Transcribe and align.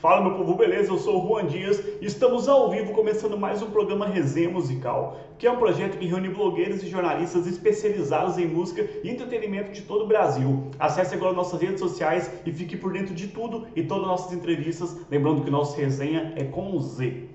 Fala 0.00 0.22
meu 0.22 0.34
povo, 0.34 0.54
beleza? 0.54 0.90
Eu 0.90 0.96
sou 0.96 1.22
o 1.22 1.28
Juan 1.28 1.44
Dias 1.44 1.78
e 2.00 2.06
estamos 2.06 2.48
ao 2.48 2.70
vivo 2.70 2.94
começando 2.94 3.36
mais 3.36 3.60
um 3.60 3.70
programa 3.70 4.06
Resenha 4.06 4.48
Musical, 4.48 5.20
que 5.36 5.46
é 5.46 5.52
um 5.52 5.58
projeto 5.58 5.98
que 5.98 6.06
reúne 6.06 6.30
blogueiros 6.30 6.82
e 6.82 6.88
jornalistas 6.88 7.46
especializados 7.46 8.38
em 8.38 8.46
música 8.46 8.88
e 9.04 9.10
entretenimento 9.10 9.72
de 9.72 9.82
todo 9.82 10.04
o 10.04 10.06
Brasil. 10.06 10.70
Acesse 10.78 11.14
agora 11.14 11.34
nossas 11.34 11.60
redes 11.60 11.80
sociais 11.80 12.32
e 12.46 12.50
fique 12.50 12.78
por 12.78 12.94
dentro 12.94 13.14
de 13.14 13.28
tudo 13.28 13.66
e 13.76 13.82
todas 13.82 14.04
as 14.04 14.08
nossas 14.08 14.32
entrevistas, 14.32 14.96
lembrando 15.10 15.42
que 15.42 15.50
nosso 15.50 15.76
resenha 15.76 16.32
é 16.34 16.44
com 16.44 16.74
o 16.74 16.80
Z 16.80 17.28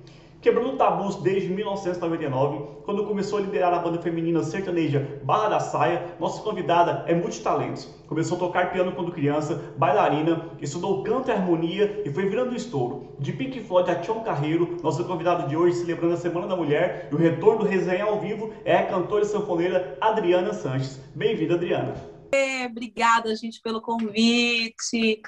quebrando 0.46 0.78
tabus 0.78 1.16
desde 1.16 1.50
1999, 1.50 2.84
quando 2.86 3.08
começou 3.08 3.40
a 3.40 3.42
liderar 3.42 3.74
a 3.74 3.80
banda 3.80 4.00
feminina 4.00 4.44
sertaneja 4.44 5.20
Barra 5.24 5.50
da 5.50 5.60
Saia. 5.60 6.16
Nossa 6.20 6.44
convidada 6.44 7.04
é 7.08 7.16
multitalentos. 7.16 7.90
Começou 8.06 8.38
a 8.38 8.40
tocar 8.42 8.72
piano 8.72 8.92
quando 8.92 9.12
criança, 9.12 9.74
bailarina, 9.76 10.52
estudou 10.62 11.02
canto 11.02 11.30
e 11.30 11.32
harmonia 11.32 12.04
e 12.06 12.14
foi 12.14 12.30
virando 12.30 12.56
estouro. 12.56 13.16
De 13.18 13.34
Pink 13.34 13.60
Floyd 13.62 13.90
a 13.90 13.96
Tião 13.96 14.24
Carreiro, 14.24 14.78
nosso 14.84 15.04
convidado 15.06 15.50
de 15.50 15.58
hoje, 15.58 15.78
celebrando 15.78 16.14
a 16.14 16.18
Semana 16.18 16.46
da 16.46 16.56
Mulher 16.56 17.10
e 17.12 17.16
o 17.16 17.18
retorno 17.18 17.64
do 17.64 17.66
resenha 17.66 18.04
ao 18.04 18.22
vivo, 18.22 18.54
é 18.64 18.78
a 18.78 18.86
cantora 18.86 19.26
e 19.26 19.28
sanfoneira 19.28 19.98
Adriana 20.00 20.54
Sanches. 20.54 21.02
Bem-vinda, 21.16 21.56
Adriana. 21.56 21.96
É, 22.32 22.68
obrigada, 22.68 23.36
gente, 23.36 23.60
pelo 23.64 23.82
convite. 23.82 25.24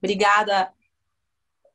Obrigada 0.00 0.70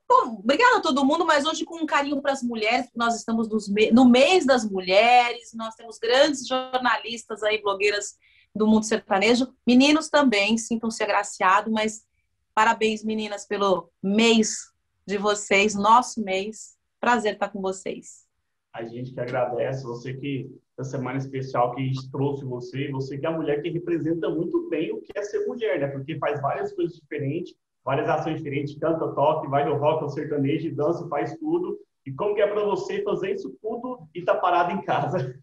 Bom, 0.07 0.39
obrigada 0.39 0.77
a 0.77 0.81
todo 0.81 1.03
mundo, 1.03 1.25
mas 1.25 1.45
hoje 1.45 1.65
com 1.65 1.77
um 1.77 1.85
carinho 1.85 2.21
para 2.21 2.31
as 2.31 2.43
mulheres, 2.43 2.85
porque 2.85 2.99
nós 2.99 3.15
estamos 3.15 3.49
no 3.91 4.05
mês 4.05 4.45
das 4.45 4.63
mulheres, 4.63 5.51
nós 5.55 5.73
temos 5.73 5.97
grandes 5.97 6.47
jornalistas 6.47 7.41
aí, 7.41 7.59
blogueiras 7.59 8.15
do 8.55 8.67
mundo 8.67 8.85
sertanejo. 8.85 9.51
Meninos 9.65 10.07
também, 10.07 10.57
sintam-se 10.57 11.03
agraciados, 11.03 11.73
mas 11.73 12.05
parabéns, 12.53 13.03
meninas, 13.03 13.45
pelo 13.45 13.89
mês 14.01 14.71
de 15.07 15.17
vocês, 15.17 15.73
nosso 15.73 16.23
mês. 16.23 16.77
Prazer 16.99 17.33
estar 17.33 17.49
com 17.49 17.61
vocês. 17.61 18.25
A 18.73 18.83
gente 18.83 19.13
que 19.13 19.19
agradece, 19.19 19.83
você 19.83 20.13
que, 20.13 20.49
essa 20.77 20.91
semana 20.91 21.17
especial 21.17 21.73
que 21.73 21.91
trouxe 22.11 22.45
você, 22.45 22.91
você 22.91 23.17
que 23.17 23.25
é 23.25 23.29
a 23.29 23.31
mulher 23.31 23.61
que 23.61 23.69
representa 23.69 24.29
muito 24.29 24.69
bem 24.69 24.91
o 24.91 25.01
que 25.01 25.17
é 25.17 25.21
ser 25.23 25.45
mulher, 25.47 25.79
né? 25.79 25.87
Porque 25.87 26.17
faz 26.19 26.41
várias 26.41 26.73
coisas 26.73 26.95
diferentes 26.95 27.55
várias 27.85 28.09
ações 28.09 28.37
diferentes, 28.37 28.77
canta, 28.79 29.07
toca, 29.13 29.47
vai 29.47 29.63
no 29.63 29.77
rock, 29.77 30.03
ao 30.03 30.09
sertanejo, 30.09 30.75
dança, 30.75 31.07
faz 31.07 31.37
tudo. 31.37 31.79
E 32.03 32.11
como 32.11 32.33
que 32.33 32.41
é 32.41 32.47
para 32.47 32.63
você 32.65 33.03
fazer 33.03 33.35
isso 33.35 33.55
tudo 33.61 34.09
e 34.13 34.19
estar 34.19 34.35
tá 34.35 34.39
parado 34.41 34.71
em 34.71 34.81
casa? 34.81 35.39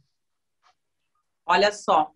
Olha 1.47 1.73
só, 1.73 2.11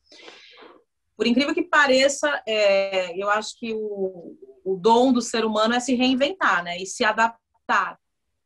por 1.16 1.26
incrível 1.26 1.54
que 1.54 1.62
pareça, 1.62 2.42
é, 2.46 3.16
eu 3.20 3.30
acho 3.30 3.58
que 3.58 3.72
o, 3.72 4.36
o 4.64 4.76
dom 4.76 5.12
do 5.12 5.22
ser 5.22 5.44
humano 5.44 5.74
é 5.74 5.80
se 5.80 5.94
reinventar, 5.94 6.62
né? 6.62 6.76
E 6.76 6.86
se 6.86 7.04
adaptar. 7.04 7.98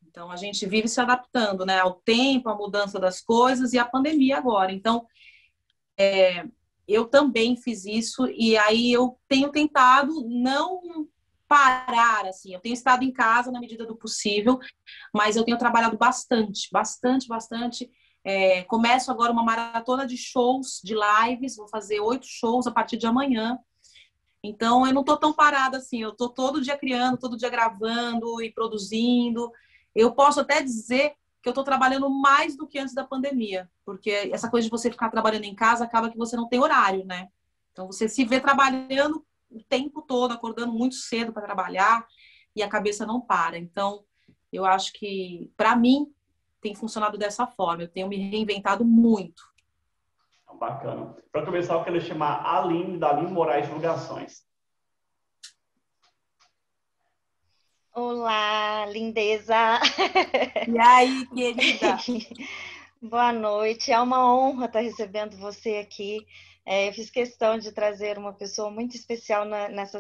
Então, 0.06 0.30
a 0.30 0.36
gente 0.36 0.66
vive 0.66 0.88
se 0.88 1.00
adaptando, 1.00 1.64
né? 1.64 1.78
Ao 1.80 1.94
tempo, 1.94 2.48
à 2.48 2.54
mudança 2.54 2.98
das 2.98 3.20
coisas 3.20 3.72
e 3.72 3.78
à 3.78 3.84
pandemia 3.84 4.38
agora. 4.38 4.72
Então, 4.72 5.06
é, 5.98 6.44
eu 6.86 7.06
também 7.06 7.56
fiz 7.56 7.84
isso 7.84 8.26
e 8.28 8.56
aí 8.56 8.92
eu 8.92 9.18
tenho 9.28 9.50
tentado 9.50 10.26
não 10.28 11.08
parar, 11.50 12.26
assim. 12.26 12.54
Eu 12.54 12.60
tenho 12.60 12.74
estado 12.74 13.02
em 13.02 13.12
casa 13.12 13.50
na 13.50 13.58
medida 13.58 13.84
do 13.84 13.96
possível, 13.96 14.60
mas 15.12 15.34
eu 15.34 15.44
tenho 15.44 15.58
trabalhado 15.58 15.98
bastante, 15.98 16.68
bastante, 16.70 17.26
bastante. 17.26 17.90
É, 18.22 18.62
começo 18.62 19.10
agora 19.10 19.32
uma 19.32 19.42
maratona 19.42 20.06
de 20.06 20.16
shows, 20.16 20.80
de 20.84 20.94
lives, 20.94 21.56
vou 21.56 21.66
fazer 21.66 21.98
oito 21.98 22.24
shows 22.24 22.68
a 22.68 22.70
partir 22.70 22.96
de 22.96 23.06
amanhã. 23.08 23.58
Então, 24.44 24.86
eu 24.86 24.94
não 24.94 25.00
estou 25.00 25.16
tão 25.16 25.32
parada 25.32 25.78
assim, 25.78 26.00
eu 26.00 26.10
estou 26.10 26.28
todo 26.28 26.60
dia 26.60 26.78
criando, 26.78 27.18
todo 27.18 27.36
dia 27.36 27.50
gravando 27.50 28.40
e 28.40 28.52
produzindo. 28.52 29.50
Eu 29.92 30.12
posso 30.12 30.38
até 30.38 30.62
dizer 30.62 31.14
que 31.42 31.48
eu 31.48 31.50
estou 31.50 31.64
trabalhando 31.64 32.08
mais 32.08 32.56
do 32.56 32.64
que 32.64 32.78
antes 32.78 32.94
da 32.94 33.02
pandemia, 33.02 33.68
porque 33.84 34.30
essa 34.32 34.48
coisa 34.48 34.66
de 34.66 34.70
você 34.70 34.88
ficar 34.88 35.10
trabalhando 35.10 35.44
em 35.44 35.54
casa 35.54 35.82
acaba 35.82 36.10
que 36.10 36.16
você 36.16 36.36
não 36.36 36.48
tem 36.48 36.60
horário, 36.60 37.04
né? 37.04 37.26
Então, 37.72 37.88
você 37.88 38.08
se 38.08 38.24
vê 38.24 38.38
trabalhando 38.38 39.26
o 39.50 39.62
tempo 39.64 40.02
todo, 40.02 40.32
acordando 40.32 40.72
muito 40.72 40.94
cedo 40.94 41.32
para 41.32 41.42
trabalhar 41.42 42.06
e 42.54 42.62
a 42.62 42.68
cabeça 42.68 43.04
não 43.04 43.20
para. 43.20 43.58
Então, 43.58 44.04
eu 44.52 44.64
acho 44.64 44.92
que, 44.92 45.50
para 45.56 45.74
mim, 45.76 46.12
tem 46.60 46.74
funcionado 46.74 47.18
dessa 47.18 47.46
forma. 47.46 47.82
Eu 47.82 47.88
tenho 47.88 48.08
me 48.08 48.16
reinventado 48.16 48.84
muito. 48.84 49.42
Bacana. 50.58 51.16
Para 51.32 51.44
começar, 51.44 51.74
eu 51.74 51.84
quero 51.84 52.00
chamar 52.00 52.34
a 52.40 52.58
Aline, 52.58 52.98
da 52.98 53.10
Aline 53.10 53.30
Moraes 53.30 53.66
Divulgações. 53.66 54.44
Olá, 57.94 58.84
lindeza! 58.86 59.80
E 60.68 60.78
aí, 60.78 61.26
querida? 61.28 61.96
Boa 63.00 63.32
noite. 63.32 63.90
É 63.90 63.98
uma 63.98 64.32
honra 64.34 64.66
estar 64.66 64.80
recebendo 64.80 65.36
você 65.38 65.76
aqui. 65.76 66.26
É, 66.70 66.86
eu 66.86 66.92
fiz 66.92 67.10
questão 67.10 67.58
de 67.58 67.72
trazer 67.72 68.16
uma 68.16 68.32
pessoa 68.32 68.70
muito 68.70 68.94
especial 68.94 69.44
na, 69.44 69.68
nessa 69.68 69.98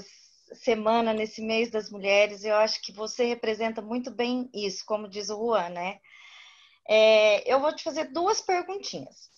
semana, 0.52 1.12
nesse 1.12 1.42
mês 1.42 1.68
das 1.68 1.90
mulheres. 1.90 2.44
Eu 2.44 2.54
acho 2.54 2.80
que 2.80 2.92
você 2.92 3.24
representa 3.24 3.82
muito 3.82 4.08
bem 4.08 4.48
isso, 4.54 4.84
como 4.86 5.08
diz 5.08 5.30
o 5.30 5.36
Juan, 5.36 5.70
né? 5.70 5.98
É, 6.88 7.52
eu 7.52 7.58
vou 7.60 7.74
te 7.74 7.82
fazer 7.82 8.12
duas 8.12 8.40
perguntinhas. 8.40 9.28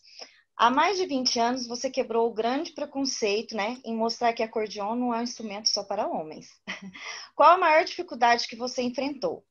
Há 0.54 0.70
mais 0.70 0.98
de 0.98 1.06
20 1.06 1.41
anos, 1.41 1.66
você 1.66 1.91
quebrou 1.91 2.28
o 2.28 2.34
grande 2.34 2.72
preconceito 2.72 3.56
né, 3.56 3.81
em 3.82 3.97
mostrar 3.97 4.34
que 4.34 4.43
acordeon 4.43 4.94
não 4.94 5.14
é 5.14 5.20
um 5.20 5.22
instrumento 5.22 5.70
só 5.70 5.82
para 5.82 6.06
homens. 6.06 6.50
Qual 7.34 7.53
a 7.53 7.59
maior 7.59 7.82
dificuldade 7.82 8.47
que 8.47 8.56
você 8.56 8.82
enfrentou? 8.82 9.43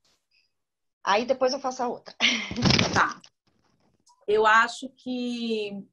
Aí 1.04 1.26
depois 1.26 1.52
eu 1.52 1.60
faço 1.60 1.82
a 1.82 1.88
outra. 1.88 2.16
Tá. 2.94 3.20
Eu 4.28 4.46
acho 4.46 4.88
que 4.90 5.84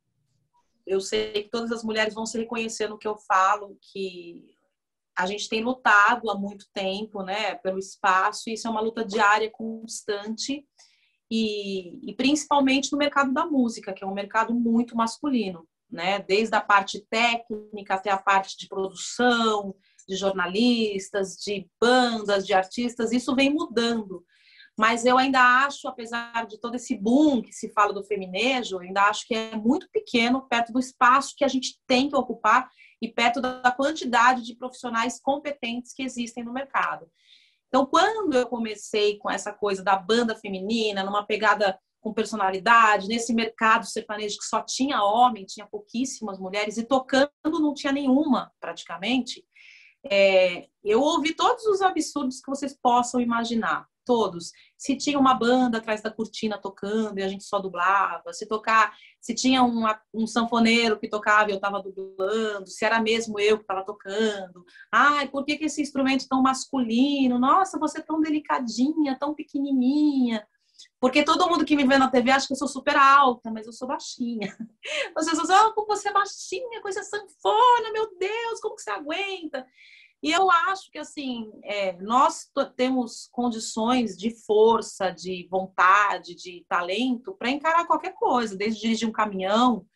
eu 0.88 1.00
sei 1.00 1.32
que 1.32 1.50
todas 1.50 1.70
as 1.70 1.84
mulheres 1.84 2.14
vão 2.14 2.24
se 2.24 2.38
reconhecer 2.38 2.88
no 2.88 2.98
que 2.98 3.06
eu 3.06 3.16
falo, 3.16 3.78
que 3.92 4.56
a 5.16 5.26
gente 5.26 5.48
tem 5.48 5.62
lutado 5.62 6.30
há 6.30 6.38
muito 6.38 6.66
tempo, 6.72 7.22
né, 7.22 7.56
pelo 7.56 7.78
espaço, 7.78 8.48
e 8.48 8.54
isso 8.54 8.66
é 8.66 8.70
uma 8.70 8.80
luta 8.80 9.04
diária, 9.04 9.50
constante, 9.50 10.64
e, 11.30 12.10
e 12.10 12.14
principalmente 12.14 12.90
no 12.92 12.98
mercado 12.98 13.32
da 13.32 13.44
música, 13.44 13.92
que 13.92 14.02
é 14.02 14.06
um 14.06 14.14
mercado 14.14 14.54
muito 14.54 14.96
masculino, 14.96 15.68
né, 15.90 16.20
desde 16.20 16.54
a 16.54 16.60
parte 16.60 17.04
técnica 17.10 17.94
até 17.94 18.10
a 18.10 18.18
parte 18.18 18.56
de 18.56 18.68
produção, 18.68 19.74
de 20.08 20.16
jornalistas, 20.16 21.36
de 21.36 21.68
bandas, 21.80 22.46
de 22.46 22.54
artistas, 22.54 23.12
isso 23.12 23.34
vem 23.34 23.52
mudando 23.52 24.24
mas 24.78 25.04
eu 25.04 25.18
ainda 25.18 25.40
acho, 25.64 25.88
apesar 25.88 26.46
de 26.46 26.56
todo 26.60 26.76
esse 26.76 26.96
boom 26.96 27.42
que 27.42 27.52
se 27.52 27.68
fala 27.72 27.92
do 27.92 28.04
feminejo, 28.04 28.78
ainda 28.78 29.02
acho 29.02 29.26
que 29.26 29.34
é 29.34 29.56
muito 29.56 29.90
pequeno 29.90 30.46
perto 30.48 30.72
do 30.72 30.78
espaço 30.78 31.34
que 31.36 31.44
a 31.44 31.48
gente 31.48 31.80
tem 31.84 32.08
que 32.08 32.14
ocupar 32.14 32.70
e 33.02 33.08
perto 33.08 33.40
da 33.40 33.72
quantidade 33.72 34.42
de 34.42 34.54
profissionais 34.54 35.20
competentes 35.20 35.92
que 35.92 36.04
existem 36.04 36.44
no 36.44 36.52
mercado. 36.52 37.10
Então, 37.66 37.84
quando 37.86 38.34
eu 38.34 38.46
comecei 38.46 39.18
com 39.18 39.28
essa 39.28 39.52
coisa 39.52 39.82
da 39.82 39.96
banda 39.96 40.36
feminina, 40.36 41.02
numa 41.02 41.26
pegada 41.26 41.76
com 42.00 42.14
personalidade, 42.14 43.08
nesse 43.08 43.34
mercado 43.34 43.84
sertanejo 43.84 44.38
que 44.38 44.44
só 44.44 44.62
tinha 44.62 45.02
homem, 45.02 45.44
tinha 45.44 45.66
pouquíssimas 45.66 46.38
mulheres, 46.38 46.78
e 46.78 46.84
tocando 46.84 47.32
não 47.44 47.74
tinha 47.74 47.92
nenhuma, 47.92 48.52
praticamente, 48.60 49.44
é, 50.08 50.68
eu 50.84 51.02
ouvi 51.02 51.34
todos 51.34 51.64
os 51.64 51.82
absurdos 51.82 52.40
que 52.40 52.48
vocês 52.48 52.78
possam 52.80 53.20
imaginar 53.20 53.84
todos. 54.08 54.52
Se 54.78 54.96
tinha 54.96 55.18
uma 55.18 55.34
banda 55.34 55.76
atrás 55.76 56.00
da 56.00 56.10
cortina 56.10 56.56
tocando 56.56 57.18
e 57.18 57.22
a 57.22 57.28
gente 57.28 57.44
só 57.44 57.58
dublava, 57.58 58.32
se 58.32 58.46
tocar, 58.46 58.96
se 59.20 59.34
tinha 59.34 59.62
um, 59.62 59.84
um 60.14 60.26
sanfoneiro 60.26 60.98
que 60.98 61.10
tocava 61.10 61.50
e 61.50 61.52
eu 61.52 61.56
estava 61.56 61.82
dublando, 61.82 62.66
se 62.66 62.86
era 62.86 62.98
mesmo 63.02 63.38
eu 63.38 63.58
que 63.58 63.64
estava 63.64 63.84
tocando. 63.84 64.64
Ai, 64.90 65.28
por 65.28 65.44
que, 65.44 65.58
que 65.58 65.66
esse 65.66 65.82
instrumento 65.82 66.26
tão 66.26 66.40
masculino? 66.40 67.38
Nossa, 67.38 67.78
você 67.78 67.98
é 67.98 68.02
tão 68.02 68.18
delicadinha, 68.18 69.18
tão 69.18 69.34
pequenininha. 69.34 70.42
Porque 70.98 71.22
todo 71.22 71.48
mundo 71.50 71.66
que 71.66 71.76
me 71.76 71.86
vê 71.86 71.98
na 71.98 72.10
TV 72.10 72.30
acha 72.30 72.46
que 72.46 72.54
eu 72.54 72.56
sou 72.56 72.68
super 72.68 72.96
alta, 72.96 73.50
mas 73.50 73.66
eu 73.66 73.72
sou 73.74 73.86
baixinha. 73.86 74.56
As 75.14 75.26
pessoas, 75.26 75.50
ah, 75.50 75.70
como 75.74 75.86
você 75.86 76.08
é 76.08 76.12
baixinha 76.12 76.80
com 76.80 76.88
essa 76.88 77.02
sanfona, 77.02 77.92
meu 77.92 78.16
Deus, 78.16 78.60
como 78.62 78.74
que 78.74 78.82
você 78.82 78.90
aguenta? 78.90 79.66
E 80.22 80.32
eu 80.32 80.50
acho 80.50 80.90
que, 80.90 80.98
assim, 80.98 81.50
é, 81.62 81.92
nós 82.00 82.50
temos 82.76 83.28
condições 83.30 84.16
de 84.16 84.30
força, 84.44 85.10
de 85.10 85.46
vontade, 85.48 86.34
de 86.34 86.64
talento 86.68 87.34
para 87.34 87.50
encarar 87.50 87.86
qualquer 87.86 88.14
coisa, 88.14 88.56
desde 88.56 88.80
dirigir 88.80 89.08
um 89.08 89.12
caminhão, 89.12 89.86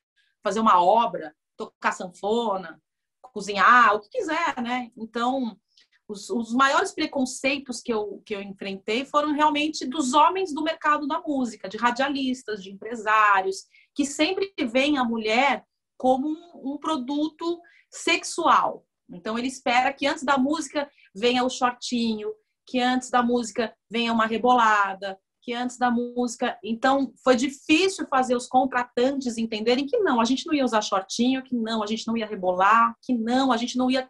fazer 0.43 0.61
uma 0.61 0.83
obra, 0.83 1.35
tocar 1.57 1.93
sanfona, 1.93 2.81
cozinhar, 3.21 3.95
o 3.95 4.01
que 4.01 4.11
quiser, 4.11 4.63
né? 4.63 4.93
Então, 4.97 5.59
os, 6.07 6.31
os, 6.31 6.53
maiores 6.53 6.93
preconceitos 6.93 7.81
que 7.81 7.93
eu, 7.93 8.23
que 8.25 8.35
eu 8.35 8.43
enfrentei 8.43 9.05
foram 9.05 9.33
realmente 9.33 9.87
dos 9.87 10.13
homens 10.13 10.53
do 10.53 10.63
mercado 10.63 11.09
da 11.09 11.21
música, 11.21 11.69
de 11.69 11.77
radialistas, 11.77 12.63
de 12.63 12.71
empresários, 12.71 13.67
que 13.95 14.05
sempre 14.05 14.53
veem 14.71 14.99
a 14.99 15.05
mulher 15.05 15.65
como 15.97 16.29
um, 16.29 16.75
um 16.75 16.79
produto 16.79 17.61
sexual, 17.91 18.85
então 19.13 19.39
ele 19.39 19.49
espera 19.49 19.93
que 19.93 20.07
antes 20.07 20.25
da 20.25 20.39
música 20.39 20.89
venha 21.15 21.45
o 21.45 21.51
shortinho, 21.51 22.33
que 22.67 22.81
antes 22.81 23.11
da 23.11 23.23
música 23.23 23.75
venha 23.91 24.13
uma 24.13 24.27
rebolada, 24.27 25.19
que 25.43 25.53
antes 25.53 25.77
da 25.77 25.91
música. 25.91 26.57
Então, 26.63 27.13
foi 27.23 27.35
difícil 27.35 28.07
fazer 28.07 28.37
os 28.37 28.47
contratantes 28.47 29.37
entenderem 29.37 29.87
que 29.87 29.99
não, 29.99 30.21
a 30.21 30.25
gente 30.25 30.47
não 30.47 30.55
ia 30.55 30.65
usar 30.65 30.81
shortinho, 30.81 31.43
que 31.43 31.55
não, 31.55 31.83
a 31.83 31.87
gente 31.87 32.07
não 32.07 32.17
ia 32.17 32.27
rebolar, 32.27 32.97
que 33.03 33.13
não, 33.13 33.51
a 33.51 33.57
gente 33.57 33.77
não 33.77 33.91
ia 33.91 34.09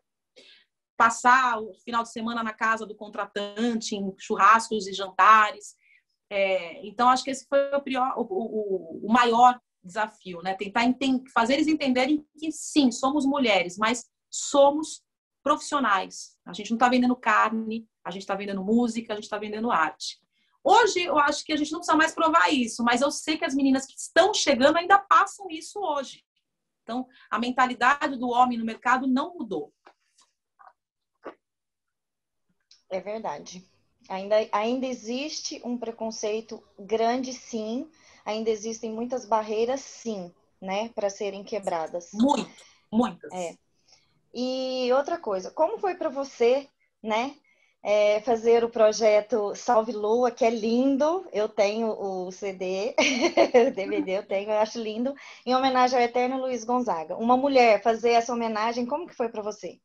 passar 0.96 1.58
o 1.58 1.74
final 1.82 2.02
de 2.02 2.12
semana 2.12 2.42
na 2.42 2.52
casa 2.52 2.86
do 2.86 2.94
contratante, 2.94 3.96
em 3.96 4.14
churrascos 4.18 4.86
e 4.86 4.92
jantares. 4.92 5.74
É, 6.30 6.86
então, 6.86 7.08
acho 7.08 7.24
que 7.24 7.30
esse 7.30 7.46
foi 7.48 7.74
o, 7.74 7.80
pior, 7.80 8.12
o, 8.16 8.22
o, 8.22 9.06
o 9.06 9.12
maior 9.12 9.58
desafio, 9.82 10.42
né? 10.42 10.54
Tentar 10.54 10.82
fazer 11.34 11.54
eles 11.54 11.66
entenderem 11.66 12.24
que 12.38 12.52
sim, 12.52 12.92
somos 12.92 13.24
mulheres, 13.24 13.76
mas 13.78 14.04
somos 14.32 15.04
profissionais. 15.42 16.38
A 16.46 16.52
gente 16.52 16.70
não 16.70 16.76
está 16.76 16.88
vendendo 16.88 17.14
carne, 17.14 17.86
a 18.02 18.10
gente 18.10 18.22
está 18.22 18.34
vendendo 18.34 18.64
música, 18.64 19.12
a 19.12 19.16
gente 19.16 19.24
está 19.24 19.38
vendendo 19.38 19.70
arte. 19.70 20.20
Hoje, 20.64 21.02
eu 21.02 21.18
acho 21.18 21.44
que 21.44 21.52
a 21.52 21.56
gente 21.56 21.72
não 21.72 21.80
precisa 21.80 21.96
mais 21.96 22.14
provar 22.14 22.52
isso, 22.52 22.82
mas 22.84 23.00
eu 23.00 23.10
sei 23.10 23.36
que 23.36 23.44
as 23.44 23.54
meninas 23.54 23.84
que 23.84 23.98
estão 23.98 24.32
chegando 24.32 24.76
ainda 24.76 24.98
passam 24.98 25.46
isso 25.50 25.80
hoje. 25.80 26.24
Então, 26.82 27.06
a 27.30 27.38
mentalidade 27.38 28.16
do 28.16 28.28
homem 28.28 28.58
no 28.58 28.64
mercado 28.64 29.06
não 29.06 29.34
mudou. 29.34 29.72
É 32.88 33.00
verdade. 33.00 33.64
Ainda, 34.08 34.36
ainda 34.52 34.86
existe 34.86 35.60
um 35.64 35.76
preconceito 35.78 36.62
grande, 36.78 37.32
sim. 37.32 37.90
Ainda 38.24 38.50
existem 38.50 38.92
muitas 38.92 39.24
barreiras, 39.24 39.80
sim, 39.80 40.32
né, 40.60 40.90
para 40.90 41.10
serem 41.10 41.42
quebradas. 41.42 42.10
Muito, 42.12 42.50
muitas. 42.90 43.32
É. 43.32 43.56
E 44.34 44.90
outra 44.92 45.18
coisa, 45.18 45.50
como 45.50 45.78
foi 45.78 45.94
para 45.94 46.08
você, 46.08 46.68
né, 47.02 47.34
é, 47.82 48.20
fazer 48.20 48.62
o 48.62 48.70
projeto 48.70 49.54
Salve 49.54 49.92
Lua, 49.92 50.30
que 50.30 50.44
é 50.44 50.50
lindo. 50.50 51.26
Eu 51.32 51.48
tenho 51.48 51.88
o 51.88 52.30
CD, 52.30 52.94
o 53.68 53.70
DVD 53.74 54.18
eu 54.18 54.26
tenho, 54.26 54.50
eu 54.50 54.58
acho 54.58 54.80
lindo, 54.80 55.14
em 55.44 55.54
homenagem 55.54 55.98
ao 55.98 56.04
eterno 56.04 56.40
Luiz 56.40 56.64
Gonzaga. 56.64 57.16
Uma 57.16 57.36
mulher 57.36 57.82
fazer 57.82 58.10
essa 58.10 58.32
homenagem, 58.32 58.86
como 58.86 59.06
que 59.06 59.16
foi 59.16 59.28
para 59.28 59.42
você? 59.42 59.80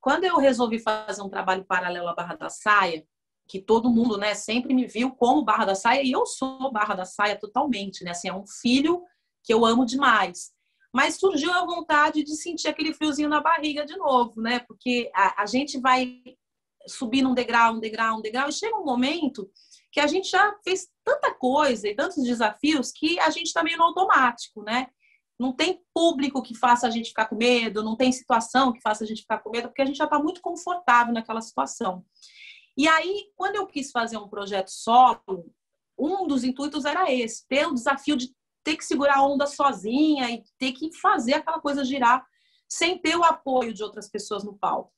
Quando 0.00 0.24
eu 0.24 0.38
resolvi 0.38 0.78
fazer 0.78 1.20
um 1.20 1.28
trabalho 1.28 1.64
paralelo 1.64 2.08
à 2.08 2.14
Barra 2.14 2.36
da 2.36 2.48
Saia, 2.48 3.04
que 3.46 3.60
todo 3.60 3.90
mundo, 3.90 4.16
né, 4.16 4.34
sempre 4.34 4.72
me 4.74 4.86
viu 4.86 5.10
como 5.10 5.44
Barra 5.44 5.66
da 5.66 5.74
Saia, 5.74 6.02
e 6.02 6.12
eu 6.12 6.24
sou 6.24 6.70
Barra 6.70 6.94
da 6.94 7.04
Saia 7.04 7.38
totalmente, 7.38 8.04
né? 8.04 8.12
Assim, 8.12 8.28
é 8.28 8.34
um 8.34 8.46
filho 8.46 9.02
que 9.42 9.52
eu 9.52 9.64
amo 9.64 9.84
demais. 9.84 10.52
Mas 10.92 11.16
surgiu 11.16 11.52
a 11.52 11.64
vontade 11.64 12.22
de 12.22 12.34
sentir 12.34 12.68
aquele 12.68 12.94
friozinho 12.94 13.28
na 13.28 13.40
barriga 13.40 13.84
de 13.84 13.96
novo, 13.96 14.40
né? 14.40 14.60
Porque 14.60 15.10
a, 15.14 15.42
a 15.42 15.46
gente 15.46 15.78
vai 15.78 16.22
subindo 16.86 17.28
um 17.28 17.34
degrau, 17.34 17.74
um 17.74 17.80
degrau, 17.80 18.18
um 18.18 18.22
degrau, 18.22 18.48
e 18.48 18.52
chega 18.52 18.76
um 18.76 18.84
momento 18.84 19.50
que 19.92 20.00
a 20.00 20.06
gente 20.06 20.30
já 20.30 20.54
fez 20.64 20.88
tanta 21.04 21.32
coisa 21.34 21.88
e 21.88 21.94
tantos 21.94 22.22
desafios 22.24 22.90
que 22.92 23.18
a 23.20 23.30
gente 23.30 23.46
está 23.46 23.62
meio 23.62 23.78
no 23.78 23.84
automático, 23.84 24.62
né? 24.62 24.88
Não 25.38 25.52
tem 25.52 25.80
público 25.94 26.42
que 26.42 26.56
faça 26.56 26.86
a 26.86 26.90
gente 26.90 27.10
ficar 27.10 27.26
com 27.26 27.36
medo, 27.36 27.84
não 27.84 27.96
tem 27.96 28.10
situação 28.10 28.72
que 28.72 28.80
faça 28.80 29.04
a 29.04 29.06
gente 29.06 29.22
ficar 29.22 29.38
com 29.38 29.50
medo, 29.50 29.68
porque 29.68 29.82
a 29.82 29.86
gente 29.86 29.96
já 29.96 30.04
está 30.04 30.18
muito 30.18 30.40
confortável 30.40 31.12
naquela 31.12 31.40
situação. 31.40 32.04
E 32.76 32.88
aí, 32.88 33.26
quando 33.36 33.56
eu 33.56 33.66
quis 33.66 33.90
fazer 33.90 34.16
um 34.16 34.28
projeto 34.28 34.68
solo, 34.68 35.52
um 35.98 36.26
dos 36.26 36.44
intuitos 36.44 36.84
era 36.84 37.12
esse, 37.12 37.46
ter 37.46 37.66
o 37.66 37.74
desafio 37.74 38.16
de 38.16 38.32
ter 38.64 38.76
que 38.76 38.84
segurar 38.84 39.18
a 39.18 39.22
onda 39.22 39.46
sozinha 39.46 40.30
e 40.30 40.42
ter 40.58 40.72
que 40.72 40.92
fazer 40.92 41.34
aquela 41.34 41.60
coisa 41.60 41.84
girar 41.84 42.24
sem 42.68 42.98
ter 42.98 43.16
o 43.16 43.24
apoio 43.24 43.72
de 43.72 43.82
outras 43.82 44.08
pessoas 44.08 44.44
no 44.44 44.56
palco. 44.58 44.92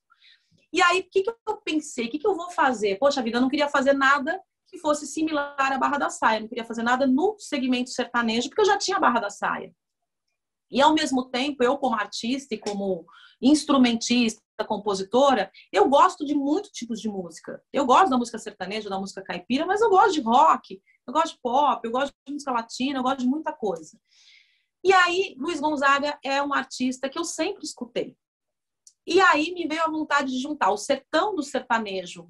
E 0.73 0.81
aí, 0.83 1.01
o 1.01 1.11
que, 1.11 1.23
que 1.23 1.31
eu 1.31 1.57
pensei? 1.59 2.07
O 2.07 2.11
que, 2.11 2.19
que 2.19 2.27
eu 2.27 2.35
vou 2.35 2.51
fazer? 2.51 2.99
Poxa 2.99 3.23
vida, 3.23 3.39
eu 3.39 3.41
não 3.41 3.49
queria 3.49 3.69
fazer 3.69 3.93
nada 3.93 4.41
que 4.67 4.79
fosse 4.79 5.07
similar 5.07 5.57
à 5.59 5.79
Barra 5.79 5.99
da 5.99 6.11
Saia. 6.11 6.39
Eu 6.39 6.43
não 6.43 6.49
queria 6.49 6.65
fazer 6.65 6.83
nada 6.83 7.07
no 7.07 7.37
segmento 7.39 7.91
sertanejo, 7.91 8.49
porque 8.49 8.61
eu 8.61 8.67
já 8.67 8.79
tinha 8.79 8.97
a 8.97 9.01
Barra 9.01 9.21
da 9.21 9.31
Saia. 9.31 9.75
E, 10.71 10.81
ao 10.81 10.95
mesmo 10.95 11.29
tempo, 11.29 11.65
eu, 11.65 11.77
como 11.77 11.97
artista 11.97 12.55
e 12.55 12.59
como 12.59 13.05
instrumentista, 13.43 14.41
compositora, 14.65 15.51
eu 15.73 15.89
gosto 15.89 16.25
de 16.25 16.35
muitos 16.35 16.71
tipos 16.71 17.01
de 17.01 17.09
música. 17.09 17.63
Eu 17.73 17.87
gosto 17.87 18.11
da 18.11 18.19
música 18.19 18.39
sertaneja, 18.39 18.89
da 18.89 18.99
música 18.99 19.23
caipira, 19.23 19.67
mas 19.67 19.81
eu 19.81 19.91
gosto 19.91 20.13
de 20.13 20.21
rock, 20.21 20.81
eu 21.07 21.13
gosto 21.13 21.35
de 21.35 21.41
pop, 21.43 21.81
eu 21.85 21.93
gosto 21.93 22.13
de 22.27 22.33
música 22.33 22.53
latina, 22.53 22.99
eu 22.99 23.03
gosto 23.03 23.19
de 23.21 23.27
muita 23.27 23.53
coisa. 23.53 23.99
E 24.83 24.93
aí, 24.93 25.35
Luiz 25.39 25.61
Gonzaga 25.61 26.19
é 26.25 26.43
um 26.43 26.55
artista 26.55 27.09
que 27.09 27.19
eu 27.19 27.25
sempre 27.25 27.65
escutei. 27.65 28.17
E 29.07 29.21
aí 29.21 29.53
me 29.53 29.67
veio 29.67 29.83
a 29.83 29.91
vontade 29.91 30.31
de 30.31 30.41
juntar 30.41 30.71
o 30.71 30.77
sertão 30.77 31.35
do 31.35 31.43
sertanejo 31.43 32.29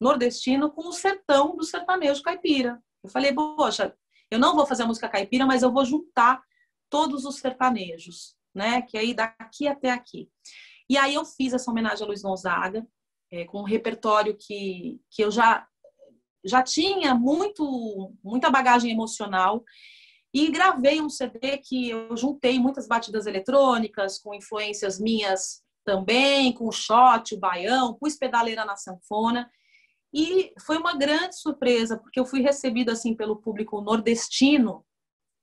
nordestino 0.00 0.70
com 0.70 0.88
o 0.88 0.92
sertão 0.92 1.56
do 1.56 1.64
sertanejo 1.64 2.22
caipira. 2.22 2.80
Eu 3.02 3.10
falei, 3.10 3.34
poxa, 3.34 3.94
eu 4.30 4.38
não 4.38 4.54
vou 4.54 4.66
fazer 4.66 4.84
a 4.84 4.86
música 4.86 5.08
caipira, 5.08 5.46
mas 5.46 5.62
eu 5.62 5.72
vou 5.72 5.84
juntar 5.84 6.42
todos 6.88 7.24
os 7.24 7.36
sertanejos, 7.36 8.36
né? 8.54 8.82
Que 8.82 8.96
aí 8.96 9.14
daqui 9.14 9.66
até 9.66 9.90
aqui. 9.90 10.30
E 10.88 10.96
aí 10.96 11.14
eu 11.14 11.24
fiz 11.24 11.52
essa 11.52 11.70
homenagem 11.70 12.04
a 12.04 12.06
Luiz 12.06 12.22
Gonzaga, 12.22 12.86
é, 13.30 13.44
com 13.44 13.60
um 13.60 13.64
repertório 13.64 14.36
que, 14.36 15.00
que 15.10 15.22
eu 15.22 15.30
já, 15.30 15.66
já 16.44 16.62
tinha 16.62 17.14
muito, 17.14 18.12
muita 18.22 18.50
bagagem 18.50 18.90
emocional 18.90 19.62
e 20.32 20.50
gravei 20.50 21.00
um 21.00 21.08
CD 21.08 21.58
que 21.58 21.90
eu 21.90 22.16
juntei 22.16 22.58
muitas 22.58 22.86
batidas 22.86 23.26
eletrônicas 23.26 24.18
com 24.18 24.34
influências 24.34 24.98
minhas 25.00 25.62
também, 25.84 26.52
com 26.52 26.66
o 26.68 26.72
shot, 26.72 27.34
o 27.34 27.40
baião, 27.40 27.94
pus 27.94 28.16
pedaleira 28.16 28.64
na 28.64 28.76
sanfona. 28.76 29.50
E 30.12 30.52
foi 30.64 30.76
uma 30.76 30.96
grande 30.96 31.38
surpresa, 31.38 31.98
porque 31.98 32.20
eu 32.20 32.26
fui 32.26 32.40
recebida 32.40 32.92
assim 32.92 33.14
pelo 33.14 33.36
público 33.36 33.80
nordestino, 33.80 34.84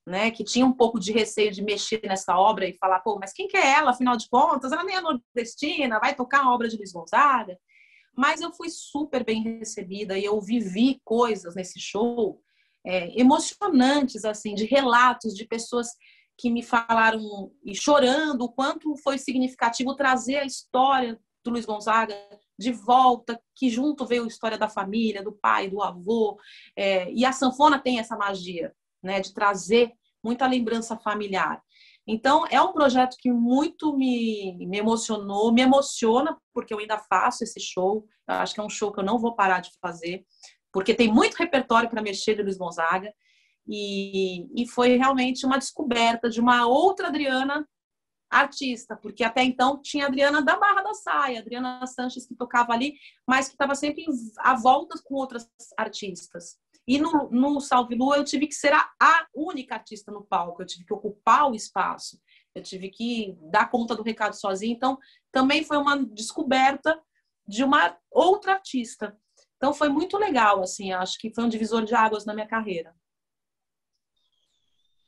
né, 0.05 0.29
que 0.29 0.43
tinha 0.43 0.65
um 0.65 0.71
pouco 0.71 0.99
de 0.99 1.11
receio 1.11 1.51
de 1.51 1.63
mexer 1.63 2.01
nessa 2.03 2.37
obra 2.37 2.67
e 2.67 2.77
falar, 2.77 2.99
pô, 2.99 3.17
mas 3.19 3.33
quem 3.33 3.47
que 3.47 3.57
é 3.57 3.73
ela, 3.73 3.91
afinal 3.91 4.15
de 4.15 4.29
contas? 4.29 4.71
Ela 4.71 4.83
nem 4.83 4.95
é 4.95 5.01
nordestina, 5.01 5.99
vai 5.99 6.13
tocar 6.13 6.43
a 6.43 6.53
obra 6.53 6.67
de 6.67 6.77
Luiz 6.77 6.91
Gonzaga. 6.91 7.57
Mas 8.15 8.39
eu 8.39 8.53
fui 8.53 8.69
super 8.69 9.25
bem 9.25 9.43
recebida 9.43 10.17
e 10.17 10.23
eu 10.23 10.39
vivi 10.39 11.01
coisas 11.03 11.55
nesse 11.55 11.79
show 11.79 12.39
é, 12.85 13.19
emocionantes, 13.19 14.23
assim, 14.23 14.53
de 14.53 14.65
relatos 14.65 15.33
de 15.33 15.45
pessoas 15.45 15.87
que 16.37 16.49
me 16.49 16.61
falaram 16.61 17.51
e 17.63 17.73
chorando 17.73 18.43
o 18.43 18.51
quanto 18.51 18.95
foi 18.97 19.17
significativo 19.17 19.95
trazer 19.95 20.37
a 20.37 20.45
história 20.45 21.19
do 21.43 21.51
Luiz 21.51 21.65
Gonzaga 21.65 22.15
de 22.57 22.71
volta, 22.71 23.39
que 23.55 23.69
junto 23.69 24.05
veio 24.05 24.23
a 24.23 24.27
história 24.27 24.57
da 24.57 24.69
família, 24.69 25.23
do 25.23 25.31
pai, 25.31 25.69
do 25.69 25.81
avô. 25.81 26.39
É, 26.75 27.11
e 27.11 27.25
a 27.25 27.31
sanfona 27.31 27.79
tem 27.79 27.99
essa 27.99 28.15
magia, 28.15 28.73
né, 29.03 29.19
de 29.19 29.33
trazer 29.33 29.91
muita 30.23 30.47
lembrança 30.47 30.97
familiar. 30.97 31.61
Então, 32.07 32.45
é 32.49 32.61
um 32.61 32.71
projeto 32.71 33.17
que 33.19 33.31
muito 33.31 33.95
me, 33.97 34.57
me 34.67 34.77
emocionou, 34.77 35.51
me 35.51 35.61
emociona, 35.61 36.37
porque 36.53 36.73
eu 36.73 36.79
ainda 36.79 36.99
faço 36.99 37.43
esse 37.43 37.59
show. 37.59 38.05
Eu 38.27 38.35
acho 38.35 38.53
que 38.53 38.59
é 38.59 38.63
um 38.63 38.69
show 38.69 38.91
que 38.91 38.99
eu 38.99 39.03
não 39.03 39.19
vou 39.19 39.35
parar 39.35 39.59
de 39.59 39.71
fazer, 39.81 40.23
porque 40.71 40.93
tem 40.93 41.11
muito 41.11 41.35
repertório 41.35 41.89
para 41.89 42.01
mexer 42.01 42.35
de 42.35 42.43
Luiz 42.43 42.57
Gonzaga. 42.57 43.11
E, 43.67 44.45
e 44.61 44.67
foi 44.67 44.95
realmente 44.97 45.45
uma 45.45 45.57
descoberta 45.57 46.29
de 46.29 46.39
uma 46.39 46.67
outra 46.67 47.07
Adriana 47.07 47.67
artista, 48.29 48.95
porque 48.95 49.23
até 49.23 49.43
então 49.43 49.81
tinha 49.81 50.05
a 50.05 50.07
Adriana 50.07 50.41
da 50.41 50.57
Barra 50.57 50.81
da 50.81 50.93
Saia, 50.93 51.39
Adriana 51.39 51.85
Sanches 51.87 52.27
que 52.27 52.35
tocava 52.35 52.73
ali, 52.73 52.95
mas 53.27 53.47
que 53.47 53.53
estava 53.53 53.73
sempre 53.75 54.05
à 54.39 54.55
volta 54.55 55.01
com 55.03 55.15
outras 55.15 55.47
artistas. 55.77 56.57
E 56.87 56.99
no, 56.99 57.29
no 57.31 57.59
Salve 57.59 57.95
Lua 57.95 58.17
eu 58.17 58.23
tive 58.23 58.47
que 58.47 58.53
ser 58.53 58.71
a, 58.73 58.89
a, 59.01 59.27
única 59.33 59.75
artista 59.75 60.11
no 60.11 60.23
palco, 60.23 60.61
eu 60.61 60.67
tive 60.67 60.85
que 60.85 60.93
ocupar 60.93 61.49
o 61.49 61.55
espaço, 61.55 62.21
eu 62.53 62.61
tive 62.61 62.89
que 62.89 63.35
dar 63.49 63.71
conta 63.71 63.95
do 63.95 64.03
recado 64.03 64.33
sozinha. 64.33 64.73
Então, 64.73 64.97
também 65.31 65.63
foi 65.63 65.77
uma 65.77 65.97
descoberta 66.05 67.01
de 67.47 67.63
uma 67.63 67.97
outra 68.11 68.53
artista. 68.53 69.17
Então, 69.57 69.73
foi 69.73 69.89
muito 69.89 70.17
legal, 70.17 70.61
assim, 70.61 70.91
acho 70.91 71.17
que 71.17 71.33
foi 71.33 71.43
um 71.43 71.49
divisor 71.49 71.83
de 71.83 71.95
águas 71.95 72.25
na 72.25 72.33
minha 72.33 72.47
carreira. 72.47 72.95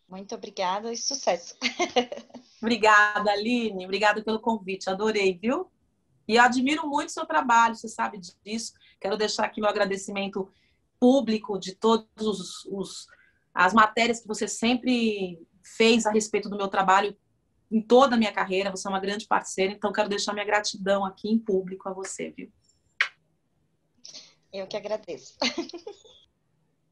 Muito 0.08 0.34
obrigada 0.34 0.92
e 0.92 0.98
sucesso. 0.98 1.56
obrigada, 2.62 3.30
Aline. 3.30 3.84
Obrigada 3.84 4.24
pelo 4.24 4.40
convite. 4.40 4.90
Adorei, 4.90 5.38
viu? 5.38 5.70
E 6.28 6.38
admiro 6.38 6.88
muito 6.88 7.10
o 7.10 7.12
seu 7.12 7.26
trabalho, 7.26 7.76
você 7.76 7.90
sabe 7.90 8.20
disso. 8.44 8.74
Quero 9.02 9.18
deixar 9.18 9.46
aqui 9.46 9.60
meu 9.60 9.70
agradecimento 9.70 10.50
público 11.00 11.60
de 11.60 11.76
todos 11.76 12.08
os, 12.20 12.66
os 12.66 13.08
as 13.54 13.74
matérias 13.74 14.20
que 14.20 14.28
você 14.28 14.48
sempre 14.48 15.40
fez 15.76 16.06
a 16.06 16.12
respeito 16.12 16.48
do 16.48 16.58
meu 16.58 16.68
trabalho 16.68 17.18
em 17.72 17.82
toda 17.82 18.16
a 18.16 18.18
minha 18.18 18.32
carreira. 18.32 18.70
Você 18.72 18.88
é 18.88 18.92
uma 18.92 19.00
grande 19.00 19.26
parceira, 19.28 19.74
então 19.74 19.92
quero 19.92 20.08
deixar 20.08 20.34
minha 20.34 20.46
gratidão 20.46 21.04
aqui 21.04 21.30
em 21.30 21.40
público 21.40 21.90
a 21.90 21.94
você, 21.94 22.30
viu? 22.30 22.52
Eu 24.54 24.68
que 24.68 24.78
agradeço. 24.78 25.36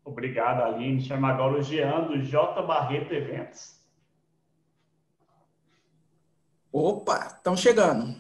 Obrigado, 0.04 0.62
Aline. 0.62 1.02
Chama 1.02 1.30
agora 1.30 1.58
o 1.58 1.64
Jean 1.64 2.08
do 2.08 2.22
J 2.22 2.62
Barreto 2.64 3.14
Eventos. 3.14 3.80
Opa, 6.72 7.28
estão 7.28 7.56
chegando. 7.56 8.16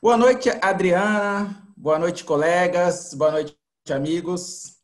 Boa 0.00 0.16
noite, 0.16 0.48
Adriana. 0.62 1.62
boa 1.76 1.98
noite, 1.98 2.24
colegas, 2.24 3.12
boa 3.12 3.32
noite, 3.32 3.54
amigos. 3.92 4.79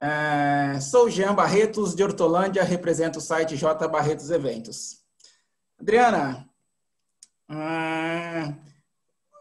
É, 0.00 0.78
sou 0.80 1.08
Jean 1.08 1.34
Barretos, 1.34 1.94
de 1.94 2.02
Hortolândia, 2.02 2.62
represento 2.62 3.18
o 3.18 3.22
site 3.22 3.56
J 3.56 3.88
Barretos 3.88 4.30
Eventos. 4.30 5.02
Adriana, 5.80 6.48
é, 7.48 8.54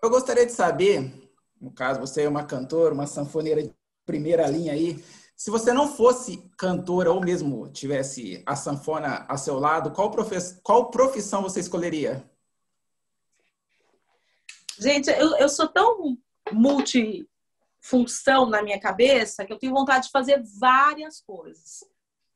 eu 0.02 0.10
gostaria 0.10 0.46
de 0.46 0.52
saber, 0.52 1.30
no 1.60 1.72
caso, 1.72 2.00
você 2.00 2.24
é 2.24 2.30
uma 2.30 2.44
cantora, 2.44 2.94
uma 2.94 3.08
sanfoneira 3.08 3.64
de 3.64 3.74
primeira 4.06 4.48
linha 4.48 4.74
aí, 4.74 5.04
se 5.36 5.52
você 5.52 5.74
não 5.74 5.88
fosse 5.88 6.50
cantora 6.58 7.12
ou 7.12 7.20
mesmo 7.20 7.68
tivesse 7.70 8.42
a 8.46 8.56
sanfona 8.56 9.26
a 9.28 9.36
seu 9.36 9.60
lado, 9.60 9.92
qual, 9.92 10.10
qual 10.64 10.90
profissão 10.90 11.42
você 11.42 11.60
escolheria? 11.60 12.24
Gente, 14.80 15.10
eu, 15.10 15.36
eu 15.38 15.50
sou 15.50 15.68
tão 15.68 16.18
multifunção 17.86 18.48
na 18.48 18.64
minha 18.64 18.80
cabeça 18.80 19.46
que 19.46 19.54
eu 19.54 19.60
tenho 19.60 19.74
vontade 19.74 20.06
de 20.06 20.12
fazer 20.12 20.44
várias 20.60 21.22
coisas. 21.22 21.84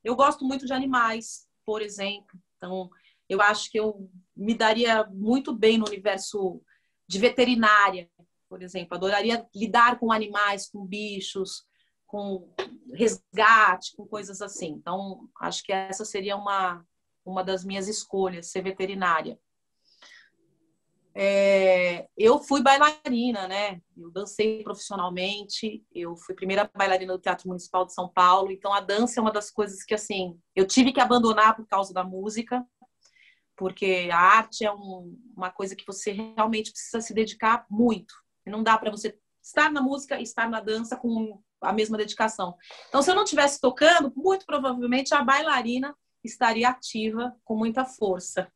Eu 0.03 0.15
gosto 0.15 0.45
muito 0.45 0.65
de 0.65 0.73
animais, 0.73 1.47
por 1.65 1.81
exemplo. 1.81 2.39
Então, 2.57 2.89
eu 3.27 3.41
acho 3.41 3.69
que 3.71 3.79
eu 3.79 4.09
me 4.35 4.53
daria 4.53 5.05
muito 5.05 5.53
bem 5.53 5.77
no 5.77 5.87
universo 5.87 6.61
de 7.07 7.19
veterinária, 7.19 8.09
por 8.47 8.61
exemplo. 8.61 8.95
Adoraria 8.95 9.45
lidar 9.55 9.99
com 9.99 10.11
animais, 10.11 10.69
com 10.69 10.85
bichos, 10.85 11.63
com 12.05 12.53
resgate, 12.93 13.95
com 13.95 14.05
coisas 14.05 14.41
assim. 14.41 14.69
Então, 14.69 15.27
acho 15.41 15.63
que 15.63 15.71
essa 15.71 16.05
seria 16.05 16.35
uma, 16.35 16.85
uma 17.25 17.43
das 17.43 17.63
minhas 17.63 17.87
escolhas, 17.87 18.51
ser 18.51 18.61
veterinária. 18.61 19.39
É, 21.21 22.07
eu 22.17 22.39
fui 22.39 22.63
bailarina, 22.63 23.45
né? 23.45 23.81
Eu 23.97 24.09
dancei 24.09 24.63
profissionalmente, 24.63 25.83
eu 25.93 26.15
fui 26.15 26.33
primeira 26.33 26.71
bailarina 26.73 27.11
do 27.11 27.19
Teatro 27.19 27.49
Municipal 27.49 27.85
de 27.85 27.93
São 27.93 28.07
Paulo, 28.07 28.53
então 28.53 28.73
a 28.73 28.79
dança 28.79 29.19
é 29.19 29.21
uma 29.21 29.33
das 29.33 29.51
coisas 29.51 29.83
que, 29.83 29.93
assim, 29.93 30.39
eu 30.55 30.65
tive 30.65 30.93
que 30.93 30.99
abandonar 31.01 31.57
por 31.57 31.67
causa 31.67 31.93
da 31.93 32.05
música, 32.05 32.65
porque 33.57 34.07
a 34.13 34.17
arte 34.17 34.63
é 34.63 34.71
um, 34.71 35.13
uma 35.35 35.51
coisa 35.51 35.75
que 35.75 35.85
você 35.85 36.13
realmente 36.13 36.71
precisa 36.71 37.01
se 37.01 37.13
dedicar 37.13 37.65
muito. 37.69 38.13
Não 38.47 38.63
dá 38.63 38.77
para 38.77 38.89
você 38.89 39.19
estar 39.43 39.69
na 39.69 39.81
música 39.81 40.17
e 40.17 40.23
estar 40.23 40.49
na 40.49 40.61
dança 40.61 40.95
com 40.95 41.43
a 41.61 41.73
mesma 41.73 41.97
dedicação. 41.97 42.55
Então, 42.87 43.01
se 43.01 43.11
eu 43.11 43.15
não 43.15 43.25
estivesse 43.25 43.59
tocando, 43.59 44.13
muito 44.15 44.45
provavelmente 44.45 45.13
a 45.13 45.21
bailarina 45.21 45.93
estaria 46.23 46.69
ativa 46.69 47.35
com 47.43 47.57
muita 47.57 47.83
força. 47.83 48.49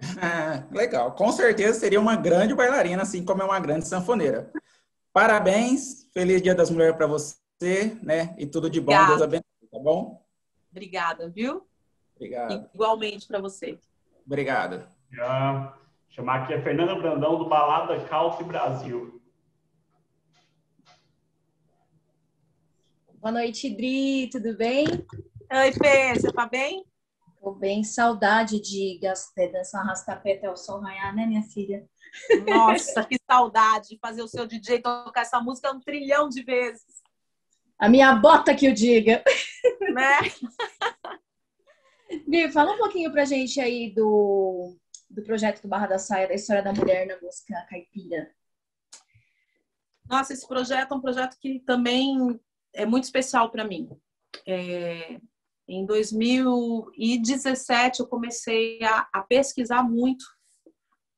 É, 0.00 0.64
legal, 0.74 1.12
com 1.14 1.30
certeza 1.32 1.78
seria 1.78 2.00
uma 2.00 2.16
grande 2.16 2.54
bailarina, 2.54 3.02
assim 3.02 3.24
como 3.24 3.42
é 3.42 3.44
uma 3.44 3.60
grande 3.60 3.86
sanfoneira. 3.86 4.50
Parabéns, 5.12 6.08
feliz 6.12 6.42
Dia 6.42 6.54
das 6.54 6.70
Mulheres 6.70 6.96
para 6.96 7.06
você, 7.06 7.96
né? 8.02 8.34
E 8.38 8.46
tudo 8.46 8.68
de 8.68 8.80
bom, 8.80 8.92
Obrigada. 8.92 9.08
Deus 9.08 9.22
abençoe, 9.22 9.70
tá 9.70 9.78
bom? 9.78 10.26
Obrigada, 10.70 11.28
viu? 11.30 11.66
Obrigado. 12.14 12.68
Igualmente 12.74 13.26
para 13.26 13.40
você. 13.40 13.78
Obrigado. 14.26 14.86
Já 15.10 15.74
chamar 16.10 16.42
aqui 16.42 16.54
a 16.54 16.62
Fernanda 16.62 16.94
Brandão 16.94 17.38
do 17.38 17.48
Balada 17.48 17.98
Calce 18.06 18.42
Brasil. 18.44 19.20
Boa 23.14 23.32
noite, 23.32 23.68
Dri, 23.74 24.28
tudo 24.30 24.56
bem? 24.56 24.86
Oi, 24.86 25.72
Fê, 25.72 26.14
você 26.14 26.32
tá 26.32 26.46
bem? 26.46 26.84
Tô 27.40 27.52
bem, 27.52 27.84
saudade 27.84 28.60
de 28.60 28.98
dançar 29.52 29.82
arrastapé 29.82 30.34
até 30.34 30.50
o 30.50 30.56
sol 30.56 30.80
raiar, 30.80 31.14
né, 31.14 31.26
minha 31.26 31.42
filha? 31.42 31.86
Nossa, 32.46 33.04
que 33.04 33.16
saudade 33.30 33.90
de 33.90 33.98
fazer 33.98 34.22
o 34.22 34.28
seu 34.28 34.46
DJ 34.46 34.80
tocar 34.80 35.22
essa 35.22 35.40
música 35.40 35.72
um 35.72 35.80
trilhão 35.80 36.28
de 36.28 36.42
vezes. 36.42 36.84
A 37.78 37.88
minha 37.88 38.14
bota 38.14 38.54
que 38.54 38.68
o 38.68 38.74
diga. 38.74 39.22
Né? 39.92 40.18
Dri, 42.26 42.50
fala 42.50 42.72
um 42.72 42.78
pouquinho 42.78 43.12
pra 43.12 43.24
gente 43.24 43.60
aí 43.60 43.92
do, 43.92 44.76
do 45.10 45.22
projeto 45.22 45.62
do 45.62 45.68
Barra 45.68 45.86
da 45.86 45.98
Saia, 45.98 46.28
da 46.28 46.34
história 46.34 46.62
da 46.62 46.72
mulher 46.72 47.06
na 47.06 47.20
música 47.20 47.66
caipira. 47.68 48.30
Nossa, 50.08 50.32
esse 50.32 50.46
projeto 50.46 50.92
é 50.92 50.96
um 50.96 51.00
projeto 51.00 51.36
que 51.38 51.60
também 51.60 52.40
é 52.72 52.86
muito 52.86 53.04
especial 53.04 53.50
para 53.50 53.64
mim. 53.64 53.88
É, 54.46 55.20
em 55.68 55.84
2017, 55.84 58.00
eu 58.00 58.06
comecei 58.06 58.82
a, 58.84 59.08
a, 59.12 59.20
pesquisar 59.22 59.82
muito 59.82 60.24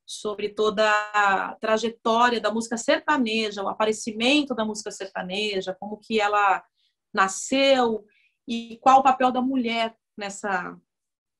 sobre 0.06 0.48
toda 0.48 0.90
a 1.12 1.54
trajetória 1.56 2.40
da 2.40 2.50
música 2.50 2.78
sertaneja, 2.78 3.62
o 3.62 3.68
aparecimento 3.68 4.54
da 4.54 4.64
música 4.64 4.90
sertaneja, 4.90 5.76
como 5.78 5.98
que 5.98 6.18
ela 6.18 6.64
nasceu 7.12 8.06
e 8.46 8.78
qual 8.78 9.00
o 9.00 9.02
papel 9.02 9.30
da 9.30 9.42
mulher 9.42 9.94
nessa, 10.16 10.74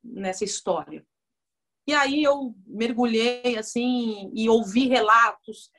nessa 0.05 0.45
história. 0.45 1.03
E 1.87 1.95
aí 1.95 2.23
eu 2.23 2.55
mergulhei 2.67 3.57
assim 3.57 4.31
e 4.35 4.51
ouvi 4.51 4.87
relatos, 4.87 5.71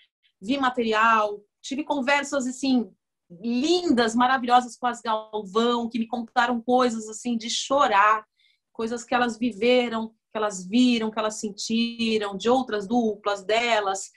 vi 0.41 0.57
material, 0.57 1.39
tive 1.61 1.83
conversas 1.83 2.47
assim 2.47 2.91
lindas, 3.29 4.15
maravilhosas 4.15 4.75
com 4.75 4.87
as 4.87 5.01
Galvão, 5.01 5.89
que 5.89 5.99
me 5.99 6.07
contaram 6.07 6.61
coisas 6.61 7.07
assim 7.07 7.37
de 7.37 7.49
chorar, 7.49 8.25
coisas 8.71 9.03
que 9.03 9.13
elas 9.13 9.37
viveram, 9.37 10.09
que 10.31 10.37
elas 10.37 10.65
viram, 10.67 11.11
que 11.11 11.19
elas 11.19 11.39
sentiram, 11.39 12.35
de 12.35 12.49
outras 12.49 12.87
duplas 12.87 13.43
delas. 13.43 14.09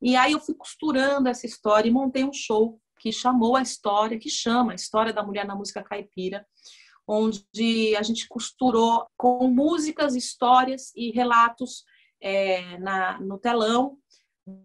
E 0.00 0.16
aí 0.16 0.32
eu 0.32 0.40
fui 0.40 0.54
costurando 0.54 1.28
essa 1.28 1.46
história 1.46 1.88
e 1.88 1.92
montei 1.92 2.24
um 2.24 2.32
show 2.32 2.80
que 2.98 3.10
chamou 3.10 3.56
a 3.56 3.62
história, 3.62 4.18
que 4.18 4.28
chama 4.28 4.72
a 4.72 4.74
História 4.74 5.12
da 5.12 5.22
Mulher 5.22 5.46
na 5.46 5.54
Música 5.54 5.82
Caipira, 5.82 6.46
onde 7.06 7.96
a 7.96 8.02
gente 8.02 8.28
costurou 8.28 9.06
com 9.16 9.48
músicas, 9.48 10.14
histórias 10.14 10.92
e 10.94 11.10
relatos 11.10 11.84
é, 12.20 12.76
na, 12.78 13.18
no 13.18 13.38
telão 13.38 13.96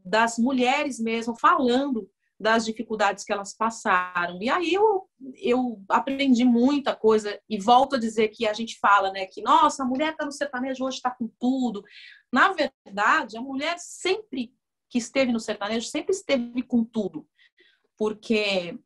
das 0.04 0.38
mulheres 0.38 1.00
mesmo 1.00 1.36
falando 1.40 2.10
das 2.40 2.66
dificuldades 2.66 3.24
que 3.24 3.32
elas 3.32 3.56
passaram. 3.56 4.42
E 4.42 4.50
aí 4.50 4.74
eu, 4.74 5.10
eu 5.36 5.82
aprendi 5.90 6.44
muita 6.44 6.96
coisa 6.96 7.40
e 7.50 7.58
volto 7.58 7.96
a 7.96 8.00
dizer 8.00 8.30
que 8.30 8.46
a 8.46 8.54
gente 8.54 8.78
fala, 8.80 9.12
né, 9.12 9.26
que 9.26 9.42
nossa, 9.42 9.84
a 9.84 9.86
mulher 9.86 10.12
está 10.12 10.26
no 10.26 10.32
sertanejo 10.32 10.84
hoje 10.84 10.98
está 10.98 11.12
com 11.12 11.28
tudo. 11.40 11.84
Na 12.32 12.54
verdade, 12.54 13.38
a 13.38 13.42
mulher 13.42 13.78
sempre 13.80 14.54
que 14.90 14.98
esteve 14.98 15.32
no 15.32 15.40
sertanejo 15.40 15.88
sempre 15.88 16.14
esteve 16.14 16.62
com 16.62 16.84
tudo, 16.84 17.28
porque 17.98 18.78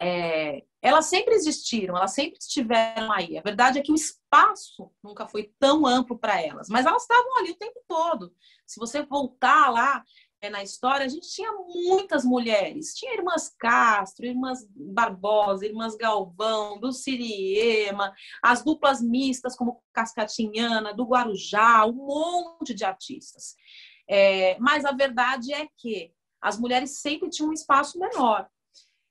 é, 0.00 0.64
elas 0.80 1.06
sempre 1.06 1.34
existiram, 1.34 1.96
elas 1.96 2.12
sempre 2.12 2.38
estiveram 2.38 3.12
aí. 3.12 3.38
A 3.38 3.42
verdade 3.42 3.78
é 3.78 3.82
que 3.82 3.92
o 3.92 3.94
espaço 3.94 4.90
nunca 5.02 5.28
foi 5.28 5.52
tão 5.58 5.86
amplo 5.86 6.18
para 6.18 6.42
elas, 6.42 6.68
mas 6.68 6.86
elas 6.86 7.02
estavam 7.02 7.38
ali 7.38 7.52
o 7.52 7.56
tempo 7.56 7.80
todo. 7.86 8.34
Se 8.66 8.80
você 8.80 9.02
voltar 9.02 9.70
lá, 9.70 10.02
na 10.50 10.62
história, 10.62 11.06
a 11.06 11.08
gente 11.08 11.28
tinha 11.28 11.52
muitas 11.52 12.24
mulheres. 12.24 12.94
Tinha 12.94 13.14
irmãs 13.14 13.48
Castro, 13.58 14.26
irmãs 14.26 14.66
Barbosa, 14.74 15.64
irmãs 15.64 15.94
Galvão, 15.94 16.80
do 16.80 16.92
Siriema, 16.92 18.12
as 18.42 18.64
duplas 18.64 19.00
mistas 19.00 19.54
como 19.54 19.82
Cascatinhana, 19.92 20.92
do 20.92 21.04
Guarujá, 21.04 21.86
um 21.86 21.92
monte 21.92 22.74
de 22.74 22.84
artistas. 22.84 23.54
É, 24.08 24.58
mas 24.58 24.84
a 24.84 24.92
verdade 24.92 25.52
é 25.52 25.68
que 25.76 26.12
as 26.40 26.58
mulheres 26.58 26.98
sempre 26.98 27.30
tinham 27.30 27.50
um 27.50 27.54
espaço 27.54 27.98
menor. 27.98 28.48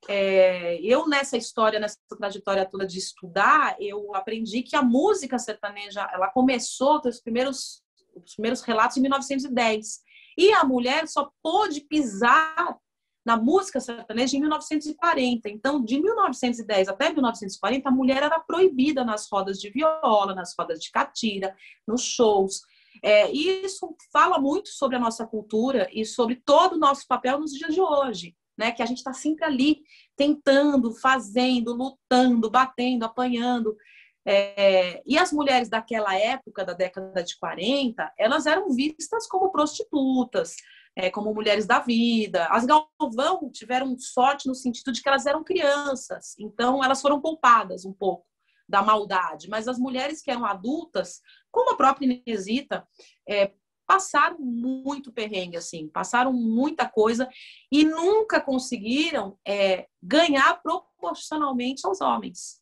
É, 0.09 0.81
eu 0.81 1.07
nessa 1.07 1.37
história, 1.37 1.79
nessa 1.79 1.97
trajetória 2.17 2.65
toda 2.65 2.85
de 2.85 2.97
estudar, 2.97 3.77
eu 3.79 4.13
aprendi 4.15 4.63
que 4.63 4.75
a 4.75 4.81
música 4.81 5.39
sertaneja, 5.39 6.09
ela 6.11 6.29
começou, 6.29 6.99
os 7.05 7.21
primeiros, 7.21 7.83
os 8.15 8.33
primeiros 8.33 8.61
relatos 8.61 8.97
em 8.97 9.01
1910. 9.01 10.01
E 10.37 10.51
a 10.53 10.63
mulher 10.63 11.07
só 11.07 11.29
pôde 11.41 11.81
pisar 11.81 12.77
na 13.25 13.37
música 13.37 13.79
sertaneja 13.79 14.35
em 14.35 14.39
1940. 14.39 15.49
Então, 15.49 15.83
de 15.83 16.01
1910 16.01 16.87
até 16.87 17.11
1940, 17.11 17.87
a 17.87 17.91
mulher 17.91 18.23
era 18.23 18.39
proibida 18.39 19.05
nas 19.05 19.27
rodas 19.31 19.59
de 19.59 19.69
viola, 19.69 20.33
nas 20.33 20.53
rodas 20.57 20.79
de 20.79 20.91
catira, 20.91 21.55
nos 21.87 22.03
shows. 22.03 22.61
É, 23.03 23.31
e 23.31 23.63
isso 23.63 23.95
fala 24.11 24.39
muito 24.39 24.69
sobre 24.69 24.97
a 24.97 24.99
nossa 24.99 25.25
cultura 25.25 25.87
e 25.93 26.05
sobre 26.05 26.35
todo 26.35 26.73
o 26.73 26.79
nosso 26.79 27.07
papel 27.07 27.39
nos 27.39 27.51
dias 27.51 27.73
de 27.73 27.81
hoje, 27.81 28.35
né? 28.57 28.71
Que 28.71 28.81
a 28.81 28.85
gente 28.85 28.97
está 28.97 29.13
sempre 29.13 29.45
ali 29.45 29.81
tentando, 30.15 30.93
fazendo, 30.93 31.73
lutando, 31.73 32.49
batendo, 32.49 33.05
apanhando. 33.05 33.75
É, 34.25 35.01
e 35.05 35.17
as 35.17 35.31
mulheres 35.31 35.69
daquela 35.69 36.15
época, 36.15 36.63
da 36.63 36.73
década 36.73 37.23
de 37.23 37.37
40, 37.37 38.13
elas 38.17 38.45
eram 38.45 38.69
vistas 38.69 39.27
como 39.27 39.51
prostitutas, 39.51 40.55
é, 40.95 41.09
como 41.09 41.33
mulheres 41.33 41.65
da 41.65 41.79
vida. 41.79 42.45
As 42.47 42.65
Galvão 42.65 43.49
tiveram 43.51 43.97
sorte 43.97 44.47
no 44.47 44.55
sentido 44.55 44.91
de 44.91 45.01
que 45.01 45.09
elas 45.09 45.25
eram 45.25 45.43
crianças, 45.43 46.35
então 46.39 46.83
elas 46.83 47.01
foram 47.01 47.19
poupadas 47.19 47.85
um 47.85 47.93
pouco 47.93 48.25
da 48.67 48.81
maldade. 48.81 49.49
Mas 49.49 49.67
as 49.67 49.79
mulheres 49.79 50.21
que 50.21 50.31
eram 50.31 50.45
adultas, 50.45 51.21
como 51.51 51.71
a 51.71 51.77
própria 51.77 52.05
Inesita, 52.05 52.87
é, 53.27 53.51
passaram 53.87 54.39
muito 54.39 55.11
perrengue, 55.11 55.57
assim, 55.57 55.89
passaram 55.89 56.31
muita 56.31 56.87
coisa 56.87 57.27
e 57.69 57.83
nunca 57.83 58.39
conseguiram 58.39 59.37
é, 59.45 59.87
ganhar 60.01 60.61
proporcionalmente 60.61 61.85
aos 61.85 61.99
homens. 61.99 62.60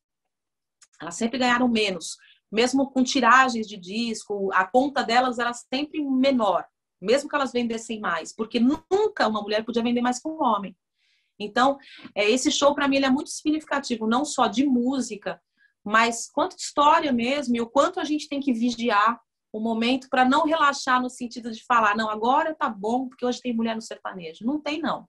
Elas 1.01 1.15
sempre 1.15 1.37
ganharam 1.39 1.67
menos, 1.67 2.17
mesmo 2.51 2.89
com 2.89 3.03
tiragens 3.03 3.67
de 3.67 3.77
disco, 3.77 4.49
a 4.53 4.65
conta 4.65 5.03
delas 5.03 5.39
era 5.39 5.53
sempre 5.53 6.01
menor, 6.03 6.65
mesmo 7.01 7.29
que 7.29 7.35
elas 7.35 7.51
vendessem 7.51 7.99
mais, 7.99 8.33
porque 8.33 8.59
nunca 8.59 9.27
uma 9.27 9.41
mulher 9.41 9.63
podia 9.63 9.83
vender 9.83 10.01
mais 10.01 10.19
que 10.21 10.27
um 10.27 10.41
homem. 10.41 10.75
Então, 11.39 11.77
é, 12.13 12.29
esse 12.29 12.51
show 12.51 12.75
para 12.75 12.87
mim 12.87 12.97
é 12.97 13.09
muito 13.09 13.29
significativo, 13.29 14.07
não 14.07 14.25
só 14.25 14.47
de 14.47 14.65
música, 14.65 15.41
mas 15.83 16.29
quanto 16.29 16.55
de 16.55 16.63
história 16.63 17.13
mesmo 17.13 17.55
e 17.55 17.61
o 17.61 17.69
quanto 17.69 17.99
a 17.99 18.03
gente 18.03 18.27
tem 18.27 18.41
que 18.41 18.51
vigiar 18.51 19.19
o 19.51 19.59
momento 19.59 20.09
para 20.09 20.25
não 20.25 20.45
relaxar 20.45 21.01
no 21.01 21.09
sentido 21.09 21.51
de 21.51 21.63
falar, 21.65 21.95
não, 21.95 22.09
agora 22.09 22.53
tá 22.53 22.69
bom, 22.69 23.07
porque 23.07 23.25
hoje 23.25 23.41
tem 23.41 23.55
mulher 23.55 23.75
no 23.75 23.81
sertanejo. 23.81 24.45
Não 24.45 24.59
tem, 24.59 24.79
não. 24.79 25.07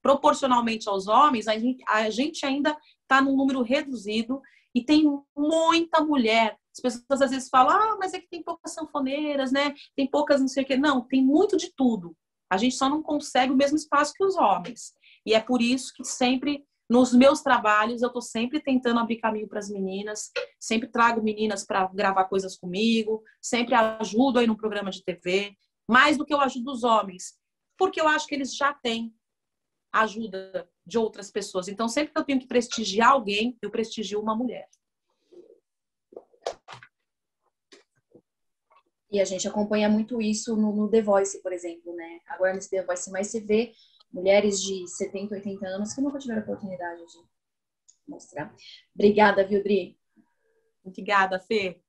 Proporcionalmente 0.00 0.88
aos 0.88 1.08
homens, 1.08 1.46
a 1.46 1.58
gente, 1.58 1.84
a 1.86 2.08
gente 2.08 2.46
ainda 2.46 2.76
está 3.02 3.20
num 3.20 3.36
número 3.36 3.62
reduzido 3.62 4.40
e 4.74 4.84
tem 4.84 5.04
muita 5.36 6.02
mulher. 6.02 6.56
As 6.74 6.80
pessoas 6.80 7.22
às 7.22 7.30
vezes 7.30 7.48
falam, 7.48 7.76
ah, 7.76 7.96
mas 7.98 8.14
é 8.14 8.20
que 8.20 8.28
tem 8.28 8.42
poucas 8.42 8.72
sanfoneiras, 8.72 9.52
né? 9.52 9.74
Tem 9.94 10.08
poucas 10.08 10.40
não 10.40 10.48
sei 10.48 10.62
o 10.64 10.66
quê. 10.66 10.76
Não, 10.76 11.06
tem 11.06 11.22
muito 11.24 11.56
de 11.56 11.72
tudo. 11.74 12.16
A 12.50 12.56
gente 12.56 12.74
só 12.74 12.88
não 12.88 13.02
consegue 13.02 13.52
o 13.52 13.56
mesmo 13.56 13.76
espaço 13.76 14.12
que 14.14 14.24
os 14.24 14.36
homens. 14.36 14.92
E 15.26 15.34
é 15.34 15.40
por 15.40 15.60
isso 15.60 15.92
que 15.94 16.04
sempre 16.04 16.64
nos 16.92 17.14
meus 17.14 17.40
trabalhos, 17.40 18.02
eu 18.02 18.08
estou 18.08 18.20
sempre 18.20 18.60
tentando 18.60 19.00
abrir 19.00 19.16
caminho 19.16 19.48
para 19.48 19.58
as 19.58 19.70
meninas, 19.70 20.30
sempre 20.60 20.88
trago 20.88 21.22
meninas 21.22 21.64
para 21.64 21.86
gravar 21.86 22.26
coisas 22.26 22.56
comigo, 22.56 23.22
sempre 23.40 23.74
ajudo 23.74 24.38
aí 24.38 24.46
no 24.46 24.56
programa 24.56 24.90
de 24.90 25.02
TV, 25.02 25.56
mais 25.88 26.18
do 26.18 26.26
que 26.26 26.34
eu 26.34 26.40
ajudo 26.40 26.70
os 26.70 26.84
homens, 26.84 27.34
porque 27.78 27.98
eu 27.98 28.06
acho 28.06 28.26
que 28.26 28.34
eles 28.34 28.54
já 28.54 28.74
têm 28.74 29.14
ajuda 29.90 30.68
de 30.84 30.98
outras 30.98 31.30
pessoas. 31.30 31.68
Então, 31.68 31.88
sempre 31.88 32.12
que 32.12 32.18
eu 32.18 32.24
tenho 32.24 32.40
que 32.40 32.46
prestigiar 32.46 33.10
alguém, 33.10 33.56
eu 33.62 33.70
prestigio 33.70 34.20
uma 34.20 34.34
mulher. 34.34 34.68
E 39.10 39.20
a 39.20 39.24
gente 39.24 39.46
acompanha 39.46 39.90
muito 39.90 40.22
isso 40.22 40.56
no, 40.56 40.74
no 40.74 40.90
The 40.90 41.02
Voice, 41.02 41.42
por 41.42 41.52
exemplo, 41.52 41.94
né? 41.94 42.20
Agora 42.26 42.54
nesse 42.54 42.70
The 42.70 42.82
Voice 42.82 43.10
mais 43.10 43.26
se 43.26 43.40
vê 43.40 43.72
mulheres 44.10 44.60
de 44.62 44.88
70, 44.88 45.34
80 45.34 45.66
anos 45.66 45.92
que 45.92 46.00
nunca 46.00 46.18
tiveram 46.18 46.42
oportunidade 46.42 47.00
de 47.06 47.18
mostrar. 48.08 48.54
Obrigada, 48.94 49.46
viu, 49.46 49.62
Dri? 49.62 49.98
Obrigada, 50.82 51.38
Fê. 51.38 51.80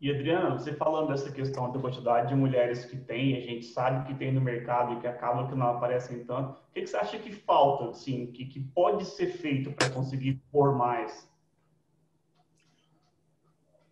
E 0.00 0.12
Adriana, 0.12 0.50
você 0.50 0.72
falando 0.72 1.08
dessa 1.08 1.30
questão 1.32 1.72
da 1.72 1.80
quantidade 1.80 2.28
de 2.28 2.34
mulheres 2.34 2.84
que 2.84 2.96
tem, 2.96 3.36
a 3.36 3.40
gente 3.40 3.66
sabe 3.66 4.06
que 4.06 4.16
tem 4.16 4.32
no 4.32 4.40
mercado 4.40 4.94
e 4.94 5.00
que 5.00 5.08
acaba 5.08 5.48
que 5.48 5.56
não 5.56 5.70
aparecem 5.70 6.24
tanto, 6.24 6.52
o 6.52 6.72
que, 6.72 6.86
você 6.86 6.96
acha 6.96 7.18
que 7.18 7.32
falta, 7.32 7.90
assim, 7.90 8.30
que, 8.30 8.46
que 8.46 8.60
pode 8.60 9.04
ser 9.04 9.26
feito 9.26 9.72
para 9.72 9.90
conseguir 9.90 10.40
pôr 10.52 10.76
mais? 10.76 11.28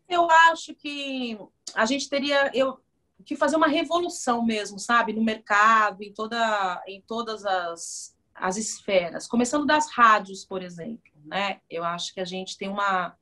Eu 0.08 0.30
acho 0.30 0.76
que 0.76 1.36
a 1.74 1.84
gente 1.84 2.08
teria, 2.08 2.52
eu, 2.54 2.78
que 3.24 3.34
fazer 3.34 3.56
uma 3.56 3.66
revolução 3.66 4.44
mesmo, 4.44 4.78
sabe, 4.78 5.12
no 5.12 5.24
mercado, 5.24 6.04
em 6.04 6.14
toda, 6.14 6.84
em 6.86 7.00
todas 7.00 7.44
as, 7.44 8.16
as 8.32 8.56
esferas, 8.56 9.26
começando 9.26 9.66
das 9.66 9.90
rádios, 9.90 10.44
por 10.44 10.62
exemplo, 10.62 11.12
né? 11.24 11.60
Eu 11.68 11.82
acho 11.82 12.14
que 12.14 12.20
a 12.20 12.24
gente 12.24 12.56
tem 12.56 12.68
uma 12.68 13.16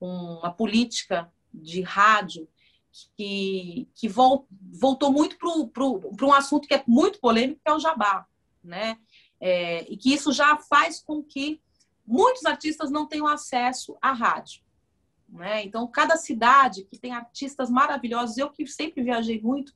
uma 0.00 0.52
política 0.52 1.30
de 1.52 1.82
rádio 1.82 2.48
que, 3.16 3.88
que 3.94 4.08
voltou 4.08 5.12
muito 5.12 5.36
para 5.38 6.26
um 6.26 6.32
assunto 6.32 6.66
que 6.66 6.74
é 6.74 6.82
muito 6.86 7.20
polêmico, 7.20 7.60
que 7.64 7.70
é 7.70 7.74
o 7.74 7.80
jabá, 7.80 8.26
né? 8.62 8.98
É, 9.40 9.90
e 9.90 9.96
que 9.96 10.12
isso 10.12 10.32
já 10.32 10.56
faz 10.56 11.00
com 11.00 11.22
que 11.22 11.60
muitos 12.04 12.44
artistas 12.44 12.90
não 12.90 13.06
tenham 13.06 13.26
acesso 13.26 13.96
à 14.00 14.12
rádio. 14.12 14.62
Né? 15.28 15.62
Então, 15.64 15.86
cada 15.86 16.16
cidade 16.16 16.84
que 16.84 16.98
tem 16.98 17.12
artistas 17.12 17.70
maravilhosos, 17.70 18.38
eu 18.38 18.50
que 18.50 18.66
sempre 18.66 19.02
viajei 19.02 19.40
muito, 19.40 19.72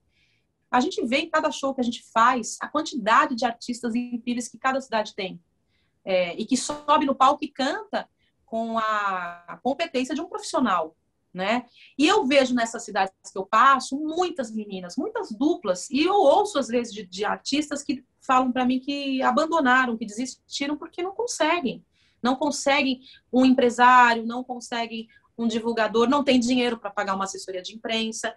a 0.71 0.81
gente 0.81 1.05
vê 1.05 1.19
em 1.19 1.31
cada 1.31 1.51
show 1.51 1.75
que 1.75 1.83
a 1.83 1.85
gente 1.85 2.03
faz 2.13 2.57
a 2.61 2.67
quantidade 2.67 3.37
de 3.37 3.45
artistas 3.45 3.95
incríveis 3.95 4.49
que 4.49 4.59
cada 4.59 4.81
cidade 4.81 5.15
tem. 5.15 5.41
É, 6.05 6.35
e 6.35 6.45
que 6.47 6.57
sobe 6.57 7.05
no 7.05 7.15
palco 7.15 7.45
e 7.45 7.49
canta 7.49 8.09
com 8.47 8.79
a 8.79 9.61
competência 9.63 10.15
de 10.15 10.21
um 10.21 10.29
profissional. 10.29 10.97
Né? 11.33 11.65
E 11.99 12.07
eu 12.07 12.27
vejo 12.27 12.55
nessas 12.55 12.85
cidades 12.85 13.15
que 13.33 13.39
eu 13.39 13.47
passo 13.47 13.99
muitas 13.99 14.51
meninas, 14.51 14.97
muitas 14.99 15.33
duplas, 15.33 15.89
e 15.89 16.03
eu 16.03 16.15
ouço 16.15 16.59
às 16.59 16.69
vezes 16.69 16.93
de, 16.93 17.07
de 17.07 17.25
artistas 17.25 17.83
que 17.83 18.05
falam 18.21 18.53
para 18.53 18.67
mim 18.67 18.79
que 18.79 19.23
abandonaram, 19.23 19.97
que 19.97 20.05
desistiram 20.05 20.77
porque 20.77 21.03
não 21.03 21.13
conseguem. 21.13 21.83
Não 22.23 22.37
conseguem 22.37 23.01
um 23.33 23.47
empresário, 23.47 24.27
não 24.27 24.45
conseguem 24.45 25.09
um 25.37 25.47
divulgador 25.47 26.09
não 26.09 26.25
tem 26.25 26.39
dinheiro 26.39 26.79
para 26.79 26.91
pagar 26.91 27.15
uma 27.15 27.25
assessoria 27.25 27.63
de 27.63 27.75
imprensa. 27.75 28.35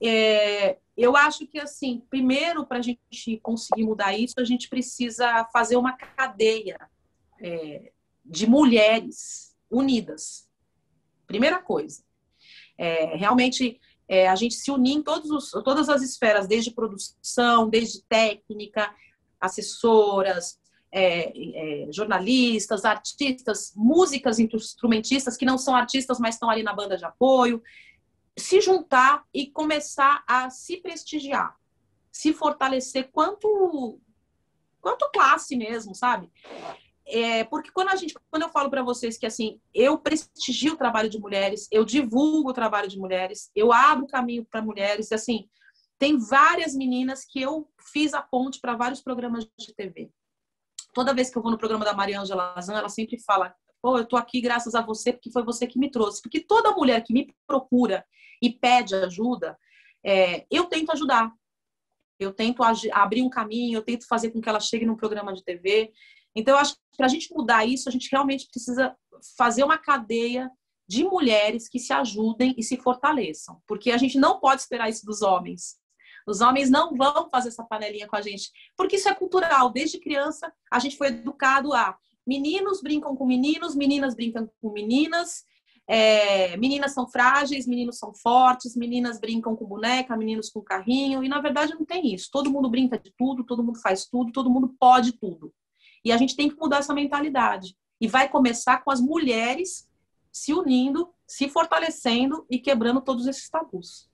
É, 0.00 0.78
eu 0.96 1.16
acho 1.16 1.46
que, 1.46 1.58
assim, 1.58 2.02
primeiro, 2.10 2.66
para 2.66 2.78
a 2.78 2.82
gente 2.82 3.38
conseguir 3.42 3.84
mudar 3.84 4.16
isso, 4.16 4.34
a 4.38 4.44
gente 4.44 4.68
precisa 4.68 5.44
fazer 5.52 5.76
uma 5.76 5.92
cadeia 5.92 6.78
é, 7.40 7.92
de 8.24 8.46
mulheres 8.46 9.56
unidas. 9.70 10.48
Primeira 11.26 11.60
coisa. 11.60 12.04
É, 12.78 13.16
realmente, 13.16 13.80
é, 14.08 14.28
a 14.28 14.36
gente 14.36 14.54
se 14.54 14.70
unir 14.70 14.96
em 14.96 15.04
os, 15.06 15.50
todas 15.64 15.88
as 15.88 16.02
esferas, 16.02 16.46
desde 16.46 16.70
produção, 16.70 17.68
desde 17.68 18.02
técnica, 18.02 18.94
assessoras, 19.40 20.58
é, 20.92 21.84
é, 21.84 21.92
jornalistas, 21.92 22.84
artistas, 22.84 23.72
músicas, 23.76 24.38
instrumentistas 24.38 25.36
que 25.36 25.44
não 25.44 25.58
são 25.58 25.74
artistas, 25.74 26.18
mas 26.18 26.36
estão 26.36 26.48
ali 26.48 26.62
na 26.62 26.72
banda 26.72 26.96
de 26.96 27.04
apoio, 27.04 27.62
se 28.36 28.60
juntar 28.60 29.24
e 29.32 29.46
começar 29.46 30.22
a 30.26 30.50
se 30.50 30.76
prestigiar, 30.78 31.56
se 32.12 32.32
fortalecer 32.32 33.10
quanto 33.12 33.98
quanto 34.80 35.10
classe 35.10 35.56
mesmo, 35.56 35.96
sabe? 35.96 36.30
É, 37.08 37.44
porque 37.44 37.70
quando 37.70 37.90
a 37.90 37.96
gente, 37.96 38.14
quando 38.30 38.42
eu 38.42 38.48
falo 38.48 38.68
para 38.68 38.82
vocês 38.82 39.16
que 39.16 39.26
assim, 39.26 39.60
eu 39.72 39.96
prestigio 39.98 40.72
o 40.72 40.76
trabalho 40.76 41.08
de 41.08 41.20
mulheres, 41.20 41.68
eu 41.70 41.84
divulgo 41.84 42.50
o 42.50 42.54
trabalho 42.54 42.88
de 42.88 42.98
mulheres, 42.98 43.50
eu 43.54 43.72
abro 43.72 44.08
caminho 44.08 44.44
para 44.44 44.60
mulheres, 44.60 45.12
assim, 45.12 45.48
tem 45.98 46.18
várias 46.18 46.74
meninas 46.74 47.24
que 47.24 47.40
eu 47.40 47.68
fiz 47.92 48.12
a 48.12 48.20
ponte 48.20 48.60
para 48.60 48.74
vários 48.74 49.00
programas 49.00 49.46
de 49.58 49.74
TV 49.74 50.10
toda 50.96 51.12
vez 51.12 51.28
que 51.28 51.36
eu 51.36 51.42
vou 51.42 51.50
no 51.50 51.58
programa 51.58 51.84
da 51.84 51.92
Mariângela 51.92 52.54
Lazan, 52.56 52.78
ela 52.78 52.88
sempre 52.88 53.20
fala: 53.20 53.54
pô, 53.82 53.98
eu 53.98 54.06
tô 54.06 54.16
aqui 54.16 54.40
graças 54.40 54.74
a 54.74 54.80
você, 54.80 55.12
porque 55.12 55.30
foi 55.30 55.44
você 55.44 55.66
que 55.66 55.78
me 55.78 55.90
trouxe. 55.90 56.22
Porque 56.22 56.40
toda 56.40 56.72
mulher 56.72 57.04
que 57.04 57.12
me 57.12 57.36
procura 57.46 58.02
e 58.42 58.50
pede 58.50 58.94
ajuda, 58.94 59.58
é, 60.02 60.46
eu 60.50 60.64
tento 60.64 60.90
ajudar. 60.92 61.30
Eu 62.18 62.32
tento 62.32 62.62
abrir 62.62 63.20
um 63.20 63.28
caminho, 63.28 63.76
eu 63.76 63.82
tento 63.82 64.06
fazer 64.08 64.30
com 64.30 64.40
que 64.40 64.48
ela 64.48 64.58
chegue 64.58 64.86
num 64.86 64.96
programa 64.96 65.34
de 65.34 65.44
TV. 65.44 65.92
Então, 66.36 66.58
acho 66.58 66.74
que 66.74 66.96
para 66.96 67.06
a 67.06 67.08
gente 67.08 67.32
mudar 67.34 67.64
isso, 67.64 67.88
a 67.88 67.92
gente 67.92 68.08
realmente 68.12 68.46
precisa 68.48 68.94
fazer 69.36 69.64
uma 69.64 69.78
cadeia 69.78 70.50
de 70.88 71.02
mulheres 71.02 71.68
que 71.68 71.78
se 71.78 71.92
ajudem 71.92 72.54
e 72.56 72.62
se 72.62 72.76
fortaleçam. 72.76 73.60
Porque 73.66 73.90
a 73.90 73.96
gente 73.96 74.18
não 74.18 74.38
pode 74.38 74.60
esperar 74.60 74.88
isso 74.88 75.04
dos 75.04 75.22
homens. 75.22 75.76
Os 76.26 76.40
homens 76.40 76.68
não 76.68 76.94
vão 76.94 77.28
fazer 77.30 77.48
essa 77.48 77.64
panelinha 77.64 78.06
com 78.06 78.16
a 78.16 78.20
gente, 78.20 78.50
porque 78.76 78.96
isso 78.96 79.08
é 79.08 79.14
cultural. 79.14 79.70
Desde 79.70 79.98
criança, 79.98 80.52
a 80.70 80.78
gente 80.78 80.96
foi 80.96 81.08
educado 81.08 81.72
a 81.72 81.96
meninos 82.26 82.82
brincam 82.82 83.14
com 83.14 83.24
meninos, 83.24 83.76
meninas 83.76 84.14
brincam 84.14 84.50
com 84.60 84.72
meninas, 84.72 85.44
é, 85.86 86.56
meninas 86.56 86.92
são 86.92 87.08
frágeis, 87.08 87.66
meninos 87.66 87.98
são 87.98 88.12
fortes, 88.12 88.74
meninas 88.74 89.20
brincam 89.20 89.54
com 89.54 89.64
boneca, 89.64 90.16
meninos 90.16 90.50
com 90.50 90.60
carrinho, 90.60 91.22
e 91.22 91.28
na 91.28 91.40
verdade 91.40 91.74
não 91.74 91.84
tem 91.84 92.12
isso. 92.12 92.28
Todo 92.32 92.50
mundo 92.50 92.68
brinca 92.68 92.98
de 92.98 93.12
tudo, 93.16 93.44
todo 93.44 93.62
mundo 93.62 93.80
faz 93.80 94.06
tudo, 94.06 94.32
todo 94.32 94.50
mundo 94.50 94.74
pode 94.80 95.12
tudo. 95.12 95.54
E 96.06 96.12
a 96.12 96.16
gente 96.16 96.36
tem 96.36 96.48
que 96.48 96.54
mudar 96.54 96.78
essa 96.78 96.94
mentalidade. 96.94 97.76
E 98.00 98.06
vai 98.06 98.28
começar 98.28 98.84
com 98.84 98.92
as 98.92 99.00
mulheres 99.00 99.90
se 100.30 100.54
unindo, 100.54 101.12
se 101.26 101.48
fortalecendo 101.48 102.46
e 102.48 102.60
quebrando 102.60 103.00
todos 103.00 103.26
esses 103.26 103.50
tabus. 103.50 104.08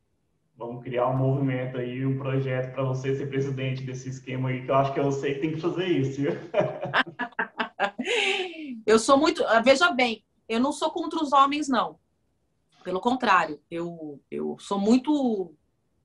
Vamos 0.57 0.83
criar 0.83 1.09
um 1.09 1.19
movimento 1.19 1.77
aí, 1.77 2.07
um 2.07 2.17
projeto 2.17 2.73
para 2.73 2.83
você 2.83 3.15
ser 3.15 3.27
presidente 3.27 3.83
desse 3.83 4.09
esquema 4.09 4.49
aí, 4.49 4.65
que 4.65 4.71
eu 4.71 4.75
acho 4.75 4.95
que 4.95 5.01
eu 5.01 5.13
sei 5.13 5.35
que 5.35 5.41
tem 5.41 5.53
que 5.53 5.61
fazer 5.61 5.87
isso. 5.87 6.23
eu 8.87 8.99
sou 8.99 9.19
muito. 9.19 9.45
Ah, 9.45 9.61
veja 9.61 9.91
bem, 9.91 10.25
eu 10.49 10.61
não 10.61 10.73
sou 10.73 10.91
contra 10.93 11.23
os 11.23 11.31
homens, 11.31 11.69
não. 11.69 11.99
Pelo 12.83 13.01
contrário, 13.01 13.61
eu, 13.71 14.19
eu 14.31 14.57
sou 14.59 14.81
muito 14.81 15.55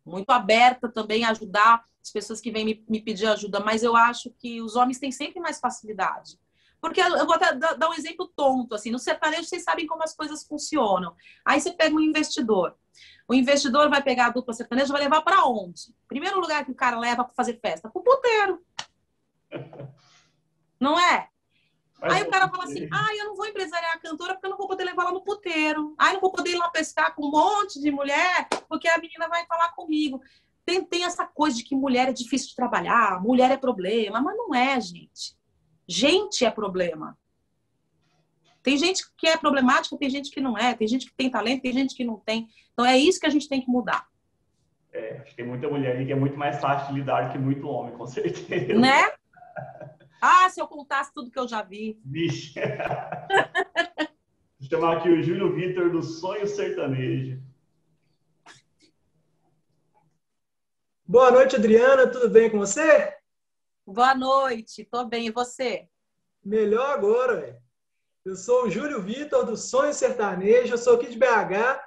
muito 0.08 0.30
aberta 0.32 0.90
também 0.90 1.24
a 1.24 1.32
ajudar 1.32 1.84
as 2.02 2.12
pessoas 2.12 2.40
que 2.40 2.52
vêm 2.52 2.66
me, 2.66 2.86
me 2.88 3.02
pedir 3.02 3.28
ajuda, 3.28 3.60
mas 3.60 3.84
eu 3.84 3.96
acho 3.96 4.32
que 4.40 4.62
os 4.62 4.76
homens 4.76 5.00
têm 5.00 5.12
sempre 5.12 5.40
mais 5.40 5.60
facilidade. 5.60 6.40
Porque 6.80 7.02
eu 7.02 7.26
vou 7.26 7.36
até 7.36 7.54
dar 7.56 7.90
um 7.90 7.94
exemplo 7.94 8.32
tonto, 8.36 8.76
assim, 8.76 8.92
no 8.92 9.00
sertanejo 9.00 9.46
vocês 9.46 9.64
sabem 9.64 9.88
como 9.88 10.04
as 10.04 10.16
coisas 10.16 10.46
funcionam. 10.46 11.16
Aí 11.44 11.60
você 11.60 11.74
pega 11.74 11.96
um 11.96 12.00
investidor. 12.00 12.76
O 13.28 13.34
investidor 13.34 13.90
vai 13.90 14.02
pegar 14.02 14.28
a 14.28 14.30
dupla 14.30 14.54
sertaneja 14.54 14.94
vai 14.94 15.02
levar 15.02 15.22
para 15.22 15.46
onde? 15.46 15.94
Primeiro 16.08 16.40
lugar 16.40 16.64
que 16.64 16.72
o 16.72 16.76
cara 16.76 16.98
leva 16.98 17.24
para 17.24 17.34
fazer 17.34 17.60
festa, 17.60 17.90
pro 17.90 18.04
puteiro. 18.04 18.64
Não 20.80 21.00
é? 21.00 21.30
Mas 22.00 22.14
aí 22.14 22.24
o 22.24 22.30
cara 22.30 22.48
fala 22.48 22.64
assim: 22.64 22.88
ah, 22.92 23.16
eu 23.16 23.26
não 23.26 23.36
vou 23.36 23.46
empresariar 23.46 23.96
a 23.96 24.00
cantora 24.00 24.34
porque 24.34 24.46
eu 24.46 24.52
não 24.52 24.58
vou 24.58 24.68
poder 24.68 24.84
levar 24.84 25.04
ela 25.04 25.12
no 25.12 25.24
puteiro. 25.24 25.96
Ah, 25.98 26.10
eu 26.10 26.14
não 26.16 26.22
vou 26.22 26.32
poder 26.32 26.52
ir 26.52 26.58
lá 26.58 26.70
pescar 26.70 27.14
com 27.16 27.26
um 27.26 27.32
monte 27.32 27.80
de 27.82 27.92
mulher 27.92 28.48
porque 28.70 28.88
a 28.88 28.98
menina 28.98 29.28
vai 29.28 29.46
falar 29.46 29.70
comigo. 29.70 30.22
Tem, 30.66 30.84
tem 30.84 31.06
essa 31.06 31.26
coisa 31.26 31.58
de 31.58 31.64
que 31.64 31.76
mulher 31.76 32.10
é 32.10 32.14
difícil 32.14 32.50
de 32.50 32.56
trabalhar, 32.56 33.22
mulher 33.22 33.52
é 33.52 33.58
problema, 33.58 34.22
mas 34.22 34.36
não 34.36 34.54
é, 34.54 34.80
gente. 34.82 35.36
Gente 35.88 36.46
é 36.46 36.52
problema. 36.52 37.18
Tem 38.62 38.78
gente 38.78 39.06
que 39.18 39.28
é 39.28 39.38
problemática, 39.38 39.98
tem 39.98 40.10
gente 40.10 40.30
que 40.30 40.42
não 40.42 40.58
é, 40.58 40.74
tem 40.74 40.88
gente 40.88 41.06
que 41.06 41.16
tem 41.16 41.32
talento, 41.32 41.62
tem 41.62 41.72
gente 41.72 41.96
que 41.96 42.04
não 42.04 42.18
tem. 42.18 42.50
Então 42.74 42.86
é 42.86 42.98
isso 42.98 43.20
que 43.20 43.26
a 43.26 43.30
gente 43.30 43.48
tem 43.48 43.62
que 43.62 43.70
mudar. 43.70 44.06
É, 44.92 45.20
acho 45.22 45.32
que 45.32 45.38
tem 45.38 45.48
muita 45.48 45.70
mulher 45.70 45.96
ali 45.96 46.06
que 46.06 46.12
é 46.12 46.16
muito 46.16 46.38
mais 46.38 46.60
fácil 46.60 46.94
de 46.94 47.00
lidar 47.00 47.32
que 47.32 47.38
muito 47.38 47.68
homem, 47.68 47.96
com 47.96 48.06
certeza. 48.06 48.74
Né? 48.74 49.04
Ah, 50.22 50.50
se 50.50 50.60
eu 50.60 50.68
contasse 50.68 51.14
tudo 51.14 51.30
que 51.30 51.40
eu 51.40 51.48
já 51.48 51.62
vi. 51.62 52.00
Vixe. 52.04 52.60
Vou 54.60 54.70
chamar 54.70 54.98
aqui 54.98 55.10
o 55.10 55.22
Júlio 55.22 55.54
Vitor 55.54 55.92
do 55.92 56.02
Sonho 56.02 56.48
Sertanejo. 56.48 57.42
Boa 61.06 61.32
noite, 61.32 61.56
Adriana. 61.56 62.08
Tudo 62.08 62.30
bem 62.30 62.50
com 62.50 62.58
você? 62.58 63.16
Boa 63.86 64.16
noite. 64.16 64.84
Tô 64.86 65.06
bem. 65.06 65.28
E 65.28 65.32
você? 65.32 65.88
Melhor 66.44 66.92
agora, 66.92 67.40
velho. 67.40 67.62
Eu 68.26 68.36
sou 68.36 68.66
o 68.66 68.70
Júlio 68.70 69.02
Vitor 69.02 69.46
do 69.46 69.56
Sonho 69.56 69.94
Sertanejo. 69.94 70.74
Eu 70.74 70.78
sou 70.78 70.96
aqui 70.96 71.08
de 71.08 71.18
BH 71.18 71.80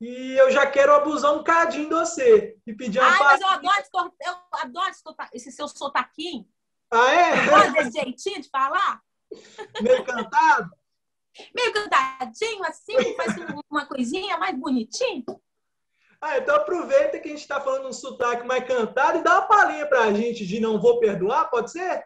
e 0.00 0.32
eu 0.38 0.50
já 0.50 0.66
quero 0.66 0.94
abusar 0.94 1.36
um 1.36 1.44
cadinho 1.44 1.88
de 1.88 1.94
você 1.94 2.56
e 2.66 2.72
pedir 2.72 2.98
uma 2.98 3.08
Ai, 3.08 3.18
mas 3.18 3.40
eu 3.40 3.48
adoro, 3.48 4.14
eu 4.24 4.34
adoro 4.52 4.92
esse 5.32 5.52
seu 5.52 5.68
sotaquinho. 5.68 6.48
Ah, 6.92 7.14
é? 7.14 7.46
Gosta 7.46 7.72
desse 7.72 7.92
jeitinho 7.92 8.42
de 8.42 8.50
falar? 8.50 9.00
Meio 9.80 10.04
cantado? 10.04 10.70
Meio 11.54 11.72
cantadinho, 11.72 12.62
assim, 12.64 13.16
faz 13.16 13.34
uma 13.70 13.86
coisinha 13.86 14.36
mais 14.36 14.54
bonitinha. 14.58 15.24
Ah, 16.20 16.38
então 16.38 16.54
aproveita 16.54 17.18
que 17.18 17.28
a 17.28 17.30
gente 17.30 17.40
está 17.40 17.60
falando 17.60 17.88
um 17.88 17.92
sotaque 17.92 18.46
mais 18.46 18.64
cantado 18.64 19.18
e 19.18 19.22
dá 19.22 19.38
uma 19.38 19.48
palhinha 19.48 19.86
pra 19.86 20.12
gente 20.12 20.46
de 20.46 20.60
Não 20.60 20.78
Vou 20.78 21.00
Perdoar, 21.00 21.50
pode 21.50 21.72
ser? 21.72 22.04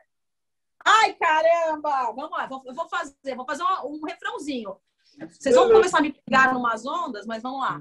Ai, 0.84 1.14
caramba! 1.14 2.12
Vamos 2.14 2.30
lá, 2.30 2.48
eu 2.64 2.74
vou 2.74 2.88
fazer, 2.88 3.34
vou 3.34 3.44
fazer 3.44 3.64
um, 3.64 3.96
um 3.96 4.04
refrãozinho. 4.06 4.76
Vocês 5.28 5.54
vão 5.54 5.68
começar 5.70 5.98
a 5.98 6.02
me 6.02 6.12
pegar 6.12 6.56
umas 6.56 6.86
ondas, 6.86 7.26
mas 7.26 7.42
vamos 7.42 7.60
lá. 7.60 7.80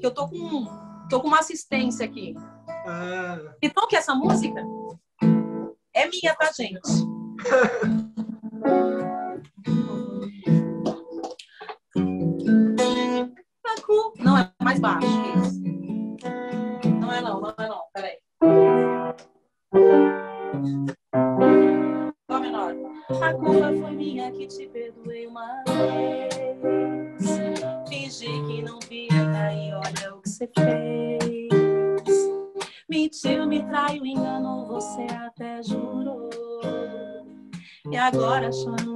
Que 0.00 0.06
eu 0.06 0.14
tô 0.14 0.28
com, 0.28 0.64
tô 1.10 1.20
com 1.20 1.28
uma 1.28 1.40
assistência 1.40 2.06
aqui. 2.06 2.34
Ah. 2.86 3.54
Então, 3.60 3.86
que 3.86 3.96
essa 3.96 4.14
música? 4.14 4.62
É 5.96 6.06
minha, 6.06 6.34
tá, 6.34 6.52
gente? 6.52 6.82
Não, 14.18 14.36
é 14.36 14.50
mais 14.62 14.78
baixo 14.80 15.06
que 15.06 15.38
isso. 15.38 15.65
Agora 38.06 38.52
chorando 38.52 38.95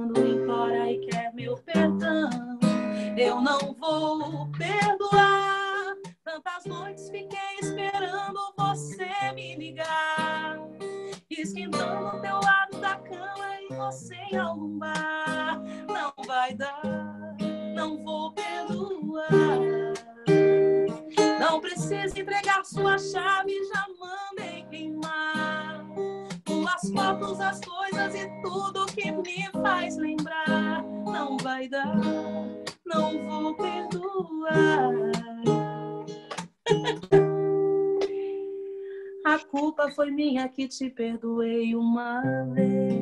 minha 40.11 40.47
que 40.49 40.67
te 40.67 40.89
perdoei 40.89 41.73
uma 41.75 42.21
vez. 42.53 42.93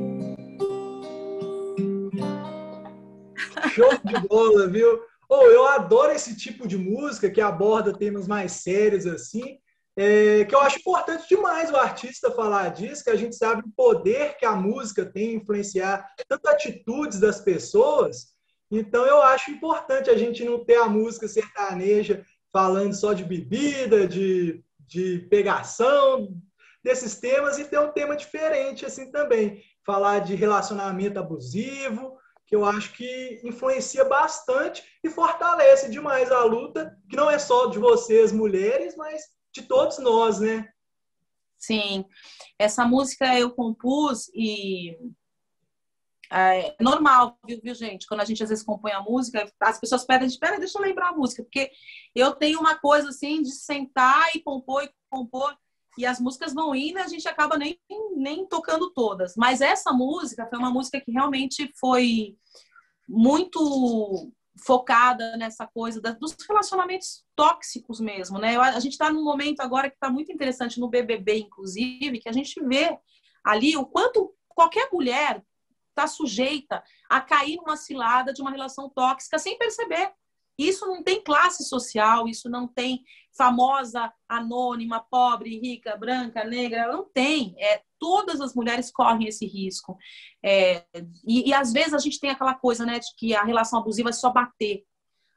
Show 3.73 3.89
de 4.03 4.27
bola, 4.27 4.67
viu? 4.67 5.01
Oh, 5.27 5.43
eu 5.43 5.67
adoro 5.67 6.11
esse 6.11 6.35
tipo 6.35 6.67
de 6.67 6.77
música 6.77 7.29
que 7.29 7.41
aborda 7.41 7.93
temas 7.93 8.27
mais 8.27 8.53
sérios 8.53 9.05
assim, 9.05 9.59
é, 9.95 10.45
que 10.45 10.55
eu 10.55 10.61
acho 10.61 10.79
importante 10.79 11.27
demais 11.27 11.69
o 11.69 11.75
artista 11.75 12.31
falar 12.31 12.69
disso, 12.69 13.03
que 13.03 13.09
a 13.09 13.15
gente 13.15 13.35
sabe 13.35 13.63
o 13.65 13.71
poder 13.75 14.37
que 14.37 14.45
a 14.45 14.55
música 14.55 15.05
tem 15.05 15.33
em 15.33 15.35
influenciar 15.35 16.07
tanto 16.27 16.47
atitudes 16.47 17.19
das 17.19 17.41
pessoas. 17.41 18.33
Então 18.71 19.05
eu 19.05 19.21
acho 19.21 19.51
importante 19.51 20.09
a 20.09 20.17
gente 20.17 20.43
não 20.43 20.63
ter 20.63 20.77
a 20.77 20.87
música 20.87 21.27
sertaneja 21.27 22.23
falando 22.51 22.93
só 22.93 23.13
de 23.13 23.23
bebida, 23.23 24.07
de, 24.07 24.63
de 24.79 25.19
pegação, 25.29 26.33
desses 26.83 27.15
temas, 27.15 27.57
e 27.57 27.65
ter 27.65 27.79
um 27.79 27.91
tema 27.91 28.15
diferente 28.15 28.85
assim 28.85 29.11
também. 29.11 29.63
Falar 29.85 30.19
de 30.19 30.35
relacionamento 30.35 31.19
abusivo, 31.19 32.17
que 32.45 32.55
eu 32.55 32.65
acho 32.65 32.93
que 32.93 33.41
influencia 33.43 34.03
bastante 34.05 34.83
e 35.03 35.09
fortalece 35.09 35.89
demais 35.89 36.31
a 36.31 36.43
luta, 36.43 36.97
que 37.09 37.15
não 37.15 37.29
é 37.29 37.37
só 37.37 37.67
de 37.67 37.77
vocês, 37.77 38.31
mulheres, 38.31 38.95
mas 38.95 39.21
de 39.53 39.63
todos 39.63 39.99
nós, 39.99 40.39
né? 40.39 40.67
Sim. 41.57 42.05
Essa 42.57 42.85
música 42.85 43.37
eu 43.37 43.51
compus 43.51 44.31
e 44.33 44.97
é 46.31 46.75
normal, 46.79 47.37
viu, 47.45 47.59
viu, 47.61 47.73
gente? 47.73 48.07
Quando 48.07 48.21
a 48.21 48.25
gente 48.25 48.41
às 48.41 48.49
vezes 48.49 48.63
compõe 48.63 48.91
a 48.91 49.01
música, 49.01 49.51
as 49.59 49.79
pessoas 49.79 50.05
pedem, 50.05 50.27
espera, 50.27 50.59
deixa 50.59 50.77
eu 50.77 50.83
lembrar 50.83 51.09
a 51.09 51.15
música, 51.15 51.43
porque 51.43 51.71
eu 52.15 52.33
tenho 52.33 52.59
uma 52.59 52.75
coisa 52.75 53.09
assim 53.09 53.41
de 53.41 53.51
sentar 53.51 54.29
e 54.35 54.39
compor 54.39 54.83
e 54.83 54.91
compor 55.09 55.57
e 55.97 56.05
as 56.05 56.19
músicas 56.19 56.53
vão 56.53 56.73
indo 56.75 56.99
a 56.99 57.07
gente 57.07 57.27
acaba 57.27 57.57
nem, 57.57 57.79
nem 58.15 58.45
tocando 58.45 58.91
todas. 58.91 59.35
Mas 59.35 59.61
essa 59.61 59.91
música 59.91 60.47
foi 60.47 60.59
uma 60.59 60.71
música 60.71 60.99
que 61.01 61.11
realmente 61.11 61.71
foi 61.79 62.37
muito 63.07 64.31
focada 64.63 65.37
nessa 65.37 65.65
coisa 65.65 66.01
dos 66.01 66.35
relacionamentos 66.47 67.23
tóxicos 67.35 67.99
mesmo, 67.99 68.37
né? 68.37 68.57
A 68.57 68.79
gente 68.79 68.93
está 68.93 69.11
num 69.11 69.23
momento 69.23 69.61
agora 69.61 69.89
que 69.89 69.95
está 69.95 70.09
muito 70.09 70.31
interessante 70.31 70.79
no 70.79 70.89
BBB, 70.89 71.39
inclusive, 71.39 72.19
que 72.19 72.29
a 72.29 72.33
gente 72.33 72.61
vê 72.63 72.97
ali 73.43 73.77
o 73.77 73.85
quanto 73.85 74.33
qualquer 74.47 74.89
mulher 74.91 75.43
está 75.89 76.07
sujeita 76.07 76.83
a 77.09 77.19
cair 77.19 77.57
numa 77.57 77.77
cilada 77.77 78.33
de 78.33 78.41
uma 78.41 78.51
relação 78.51 78.89
tóxica 78.89 79.39
sem 79.39 79.57
perceber. 79.57 80.11
Isso 80.59 80.85
não 80.85 81.01
tem 81.01 81.23
classe 81.23 81.63
social, 81.63 82.27
isso 82.27 82.49
não 82.49 82.67
tem 82.67 83.01
famosa, 83.31 84.11
anônima, 84.27 84.99
pobre, 84.99 85.57
rica, 85.57 85.95
branca, 85.95 86.43
negra, 86.43 86.91
não 86.91 87.05
tem. 87.05 87.55
É, 87.57 87.81
todas 87.97 88.41
as 88.41 88.53
mulheres 88.53 88.91
correm 88.91 89.29
esse 89.29 89.45
risco. 89.45 89.97
É, 90.43 90.85
e, 91.25 91.47
e, 91.49 91.53
às 91.53 91.71
vezes 91.71 91.93
a 91.93 91.97
gente 91.97 92.19
tem 92.19 92.29
aquela 92.29 92.53
coisa, 92.53 92.85
né, 92.85 92.99
de 92.99 93.07
que 93.15 93.33
a 93.33 93.43
relação 93.43 93.79
abusiva 93.79 94.09
é 94.09 94.11
só 94.11 94.29
bater. 94.31 94.83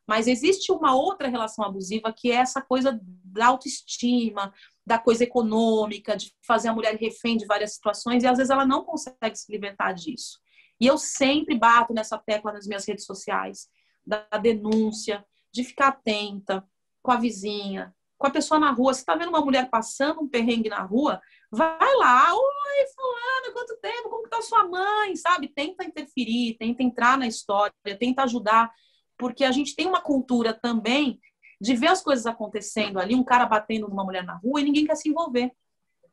Mas 0.09 0.27
existe 0.27 0.73
uma 0.73 0.93
outra 0.97 1.29
relação 1.29 1.65
abusiva 1.65 2.13
que 2.13 2.33
é 2.33 2.35
essa 2.35 2.61
coisa 2.61 3.01
da 3.25 3.47
autoestima, 3.47 4.53
da 4.85 4.99
coisa 4.99 5.23
econômica, 5.23 6.17
de 6.17 6.35
fazer 6.45 6.67
a 6.67 6.75
mulher 6.75 6.97
refém 6.97 7.37
de 7.37 7.47
várias 7.47 7.75
situações, 7.75 8.25
e 8.25 8.27
às 8.27 8.39
vezes 8.39 8.51
ela 8.51 8.67
não 8.67 8.83
consegue 8.83 9.37
se 9.37 9.53
libertar 9.53 9.93
disso. 9.93 10.41
E 10.81 10.87
eu 10.89 10.99
sempre 10.99 11.57
bato 11.57 11.95
nessa 11.95 12.19
tecla 12.19 12.53
nas 12.53 12.67
minhas 12.67 12.85
redes 12.85 13.05
sociais 13.05 13.69
da 14.07 14.27
denúncia, 14.41 15.25
de 15.53 15.65
ficar 15.65 15.89
atenta 15.89 16.67
com 17.03 17.11
a 17.13 17.17
vizinha, 17.17 17.95
com 18.19 18.27
a 18.27 18.31
pessoa 18.31 18.59
na 18.59 18.71
rua. 18.71 18.95
Você 18.95 19.05
tá 19.05 19.15
vendo 19.15 19.29
uma 19.29 19.45
mulher 19.45 19.69
passando 19.69 20.21
um 20.21 20.29
perrengue 20.29 20.69
na 20.69 20.83
rua, 20.83 21.21
vai 21.51 21.95
lá, 21.97 22.33
oi, 22.33 22.87
fulana, 22.95 23.53
quanto 23.53 23.77
tempo, 23.81 24.09
como 24.09 24.23
que 24.25 24.31
tá 24.31 24.41
sua 24.41 24.67
mãe, 24.67 25.17
sabe? 25.17 25.49
Tenta 25.49 25.85
interferir, 25.85 26.57
tenta 26.59 26.83
entrar 26.83 27.19
na 27.19 27.27
história, 27.27 27.75
tenta 27.99 28.23
ajudar, 28.23 28.73
porque 29.19 29.45
a 29.45 29.53
gente 29.53 29.75
tem 29.75 29.87
uma 29.87 30.01
cultura 30.01 30.55
também 30.55 31.21
de 31.61 31.77
ver 31.77 31.89
as 31.89 32.03
coisas 32.03 32.27
acontecendo 32.27 32.99
ali, 32.99 33.15
um 33.15 33.23
cara 33.23 33.47
batendo 33.47 33.89
numa 33.89 34.05
mulher 34.05 34.25
na 34.25 34.37
rua 34.37 34.61
e 34.61 34.65
ninguém 34.65 34.87
quer 34.87 34.97
se 34.97 35.09
envolver. 35.09 35.53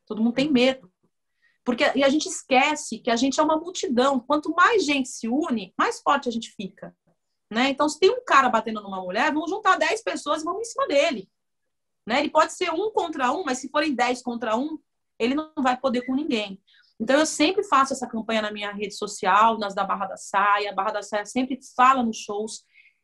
Todo 0.06 0.22
mundo 0.22 0.34
tem 0.34 0.52
medo. 0.52 0.92
Porque 1.64 1.84
e 1.96 2.04
a 2.04 2.10
gente 2.10 2.28
esquece 2.28 3.00
que 3.00 3.12
a 3.12 3.16
gente 3.16 3.40
é 3.40 3.44
uma 3.44 3.58
multidão. 3.58 4.20
Quanto 4.20 4.54
mais 4.56 4.84
gente 4.84 5.10
se 5.10 5.28
une, 5.28 5.74
mais 5.78 6.02
forte 6.02 6.28
a 6.28 6.32
gente 6.32 6.52
fica. 6.52 6.96
Né? 7.50 7.70
Então, 7.70 7.90
se 7.90 8.00
tem 8.00 8.12
um 8.12 8.24
cara 8.24 8.50
batendo 8.50 8.82
numa 8.82 9.02
mulher, 9.02 9.34
vamos 9.34 9.50
juntar 9.50 9.78
10 9.78 10.04
pessoas 10.04 10.42
e 10.42 10.46
vamos 10.46 10.62
em 10.62 10.72
cima 10.72 10.88
dele. 10.88 11.30
Né? 12.06 12.20
Ele 12.20 12.30
pode 12.30 12.54
ser 12.54 12.72
um 12.72 12.92
contra 12.92 13.32
um, 13.32 13.44
mas 13.44 13.60
se 13.60 13.70
forem 13.70 13.96
10 13.96 14.22
contra 14.22 14.56
um, 14.56 14.78
ele 15.18 15.34
não 15.34 15.52
vai 15.58 15.78
poder 15.78 16.06
com 16.06 16.16
ninguém. 16.16 16.62
Então, 17.00 17.18
eu 17.18 17.26
sempre 17.26 17.64
faço 17.64 17.94
essa 17.94 18.08
campanha 18.08 18.42
na 18.42 18.52
minha 18.52 18.72
rede 18.72 18.94
social, 18.94 19.58
nas 19.58 19.74
da 19.74 19.84
Barra 19.84 20.08
da 20.08 20.18
Saia. 20.18 20.72
A 20.72 20.76
Barra 20.76 20.92
da 20.92 21.02
Saia 21.02 21.26
sempre 21.26 21.58
fala 21.76 22.04
nos 22.04 22.18
shows 22.18 22.64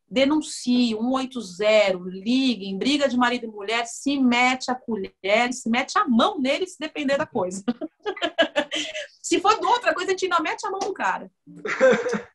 denuncie 0.09 0.95
180, 0.95 1.99
liguem, 2.05 2.77
briga 2.77 3.07
de 3.09 3.17
marido 3.17 3.45
e 3.45 3.49
mulher, 3.49 3.85
se 3.85 4.17
mete 4.19 4.69
a 4.69 4.75
colher, 4.75 5.51
se 5.51 5.69
mete 5.69 5.97
a 5.97 6.07
mão 6.07 6.39
nele 6.39 6.67
se 6.67 6.77
depender 6.79 7.17
da 7.17 7.25
coisa. 7.25 7.63
se 9.21 9.39
for 9.39 9.59
de 9.59 9.65
outra 9.65 9.93
coisa, 9.93 10.11
a 10.11 10.13
gente 10.13 10.25
ainda 10.25 10.39
mete 10.39 10.65
a 10.65 10.71
mão 10.71 10.79
no 10.83 10.93
cara. 10.93 11.31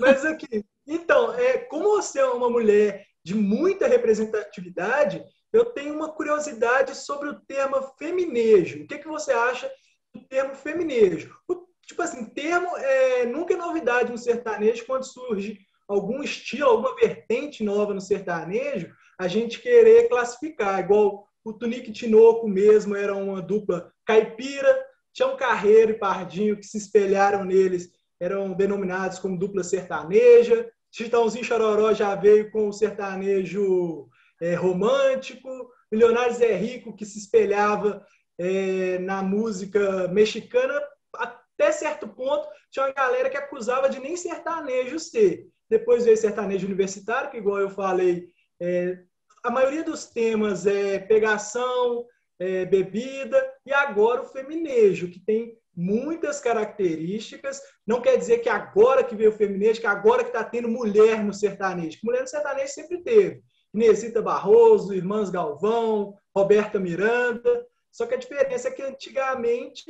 Mas 0.00 0.24
aqui, 0.24 0.64
então, 0.86 1.32
é, 1.34 1.58
como 1.58 1.96
você 1.96 2.20
é 2.20 2.26
uma 2.26 2.50
mulher 2.50 3.06
de 3.24 3.34
muita 3.34 3.86
representatividade, 3.86 5.24
eu 5.52 5.66
tenho 5.66 5.94
uma 5.94 6.12
curiosidade 6.12 6.96
sobre 6.96 7.28
o 7.28 7.40
termo 7.40 7.80
feminejo. 7.98 8.82
O 8.82 8.86
que, 8.86 8.98
que 8.98 9.08
você 9.08 9.32
acha 9.32 9.70
do 10.12 10.20
termo 10.20 10.54
feminejo? 10.54 11.34
O, 11.48 11.66
tipo 11.86 12.02
assim, 12.02 12.24
termo 12.26 12.76
é, 12.76 13.24
nunca 13.24 13.54
é 13.54 13.56
novidade 13.56 14.10
no 14.10 14.18
sertanejo 14.18 14.84
quando 14.84 15.04
surge 15.04 15.58
algum 15.86 16.22
estilo, 16.22 16.70
alguma 16.70 16.96
vertente 16.96 17.62
nova 17.62 17.94
no 17.94 18.00
sertanejo, 18.00 18.92
a 19.18 19.28
gente 19.28 19.60
querer 19.60 20.08
classificar. 20.08 20.80
Igual 20.80 21.26
o 21.44 21.52
Tunique 21.52 21.92
Tinoco 21.92 22.48
mesmo 22.48 22.96
era 22.96 23.14
uma 23.14 23.40
dupla 23.40 23.92
caipira, 24.04 24.84
Tião 25.12 25.36
Carreiro 25.36 25.92
e 25.92 25.98
Pardinho, 25.98 26.56
que 26.56 26.66
se 26.66 26.78
espelharam 26.78 27.44
neles, 27.44 27.90
eram 28.18 28.52
denominados 28.54 29.18
como 29.18 29.38
dupla 29.38 29.62
sertaneja. 29.62 30.68
Titãozinho 30.94 31.44
Chororó 31.44 31.92
já 31.92 32.14
veio 32.14 32.52
com 32.52 32.68
o 32.68 32.72
sertanejo 32.72 34.08
é, 34.40 34.54
romântico. 34.54 35.48
Milionários 35.90 36.40
é 36.40 36.54
Rico, 36.54 36.94
que 36.94 37.04
se 37.04 37.18
espelhava 37.18 38.06
é, 38.38 39.00
na 39.00 39.20
música 39.20 40.06
mexicana, 40.06 40.80
até 41.14 41.72
certo 41.72 42.06
ponto, 42.06 42.46
tinha 42.70 42.86
uma 42.86 42.92
galera 42.92 43.28
que 43.28 43.36
acusava 43.36 43.90
de 43.90 43.98
nem 43.98 44.16
sertanejo 44.16 45.00
ser. 45.00 45.48
Depois 45.68 46.04
veio 46.04 46.16
sertanejo 46.16 46.66
universitário, 46.66 47.30
que, 47.30 47.38
igual 47.38 47.58
eu 47.58 47.70
falei, 47.70 48.28
é, 48.60 49.00
a 49.42 49.50
maioria 49.50 49.82
dos 49.82 50.06
temas 50.06 50.64
é 50.64 51.00
pegação, 51.00 52.06
é, 52.38 52.64
bebida, 52.66 53.44
e 53.66 53.72
agora 53.72 54.22
o 54.22 54.28
feminejo, 54.28 55.10
que 55.10 55.18
tem 55.18 55.58
muitas 55.76 56.40
características. 56.40 57.60
Não 57.86 58.00
quer 58.00 58.16
dizer 58.16 58.38
que 58.38 58.48
agora 58.48 59.04
que 59.04 59.16
veio 59.16 59.30
o 59.30 59.36
feminejo, 59.36 59.80
que 59.80 59.86
agora 59.86 60.22
que 60.22 60.30
está 60.30 60.44
tendo 60.44 60.68
mulher 60.68 61.22
no 61.22 61.32
sertanejo. 61.32 61.98
Mulher 62.02 62.22
no 62.22 62.28
sertanejo 62.28 62.72
sempre 62.72 63.02
teve. 63.02 63.42
Inesita 63.72 64.22
Barroso, 64.22 64.94
Irmãs 64.94 65.30
Galvão, 65.30 66.14
Roberta 66.34 66.78
Miranda. 66.78 67.66
Só 67.90 68.06
que 68.06 68.14
a 68.14 68.18
diferença 68.18 68.68
é 68.68 68.70
que 68.70 68.82
antigamente 68.82 69.84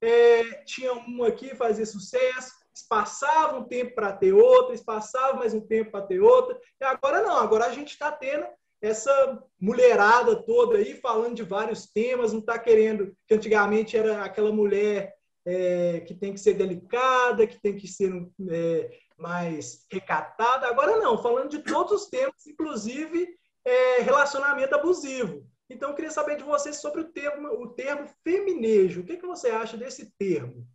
é, 0.00 0.42
tinha 0.64 0.92
uma 0.92 1.28
aqui 1.28 1.54
fazia 1.54 1.84
sucesso, 1.84 2.52
passava 2.88 3.58
um 3.58 3.64
tempo 3.64 3.94
para 3.94 4.12
ter 4.12 4.32
outra, 4.32 4.76
passava 4.84 5.36
mais 5.36 5.52
um 5.52 5.60
tempo 5.60 5.90
para 5.90 6.06
ter 6.06 6.20
outra, 6.20 6.58
e 6.80 6.84
agora 6.84 7.22
não, 7.22 7.36
agora 7.36 7.66
a 7.66 7.72
gente 7.72 7.90
está 7.90 8.10
tendo 8.10 8.46
essa 8.80 9.42
mulherada 9.60 10.34
toda 10.36 10.78
aí 10.78 10.94
falando 10.94 11.34
de 11.34 11.42
vários 11.42 11.86
temas, 11.86 12.32
não 12.32 12.40
está 12.40 12.58
querendo, 12.58 13.14
que 13.26 13.34
antigamente 13.34 13.96
era 13.96 14.24
aquela 14.24 14.50
mulher 14.50 15.12
é, 15.50 16.00
que 16.00 16.14
tem 16.14 16.32
que 16.32 16.38
ser 16.38 16.54
delicada, 16.54 17.46
que 17.46 17.60
tem 17.60 17.76
que 17.76 17.88
ser 17.88 18.12
é, 18.48 18.98
mais 19.18 19.84
recatada, 19.90 20.68
agora 20.68 20.96
não, 20.98 21.20
falando 21.20 21.50
de 21.50 21.58
todos 21.58 22.02
os 22.02 22.08
temas, 22.08 22.46
inclusive 22.46 23.36
é, 23.64 24.00
relacionamento 24.00 24.74
abusivo. 24.76 25.44
Então, 25.68 25.90
eu 25.90 25.94
queria 25.96 26.10
saber 26.10 26.36
de 26.36 26.44
você 26.44 26.72
sobre 26.72 27.00
o 27.00 27.12
termo, 27.12 27.48
o 27.48 27.68
termo 27.68 28.08
feminejo. 28.24 29.00
O 29.00 29.04
que, 29.04 29.16
que 29.16 29.26
você 29.26 29.50
acha 29.50 29.76
desse 29.76 30.12
termo? 30.18 30.66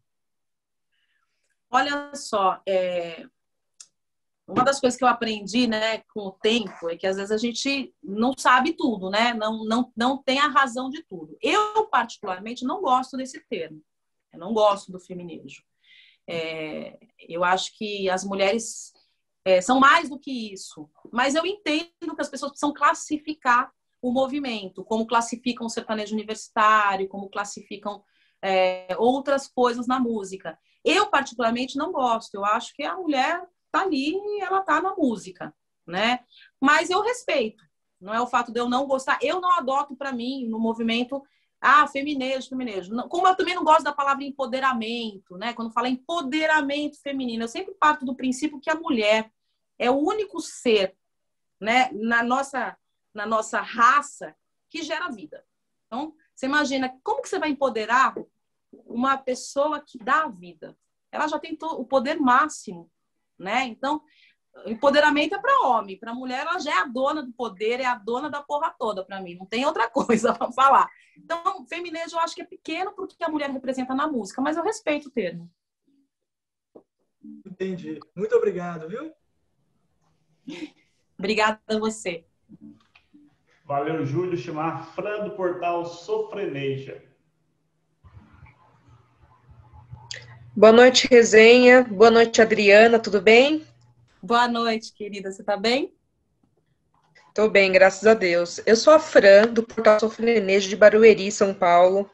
Olha 1.70 2.14
só, 2.16 2.62
é... 2.66 3.26
uma 4.48 4.64
das 4.64 4.80
coisas 4.80 4.98
que 4.98 5.04
eu 5.04 5.08
aprendi, 5.10 5.68
né, 5.68 6.00
com 6.14 6.22
o 6.22 6.32
tempo, 6.32 6.90
é 6.90 6.96
que 6.96 7.08
às 7.08 7.18
vezes 7.18 7.32
a 7.32 7.38
gente 7.38 7.94
não 8.02 8.34
sabe 8.38 8.74
tudo, 8.74 9.10
né? 9.10 9.34
Não, 9.34 9.66
não, 9.66 9.92
não 9.96 10.22
tem 10.22 10.40
a 10.40 10.48
razão 10.48 10.90
de 10.90 11.04
tudo. 11.04 11.38
Eu, 11.42 11.88
particularmente, 11.88 12.64
não 12.64 12.82
gosto 12.82 13.18
desse 13.18 13.44
termo. 13.50 13.82
Eu 14.36 14.40
não 14.40 14.54
gosto 14.54 14.92
do 14.92 15.00
feminejo. 15.00 15.64
É... 16.28 16.98
Eu 17.28 17.44
acho 17.44 17.78
que 17.78 18.10
as 18.10 18.24
mulheres 18.24 18.94
é, 19.46 19.62
são 19.62 19.80
mais 19.80 20.10
do 20.10 20.20
que 20.20 20.54
isso. 20.54 20.90
Mas 21.12 21.36
eu 21.36 21.46
entendo 21.46 22.16
que 22.16 22.22
as 22.22 22.30
pessoas 22.30 22.52
precisam 22.52 22.74
classificar 22.74 23.72
o 24.02 24.12
movimento, 24.12 24.84
como 24.84 25.08
classificam 25.08 25.66
o 25.66 25.70
sertanejo 25.70 26.14
universitário, 26.14 27.08
como 27.08 27.30
classificam 27.30 28.04
é, 28.42 28.96
outras 28.98 29.48
coisas 29.48 29.88
na 29.88 30.00
música. 30.00 30.58
Eu, 30.84 31.08
particularmente, 31.08 31.78
não 31.78 31.92
gosto. 31.92 32.36
Eu 32.36 32.46
acho 32.46 32.74
que 32.76 32.84
a 32.84 32.96
mulher 32.96 33.44
tá 33.72 33.82
ali 33.82 34.14
e 34.14 34.42
ela 34.42 34.62
tá 34.62 34.82
na 34.82 34.96
música, 34.96 35.54
né? 35.88 36.20
Mas 36.62 36.90
eu 36.90 37.02
respeito. 37.02 37.64
Não 38.00 38.14
é 38.14 38.22
o 38.22 38.28
fato 38.28 38.52
de 38.52 38.60
eu 38.60 38.70
não 38.70 38.86
gostar. 38.86 39.18
Eu 39.22 39.42
não 39.42 39.52
adoto 39.54 39.96
para 39.96 40.12
mim 40.12 40.48
no 40.48 40.60
movimento 40.60 41.24
ah, 41.62 41.88
feminejo, 41.88 42.50
feminejo. 42.50 42.96
Como 43.08 43.28
eu 43.28 43.36
também 43.36 43.56
não 43.56 43.64
gosto 43.64 43.84
da 43.84 43.94
palavra 43.94 44.24
empoderamento, 44.24 45.38
né? 45.38 45.54
Quando 45.54 45.72
fala 45.72 45.90
empoderamento 45.90 47.02
feminino, 47.02 47.44
eu 47.44 47.48
sempre 47.48 47.74
parto 47.74 48.06
do 48.06 48.16
princípio 48.16 48.60
que 48.60 48.70
a 48.70 48.76
mulher 48.76 49.32
é 49.78 49.90
o 49.90 49.98
único 49.98 50.40
ser, 50.40 50.96
né, 51.60 51.90
na 51.94 52.24
nossa 52.24 52.78
na 53.14 53.26
nossa 53.26 53.62
raça 53.62 54.36
que 54.70 54.84
gera 54.84 55.10
vida. 55.10 55.46
Então, 55.88 56.14
você 56.36 56.46
imagina 56.48 56.94
como 57.02 57.22
que 57.22 57.30
você 57.30 57.40
vai 57.40 57.50
empoderar 57.50 58.14
uma 58.86 59.18
pessoa 59.18 59.80
que 59.80 59.98
dá 59.98 60.24
a 60.24 60.28
vida. 60.28 60.78
Ela 61.10 61.28
já 61.28 61.40
tem 61.40 61.58
o 61.62 61.86
poder 61.86 62.20
máximo, 62.20 62.92
né? 63.40 63.64
Então, 63.64 64.04
empoderamento 64.66 65.36
é 65.36 65.40
para 65.40 65.68
homem, 65.68 65.98
para 65.98 66.14
mulher 66.14 66.42
ela 66.42 66.60
já 66.60 66.72
é 66.72 66.78
a 66.80 66.86
dona 66.86 67.22
do 67.22 67.32
poder, 67.34 67.80
é 67.80 67.86
a 67.86 67.96
dona 67.96 68.30
da 68.30 68.42
porra 68.42 68.74
toda 68.78 69.04
para 69.04 69.22
mim, 69.22 69.36
não 69.36 69.46
tem 69.46 69.66
outra 69.66 69.90
coisa 69.92 70.34
para 70.34 70.52
falar. 70.52 70.90
Então, 71.18 71.66
feminejo 71.68 72.16
eu 72.16 72.20
acho 72.20 72.36
que 72.36 72.42
é 72.42 72.46
pequeno 72.46 72.92
porque 72.94 73.24
a 73.24 73.30
mulher 73.30 73.50
representa 73.50 73.94
na 73.94 74.08
música, 74.08 74.42
mas 74.42 74.58
eu 74.58 74.64
respeito 74.64 75.08
o 75.08 75.12
termo. 75.12 75.50
Entendi. 77.46 78.00
Muito 78.16 78.36
obrigado, 78.36 78.88
viu? 78.88 79.12
Obrigada 81.18 81.60
a 81.68 81.80
você. 81.80 82.26
Valeu, 83.64 84.06
Júlio. 84.06 84.38
Chamar 84.38 84.94
Fran 84.94 85.24
do 85.24 85.32
portal 85.32 85.86
Sofreneja. 85.86 87.02
Boa 90.56 90.72
noite, 90.72 91.08
resenha. 91.10 91.84
Boa 91.84 92.12
noite, 92.12 92.42
Adriana. 92.42 93.00
Tudo 93.00 93.22
bem? 93.22 93.66
Boa 94.26 94.48
noite, 94.48 94.92
querida. 94.92 95.32
Você 95.32 95.44
tá 95.44 95.56
bem? 95.56 95.94
Tô 97.32 97.48
bem, 97.48 97.72
graças 97.72 98.08
a 98.08 98.16
Deus. 98.16 98.60
Eu 98.66 98.76
sou 98.76 98.92
a 98.92 98.98
Fran, 98.98 99.44
do 99.54 99.62
Portal 99.62 100.00
Sofrenejo 100.00 100.68
de 100.68 100.76
Barueri, 100.76 101.32
São 101.32 101.54
Paulo. 101.54 102.10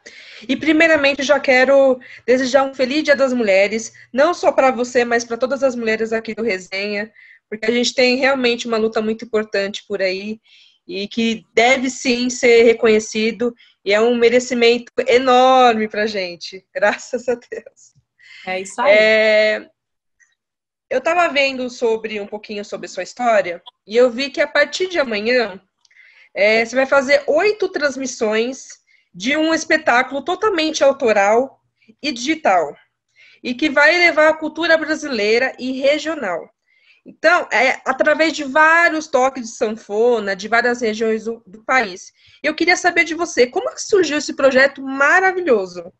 E, 0.46 0.54
primeiramente, 0.54 1.22
já 1.22 1.40
quero 1.40 1.98
desejar 2.26 2.64
um 2.64 2.74
feliz 2.74 3.02
Dia 3.02 3.16
das 3.16 3.32
Mulheres, 3.32 3.94
não 4.12 4.34
só 4.34 4.52
para 4.52 4.70
você, 4.70 5.06
mas 5.06 5.24
para 5.24 5.38
todas 5.38 5.62
as 5.62 5.74
mulheres 5.74 6.12
aqui 6.12 6.34
do 6.34 6.42
Resenha, 6.42 7.10
porque 7.48 7.64
a 7.64 7.70
gente 7.70 7.94
tem 7.94 8.16
realmente 8.16 8.68
uma 8.68 8.76
luta 8.76 9.00
muito 9.00 9.24
importante 9.24 9.82
por 9.88 10.02
aí 10.02 10.38
e 10.86 11.08
que 11.08 11.46
deve 11.54 11.88
sim 11.88 12.28
ser 12.28 12.64
reconhecido 12.64 13.54
e 13.82 13.90
é 13.94 14.02
um 14.02 14.14
merecimento 14.14 14.92
enorme 15.08 15.88
para 15.88 16.02
a 16.02 16.06
gente, 16.06 16.62
graças 16.74 17.26
a 17.26 17.36
Deus. 17.36 17.94
É 18.46 18.60
isso 18.60 18.78
aí. 18.82 18.92
É, 18.92 19.70
eu 20.92 20.98
estava 20.98 21.26
vendo 21.32 21.70
sobre 21.70 22.20
um 22.20 22.26
pouquinho 22.26 22.62
sobre 22.62 22.86
sua 22.86 23.02
história 23.02 23.62
e 23.86 23.96
eu 23.96 24.10
vi 24.10 24.28
que 24.28 24.42
a 24.42 24.46
partir 24.46 24.90
de 24.90 24.98
amanhã 24.98 25.58
é, 26.34 26.62
você 26.62 26.76
vai 26.76 26.84
fazer 26.84 27.24
oito 27.26 27.66
transmissões 27.70 28.66
de 29.14 29.34
um 29.34 29.54
espetáculo 29.54 30.22
totalmente 30.22 30.84
autoral 30.84 31.62
e 32.02 32.12
digital 32.12 32.76
e 33.42 33.54
que 33.54 33.70
vai 33.70 33.96
levar 33.96 34.28
a 34.28 34.36
cultura 34.36 34.76
brasileira 34.76 35.56
e 35.58 35.80
regional. 35.80 36.46
Então, 37.06 37.48
é 37.50 37.80
através 37.86 38.34
de 38.34 38.44
vários 38.44 39.06
toques 39.06 39.44
de 39.44 39.56
sanfona, 39.56 40.36
de 40.36 40.46
várias 40.46 40.82
regiões 40.82 41.24
do, 41.24 41.42
do 41.46 41.64
país. 41.64 42.12
Eu 42.42 42.54
queria 42.54 42.76
saber 42.76 43.04
de 43.04 43.14
você, 43.14 43.46
como 43.46 43.72
surgiu 43.78 44.18
esse 44.18 44.36
projeto 44.36 44.82
maravilhoso? 44.82 45.90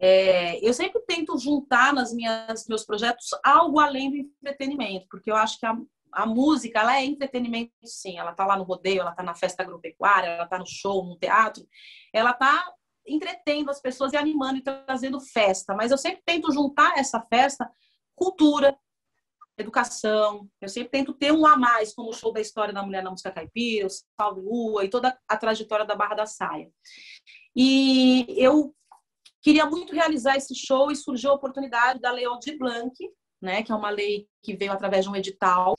É, 0.00 0.64
eu 0.66 0.72
sempre 0.72 1.00
tento 1.06 1.36
juntar 1.38 1.92
nas 1.92 2.12
minhas 2.12 2.66
meus 2.68 2.84
projetos 2.84 3.30
algo 3.44 3.80
além 3.80 4.10
do 4.10 4.16
entretenimento, 4.16 5.06
porque 5.10 5.30
eu 5.30 5.36
acho 5.36 5.58
que 5.58 5.66
a, 5.66 5.76
a 6.12 6.24
música 6.24 6.80
ela 6.80 6.96
é 6.96 7.04
entretenimento 7.04 7.72
sim, 7.84 8.16
ela 8.16 8.32
tá 8.32 8.46
lá 8.46 8.56
no 8.56 8.62
rodeio, 8.62 9.00
ela 9.00 9.12
tá 9.12 9.22
na 9.22 9.34
festa 9.34 9.62
agropecuária, 9.62 10.28
ela 10.28 10.46
tá 10.46 10.58
no 10.58 10.66
show, 10.66 11.04
no 11.04 11.18
teatro, 11.18 11.66
ela 12.12 12.32
tá 12.32 12.72
entretendo 13.06 13.70
as 13.70 13.80
pessoas 13.80 14.12
e 14.12 14.16
animando 14.16 14.58
e 14.58 14.62
trazendo 14.62 15.20
festa, 15.20 15.74
mas 15.74 15.90
eu 15.90 15.98
sempre 15.98 16.22
tento 16.24 16.52
juntar 16.52 16.96
essa 16.96 17.20
festa 17.20 17.68
cultura, 18.14 18.78
educação. 19.56 20.48
Eu 20.60 20.68
sempre 20.68 20.90
tento 20.90 21.12
ter 21.12 21.32
um 21.32 21.46
a 21.46 21.56
mais, 21.56 21.92
como 21.94 22.10
o 22.10 22.12
show 22.12 22.32
da 22.32 22.40
história 22.40 22.72
da 22.72 22.82
mulher 22.82 23.02
na 23.02 23.10
música 23.10 23.32
caipira, 23.32 23.86
o 23.86 23.90
Salve 23.90 24.40
Lua 24.40 24.84
e 24.84 24.88
toda 24.88 25.18
a 25.26 25.36
trajetória 25.36 25.84
da 25.84 25.96
Barra 25.96 26.14
da 26.14 26.26
Saia. 26.26 26.70
E 27.56 28.26
eu 28.36 28.74
queria 29.42 29.66
muito 29.66 29.94
realizar 29.94 30.36
esse 30.36 30.54
show 30.54 30.90
e 30.90 30.96
surgiu 30.96 31.30
a 31.30 31.34
oportunidade 31.34 32.00
da 32.00 32.10
Lei 32.10 32.24
Aldir 32.24 32.58
Blanc, 32.58 32.92
né, 33.40 33.62
que 33.62 33.70
é 33.70 33.74
uma 33.74 33.90
lei 33.90 34.26
que 34.42 34.56
veio 34.56 34.72
através 34.72 35.04
de 35.04 35.10
um 35.10 35.16
edital. 35.16 35.76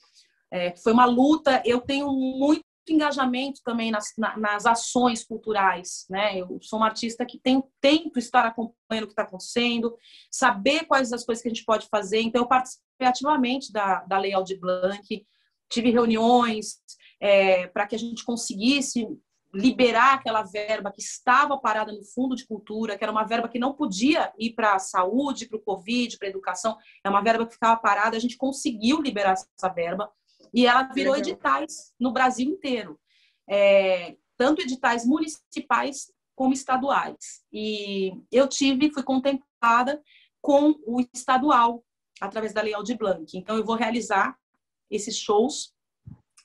É, 0.50 0.74
foi 0.76 0.92
uma 0.92 1.04
luta. 1.04 1.62
Eu 1.64 1.80
tenho 1.80 2.10
muito 2.12 2.64
engajamento 2.88 3.60
também 3.64 3.90
nas, 3.90 4.06
nas 4.36 4.66
ações 4.66 5.24
culturais, 5.24 6.06
né? 6.08 6.38
Eu 6.38 6.58
sou 6.62 6.78
uma 6.78 6.86
artista 6.86 7.24
que 7.24 7.38
tem, 7.38 7.62
tento 7.80 8.18
estar 8.18 8.44
acompanhando 8.46 9.04
o 9.04 9.06
que 9.06 9.12
está 9.12 9.22
acontecendo, 9.22 9.96
saber 10.30 10.86
quais 10.86 11.12
as 11.12 11.24
coisas 11.24 11.42
que 11.42 11.48
a 11.48 11.52
gente 11.52 11.64
pode 11.64 11.86
fazer. 11.88 12.20
Então, 12.20 12.42
eu 12.42 12.48
participei 12.48 13.06
ativamente 13.06 13.72
da, 13.72 14.00
da 14.04 14.18
Lei 14.18 14.32
Aldir 14.32 14.58
Blanc, 14.58 15.26
tive 15.70 15.90
reuniões 15.90 16.78
é, 17.20 17.66
para 17.68 17.86
que 17.86 17.94
a 17.94 17.98
gente 17.98 18.24
conseguisse 18.24 19.06
liberar 19.52 20.14
aquela 20.14 20.42
verba 20.42 20.92
que 20.92 21.00
estava 21.00 21.58
parada 21.58 21.92
no 21.92 22.04
Fundo 22.04 22.36
de 22.36 22.46
Cultura, 22.46 22.96
que 22.96 23.02
era 23.02 23.12
uma 23.12 23.24
verba 23.24 23.48
que 23.48 23.58
não 23.58 23.74
podia 23.74 24.32
ir 24.38 24.54
para 24.54 24.74
a 24.74 24.78
saúde, 24.78 25.48
para 25.48 25.58
o 25.58 25.62
Covid, 25.62 26.18
para 26.18 26.28
a 26.28 26.30
educação, 26.30 26.76
é 27.04 27.08
uma 27.08 27.22
verba 27.22 27.46
que 27.46 27.54
ficava 27.54 27.80
parada, 27.80 28.16
a 28.16 28.20
gente 28.20 28.36
conseguiu 28.36 29.00
liberar 29.00 29.32
essa 29.32 29.68
verba 29.68 30.10
e 30.54 30.66
ela 30.66 30.84
virou 30.84 31.14
Legal. 31.14 31.30
editais 31.30 31.92
no 31.98 32.12
Brasil 32.12 32.48
inteiro. 32.48 32.98
É, 33.48 34.16
tanto 34.36 34.62
editais 34.62 35.04
municipais 35.04 36.12
como 36.34 36.54
estaduais. 36.54 37.42
E 37.52 38.12
eu 38.32 38.48
tive, 38.48 38.90
fui 38.90 39.02
contemplada 39.02 40.02
com 40.40 40.74
o 40.86 41.00
estadual, 41.12 41.84
através 42.20 42.52
da 42.52 42.62
Lei 42.62 42.72
Aldir 42.72 42.96
Blanc. 42.96 43.36
Então, 43.36 43.56
eu 43.56 43.64
vou 43.64 43.76
realizar 43.76 44.38
esses 44.90 45.18
shows. 45.18 45.74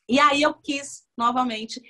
E 0.07 0.19
aí 0.19 0.41
eu 0.41 0.53
quis, 0.53 1.07
novamente, 1.17 1.81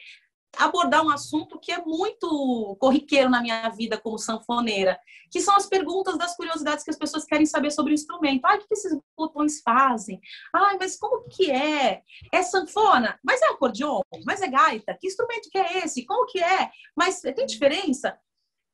abordar 0.58 1.04
um 1.04 1.10
assunto 1.10 1.60
que 1.60 1.72
é 1.72 1.84
muito 1.84 2.76
corriqueiro 2.80 3.30
na 3.30 3.42
minha 3.42 3.70
vida 3.70 3.98
como 3.98 4.18
sanfoneira, 4.18 5.00
que 5.32 5.42
são 5.42 5.56
as 5.56 5.66
perguntas 5.66 6.18
das 6.18 6.36
curiosidades 6.36 6.84
que 6.84 6.90
as 6.90 6.98
pessoas 6.98 7.26
querem 7.26 7.46
saber 7.46 7.72
sobre 7.72 7.92
o 7.92 7.96
instrumento. 7.96 8.46
Ah, 8.46 8.56
o 8.56 8.60
que 8.60 8.66
esses 8.72 8.98
botões 9.18 9.62
fazem? 9.62 10.20
Ah, 10.54 10.76
mas 10.80 10.98
como 10.98 11.28
que 11.30 11.52
é? 11.52 12.02
É 12.32 12.44
sanfona? 12.44 13.20
Mas 13.24 13.42
é 13.42 13.48
acordeon? 13.48 14.02
Mas 14.26 14.42
é 14.42 14.48
gaita? 14.48 14.98
Que 15.00 15.08
instrumento 15.08 15.50
que 15.50 15.58
é 15.58 15.80
esse? 15.80 16.06
Como 16.06 16.26
que 16.26 16.42
é? 16.42 16.70
Mas 16.96 17.22
tem 17.22 17.46
diferença? 17.46 18.18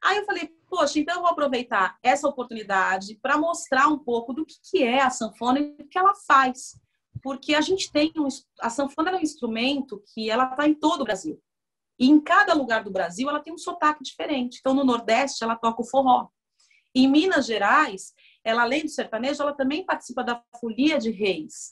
Aí 0.04 0.18
eu 0.18 0.26
falei, 0.26 0.50
poxa, 0.68 1.00
então 1.00 1.16
eu 1.16 1.22
vou 1.22 1.30
aproveitar 1.30 1.98
essa 2.02 2.28
oportunidade 2.28 3.20
para 3.22 3.38
mostrar 3.38 3.88
um 3.88 4.00
pouco 4.00 4.34
do 4.34 4.46
que, 4.46 4.56
que 4.64 4.84
é 4.84 5.02
a 5.02 5.12
sanfona 5.12 5.60
e 5.60 5.76
o 5.80 5.88
que 5.88 5.98
ela 5.98 6.16
faz. 6.16 6.80
Porque 7.22 7.54
a 7.54 7.62
gente 7.62 7.92
tem 7.92 8.12
um, 8.18 8.28
a 8.60 8.70
sanfona 8.70 9.12
é 9.12 9.16
um 9.16 9.22
instrumento 9.22 10.02
que 10.14 10.30
ela 10.30 10.50
está 10.50 10.68
em 10.68 10.74
todo 10.74 11.02
o 11.02 11.04
Brasil. 11.04 11.40
E 12.02 12.08
em 12.10 12.20
cada 12.20 12.56
lugar 12.56 12.84
do 12.84 12.90
Brasil 12.90 13.30
ela 13.30 13.40
tem 13.40 13.54
um 13.54 13.60
sotaque 13.60 14.04
diferente. 14.04 14.58
Então, 14.60 14.74
no 14.74 14.84
Nordeste, 14.84 15.44
ela 15.44 15.56
toca 15.56 15.84
o 15.84 15.86
forró. 15.86 16.30
Em 16.96 17.08
Minas 17.08 17.46
Gerais, 17.46 18.12
ela, 18.44 18.64
além 18.64 18.82
do 18.82 18.90
sertanejo, 18.90 19.44
ela 19.44 19.54
também 19.54 19.86
participa 19.86 20.24
da 20.24 20.44
folia 20.60 20.98
de 20.98 21.12
reis. 21.12 21.70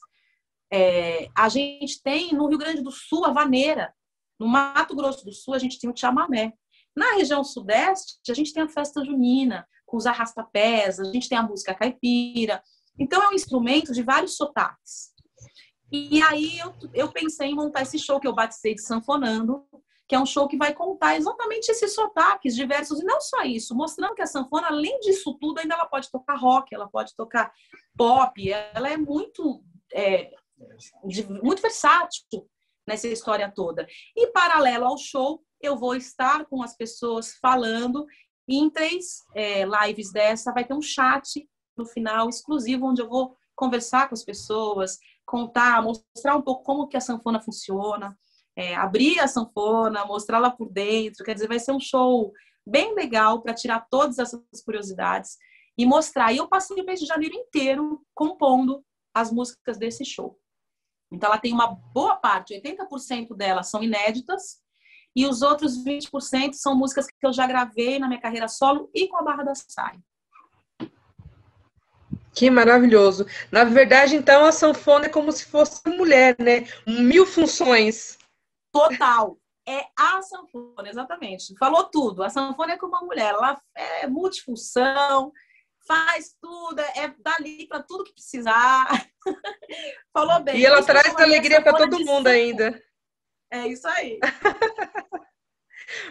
É, 0.71 1.27
a 1.35 1.49
gente 1.49 1.99
tem 2.03 2.31
no 2.31 2.45
Rio 2.45 2.59
Grande 2.59 2.83
do 2.83 2.91
Sul 2.91 3.25
a 3.25 3.31
vaneira. 3.31 3.91
No 4.39 4.47
Mato 4.47 4.95
Grosso 4.95 5.25
do 5.25 5.33
Sul, 5.33 5.55
a 5.55 5.57
gente 5.57 5.79
tem 5.79 5.89
o 5.89 5.97
chamamé. 5.97 6.53
Na 6.95 7.13
região 7.13 7.43
sudeste, 7.43 8.19
a 8.29 8.35
gente 8.35 8.53
tem 8.53 8.61
a 8.61 8.69
festa 8.69 9.03
junina, 9.03 9.67
com 9.83 9.97
os 9.97 10.05
arrastapés, 10.05 10.99
a 10.99 11.05
gente 11.05 11.27
tem 11.27 11.39
a 11.39 11.43
música 11.43 11.73
caipira. 11.73 12.61
Então, 12.99 13.23
é 13.23 13.29
um 13.29 13.33
instrumento 13.33 13.91
de 13.93 14.03
vários 14.03 14.37
sotaques. 14.37 15.09
E 15.91 16.21
aí 16.21 16.59
eu, 16.59 16.71
eu 16.93 17.11
pensei 17.11 17.47
em 17.47 17.55
montar 17.55 17.81
esse 17.81 17.97
show 17.97 18.19
que 18.19 18.27
eu 18.27 18.35
batizei 18.35 18.75
de 18.75 18.83
Sanfonando, 18.83 19.65
que 20.09 20.15
é 20.15 20.19
um 20.19 20.25
show 20.25 20.47
que 20.47 20.57
vai 20.57 20.73
contar 20.73 21.15
exatamente 21.15 21.69
esses 21.69 21.93
sotaques 21.93 22.55
diversos, 22.55 22.99
e 22.99 23.05
não 23.05 23.21
só 23.21 23.43
isso, 23.43 23.75
mostrando 23.75 24.15
que 24.15 24.23
a 24.23 24.25
sanfona, 24.25 24.69
além 24.69 24.99
disso 25.01 25.37
tudo, 25.39 25.59
ainda 25.59 25.75
ela 25.75 25.85
pode 25.85 26.09
tocar 26.09 26.35
rock, 26.35 26.73
ela 26.73 26.89
pode 26.89 27.15
tocar 27.15 27.53
pop, 27.95 28.51
ela 28.51 28.89
é 28.89 28.97
muito, 28.97 29.63
é, 29.93 30.31
muito 31.43 31.61
versátil 31.61 32.49
nessa 32.87 33.07
história 33.07 33.53
toda. 33.55 33.87
E 34.15 34.25
paralelo 34.31 34.85
ao 34.85 34.97
show, 34.97 35.43
eu 35.61 35.77
vou 35.77 35.93
estar 35.93 36.43
com 36.47 36.63
as 36.63 36.75
pessoas 36.75 37.35
falando, 37.35 38.03
e 38.47 38.57
em 38.57 38.67
três 38.67 39.23
é, 39.35 39.63
lives 39.63 40.11
dessa 40.11 40.51
vai 40.51 40.65
ter 40.65 40.73
um 40.73 40.81
chat 40.81 41.47
no 41.77 41.85
final 41.85 42.27
exclusivo, 42.27 42.87
onde 42.87 42.99
eu 42.99 43.07
vou 43.07 43.37
conversar 43.55 44.09
com 44.09 44.15
as 44.15 44.25
pessoas, 44.25 44.97
contar, 45.23 45.83
mostrar 45.83 46.35
um 46.35 46.41
pouco 46.41 46.63
como 46.63 46.87
que 46.87 46.97
a 46.97 47.01
sanfona 47.01 47.39
funciona, 47.39 48.17
é, 48.59 48.75
abrir 48.75 49.21
a 49.21 49.27
sanfona, 49.27 50.05
mostrá-la 50.05 50.51
por 50.51 50.69
dentro. 50.69 51.23
Quer 51.23 51.33
dizer, 51.33 51.47
vai 51.47 51.59
ser 51.59 51.71
um 51.71 51.79
show 51.79 52.33
bem 52.67 52.93
legal 52.93 53.41
para 53.41 53.53
tirar 53.53 53.87
todas 53.89 54.19
essas 54.19 54.41
curiosidades 54.65 55.37
e 55.77 55.85
mostrar. 55.85 56.33
E 56.33 56.37
eu 56.37 56.47
passei 56.49 56.81
o 56.81 56.85
mês 56.85 56.99
de 56.99 57.05
janeiro 57.05 57.33
inteiro 57.35 58.05
compondo 58.13 58.83
as 59.13 59.31
músicas 59.31 59.77
desse 59.77 60.03
show. 60.03 60.37
Então, 61.09 61.29
ela 61.29 61.39
tem 61.39 61.53
uma 61.53 61.67
boa 61.67 62.17
parte, 62.17 62.53
80% 62.53 63.33
delas 63.33 63.69
são 63.69 63.81
inéditas, 63.81 64.59
e 65.15 65.25
os 65.25 65.41
outros 65.41 65.81
20% 65.83 66.53
são 66.53 66.75
músicas 66.75 67.07
que 67.07 67.25
eu 67.25 67.31
já 67.31 67.47
gravei 67.47 67.97
na 67.97 68.09
minha 68.09 68.21
carreira 68.21 68.49
solo 68.49 68.91
e 68.93 69.07
com 69.07 69.17
a 69.17 69.23
Barra 69.23 69.43
da 69.43 69.55
Saia. 69.55 69.99
Que 72.35 72.49
maravilhoso. 72.49 73.25
Na 73.51 73.63
verdade, 73.63 74.15
então, 74.17 74.43
a 74.45 74.51
sanfona 74.51 75.05
é 75.05 75.09
como 75.09 75.31
se 75.31 75.45
fosse 75.45 75.81
mulher, 75.87 76.35
né? 76.37 76.67
Mil 76.85 77.25
funções. 77.25 78.18
Total. 78.71 79.37
É 79.67 79.85
a 79.97 80.21
sanfona, 80.21 80.89
exatamente. 80.89 81.55
Falou 81.57 81.83
tudo. 81.83 82.23
A 82.23 82.29
sanfona 82.29 82.73
é 82.73 82.77
como 82.77 82.95
uma 82.95 83.05
mulher, 83.05 83.33
ela 83.33 83.61
é 83.75 84.07
multifunção, 84.07 85.31
faz 85.87 86.35
tudo, 86.41 86.79
é 86.79 87.13
dali 87.19 87.67
para 87.67 87.83
tudo 87.83 88.03
que 88.03 88.13
precisar. 88.13 88.87
Falou 90.13 90.39
bem. 90.41 90.57
E 90.57 90.65
ela 90.65 90.83
traz 90.83 91.15
alegria 91.15 91.61
para 91.61 91.77
todo 91.77 92.03
mundo 92.03 92.27
ainda. 92.27 92.81
É 93.51 93.67
isso 93.67 93.87
aí. 93.87 94.19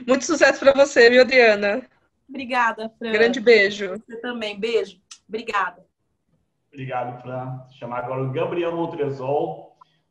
Muito 0.07 0.25
sucesso 0.25 0.59
para 0.59 0.73
você, 0.73 1.09
viu, 1.09 1.23
Adriana? 1.23 1.88
Obrigada, 2.29 2.92
Fran. 2.99 3.12
Grande 3.12 3.40
beijo. 3.40 3.94
Você 4.07 4.16
também. 4.21 4.59
Beijo. 4.59 5.01
Obrigada. 5.29 5.87
Obrigado, 6.73 7.21
Fran. 7.23 7.59
Vou 7.59 7.73
chamar 7.73 8.05
agora 8.05 8.23
o 8.23 8.33
Gabriel 8.33 8.75
Montresol 8.75 9.67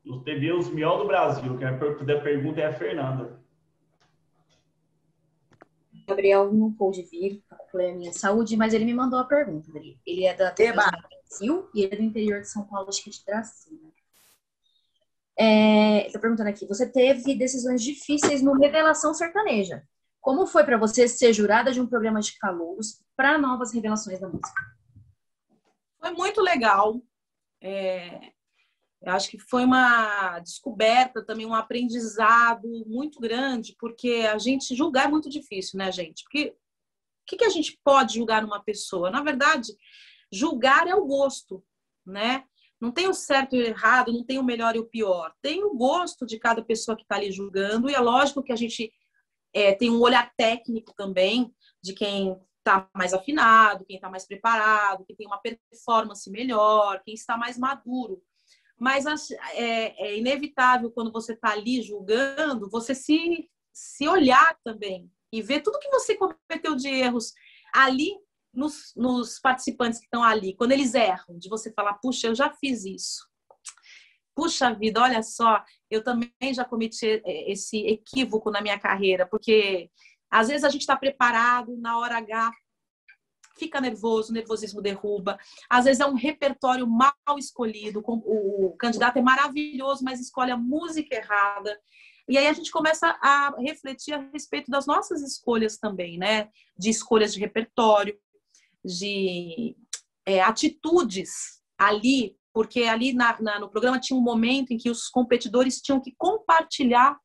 no 0.08 0.24
TV 0.24 0.54
Os 0.54 0.70
Miol 0.70 1.00
do 1.00 1.08
Brasil. 1.08 1.58
Quem 1.58 1.78
vai 1.78 1.96
fazer 1.96 2.18
a 2.18 2.22
pergunta 2.22 2.62
é 2.62 2.68
a 2.68 2.74
Fernanda. 2.74 3.40
Gabriel 6.08 6.54
não 6.54 6.72
pôde 6.72 7.04
vir 7.04 7.44
com 7.50 7.68
probleminha 7.70 8.12
de 8.12 8.18
saúde, 8.18 8.56
mas 8.56 8.74
ele 8.74 8.86
me 8.86 8.94
mandou 8.94 9.20
a 9.20 9.26
pergunta. 9.26 9.70
Ele 10.06 10.26
é 10.26 10.34
da 10.34 10.52
TV 10.52 10.74
Brasil 10.74 11.70
e 11.76 11.84
ele 11.84 11.94
é 11.94 11.98
do 11.98 12.04
interior 12.04 12.40
de 12.40 12.50
São 12.50 12.64
Paulo, 12.64 12.88
acho 12.88 13.04
que 13.04 13.10
é 13.10 13.14
de 13.14 13.26
Dracena. 13.26 13.92
É, 15.38 16.06
Estou 16.08 16.22
perguntando 16.22 16.50
aqui, 16.50 16.66
você 16.66 16.90
teve 16.90 17.36
decisões 17.36 17.84
difíceis 17.84 18.42
no 18.42 18.54
Revelação 18.54 19.14
Sertaneja. 19.14 19.84
Como 20.22 20.48
foi 20.48 20.64
para 20.64 20.78
você 20.78 21.08
ser 21.08 21.34
jurada 21.34 21.72
de 21.72 21.82
um 21.82 21.88
programa 21.88 22.22
de 22.22 22.38
calouros 22.40 23.04
para 23.16 23.38
novas 23.38 23.74
revelações 23.74 24.20
da 24.20 24.28
música? 24.28 24.62
Foi 26.00 26.12
muito 26.12 26.42
legal. 26.42 27.02
É, 27.62 28.32
eu 29.08 29.14
acho 29.14 29.30
que 29.30 29.40
foi 29.40 29.64
uma 29.64 30.38
descoberta 30.40 31.24
também, 31.24 31.46
um 31.46 31.56
aprendizado 31.56 32.68
muito 32.86 33.22
grande, 33.22 33.74
porque 33.80 34.28
a 34.30 34.38
gente 34.38 34.76
julgar 34.76 35.06
é 35.06 35.08
muito 35.08 35.30
difícil, 35.30 35.78
né, 35.78 35.90
gente? 35.94 36.24
Porque 36.24 36.50
o 36.50 36.54
que, 37.26 37.38
que 37.38 37.46
a 37.46 37.50
gente 37.50 37.80
pode 37.86 38.16
julgar 38.16 38.42
numa 38.42 38.62
pessoa? 38.62 39.10
Na 39.10 39.24
verdade, 39.24 39.72
julgar 40.30 40.88
é 40.88 40.94
o 40.94 41.06
gosto, 41.06 41.64
né? 42.06 42.44
Não 42.82 42.92
tem 42.92 43.08
o 43.08 43.14
certo 43.14 43.56
e 43.56 43.62
o 43.62 43.66
errado, 43.66 44.12
não 44.12 44.26
tem 44.26 44.40
o 44.40 44.44
melhor 44.44 44.76
e 44.76 44.80
o 44.80 44.90
pior. 44.90 45.34
Tem 45.42 45.64
o 45.64 45.74
gosto 45.74 46.26
de 46.26 46.38
cada 46.38 46.62
pessoa 46.62 46.98
que 46.98 47.04
está 47.04 47.16
ali 47.16 47.32
julgando, 47.32 47.90
e 47.90 47.96
é 47.96 48.00
lógico 48.00 48.44
que 48.44 48.52
a 48.52 48.58
gente 48.58 48.92
é, 49.54 49.74
tem 49.74 49.90
um 49.90 50.02
olhar 50.02 50.34
técnico 50.36 50.94
também 50.98 51.56
de 51.82 51.94
quem 51.94 52.38
está 52.60 52.90
mais 52.94 53.14
afinado, 53.14 53.86
quem 53.86 53.96
está 53.96 54.10
mais 54.10 54.28
preparado, 54.28 55.06
quem 55.06 55.16
tem 55.16 55.28
uma 55.28 55.40
performance 55.40 56.30
melhor, 56.30 57.02
quem 57.06 57.14
está 57.14 57.38
mais 57.38 57.58
maduro 57.58 58.22
mas 58.80 59.06
é, 59.54 60.08
é 60.08 60.18
inevitável 60.18 60.92
quando 60.92 61.12
você 61.12 61.34
está 61.34 61.52
ali 61.52 61.82
julgando, 61.82 62.70
você 62.70 62.94
se, 62.94 63.50
se 63.74 64.08
olhar 64.08 64.58
também 64.64 65.12
e 65.32 65.42
ver 65.42 65.62
tudo 65.62 65.80
que 65.80 65.90
você 65.90 66.16
cometeu 66.16 66.76
de 66.76 66.88
erros 66.88 67.34
ali 67.74 68.16
nos, 68.54 68.94
nos 68.96 69.40
participantes 69.40 70.00
que 70.00 70.06
estão 70.06 70.24
ali, 70.24 70.56
quando 70.56 70.72
eles 70.72 70.94
erram, 70.94 71.38
de 71.38 71.50
você 71.50 71.72
falar, 71.74 71.96
puxa, 71.96 72.28
eu 72.28 72.36
já 72.36 72.50
fiz 72.50 72.86
isso. 72.86 73.28
Puxa 74.36 74.74
vida, 74.74 75.02
olha 75.02 75.22
só, 75.24 75.64
eu 75.90 76.04
também 76.04 76.32
já 76.54 76.64
cometi 76.64 77.22
esse 77.26 77.78
equívoco 77.88 78.52
na 78.52 78.62
minha 78.62 78.80
carreira, 78.80 79.28
porque 79.28 79.90
às 80.30 80.48
vezes 80.48 80.64
a 80.64 80.70
gente 80.70 80.82
está 80.82 80.96
preparado 80.96 81.76
na 81.78 81.98
hora 82.00 82.18
H, 82.18 82.52
fica 83.58 83.82
nervoso, 83.82 84.32
o 84.32 84.34
nervosismo 84.34 84.82
derruba. 84.82 85.38
Às 85.70 85.86
vezes 85.86 86.00
é 86.00 86.06
um 86.06 86.16
repertório 86.16 86.88
mal 86.88 87.14
escolhido, 87.38 88.04
o 88.06 88.76
candidato 88.78 89.18
é 89.18 89.22
maravilhoso, 89.22 90.04
mas 90.04 90.20
escolhe 90.20 90.52
a 90.52 90.58
música 90.58 91.16
errada. 91.16 91.78
E 92.30 92.38
aí 92.38 92.48
a 92.48 92.54
gente 92.54 92.72
começa 92.72 93.18
a 93.22 93.56
refletir 93.60 94.14
a 94.14 94.30
respeito 94.34 94.70
das 94.70 94.86
nossas 94.86 95.22
escolhas 95.22 95.78
também, 95.78 96.18
né? 96.18 96.50
De 96.78 96.90
escolhas 96.90 97.34
de 97.34 97.40
repertório, 97.40 98.20
de 98.84 99.78
é, 100.26 100.42
atitudes 100.42 101.62
ali, 101.78 102.38
porque 102.54 102.84
ali 102.84 103.14
na, 103.14 103.40
na, 103.42 103.60
no 103.60 103.70
programa 103.70 104.00
tinha 104.00 104.20
um 104.20 104.24
momento 104.24 104.72
em 104.72 104.78
que 104.78 104.90
os 104.90 105.08
competidores 105.08 105.82
tinham 105.82 106.02
que 106.02 106.14
compartilhar 106.18 107.18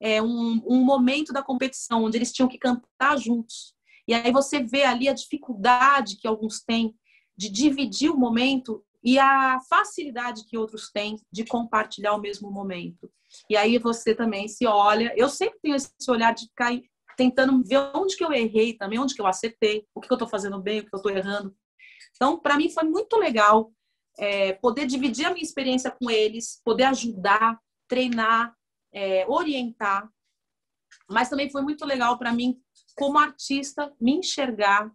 é, 0.00 0.20
um, 0.20 0.60
um 0.66 0.84
momento 0.84 1.32
da 1.32 1.42
competição, 1.42 2.02
onde 2.02 2.18
eles 2.18 2.32
tinham 2.32 2.48
que 2.48 2.58
cantar 2.58 3.16
juntos. 3.18 3.75
E 4.06 4.14
aí 4.14 4.30
você 4.30 4.62
vê 4.62 4.84
ali 4.84 5.08
a 5.08 5.14
dificuldade 5.14 6.16
que 6.16 6.28
alguns 6.28 6.60
têm 6.60 6.94
de 7.36 7.50
dividir 7.50 8.10
o 8.10 8.16
momento 8.16 8.84
e 9.02 9.18
a 9.18 9.60
facilidade 9.68 10.44
que 10.48 10.56
outros 10.56 10.90
têm 10.90 11.16
de 11.30 11.44
compartilhar 11.44 12.14
o 12.14 12.20
mesmo 12.20 12.50
momento. 12.50 13.10
E 13.50 13.56
aí 13.56 13.78
você 13.78 14.14
também 14.14 14.48
se 14.48 14.66
olha. 14.66 15.12
Eu 15.16 15.28
sempre 15.28 15.58
tenho 15.60 15.76
esse 15.76 15.90
olhar 16.08 16.34
de 16.34 16.46
ficar 16.46 16.72
tentando 17.16 17.62
ver 17.64 17.78
onde 17.94 18.16
que 18.16 18.24
eu 18.24 18.32
errei 18.32 18.74
também, 18.74 18.98
onde 18.98 19.14
que 19.14 19.20
eu 19.20 19.26
acertei, 19.26 19.86
o 19.94 20.00
que 20.00 20.10
eu 20.10 20.16
estou 20.16 20.28
fazendo 20.28 20.60
bem, 20.60 20.80
o 20.80 20.84
que 20.84 20.94
eu 20.94 20.98
estou 20.98 21.12
errando. 21.12 21.54
Então, 22.14 22.38
para 22.38 22.56
mim 22.56 22.70
foi 22.70 22.84
muito 22.84 23.16
legal 23.16 23.72
é, 24.18 24.52
poder 24.54 24.86
dividir 24.86 25.26
a 25.26 25.30
minha 25.30 25.42
experiência 25.42 25.90
com 25.90 26.10
eles, 26.10 26.60
poder 26.64 26.84
ajudar, 26.84 27.58
treinar, 27.88 28.54
é, 28.92 29.26
orientar. 29.28 30.08
Mas 31.08 31.28
também 31.28 31.50
foi 31.50 31.62
muito 31.62 31.84
legal 31.84 32.18
para 32.18 32.32
mim, 32.32 32.60
como 32.96 33.18
artista, 33.18 33.92
me 34.00 34.12
enxergar 34.12 34.90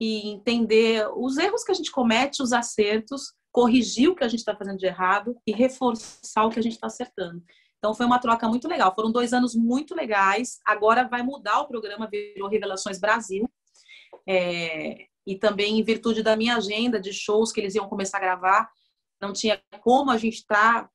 e 0.00 0.28
entender 0.28 1.08
os 1.16 1.36
erros 1.38 1.62
que 1.62 1.72
a 1.72 1.74
gente 1.74 1.90
comete, 1.90 2.42
os 2.42 2.52
acertos, 2.52 3.32
corrigir 3.52 4.08
o 4.10 4.14
que 4.14 4.24
a 4.24 4.28
gente 4.28 4.40
está 4.40 4.54
fazendo 4.56 4.78
de 4.78 4.86
errado 4.86 5.36
e 5.46 5.52
reforçar 5.52 6.44
o 6.44 6.50
que 6.50 6.58
a 6.58 6.62
gente 6.62 6.72
está 6.72 6.88
acertando. 6.88 7.42
Então 7.78 7.94
foi 7.94 8.06
uma 8.06 8.18
troca 8.18 8.48
muito 8.48 8.66
legal. 8.66 8.94
Foram 8.94 9.12
dois 9.12 9.32
anos 9.32 9.54
muito 9.54 9.94
legais. 9.94 10.58
Agora 10.66 11.06
vai 11.06 11.22
mudar 11.22 11.60
o 11.60 11.68
programa, 11.68 12.08
virou 12.10 12.48
Revelações 12.48 12.98
Brasil. 12.98 13.48
É, 14.26 15.06
e 15.26 15.36
também 15.36 15.78
em 15.78 15.84
virtude 15.84 16.22
da 16.22 16.36
minha 16.36 16.56
agenda 16.56 17.00
de 17.00 17.12
shows 17.12 17.52
que 17.52 17.60
eles 17.60 17.74
iam 17.74 17.88
começar 17.88 18.18
a 18.18 18.20
gravar, 18.20 18.70
não 19.20 19.32
tinha 19.32 19.60
como 19.80 20.10
a 20.10 20.16
gente 20.16 20.38
estar 20.38 20.84
tá 20.84 20.90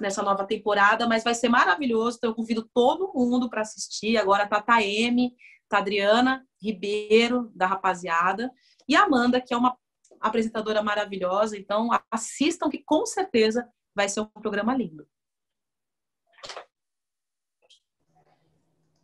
nessa 0.00 0.22
nova 0.22 0.44
temporada, 0.44 1.06
mas 1.06 1.22
vai 1.22 1.34
ser 1.34 1.48
maravilhoso. 1.48 2.16
Então 2.16 2.30
eu 2.30 2.34
convido 2.34 2.68
todo 2.74 3.12
mundo 3.14 3.48
para 3.48 3.60
assistir. 3.60 4.16
Agora 4.16 4.48
a 4.50 4.62
Taeme, 4.62 5.34
tá 5.72 5.78
a 5.78 5.80
Adriana 5.80 6.46
Ribeiro, 6.60 7.50
da 7.54 7.66
rapaziada, 7.66 8.50
e 8.88 8.94
a 8.94 9.02
Amanda, 9.02 9.40
que 9.40 9.52
é 9.52 9.56
uma 9.56 9.76
apresentadora 10.20 10.82
maravilhosa. 10.82 11.56
Então, 11.56 11.90
assistam, 12.10 12.68
que 12.70 12.78
com 12.78 13.04
certeza 13.04 13.68
vai 13.94 14.08
ser 14.08 14.20
um 14.20 14.26
programa 14.26 14.76
lindo. 14.76 15.06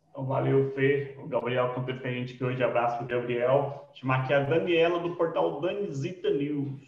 Então, 0.09 0.25
valeu, 0.25 0.71
Fê. 0.75 1.15
O 1.17 1.27
Gabriel 1.27 1.73
com 1.73 1.81
a 1.81 2.11
gente 2.11 2.35
que 2.35 2.43
hoje. 2.43 2.63
Abraço 2.63 2.97
para 2.97 3.05
o 3.05 3.07
Gabriel. 3.07 3.89
Chamar 3.93 4.23
aqui 4.23 4.33
a 4.33 4.41
Daniela 4.41 4.99
do 4.99 5.15
portal 5.15 5.61
Danizita 5.61 6.29
News. 6.29 6.81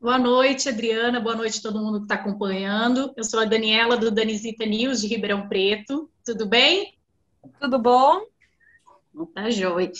Boa 0.00 0.18
noite, 0.18 0.68
Adriana. 0.68 1.20
Boa 1.20 1.34
noite 1.34 1.58
a 1.58 1.62
todo 1.62 1.80
mundo 1.80 1.98
que 1.98 2.04
está 2.04 2.16
acompanhando. 2.16 3.12
Eu 3.16 3.24
sou 3.24 3.40
a 3.40 3.44
Daniela 3.44 3.96
do 3.96 4.10
Danizita 4.10 4.64
News 4.64 5.00
de 5.00 5.08
Ribeirão 5.08 5.48
Preto. 5.48 6.10
Tudo 6.24 6.46
bem? 6.46 6.97
Tudo 7.60 7.78
bom? 7.78 8.20
Tá 9.34 9.50
joia. 9.50 9.90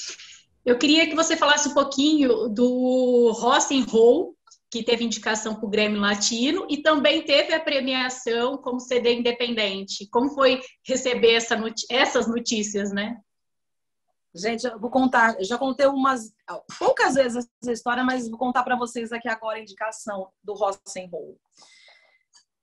Eu 0.65 0.79
queria 0.79 1.09
que 1.09 1.15
você 1.15 1.37
falasse 1.37 1.69
um 1.69 1.75
pouquinho 1.75 2.49
do 2.49 3.33
and 3.73 3.85
Roll, 3.89 4.37
que 4.71 4.83
teve 4.83 5.05
indicação 5.05 5.55
para 5.55 5.65
o 5.65 5.71
Grêmio 5.71 6.01
Latino 6.01 6.67
e 6.69 6.83
também 6.83 7.25
teve 7.25 7.55
a 7.55 7.61
premiação 7.61 8.59
como 8.59 8.79
CD 8.79 9.15
independente. 9.15 10.07
Como 10.11 10.31
foi 10.31 10.61
receber 10.87 11.35
essa 11.35 11.57
not 11.57 11.87
essas 11.91 12.29
notícias, 12.29 12.93
né? 12.93 13.17
Gente, 14.35 14.67
eu 14.67 14.79
vou 14.79 14.91
contar, 14.91 15.39
eu 15.39 15.45
já 15.45 15.57
contei 15.57 15.87
umas 15.87 16.31
poucas 16.79 17.15
vezes 17.15 17.49
essa 17.63 17.73
história, 17.73 18.05
mas 18.05 18.29
vou 18.29 18.39
contar 18.39 18.63
para 18.63 18.77
vocês 18.77 19.11
aqui 19.11 19.27
agora 19.27 19.59
a 19.59 19.63
indicação 19.63 20.29
do 20.45 20.53
Rock 20.53 20.79
and 20.99 21.09
Roll. 21.11 21.41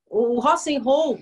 O 0.07 0.39
Rock 0.39 0.75
and 0.75 0.81
Roll, 0.83 1.17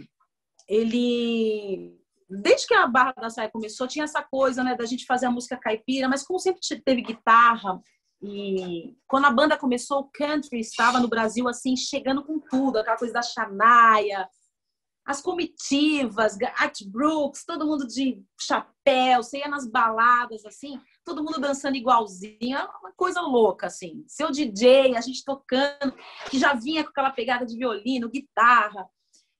ele 0.67 1.97
desde 2.41 2.67
que 2.67 2.73
a 2.73 2.87
Barra 2.87 3.13
da 3.13 3.29
Saia 3.29 3.51
começou, 3.51 3.87
tinha 3.87 4.05
essa 4.05 4.21
coisa, 4.21 4.63
né, 4.63 4.75
da 4.75 4.85
gente 4.85 5.05
fazer 5.05 5.25
a 5.25 5.31
música 5.31 5.57
caipira, 5.57 6.07
mas 6.07 6.23
como 6.23 6.39
sempre 6.39 6.61
teve 6.83 7.01
guitarra, 7.01 7.81
e 8.25 8.95
quando 9.05 9.25
a 9.25 9.31
banda 9.31 9.57
começou, 9.57 9.99
o 9.99 10.09
country 10.09 10.61
estava 10.61 10.97
no 10.97 11.09
Brasil, 11.09 11.47
assim, 11.49 11.75
chegando 11.75 12.23
com 12.23 12.39
tudo, 12.39 12.77
aquela 12.77 12.97
coisa 12.97 13.13
da 13.13 13.21
Xanaia, 13.21 14.29
as 15.05 15.21
comitivas, 15.21 16.37
Art 16.55 16.81
Brooks, 16.85 17.43
todo 17.45 17.65
mundo 17.65 17.85
de 17.85 18.23
chapéu, 18.39 19.21
você 19.21 19.39
ia 19.39 19.49
nas 19.49 19.67
baladas, 19.67 20.45
assim, 20.45 20.79
todo 21.03 21.21
mundo 21.21 21.41
dançando 21.41 21.75
igualzinho, 21.75 22.57
uma 22.81 22.93
coisa 22.95 23.19
louca, 23.19 23.67
assim. 23.67 24.05
Seu 24.07 24.31
DJ, 24.31 24.95
a 24.95 25.01
gente 25.01 25.25
tocando, 25.25 25.93
que 26.29 26.39
já 26.39 26.53
vinha 26.53 26.85
com 26.85 26.91
aquela 26.91 27.11
pegada 27.11 27.45
de 27.45 27.57
violino, 27.57 28.09
guitarra. 28.09 28.87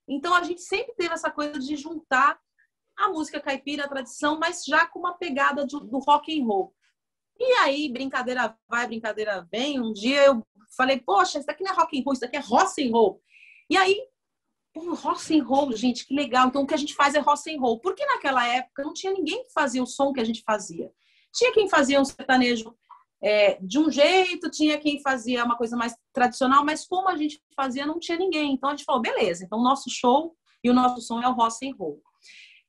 Então, 0.05 0.35
a 0.35 0.43
gente 0.43 0.61
sempre 0.61 0.93
teve 0.95 1.13
essa 1.13 1.31
coisa 1.31 1.57
de 1.57 1.77
juntar 1.77 2.37
a 2.97 3.09
música 3.09 3.39
caipira, 3.39 3.85
a 3.85 3.87
tradição, 3.87 4.39
mas 4.39 4.63
já 4.65 4.85
com 4.85 4.99
uma 4.99 5.17
pegada 5.17 5.65
do, 5.65 5.79
do 5.79 5.99
rock 5.99 6.39
and 6.39 6.45
roll. 6.45 6.73
E 7.39 7.51
aí, 7.59 7.89
brincadeira 7.89 8.55
vai, 8.69 8.87
brincadeira 8.87 9.47
vem. 9.51 9.79
Um 9.79 9.91
dia 9.91 10.25
eu 10.25 10.45
falei, 10.77 10.99
poxa, 10.99 11.39
isso 11.39 11.47
daqui 11.47 11.63
não 11.63 11.71
é 11.71 11.75
rock 11.75 11.99
and 11.99 12.03
roll, 12.03 12.13
isso 12.13 12.21
daqui 12.21 12.37
é 12.37 12.39
rock 12.39 12.87
and 12.87 12.91
roll. 12.91 13.21
E 13.69 13.77
aí, 13.77 13.99
pô, 14.73 14.93
rock 14.93 15.37
and 15.37 15.43
roll, 15.43 15.71
gente, 15.73 16.05
que 16.05 16.13
legal. 16.13 16.47
Então, 16.47 16.63
o 16.63 16.67
que 16.67 16.73
a 16.73 16.77
gente 16.77 16.93
faz 16.93 17.15
é 17.15 17.19
rock 17.19 17.53
and 17.53 17.59
roll. 17.59 17.79
Porque 17.79 18.05
naquela 18.05 18.47
época 18.47 18.83
não 18.83 18.93
tinha 18.93 19.13
ninguém 19.13 19.43
que 19.43 19.51
fazia 19.51 19.81
o 19.81 19.87
som 19.87 20.13
que 20.13 20.19
a 20.19 20.23
gente 20.23 20.43
fazia. 20.45 20.91
Tinha 21.33 21.51
quem 21.51 21.67
fazia 21.67 21.99
um 21.99 22.05
sertanejo 22.05 22.75
é, 23.21 23.57
de 23.61 23.79
um 23.79 23.89
jeito, 23.89 24.51
tinha 24.51 24.77
quem 24.77 25.01
fazia 25.01 25.43
uma 25.43 25.57
coisa 25.57 25.75
mais 25.75 25.95
tradicional, 26.11 26.63
mas 26.63 26.85
como 26.85 27.09
a 27.09 27.17
gente 27.17 27.41
fazia, 27.55 27.85
não 27.85 27.99
tinha 27.99 28.17
ninguém. 28.17 28.53
Então, 28.53 28.69
a 28.69 28.75
gente 28.75 28.85
falou, 28.85 29.01
beleza, 29.01 29.43
então 29.43 29.59
o 29.59 29.63
nosso 29.63 29.89
show 29.89 30.35
e 30.63 30.69
o 30.69 30.73
nosso 30.73 31.01
som 31.01 31.21
é 31.21 31.27
o 31.27 31.33
rock 31.33 31.67
and 31.67 31.75
roll. 31.75 32.01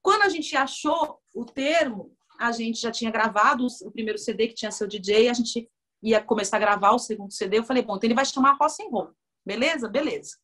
Quando 0.05 0.21
a 0.21 0.29
gente 0.29 0.55
achou 0.55 1.19
o 1.35 1.47
termo, 1.47 2.15
a 2.39 2.53
gente 2.53 2.79
já 2.79 2.91
tinha 2.91 3.11
gravado 3.11 3.67
o 3.67 3.91
primeiro 3.91 4.19
CD 4.19 4.49
que 4.49 4.55
tinha 4.55 4.71
seu 4.71 4.87
DJ, 4.87 5.31
a 5.31 5.33
gente 5.33 5.67
ia 6.03 6.23
começar 6.23 6.59
a 6.59 6.61
gravar 6.61 6.91
o 6.91 6.99
segundo 6.99 7.33
CD. 7.33 7.59
Eu 7.59 7.65
falei, 7.65 7.83
bom, 7.83 7.97
então 7.97 8.07
ele 8.07 8.15
vai 8.15 8.27
chamar 8.27 8.55
Rock 8.61 8.83
and 8.83 8.91
Roll. 8.91 9.15
Beleza? 9.47 9.89
Beleza. 9.89 10.37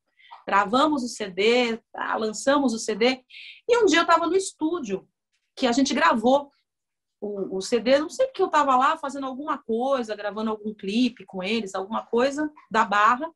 Gravamos 0.47 1.05
o 1.05 1.09
CD, 1.09 1.77
tá, 1.93 2.17
lançamos 2.17 2.73
o 2.73 2.79
CD. 2.79 3.23
E 3.69 3.77
um 3.77 3.85
dia 3.85 3.99
eu 3.99 4.05
estava 4.05 4.27
no 4.27 4.35
estúdio, 4.35 5.07
que 5.55 5.67
a 5.67 5.73
gente 5.73 5.93
gravou 5.93 6.51
o, 7.21 7.59
o 7.59 7.61
CD. 7.61 7.99
Não 7.99 8.09
sei 8.09 8.29
que 8.29 8.41
eu 8.41 8.47
estava 8.47 8.75
lá 8.79 8.97
fazendo 8.97 9.27
alguma 9.27 9.59
coisa, 9.59 10.17
gravando 10.17 10.51
algum 10.51 10.73
clipe 10.73 11.27
com 11.27 11.43
eles, 11.43 11.75
alguma 11.75 12.07
coisa 12.07 12.51
da 12.71 12.87
barra. 12.87 13.31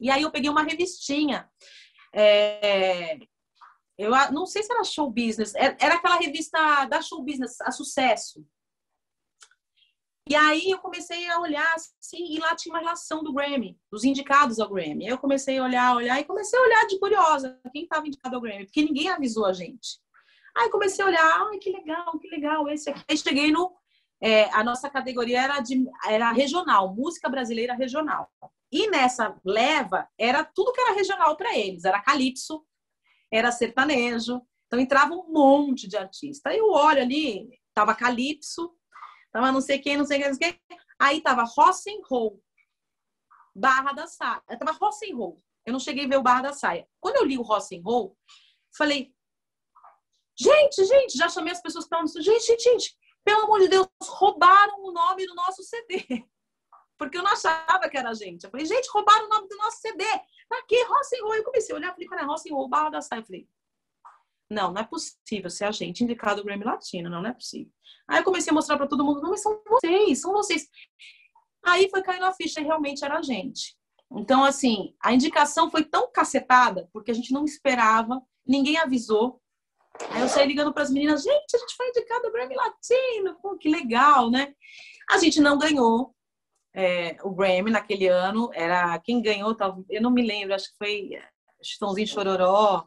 E 0.00 0.10
aí 0.10 0.22
eu 0.22 0.30
peguei 0.30 0.48
uma 0.48 0.62
revistinha 0.62 1.50
é, 2.14 3.18
eu 4.02 4.32
não 4.32 4.46
sei 4.46 4.62
se 4.62 4.72
era 4.72 4.84
show 4.84 5.10
business, 5.10 5.54
era 5.54 5.94
aquela 5.94 6.16
revista 6.16 6.84
da 6.86 7.00
show 7.00 7.22
business, 7.22 7.60
a 7.60 7.70
sucesso. 7.70 8.44
E 10.28 10.36
aí 10.36 10.70
eu 10.70 10.78
comecei 10.78 11.28
a 11.28 11.40
olhar 11.40 11.74
assim, 11.74 12.24
e 12.32 12.38
lá 12.38 12.54
tinha 12.54 12.72
uma 12.72 12.80
relação 12.80 13.24
do 13.24 13.32
Grammy, 13.32 13.78
dos 13.90 14.04
indicados 14.04 14.60
ao 14.60 14.68
Grammy. 14.68 15.06
Eu 15.06 15.18
comecei 15.18 15.58
a 15.58 15.64
olhar, 15.64 15.96
olhar, 15.96 16.20
e 16.20 16.24
comecei 16.24 16.58
a 16.58 16.62
olhar 16.62 16.86
de 16.86 16.98
curiosa 16.98 17.60
quem 17.72 17.82
estava 17.82 18.06
indicado 18.06 18.36
ao 18.36 18.40
Grammy, 18.40 18.64
porque 18.64 18.84
ninguém 18.84 19.08
avisou 19.08 19.46
a 19.46 19.52
gente. 19.52 20.00
Aí 20.56 20.70
comecei 20.70 21.04
a 21.04 21.08
olhar, 21.08 21.48
ai, 21.48 21.58
que 21.58 21.70
legal, 21.70 22.18
que 22.18 22.28
legal, 22.28 22.68
esse 22.68 22.90
aqui. 22.90 23.02
Aí 23.08 23.16
cheguei 23.16 23.50
no. 23.50 23.74
É, 24.20 24.44
a 24.54 24.62
nossa 24.62 24.88
categoria 24.88 25.42
era, 25.42 25.58
de, 25.58 25.84
era 26.06 26.30
regional, 26.30 26.94
música 26.94 27.28
brasileira 27.28 27.74
regional. 27.74 28.30
E 28.70 28.88
nessa 28.88 29.36
leva, 29.44 30.08
era 30.16 30.44
tudo 30.44 30.72
que 30.72 30.80
era 30.80 30.94
regional 30.94 31.36
para 31.36 31.58
eles: 31.58 31.84
era 31.84 32.00
calypso, 32.00 32.64
era 33.32 33.50
sertanejo. 33.50 34.42
Então 34.66 34.78
entrava 34.78 35.14
um 35.14 35.32
monte 35.32 35.88
de 35.88 35.96
artista. 35.96 36.50
Aí 36.50 36.58
eu 36.58 36.70
olho 36.70 37.00
ali, 37.00 37.48
tava 37.74 37.94
Calypso, 37.94 38.74
tava 39.32 39.50
não 39.50 39.60
sei 39.60 39.78
quem, 39.78 39.96
não 39.96 40.04
sei 40.04 40.18
quem, 40.18 40.28
não 40.28 40.34
sei 40.34 40.52
quem. 40.52 40.78
Aí 40.98 41.20
tava 41.20 41.42
Rock 41.44 41.90
and 41.90 42.02
Roll. 42.08 42.42
Barra 43.54 43.92
da 43.92 44.06
Saia. 44.06 44.42
Eu 44.48 44.58
tava 44.58 44.72
rock 44.72 45.10
and 45.10 45.16
roll. 45.16 45.42
Eu 45.66 45.72
não 45.72 45.80
cheguei 45.80 46.04
a 46.04 46.08
ver 46.08 46.16
o 46.16 46.22
Barra 46.22 46.42
da 46.42 46.52
Saia. 46.52 46.88
Quando 47.00 47.16
eu 47.16 47.24
li 47.24 47.38
o 47.38 47.42
rock 47.42 47.76
and 47.76 47.82
roll, 47.84 48.16
falei, 48.76 49.14
gente, 50.38 50.84
gente, 50.84 51.16
já 51.16 51.28
chamei 51.28 51.52
as 51.52 51.60
pessoas 51.60 51.84
que 51.84 51.94
estavam 51.94 52.06
gente, 52.06 52.46
gente, 52.46 52.62
gente, 52.62 52.96
pelo 53.24 53.42
amor 53.42 53.60
de 53.60 53.68
Deus, 53.68 53.86
roubaram 54.02 54.82
o 54.82 54.92
nome 54.92 55.26
do 55.26 55.34
nosso 55.34 55.62
CD. 55.62 56.04
Porque 56.98 57.18
eu 57.18 57.22
não 57.22 57.32
achava 57.32 57.88
que 57.88 57.98
era 57.98 58.14
gente. 58.14 58.44
Eu 58.44 58.50
falei, 58.50 58.64
gente, 58.64 58.88
roubaram 58.90 59.26
o 59.26 59.28
nome 59.28 59.48
do 59.48 59.56
nosso 59.56 59.80
CD. 59.80 60.04
Tá 60.52 60.58
aqui, 60.58 60.76
Roll. 60.84 61.34
Eu 61.34 61.44
comecei 61.44 61.74
a 61.74 61.78
olhar, 61.78 61.92
falei, 61.92 62.06
cara, 62.06 62.24
and 62.24 62.54
Roll, 62.54 62.68
Barra 62.68 62.90
da 62.90 63.00
Saia. 63.00 63.20
Eu 63.20 63.24
falei, 63.24 63.48
não, 64.50 64.70
não 64.70 64.82
é 64.82 64.84
possível 64.84 65.48
ser 65.48 65.64
a 65.64 65.70
gente 65.70 66.04
indicado 66.04 66.42
o 66.42 66.44
Grammy 66.44 66.62
Latino, 66.62 67.08
não, 67.08 67.22
não 67.22 67.30
é 67.30 67.32
possível. 67.32 67.72
Aí 68.06 68.20
eu 68.20 68.24
comecei 68.24 68.50
a 68.50 68.54
mostrar 68.54 68.76
para 68.76 68.86
todo 68.86 69.02
mundo, 69.02 69.22
não, 69.22 69.30
mas 69.30 69.40
são 69.40 69.62
vocês, 69.66 70.20
são 70.20 70.30
vocês. 70.30 70.68
Aí 71.64 71.88
foi 71.88 72.02
caindo 72.02 72.26
a 72.26 72.34
ficha 72.34 72.60
e 72.60 72.64
realmente 72.64 73.02
era 73.02 73.18
a 73.18 73.22
gente. 73.22 73.74
Então, 74.10 74.44
assim, 74.44 74.94
a 75.02 75.14
indicação 75.14 75.70
foi 75.70 75.84
tão 75.84 76.12
cacetada, 76.12 76.86
porque 76.92 77.10
a 77.10 77.14
gente 77.14 77.32
não 77.32 77.46
esperava, 77.46 78.20
ninguém 78.46 78.76
avisou. 78.76 79.40
Aí 80.10 80.20
eu 80.20 80.28
saí 80.28 80.46
ligando 80.46 80.74
para 80.74 80.82
as 80.82 80.90
meninas, 80.90 81.22
gente, 81.22 81.56
a 81.56 81.58
gente 81.58 81.76
foi 81.76 81.88
indicado 81.88 82.28
o 82.28 82.30
Grammy 82.30 82.54
Latino, 82.54 83.40
pô, 83.40 83.56
que 83.56 83.70
legal, 83.70 84.30
né? 84.30 84.54
A 85.10 85.16
gente 85.16 85.40
não 85.40 85.56
ganhou 85.56 86.14
é, 86.74 87.16
o 87.22 87.30
Grammy 87.30 87.70
naquele 87.70 88.08
ano, 88.08 88.50
era 88.54 88.98
quem 89.00 89.20
ganhou, 89.20 89.56
eu 89.90 90.00
não 90.00 90.10
me 90.10 90.22
lembro, 90.22 90.54
acho 90.54 90.70
que 90.70 90.78
foi 90.78 91.10
Chitãozinho 91.62 92.06
Chororó, 92.06 92.86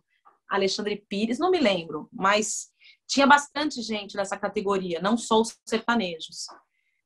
Alexandre 0.49 1.03
Pires, 1.07 1.39
não 1.39 1.51
me 1.51 1.59
lembro, 1.59 2.09
mas 2.11 2.71
tinha 3.07 3.27
bastante 3.27 3.81
gente 3.81 4.15
nessa 4.15 4.37
categoria, 4.37 5.01
não 5.01 5.17
só 5.17 5.41
os 5.41 5.57
sertanejos. 5.65 6.47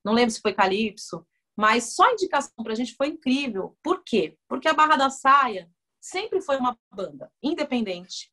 Não 0.04 0.14
lembro 0.14 0.32
se 0.32 0.42
foi 0.42 0.54
Calypso, 0.54 1.26
mas 1.56 1.94
só 1.96 2.04
a 2.06 2.14
indicação 2.14 2.64
para 2.64 2.74
a 2.74 2.76
gente 2.76 2.96
foi 2.96 3.08
incrível. 3.08 3.78
Por 3.84 4.02
quê? 4.04 4.38
Porque 4.48 4.68
a 4.68 4.74
Barra 4.74 4.96
da 4.96 5.10
Saia 5.10 5.70
sempre 6.00 6.42
foi 6.42 6.58
uma 6.58 6.78
banda 6.94 7.32
independente, 7.44 8.32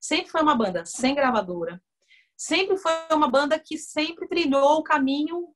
sempre 0.00 0.30
foi 0.30 0.40
uma 0.40 0.54
banda 0.54 0.84
sem 0.86 1.14
gravadora, 1.14 1.82
sempre 2.36 2.78
foi 2.78 2.92
uma 3.12 3.28
banda 3.28 3.58
que 3.58 3.76
sempre 3.76 4.26
trilhou 4.26 4.78
o 4.78 4.82
caminho 4.82 5.54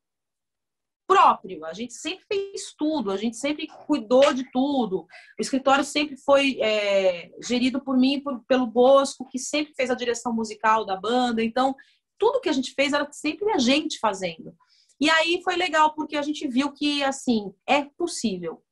próprio. 1.08 1.64
A 1.64 1.72
gente 1.72 1.94
sempre 1.94 2.22
fez 2.28 2.74
tudo, 2.76 3.10
a 3.10 3.16
gente 3.16 3.38
sempre 3.38 3.66
cuidou 3.86 4.34
de 4.34 4.48
tudo. 4.52 5.06
O 5.38 5.40
escritório 5.40 5.82
sempre 5.82 6.18
foi 6.18 6.60
é, 6.60 7.30
gerido 7.42 7.80
por 7.80 7.96
mim, 7.96 8.20
por, 8.20 8.44
pelo 8.44 8.66
Bosco, 8.66 9.26
que 9.26 9.38
sempre 9.38 9.72
fez 9.74 9.90
a 9.90 9.94
direção 9.94 10.34
musical 10.34 10.84
da 10.84 10.94
banda. 10.94 11.42
Então, 11.42 11.74
tudo 12.18 12.42
que 12.42 12.48
a 12.50 12.52
gente 12.52 12.74
fez 12.74 12.92
era 12.92 13.10
sempre 13.10 13.50
a 13.50 13.58
gente 13.58 13.98
fazendo. 13.98 14.54
E 15.00 15.08
aí 15.08 15.40
foi 15.42 15.56
legal 15.56 15.94
porque 15.94 16.16
a 16.16 16.22
gente 16.22 16.46
viu 16.46 16.72
que 16.72 17.02
assim 17.02 17.54
é 17.66 17.84
possível. 17.84 18.62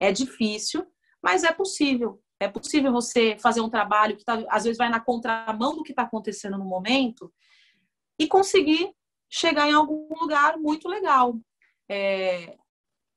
É 0.00 0.10
difícil, 0.10 0.84
mas 1.22 1.44
é 1.44 1.52
possível. 1.52 2.20
É 2.40 2.48
possível 2.48 2.90
você 2.90 3.36
fazer 3.38 3.60
um 3.60 3.70
trabalho 3.70 4.16
que 4.16 4.24
tá, 4.24 4.42
às 4.48 4.64
vezes 4.64 4.78
vai 4.78 4.88
na 4.88 4.98
contramão 4.98 5.76
do 5.76 5.82
que 5.84 5.92
está 5.92 6.02
acontecendo 6.02 6.58
no 6.58 6.64
momento 6.64 7.32
e 8.18 8.26
conseguir 8.26 8.90
chegar 9.30 9.68
em 9.68 9.74
algum 9.74 10.08
lugar 10.18 10.58
muito 10.58 10.88
legal. 10.88 11.38
É, 11.90 12.56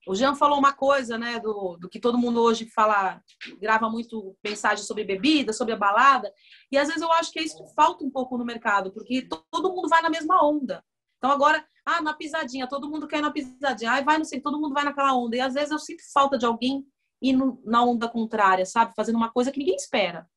o 0.08 0.16
Jean 0.16 0.36
falou 0.36 0.58
uma 0.58 0.74
coisa, 0.74 1.18
né, 1.18 1.40
do, 1.40 1.78
do 1.78 1.88
que 1.88 2.00
todo 2.00 2.18
mundo 2.18 2.42
hoje 2.42 2.66
fala, 2.66 3.22
grava 3.60 3.90
muito 3.90 4.36
mensagem 4.44 4.84
sobre 4.84 5.04
bebida, 5.04 5.54
sobre 5.54 5.74
a 5.74 5.78
balada, 5.78 6.34
e 6.72 6.78
às 6.78 6.88
vezes 6.88 7.02
eu 7.02 7.12
acho 7.14 7.32
que 7.32 7.40
é 7.40 7.44
isso 7.44 7.58
que 7.58 7.74
falta 7.74 8.04
um 8.04 8.10
pouco 8.10 8.38
no 8.38 8.44
mercado, 8.44 8.92
porque 8.92 9.28
todo 9.52 9.72
mundo 9.72 9.88
vai 9.88 10.02
na 10.02 10.10
mesma 10.10 10.44
onda. 10.44 10.84
Então 11.18 11.32
agora, 11.32 11.66
ah, 11.86 12.02
na 12.02 12.14
pisadinha, 12.14 12.68
todo 12.68 12.90
mundo 12.90 13.08
quer 13.08 13.20
ir 13.20 13.22
na 13.22 13.32
pisadinha, 13.32 13.92
aí 13.92 14.04
vai, 14.04 14.18
não 14.18 14.26
sei, 14.26 14.42
todo 14.42 14.60
mundo 14.60 14.74
vai 14.74 14.84
naquela 14.84 15.16
onda, 15.16 15.38
e 15.38 15.40
às 15.40 15.54
vezes 15.54 15.72
eu 15.72 15.80
sinto 15.80 16.02
falta 16.12 16.38
de 16.38 16.46
alguém 16.46 16.86
ir 17.22 17.34
no, 17.34 17.62
na 17.64 17.84
onda 17.84 18.10
contrária, 18.10 18.66
sabe, 18.66 18.94
fazendo 18.96 19.16
uma 19.16 19.32
coisa 19.32 19.52
que 19.52 19.60
ninguém 19.60 19.76
espera. 19.76 20.28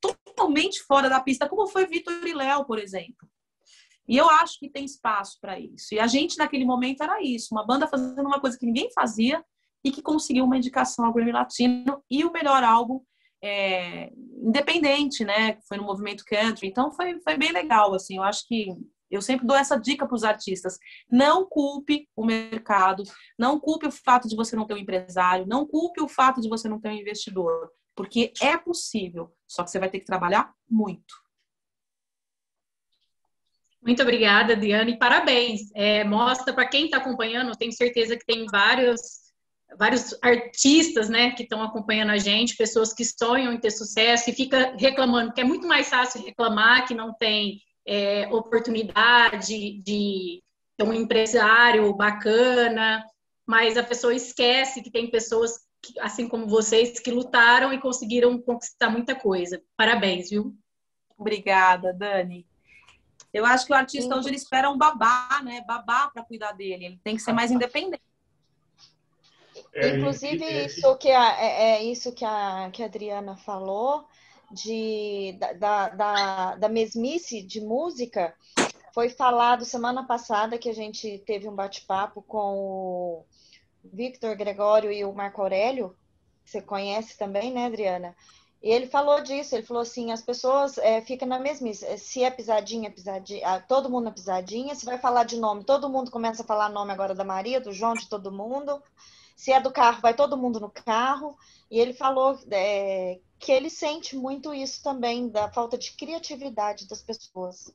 Totalmente 0.00 0.82
fora 0.82 1.08
da 1.08 1.20
pista, 1.20 1.48
como 1.48 1.68
foi 1.68 1.86
Vitor 1.86 2.26
e 2.26 2.34
Léo, 2.34 2.64
por 2.64 2.78
exemplo. 2.78 3.28
E 4.08 4.16
eu 4.16 4.28
acho 4.28 4.58
que 4.58 4.68
tem 4.68 4.84
espaço 4.84 5.38
para 5.40 5.58
isso. 5.58 5.94
E 5.94 6.00
a 6.00 6.06
gente, 6.06 6.38
naquele 6.38 6.64
momento, 6.64 7.02
era 7.02 7.22
isso: 7.22 7.48
uma 7.52 7.66
banda 7.66 7.86
fazendo 7.86 8.26
uma 8.26 8.40
coisa 8.40 8.58
que 8.58 8.66
ninguém 8.66 8.90
fazia 8.92 9.44
e 9.84 9.90
que 9.90 10.02
conseguiu 10.02 10.44
uma 10.44 10.56
indicação 10.56 11.04
ao 11.04 11.12
Grammy 11.12 11.32
Latino 11.32 12.02
e 12.10 12.24
o 12.24 12.32
melhor 12.32 12.62
álbum 12.62 13.00
é, 13.42 14.12
independente, 14.40 15.24
né? 15.24 15.58
Foi 15.68 15.76
no 15.76 15.84
movimento 15.84 16.24
country. 16.24 16.68
Então 16.68 16.92
foi, 16.92 17.20
foi 17.20 17.36
bem 17.36 17.52
legal. 17.52 17.92
Assim, 17.94 18.16
eu 18.16 18.22
acho 18.22 18.46
que 18.46 18.68
eu 19.10 19.20
sempre 19.20 19.46
dou 19.46 19.56
essa 19.56 19.76
dica 19.76 20.06
para 20.06 20.14
os 20.14 20.24
artistas: 20.24 20.78
não 21.10 21.46
culpe 21.46 22.08
o 22.16 22.24
mercado, 22.24 23.02
não 23.38 23.58
culpe 23.58 23.86
o 23.86 23.92
fato 23.92 24.28
de 24.28 24.36
você 24.36 24.54
não 24.54 24.66
ter 24.66 24.74
um 24.74 24.78
empresário, 24.78 25.46
não 25.46 25.66
culpe 25.66 26.00
o 26.00 26.08
fato 26.08 26.40
de 26.40 26.48
você 26.48 26.68
não 26.68 26.80
ter 26.80 26.88
um 26.88 26.92
investidor, 26.92 27.70
porque 27.96 28.32
é 28.40 28.56
possível. 28.56 29.32
Só 29.46 29.64
que 29.64 29.70
você 29.70 29.78
vai 29.78 29.90
ter 29.90 29.98
que 29.98 30.06
trabalhar 30.06 30.52
muito. 30.70 31.21
Muito 33.82 34.00
obrigada, 34.00 34.54
Diana, 34.54 34.90
e 34.90 34.96
parabéns. 34.96 35.62
É, 35.74 36.04
mostra 36.04 36.54
para 36.54 36.68
quem 36.68 36.84
está 36.84 36.98
acompanhando, 36.98 37.56
tenho 37.56 37.72
certeza 37.72 38.16
que 38.16 38.24
tem 38.24 38.46
vários, 38.46 39.00
vários 39.76 40.16
artistas 40.22 41.08
né, 41.08 41.32
que 41.32 41.42
estão 41.42 41.60
acompanhando 41.62 42.10
a 42.10 42.18
gente, 42.18 42.56
pessoas 42.56 42.92
que 42.92 43.04
sonham 43.04 43.52
em 43.52 43.58
ter 43.58 43.72
sucesso 43.72 44.30
e 44.30 44.32
fica 44.32 44.76
reclamando, 44.78 45.32
que 45.32 45.40
é 45.40 45.44
muito 45.44 45.66
mais 45.66 45.88
fácil 45.88 46.24
reclamar 46.24 46.86
que 46.86 46.94
não 46.94 47.12
tem 47.12 47.60
é, 47.84 48.28
oportunidade 48.28 49.82
de 49.82 50.40
ter 50.76 50.84
um 50.84 50.92
empresário 50.92 51.92
bacana, 51.92 53.04
mas 53.44 53.76
a 53.76 53.82
pessoa 53.82 54.14
esquece 54.14 54.80
que 54.80 54.92
tem 54.92 55.10
pessoas, 55.10 55.58
que, 55.82 55.98
assim 55.98 56.28
como 56.28 56.46
vocês, 56.46 57.00
que 57.00 57.10
lutaram 57.10 57.72
e 57.72 57.80
conseguiram 57.80 58.40
conquistar 58.40 58.90
muita 58.90 59.16
coisa. 59.16 59.60
Parabéns, 59.76 60.30
viu? 60.30 60.54
Obrigada, 61.18 61.92
Dani. 61.92 62.46
Eu 63.32 63.46
acho 63.46 63.66
que 63.66 63.72
o 63.72 63.76
artista 63.76 64.14
hoje 64.14 64.28
ele 64.28 64.36
espera 64.36 64.70
um 64.70 64.76
babá, 64.76 65.40
né? 65.42 65.64
Babá 65.66 66.08
para 66.08 66.22
cuidar 66.22 66.52
dele. 66.52 66.84
Ele 66.84 67.00
tem 67.02 67.16
que 67.16 67.22
ser 67.22 67.32
mais 67.32 67.50
independente. 67.50 68.02
É, 69.74 69.88
Inclusive, 69.88 70.44
é, 70.44 70.66
isso 70.66 70.96
que 70.98 71.10
a, 71.10 71.40
é, 71.40 71.62
é, 71.62 71.82
isso 71.82 72.12
que 72.12 72.24
a, 72.24 72.70
que 72.70 72.82
a 72.82 72.86
Adriana 72.86 73.36
falou, 73.36 74.06
de, 74.50 75.36
da, 75.58 75.88
da, 75.88 76.56
da 76.56 76.68
mesmice 76.68 77.42
de 77.42 77.60
música, 77.60 78.34
foi 78.94 79.08
falado 79.08 79.64
semana 79.64 80.06
passada 80.06 80.58
que 80.58 80.68
a 80.68 80.74
gente 80.74 81.18
teve 81.26 81.48
um 81.48 81.54
bate-papo 81.54 82.22
com 82.22 82.58
o 82.58 83.24
Victor 83.82 84.36
Gregório 84.36 84.92
e 84.92 85.04
o 85.04 85.12
Marco 85.12 85.40
Aurélio, 85.40 85.96
você 86.44 86.60
conhece 86.60 87.16
também, 87.16 87.52
né, 87.52 87.66
Adriana? 87.66 88.14
E 88.62 88.70
ele 88.70 88.86
falou 88.86 89.20
disso, 89.20 89.56
ele 89.56 89.64
falou 89.64 89.82
assim, 89.82 90.12
as 90.12 90.22
pessoas 90.22 90.78
é, 90.78 91.00
ficam 91.00 91.26
na 91.26 91.40
mesmice. 91.40 91.84
É, 91.84 91.96
se 91.96 92.22
é 92.22 92.30
pisadinha, 92.30 92.90
pisadinha, 92.90 93.46
ah, 93.46 93.60
todo 93.60 93.90
mundo 93.90 94.04
na 94.04 94.12
pisadinha, 94.12 94.74
se 94.76 94.84
vai 94.84 94.98
falar 94.98 95.24
de 95.24 95.36
nome, 95.36 95.64
todo 95.64 95.88
mundo 95.88 96.12
começa 96.12 96.42
a 96.42 96.46
falar 96.46 96.68
nome 96.68 96.92
agora 96.92 97.12
da 97.12 97.24
Maria, 97.24 97.60
do 97.60 97.72
João, 97.72 97.94
de 97.94 98.08
todo 98.08 98.30
mundo. 98.30 98.80
Se 99.34 99.50
é 99.50 99.60
do 99.60 99.72
carro, 99.72 100.00
vai 100.00 100.14
todo 100.14 100.36
mundo 100.36 100.60
no 100.60 100.70
carro. 100.70 101.36
E 101.68 101.80
ele 101.80 101.92
falou 101.92 102.38
é, 102.52 103.18
que 103.36 103.50
ele 103.50 103.68
sente 103.68 104.14
muito 104.14 104.54
isso 104.54 104.80
também, 104.80 105.28
da 105.28 105.50
falta 105.50 105.76
de 105.76 105.92
criatividade 105.92 106.86
das 106.86 107.02
pessoas. 107.02 107.74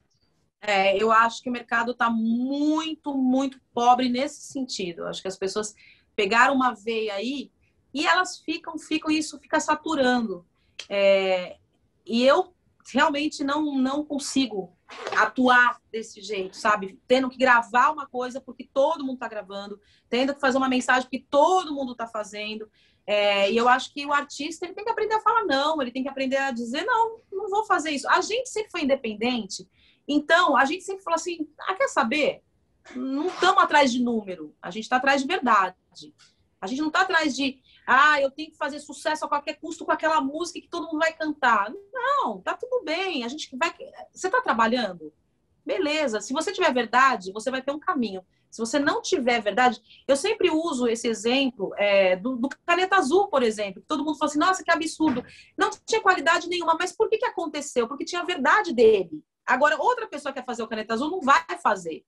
É, 0.61 0.95
eu 1.01 1.11
acho 1.11 1.43
que 1.43 1.49
o 1.49 1.53
mercado 1.53 1.91
está 1.91 2.09
muito, 2.09 3.13
muito 3.13 3.59
pobre 3.73 4.07
nesse 4.07 4.41
sentido. 4.53 5.01
Eu 5.01 5.07
acho 5.07 5.21
que 5.21 5.27
as 5.27 5.37
pessoas 5.37 5.75
pegaram 6.15 6.55
uma 6.55 6.73
veia 6.73 7.15
aí 7.15 7.51
e 7.93 8.07
elas 8.07 8.39
ficam, 8.39 8.77
ficam, 8.79 9.11
isso 9.11 9.37
fica 9.37 9.59
saturando. 9.59 10.45
É, 10.89 11.57
e 12.05 12.23
eu 12.25 12.53
realmente 12.93 13.43
não, 13.43 13.75
não 13.75 14.05
consigo 14.05 14.77
atuar 15.17 15.81
desse 15.91 16.21
jeito, 16.21 16.55
sabe? 16.55 16.99
Tendo 17.07 17.29
que 17.29 17.37
gravar 17.37 17.91
uma 17.91 18.07
coisa 18.07 18.39
porque 18.39 18.69
todo 18.73 19.03
mundo 19.03 19.15
está 19.15 19.27
gravando, 19.27 19.79
tendo 20.09 20.33
que 20.33 20.39
fazer 20.39 20.57
uma 20.57 20.69
mensagem 20.69 21.03
porque 21.03 21.25
todo 21.29 21.73
mundo 21.73 21.91
está 21.91 22.07
fazendo. 22.07 22.69
É, 23.05 23.51
e 23.51 23.57
eu 23.57 23.67
acho 23.67 23.93
que 23.93 24.05
o 24.05 24.13
artista 24.13 24.65
ele 24.65 24.73
tem 24.73 24.83
que 24.83 24.89
aprender 24.89 25.15
a 25.15 25.21
falar 25.21 25.45
não, 25.45 25.81
ele 25.81 25.91
tem 25.91 26.03
que 26.03 26.09
aprender 26.09 26.37
a 26.37 26.51
dizer 26.51 26.83
não, 26.85 27.19
não 27.31 27.49
vou 27.49 27.65
fazer 27.65 27.91
isso. 27.91 28.07
A 28.09 28.21
gente 28.21 28.49
sempre 28.49 28.71
foi 28.71 28.81
independente, 28.81 29.67
então 30.07 30.55
a 30.55 30.65
gente 30.65 30.83
sempre 30.83 31.03
falou 31.03 31.15
assim: 31.15 31.47
ah, 31.61 31.73
quer 31.73 31.87
saber? 31.87 32.41
Não 32.95 33.27
estamos 33.27 33.61
atrás 33.61 33.91
de 33.91 34.01
número, 34.01 34.55
a 34.61 34.71
gente 34.71 34.83
está 34.83 34.97
atrás 34.97 35.21
de 35.21 35.27
verdade. 35.27 35.75
A 36.59 36.67
gente 36.67 36.79
não 36.79 36.87
está 36.87 37.01
atrás 37.01 37.35
de 37.35 37.59
ah, 37.87 38.21
eu 38.21 38.29
tenho 38.29 38.51
que 38.51 38.57
fazer 38.57 38.81
sucesso 38.81 39.23
a 39.23 39.29
qualquer 39.29 39.53
custo 39.53 39.85
com 39.85 39.93
aquela 39.93 40.19
música 40.19 40.59
que 40.59 40.67
todo 40.67 40.87
mundo 40.87 40.99
vai 40.99 41.13
cantar. 41.13 41.71
Não, 41.93 42.41
tá 42.41 42.53
tudo 42.53 42.83
bem. 42.83 43.23
A 43.23 43.29
gente 43.29 43.49
vai. 43.55 43.73
Você 44.13 44.27
está 44.27 44.41
trabalhando? 44.41 45.13
Beleza. 45.65 46.19
Se 46.19 46.33
você 46.33 46.51
tiver 46.51 46.73
verdade, 46.73 47.31
você 47.31 47.49
vai 47.49 47.61
ter 47.61 47.71
um 47.71 47.79
caminho. 47.79 48.21
Se 48.51 48.59
você 48.59 48.77
não 48.77 49.01
tiver 49.01 49.41
verdade, 49.41 49.81
eu 50.05 50.17
sempre 50.17 50.49
uso 50.49 50.87
esse 50.87 51.07
exemplo 51.07 51.73
é, 51.77 52.17
do, 52.17 52.35
do, 52.35 52.49
caneta 52.65 52.97
azul, 52.97 53.27
por 53.27 53.41
exemplo. 53.41 53.81
Todo 53.87 54.03
mundo 54.03 54.17
fala 54.17 54.31
assim, 54.31 54.39
nossa, 54.39 54.63
que 54.63 54.71
absurdo. 54.71 55.23
Não 55.57 55.69
tinha 55.85 56.01
qualidade 56.01 56.49
nenhuma, 56.49 56.75
mas 56.77 56.91
por 56.91 57.09
que, 57.09 57.17
que 57.17 57.25
aconteceu? 57.25 57.87
Porque 57.87 58.03
tinha 58.03 58.21
a 58.21 58.25
verdade 58.25 58.73
dele. 58.73 59.23
Agora, 59.45 59.77
outra 59.79 60.07
pessoa 60.07 60.33
quer 60.33 60.43
fazer 60.43 60.61
o 60.61 60.67
caneta 60.67 60.93
azul, 60.93 61.09
não 61.09 61.21
vai 61.21 61.45
fazer. 61.63 62.03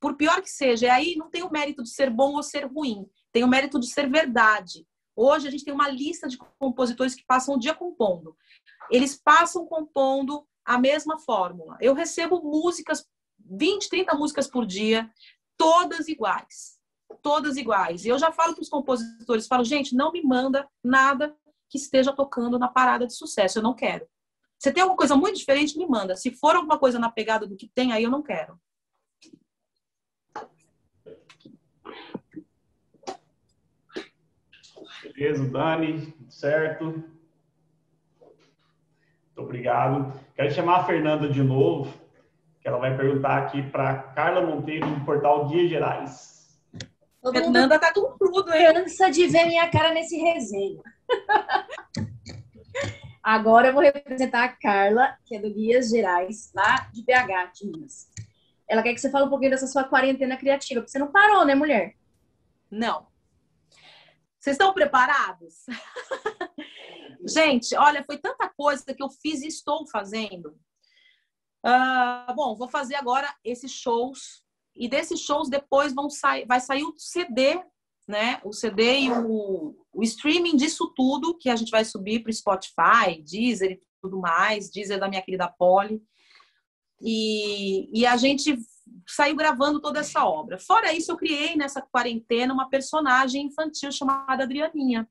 Por 0.00 0.16
pior 0.16 0.42
que 0.42 0.50
seja. 0.50 0.86
E 0.86 0.90
aí 0.90 1.16
não 1.16 1.30
tem 1.30 1.44
o 1.44 1.50
mérito 1.52 1.84
de 1.84 1.90
ser 1.90 2.10
bom 2.10 2.34
ou 2.34 2.42
ser 2.42 2.64
ruim. 2.64 3.06
Tem 3.30 3.44
o 3.44 3.48
mérito 3.48 3.78
de 3.78 3.86
ser 3.86 4.08
verdade. 4.10 4.86
Hoje 5.22 5.46
a 5.46 5.50
gente 5.50 5.66
tem 5.66 5.74
uma 5.74 5.86
lista 5.86 6.26
de 6.26 6.38
compositores 6.58 7.14
que 7.14 7.26
passam 7.26 7.54
o 7.54 7.58
dia 7.58 7.74
compondo. 7.74 8.34
Eles 8.90 9.14
passam 9.14 9.66
compondo 9.66 10.48
a 10.64 10.78
mesma 10.78 11.18
fórmula. 11.18 11.76
Eu 11.78 11.92
recebo 11.92 12.40
músicas, 12.42 13.06
20, 13.38 13.90
30 13.90 14.14
músicas 14.14 14.46
por 14.46 14.64
dia, 14.64 15.10
todas 15.58 16.08
iguais. 16.08 16.78
Todas 17.20 17.58
iguais. 17.58 18.06
E 18.06 18.08
eu 18.08 18.18
já 18.18 18.32
falo 18.32 18.54
para 18.54 18.62
os 18.62 18.70
compositores, 18.70 19.46
falo, 19.46 19.62
gente, 19.62 19.94
não 19.94 20.10
me 20.10 20.22
manda 20.22 20.66
nada 20.82 21.36
que 21.68 21.76
esteja 21.76 22.14
tocando 22.14 22.58
na 22.58 22.68
parada 22.68 23.06
de 23.06 23.12
sucesso, 23.12 23.58
eu 23.58 23.62
não 23.62 23.74
quero. 23.74 24.08
Você 24.58 24.72
tem 24.72 24.80
alguma 24.80 24.96
coisa 24.96 25.16
muito 25.16 25.36
diferente, 25.36 25.76
me 25.76 25.86
manda. 25.86 26.16
Se 26.16 26.30
for 26.30 26.56
alguma 26.56 26.78
coisa 26.78 26.98
na 26.98 27.10
pegada 27.10 27.46
do 27.46 27.56
que 27.56 27.68
tem, 27.68 27.92
aí 27.92 28.04
eu 28.04 28.10
não 28.10 28.22
quero. 28.22 28.58
Beleza, 35.02 35.48
Dani, 35.48 36.14
certo. 36.28 36.84
Muito 36.84 37.04
obrigado. 39.36 40.12
Quero 40.34 40.50
chamar 40.52 40.80
a 40.80 40.84
Fernanda 40.84 41.28
de 41.28 41.42
novo, 41.42 41.92
que 42.60 42.68
ela 42.68 42.78
vai 42.78 42.96
perguntar 42.96 43.38
aqui 43.38 43.62
para 43.62 43.94
Carla 43.94 44.42
Monteiro, 44.42 44.86
do 44.86 45.04
portal 45.04 45.48
Guia 45.48 45.68
Gerais. 45.68 46.60
Todo 47.22 47.34
Fernanda 47.34 47.78
tá 47.78 47.92
com 47.92 48.16
tudo, 48.18 48.52
hein? 48.52 48.72
cansa 48.72 49.10
de 49.10 49.26
ver 49.26 49.46
minha 49.46 49.70
cara 49.70 49.92
nesse 49.92 50.16
resenha. 50.16 50.82
Agora 53.22 53.68
eu 53.68 53.74
vou 53.74 53.82
representar 53.82 54.44
a 54.44 54.48
Carla, 54.48 55.16
que 55.26 55.36
é 55.36 55.38
do 55.38 55.52
Guias 55.52 55.90
Gerais, 55.90 56.50
lá 56.54 56.88
de 56.92 57.02
BH, 57.02 57.52
de 57.54 57.66
Minas. 57.66 58.08
Ela 58.66 58.82
quer 58.82 58.94
que 58.94 59.00
você 59.00 59.10
fale 59.10 59.26
um 59.26 59.28
pouquinho 59.28 59.50
dessa 59.50 59.66
sua 59.66 59.84
quarentena 59.84 60.36
criativa, 60.36 60.80
porque 60.80 60.90
você 60.90 60.98
não 60.98 61.12
parou, 61.12 61.44
né, 61.44 61.54
mulher? 61.54 61.94
Não. 62.70 63.09
Vocês 64.40 64.54
estão 64.54 64.72
preparados? 64.72 65.66
Gente, 67.28 67.76
olha, 67.76 68.02
foi 68.02 68.16
tanta 68.16 68.48
coisa 68.48 68.94
que 68.94 69.02
eu 69.02 69.10
fiz 69.10 69.42
e 69.42 69.48
estou 69.48 69.86
fazendo. 69.86 70.58
Ah, 71.62 72.32
bom, 72.34 72.56
vou 72.56 72.68
fazer 72.68 72.94
agora 72.94 73.32
esses 73.44 73.70
shows 73.70 74.42
e 74.74 74.88
desses 74.88 75.20
shows 75.20 75.50
depois 75.50 75.92
vão 75.92 76.08
sair, 76.08 76.46
vai 76.46 76.58
sair 76.58 76.84
o 76.84 76.94
CD, 76.96 77.62
né? 78.08 78.40
O 78.42 78.52
CD 78.52 79.00
e 79.00 79.12
o, 79.12 79.76
o 79.92 80.02
streaming 80.02 80.56
disso 80.56 80.90
tudo 80.96 81.36
que 81.36 81.50
a 81.50 81.56
gente 81.56 81.70
vai 81.70 81.84
subir 81.84 82.22
para 82.22 82.30
o 82.30 82.32
Spotify, 82.32 83.22
Deezer 83.22 83.72
e 83.72 83.82
tudo 84.00 84.18
mais, 84.18 84.70
Deezer 84.70 84.98
da 84.98 85.08
minha 85.08 85.20
querida 85.20 85.48
Polly. 85.48 86.02
E, 86.98 87.90
e 88.00 88.06
a 88.06 88.16
gente 88.16 88.56
saiu 89.08 89.36
gravando 89.36 89.80
toda 89.80 90.00
essa 90.00 90.24
obra. 90.24 90.58
Fora 90.58 90.92
isso, 90.92 91.12
eu 91.12 91.16
criei 91.16 91.56
nessa 91.56 91.82
quarentena 91.82 92.52
uma 92.52 92.68
personagem 92.68 93.46
infantil 93.46 93.90
chamada 93.90 94.44
Adrianinha. 94.44 95.08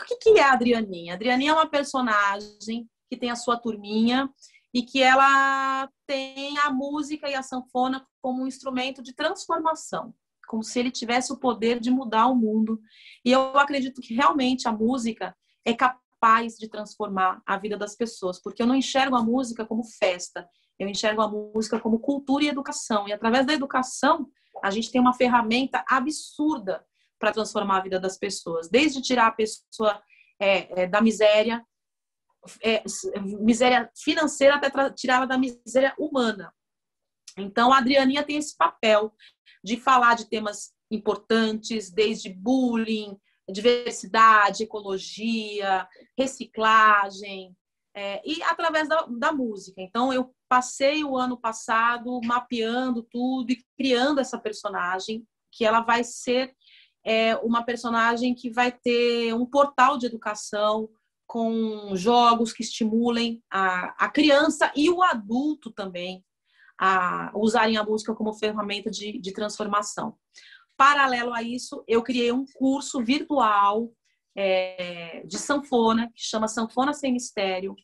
O 0.00 0.04
que, 0.04 0.16
que 0.16 0.38
é 0.38 0.42
a 0.42 0.52
Adrianinha? 0.52 1.12
A 1.12 1.16
Adrianinha 1.16 1.52
é 1.52 1.54
uma 1.54 1.68
personagem 1.68 2.88
que 3.08 3.16
tem 3.16 3.30
a 3.30 3.36
sua 3.36 3.56
turminha 3.56 4.28
e 4.74 4.82
que 4.82 5.02
ela 5.02 5.88
tem 6.06 6.58
a 6.58 6.70
música 6.70 7.28
e 7.28 7.34
a 7.34 7.42
sanfona 7.42 8.06
como 8.20 8.42
um 8.42 8.46
instrumento 8.46 9.02
de 9.02 9.14
transformação, 9.14 10.14
como 10.48 10.62
se 10.62 10.80
ele 10.80 10.90
tivesse 10.90 11.32
o 11.32 11.38
poder 11.38 11.78
de 11.78 11.90
mudar 11.90 12.26
o 12.26 12.34
mundo. 12.34 12.80
E 13.24 13.30
eu 13.30 13.58
acredito 13.58 14.00
que 14.00 14.14
realmente 14.14 14.66
a 14.66 14.72
música 14.72 15.36
é 15.64 15.74
capaz 15.74 16.56
de 16.56 16.68
transformar 16.68 17.42
a 17.46 17.56
vida 17.58 17.76
das 17.76 17.94
pessoas, 17.94 18.40
porque 18.40 18.62
eu 18.62 18.66
não 18.66 18.74
enxergo 18.74 19.14
a 19.14 19.22
música 19.22 19.66
como 19.66 19.84
festa, 19.84 20.48
eu 20.82 20.88
enxergo 20.88 21.22
a 21.22 21.28
música 21.28 21.78
como 21.78 22.00
cultura 22.00 22.42
e 22.42 22.48
educação. 22.48 23.06
E 23.06 23.12
através 23.12 23.46
da 23.46 23.52
educação, 23.52 24.28
a 24.62 24.68
gente 24.68 24.90
tem 24.90 25.00
uma 25.00 25.14
ferramenta 25.14 25.84
absurda 25.88 26.84
para 27.20 27.30
transformar 27.30 27.78
a 27.78 27.82
vida 27.82 28.00
das 28.00 28.18
pessoas, 28.18 28.68
desde 28.68 29.00
tirar 29.00 29.28
a 29.28 29.32
pessoa 29.32 30.02
é, 30.40 30.82
é, 30.82 30.86
da 30.88 31.00
miséria, 31.00 31.64
é, 32.60 32.82
miséria 33.40 33.88
financeira, 33.96 34.56
até 34.56 34.90
tirá-la 34.90 35.24
da 35.24 35.38
miséria 35.38 35.94
humana. 35.96 36.52
Então, 37.38 37.72
a 37.72 37.78
Adrianinha 37.78 38.24
tem 38.24 38.36
esse 38.36 38.56
papel 38.56 39.14
de 39.62 39.76
falar 39.76 40.16
de 40.16 40.28
temas 40.28 40.72
importantes, 40.90 41.92
desde 41.92 42.28
bullying, 42.28 43.16
diversidade, 43.48 44.64
ecologia, 44.64 45.88
reciclagem, 46.18 47.56
é, 47.94 48.22
e 48.24 48.42
através 48.44 48.88
da, 48.88 49.06
da, 49.06 49.32
música. 49.32 49.80
Então, 49.80 50.12
eu 50.12 50.34
passei 50.52 51.02
o 51.02 51.16
ano 51.16 51.34
passado 51.34 52.20
mapeando 52.26 53.02
tudo 53.02 53.52
e 53.52 53.64
criando 53.74 54.20
essa 54.20 54.38
personagem, 54.38 55.26
que 55.50 55.64
ela 55.64 55.80
vai 55.80 56.04
ser 56.04 56.54
é, 57.02 57.34
uma 57.36 57.64
personagem 57.64 58.34
que 58.34 58.50
vai 58.50 58.70
ter 58.70 59.32
um 59.32 59.46
portal 59.46 59.96
de 59.96 60.04
educação 60.04 60.90
com 61.26 61.96
jogos 61.96 62.52
que 62.52 62.62
estimulem 62.62 63.42
a, 63.50 64.04
a 64.04 64.10
criança 64.10 64.70
e 64.76 64.90
o 64.90 65.02
adulto 65.02 65.72
também 65.72 66.22
a 66.78 67.32
usarem 67.34 67.78
a 67.78 67.82
música 67.82 68.14
como 68.14 68.34
ferramenta 68.34 68.90
de, 68.90 69.18
de 69.18 69.32
transformação. 69.32 70.18
Paralelo 70.76 71.32
a 71.32 71.42
isso, 71.42 71.82
eu 71.88 72.02
criei 72.02 72.30
um 72.30 72.44
curso 72.44 73.02
virtual 73.02 73.90
é, 74.36 75.22
de 75.24 75.38
sanfona, 75.38 76.12
que 76.14 76.22
chama 76.22 76.46
Sanfona 76.46 76.92
Sem 76.92 77.14
Mistério, 77.14 77.74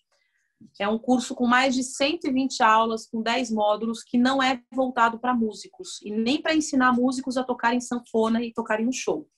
é 0.79 0.89
um 0.89 0.99
curso 0.99 1.35
com 1.35 1.47
mais 1.47 1.75
de 1.75 1.83
120 1.83 2.63
aulas, 2.63 3.07
com 3.07 3.23
10 3.23 3.51
módulos, 3.51 4.03
que 4.03 4.17
não 4.17 4.43
é 4.43 4.63
voltado 4.73 5.19
para 5.19 5.35
músicos 5.35 6.01
e 6.03 6.11
nem 6.11 6.41
para 6.41 6.55
ensinar 6.55 6.93
músicos 6.93 7.37
a 7.37 7.45
tocarem 7.45 7.81
sanfona 7.81 8.43
e 8.43 8.53
tocarem 8.53 8.87
no 8.87 8.93
show. 8.93 9.29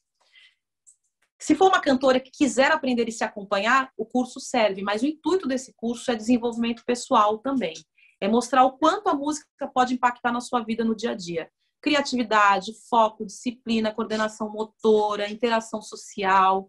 Se 1.40 1.54
for 1.54 1.68
uma 1.68 1.80
cantora 1.80 2.20
que 2.20 2.30
quiser 2.30 2.70
aprender 2.70 3.08
e 3.08 3.12
se 3.12 3.24
acompanhar, 3.24 3.90
o 3.96 4.04
curso 4.04 4.38
serve, 4.38 4.82
mas 4.82 5.02
o 5.02 5.06
intuito 5.06 5.48
desse 5.48 5.72
curso 5.74 6.10
é 6.10 6.14
desenvolvimento 6.14 6.84
pessoal 6.84 7.38
também. 7.38 7.72
É 8.20 8.28
mostrar 8.28 8.64
o 8.64 8.76
quanto 8.76 9.08
a 9.08 9.14
música 9.14 9.66
pode 9.72 9.94
impactar 9.94 10.32
na 10.32 10.40
sua 10.42 10.62
vida 10.62 10.84
no 10.84 10.94
dia 10.94 11.12
a 11.12 11.14
dia. 11.14 11.50
Criatividade, 11.80 12.72
foco, 12.90 13.24
disciplina, 13.24 13.94
coordenação 13.94 14.50
motora, 14.52 15.30
interação 15.30 15.80
social, 15.80 16.68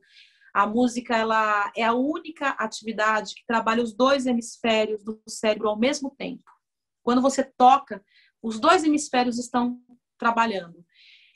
a 0.54 0.68
música 0.68 1.16
ela 1.16 1.72
é 1.76 1.84
a 1.84 1.94
única 1.94 2.50
atividade 2.50 3.36
que 3.36 3.46
trabalha 3.46 3.84
os 3.84 3.94
dois 3.94 4.26
hemisférios 4.26 5.04
do 5.04 5.22
cérebro 5.28 5.70
ao 5.70 5.80
mesmo 5.80 6.12
tempo. 6.12 6.50
Quando 7.04 7.22
você 7.22 7.44
toca, 7.44 8.04
os 8.42 8.60
dois 8.60 8.84
hemisférios 8.84 9.40
estão 9.40 9.80
trabalhando. 10.18 10.86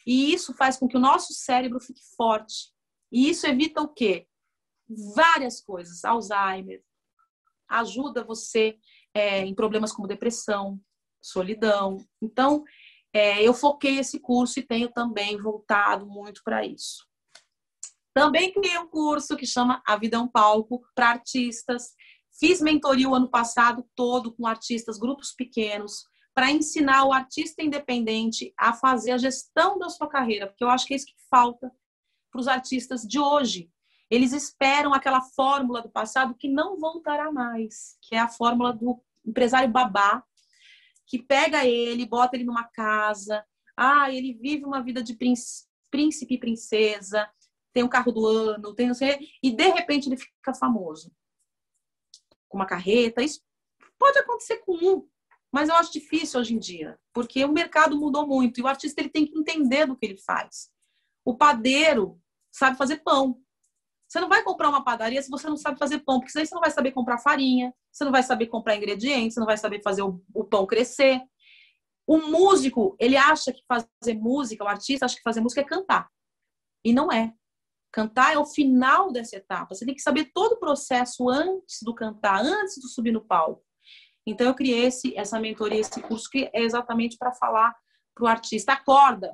E 0.05 0.34
isso 0.34 0.53
faz 0.53 0.78
com 0.78 0.88
que 0.88 0.97
o 0.97 0.99
nosso 0.99 1.34
cérebro 1.34 1.80
fique 1.80 2.01
forte. 2.16 2.72
E 3.11 3.30
isso 3.30 3.47
evita 3.47 3.82
o 3.82 3.88
quê? 3.88 4.28
Várias 5.16 5.61
coisas. 5.61 6.03
Alzheimer. 6.03 6.84
Ajuda 7.68 8.24
você 8.24 8.78
é, 9.13 9.39
em 9.39 9.55
problemas 9.55 9.91
como 9.91 10.07
depressão, 10.07 10.80
solidão. 11.22 11.97
Então, 12.22 12.63
é, 13.11 13.41
eu 13.41 13.53
foquei 13.53 13.97
esse 13.97 14.20
curso 14.20 14.59
e 14.59 14.63
tenho 14.63 14.91
também 14.91 15.41
voltado 15.41 16.05
muito 16.05 16.43
para 16.43 16.66
isso. 16.66 17.07
Também 18.16 18.53
criei 18.53 18.78
um 18.78 18.88
curso 18.88 19.36
que 19.36 19.45
chama 19.45 19.84
A 19.86 19.97
Vida 19.97 20.16
é 20.16 20.20
um 20.22 20.28
Palco 20.28 20.82
para 20.95 21.09
artistas. 21.09 21.93
Fiz 22.39 22.61
mentoria 22.61 23.09
o 23.09 23.13
ano 23.13 23.30
passado 23.30 23.86
todo 23.93 24.34
com 24.34 24.47
artistas, 24.47 24.97
grupos 24.97 25.34
pequenos, 25.34 26.05
para 26.34 26.49
ensinar 26.49 27.03
o 27.03 27.11
artista 27.11 27.61
independente 27.61 28.53
a 28.57 28.72
fazer 28.72 29.11
a 29.11 29.18
gestão 29.18 29.78
da 29.78 29.89
sua 29.89 30.07
carreira, 30.07 30.47
porque 30.47 30.63
eu 30.63 30.70
acho 30.70 30.86
que 30.86 30.93
é 30.93 30.95
isso 30.95 31.07
que 31.07 31.16
falta 31.30 31.70
para 32.32 32.39
os 32.39 32.47
artistas 32.47 33.01
de 33.01 33.20
hoje. 33.20 33.70
Eles 34.09 34.32
esperam 34.32 34.93
aquela 34.93 35.20
fórmula 35.20 35.82
do 35.82 35.89
passado 35.89 36.36
que 36.36 36.47
não 36.47 36.80
voltará 36.80 37.34
mais, 37.34 37.97
que 38.01 38.16
é 38.16 38.20
a 38.20 38.30
fórmula 38.30 38.72
do 38.72 38.97
empresário 39.26 39.70
babá, 39.70 40.24
que 41.05 41.22
pega 41.22 41.66
ele, 41.66 42.05
bota 42.05 42.38
ele 42.38 42.45
numa 42.45 42.63
casa, 42.63 43.45
ah, 43.76 44.09
ele 44.09 44.34
vive 44.34 44.63
uma 44.63 44.82
vida 44.82 45.03
de 45.03 45.18
príncipe 45.91 46.36
e 46.36 46.39
princesa, 46.39 47.30
tem 47.76 47.84
o 47.84 47.89
carro 47.89 48.09
do 48.09 48.26
ano, 48.26 48.73
tem 48.73 48.88
não 48.88 48.93
sei, 48.93 49.28
e 49.43 49.51
de 49.51 49.67
repente 49.67 50.07
ele 50.07 50.15
fica 50.15 50.53
famoso. 50.53 51.11
Com 52.47 52.57
uma 52.57 52.65
carreta, 52.65 53.21
isso 53.21 53.41
pode 53.99 54.17
acontecer 54.17 54.59
com 54.59 54.78
um, 54.78 55.05
mas 55.51 55.67
eu 55.67 55.76
acho 55.76 55.91
difícil 55.91 56.39
hoje 56.39 56.55
em 56.55 56.57
dia, 56.57 56.97
porque 57.13 57.43
o 57.43 57.51
mercado 57.51 57.97
mudou 57.97 58.26
muito 58.26 58.59
e 58.59 58.63
o 58.63 58.67
artista 58.67 59.01
ele 59.01 59.09
tem 59.09 59.26
que 59.26 59.38
entender 59.38 59.86
do 59.86 59.95
que 59.97 60.05
ele 60.05 60.17
faz. 60.17 60.71
O 61.26 61.36
padeiro 61.36 62.17
sabe 62.49 62.78
fazer 62.78 63.03
pão. 63.03 63.41
Você 64.07 64.21
não 64.21 64.30
vai 64.30 64.41
comprar 64.41 64.69
uma 64.69 64.86
padaria 64.86 65.21
se 65.21 65.30
você 65.30 65.49
não 65.49 65.57
sabe 65.57 65.78
fazer 65.78 65.99
pão, 65.99 66.21
porque 66.21 66.38
aí 66.39 66.45
você 66.45 66.55
não 66.55 66.61
vai 66.61 66.71
saber 66.71 66.91
comprar 66.91 67.17
farinha, 67.17 67.73
você 67.91 68.05
não 68.05 68.11
vai 68.11 68.23
saber 68.23 68.47
comprar 68.47 68.78
ingredientes, 68.78 69.34
você 69.34 69.39
não 69.41 69.47
vai 69.47 69.57
saber 69.57 69.82
fazer 69.82 70.01
o, 70.01 70.23
o 70.34 70.45
pão 70.45 70.65
crescer. 70.65 71.21
O 72.07 72.19
músico, 72.19 72.95
ele 72.97 73.17
acha 73.17 73.51
que 73.51 73.63
fazer 73.67 74.13
música, 74.13 74.63
o 74.63 74.67
artista 74.67 75.05
acha 75.05 75.17
que 75.17 75.23
fazer 75.23 75.41
música 75.41 75.59
é 75.59 75.65
cantar. 75.65 76.09
E 76.86 76.93
não 76.93 77.11
é. 77.11 77.34
Cantar 77.95 78.33
é 78.33 78.37
o 78.37 78.45
final 78.45 79.09
dessa 79.09 79.37
etapa. 79.37 79.73
Você 79.73 79.85
tem 79.85 79.95
que 79.95 80.01
saber 80.01 80.29
todo 80.33 80.55
o 80.55 80.59
processo 80.59 81.29
antes 81.29 81.77
do 81.81 81.95
cantar, 81.95 82.41
antes 82.41 82.75
de 82.75 82.89
subir 82.89 83.13
no 83.13 83.23
palco. 83.23 83.63
Então, 84.27 84.45
eu 84.47 84.53
criei 84.53 84.83
esse, 84.83 85.17
essa 85.17 85.39
mentoria, 85.39 85.79
esse 85.79 86.01
curso, 86.01 86.29
que 86.29 86.49
é 86.51 86.61
exatamente 86.61 87.15
para 87.17 87.31
falar 87.31 87.73
para 88.13 88.25
o 88.25 88.27
artista: 88.27 88.73
acorda, 88.73 89.33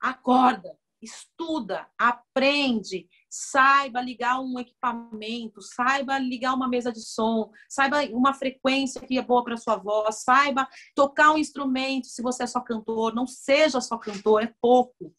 acorda, 0.00 0.76
estuda, 1.00 1.86
aprende, 1.96 3.06
saiba 3.30 4.00
ligar 4.00 4.40
um 4.40 4.58
equipamento, 4.58 5.62
saiba 5.62 6.18
ligar 6.18 6.54
uma 6.54 6.66
mesa 6.66 6.90
de 6.90 7.00
som, 7.00 7.48
saiba 7.68 8.02
uma 8.06 8.34
frequência 8.34 9.00
que 9.00 9.16
é 9.16 9.22
boa 9.22 9.44
para 9.44 9.56
sua 9.56 9.76
voz, 9.76 10.24
saiba 10.24 10.68
tocar 10.96 11.30
um 11.30 11.38
instrumento 11.38 12.08
se 12.08 12.22
você 12.22 12.42
é 12.42 12.46
só 12.48 12.60
cantor, 12.60 13.14
não 13.14 13.24
seja 13.24 13.80
só 13.80 13.96
cantor, 13.96 14.42
é 14.42 14.52
pouco. 14.60 15.14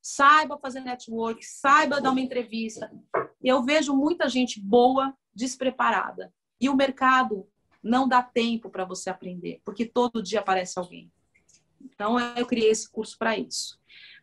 Saiba 0.00 0.58
fazer 0.58 0.80
network, 0.80 1.44
saiba 1.44 2.00
dar 2.00 2.10
uma 2.10 2.20
entrevista. 2.20 2.90
Eu 3.42 3.62
vejo 3.62 3.94
muita 3.94 4.28
gente 4.28 4.60
boa 4.60 5.14
despreparada. 5.34 6.32
E 6.60 6.68
o 6.68 6.76
mercado 6.76 7.48
não 7.82 8.08
dá 8.08 8.22
tempo 8.22 8.70
para 8.70 8.84
você 8.84 9.10
aprender, 9.10 9.60
porque 9.64 9.86
todo 9.86 10.22
dia 10.22 10.40
aparece 10.40 10.78
alguém. 10.78 11.10
Então, 11.80 12.18
eu 12.36 12.46
criei 12.46 12.70
esse 12.70 12.90
curso 12.90 13.16
para 13.18 13.36
isso. 13.38 13.78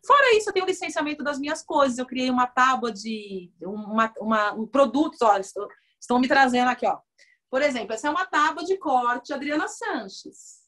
Fora 0.06 0.36
isso, 0.38 0.50
eu 0.50 0.54
tenho 0.54 0.66
licenciamento 0.66 1.24
das 1.24 1.40
minhas 1.40 1.64
coisas. 1.64 1.98
Eu 1.98 2.06
criei 2.06 2.30
uma 2.30 2.46
tábua 2.46 2.92
de 2.92 3.52
uma, 3.62 4.14
uma, 4.20 4.54
um 4.54 4.68
produto, 4.68 5.18
olha, 5.22 5.42
estão 5.42 6.20
me 6.20 6.28
trazendo 6.28 6.70
aqui, 6.70 6.86
ó. 6.86 7.00
Por 7.50 7.62
exemplo, 7.62 7.94
essa 7.94 8.08
é 8.08 8.12
uma 8.12 8.26
tábua 8.26 8.64
de 8.64 8.78
corte 8.78 9.34
Adriana 9.34 9.68
Sanches. 9.68 10.65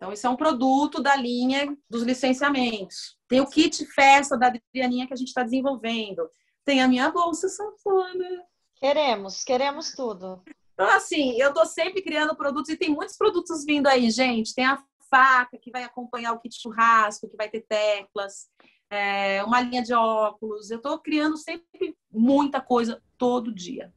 Então, 0.00 0.14
isso 0.14 0.26
é 0.26 0.30
um 0.30 0.36
produto 0.36 1.02
da 1.02 1.14
linha 1.14 1.76
dos 1.88 2.02
licenciamentos. 2.02 3.18
Tem 3.28 3.38
o 3.42 3.46
kit 3.46 3.84
festa 3.84 4.34
da 4.34 4.46
Adrianinha 4.46 5.06
que 5.06 5.12
a 5.12 5.16
gente 5.16 5.28
está 5.28 5.42
desenvolvendo. 5.42 6.26
Tem 6.64 6.80
a 6.80 6.88
minha 6.88 7.10
bolsa 7.10 7.50
sanfona. 7.50 8.24
Queremos, 8.76 9.44
queremos 9.44 9.92
tudo. 9.92 10.42
Então, 10.72 10.88
assim, 10.88 11.38
eu 11.38 11.50
estou 11.50 11.66
sempre 11.66 12.00
criando 12.00 12.34
produtos 12.34 12.70
e 12.70 12.78
tem 12.78 12.88
muitos 12.88 13.14
produtos 13.14 13.62
vindo 13.62 13.88
aí, 13.88 14.10
gente. 14.10 14.54
Tem 14.54 14.64
a 14.64 14.82
faca 15.10 15.58
que 15.58 15.70
vai 15.70 15.84
acompanhar 15.84 16.32
o 16.32 16.40
kit 16.40 16.58
churrasco, 16.58 17.28
que 17.28 17.36
vai 17.36 17.50
ter 17.50 17.66
teclas, 17.68 18.48
é, 18.88 19.44
uma 19.44 19.60
linha 19.60 19.82
de 19.82 19.92
óculos. 19.92 20.70
Eu 20.70 20.78
estou 20.78 20.98
criando 20.98 21.36
sempre 21.36 21.94
muita 22.10 22.58
coisa 22.58 23.02
todo 23.18 23.54
dia. 23.54 23.92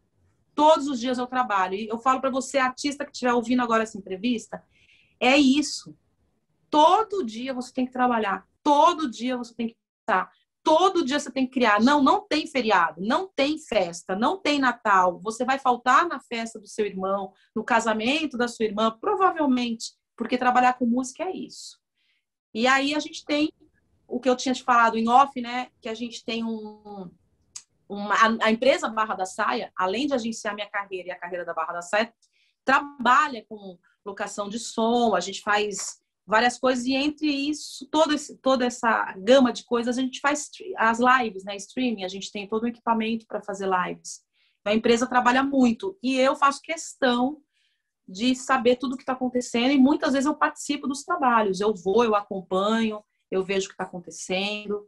Todos 0.53 0.85
os 0.89 0.99
dias 0.99 1.17
eu 1.17 1.27
trabalho. 1.27 1.75
E 1.75 1.87
eu 1.87 1.97
falo 1.97 2.19
para 2.19 2.29
você, 2.29 2.57
artista 2.57 3.05
que 3.05 3.11
estiver 3.13 3.31
ouvindo 3.31 3.61
agora 3.61 3.83
essa 3.83 3.97
entrevista, 3.97 4.61
é 5.23 5.37
isso. 5.37 5.97
Todo 6.69 7.23
dia 7.23 7.53
você 7.53 7.71
tem 7.71 7.85
que 7.85 7.91
trabalhar. 7.91 8.47
Todo 8.61 9.09
dia 9.09 9.37
você 9.37 9.53
tem 9.53 9.67
que 9.67 9.77
estar. 10.01 10.31
Todo 10.63 11.03
dia 11.03 11.19
você 11.19 11.31
tem 11.31 11.45
que 11.45 11.53
criar. 11.53 11.81
Não, 11.81 12.01
não 12.01 12.25
tem 12.27 12.47
feriado, 12.47 13.01
não 13.01 13.27
tem 13.27 13.57
festa, 13.57 14.15
não 14.15 14.37
tem 14.37 14.59
Natal. 14.59 15.19
Você 15.21 15.43
vai 15.43 15.59
faltar 15.59 16.07
na 16.07 16.19
festa 16.19 16.59
do 16.59 16.67
seu 16.67 16.85
irmão, 16.85 17.33
no 17.55 17.63
casamento 17.63 18.37
da 18.37 18.47
sua 18.47 18.65
irmã, 18.65 18.97
provavelmente, 18.99 19.93
porque 20.15 20.37
trabalhar 20.37 20.73
com 20.73 20.85
música 20.85 21.23
é 21.23 21.31
isso. 21.31 21.79
E 22.53 22.65
aí 22.65 22.95
a 22.95 22.99
gente 22.99 23.25
tem 23.25 23.51
o 24.07 24.19
que 24.19 24.29
eu 24.29 24.35
tinha 24.35 24.53
te 24.53 24.63
falado 24.63 24.97
em 24.97 25.09
off, 25.09 25.39
né? 25.41 25.69
Que 25.81 25.89
a 25.89 25.93
gente 25.93 26.23
tem 26.23 26.43
um, 26.43 27.11
uma, 27.89 28.15
a 28.41 28.51
empresa 28.51 28.87
Barra 28.89 29.15
da 29.15 29.25
Saia, 29.25 29.71
além 29.75 30.07
de 30.07 30.13
agenciar 30.13 30.55
minha 30.55 30.69
carreira 30.69 31.09
e 31.09 31.11
a 31.11 31.19
carreira 31.19 31.45
da 31.45 31.53
Barra 31.53 31.73
da 31.73 31.81
Saia, 31.81 32.13
trabalha 32.63 33.45
com 33.47 33.77
locação 34.05 34.49
de 34.49 34.59
som, 34.59 35.15
a 35.15 35.19
gente 35.19 35.41
faz 35.41 36.01
várias 36.25 36.57
coisas, 36.57 36.85
e 36.85 36.93
entre 36.93 37.27
isso, 37.27 37.87
todo 37.91 38.13
esse, 38.13 38.37
toda 38.37 38.65
essa 38.65 39.13
gama 39.17 39.51
de 39.51 39.65
coisas, 39.65 39.97
a 39.97 40.01
gente 40.01 40.19
faz 40.19 40.49
as 40.77 40.99
lives, 40.99 41.43
né? 41.43 41.55
Streaming, 41.57 42.03
a 42.03 42.07
gente 42.07 42.31
tem 42.31 42.47
todo 42.47 42.63
o 42.63 42.67
equipamento 42.67 43.25
para 43.27 43.41
fazer 43.41 43.67
lives. 43.67 44.21
Então, 44.61 44.71
a 44.71 44.75
empresa 44.75 45.05
trabalha 45.05 45.43
muito 45.43 45.97
e 46.01 46.15
eu 46.15 46.35
faço 46.35 46.61
questão 46.61 47.41
de 48.07 48.35
saber 48.35 48.77
tudo 48.77 48.93
o 48.93 48.97
que 48.97 49.03
está 49.03 49.13
acontecendo 49.13 49.71
e 49.71 49.77
muitas 49.77 50.13
vezes 50.13 50.25
eu 50.25 50.35
participo 50.35 50.87
dos 50.87 51.03
trabalhos. 51.03 51.59
Eu 51.59 51.73
vou, 51.73 52.03
eu 52.03 52.15
acompanho, 52.15 53.03
eu 53.29 53.43
vejo 53.43 53.65
o 53.65 53.69
que 53.69 53.73
está 53.73 53.83
acontecendo 53.83 54.87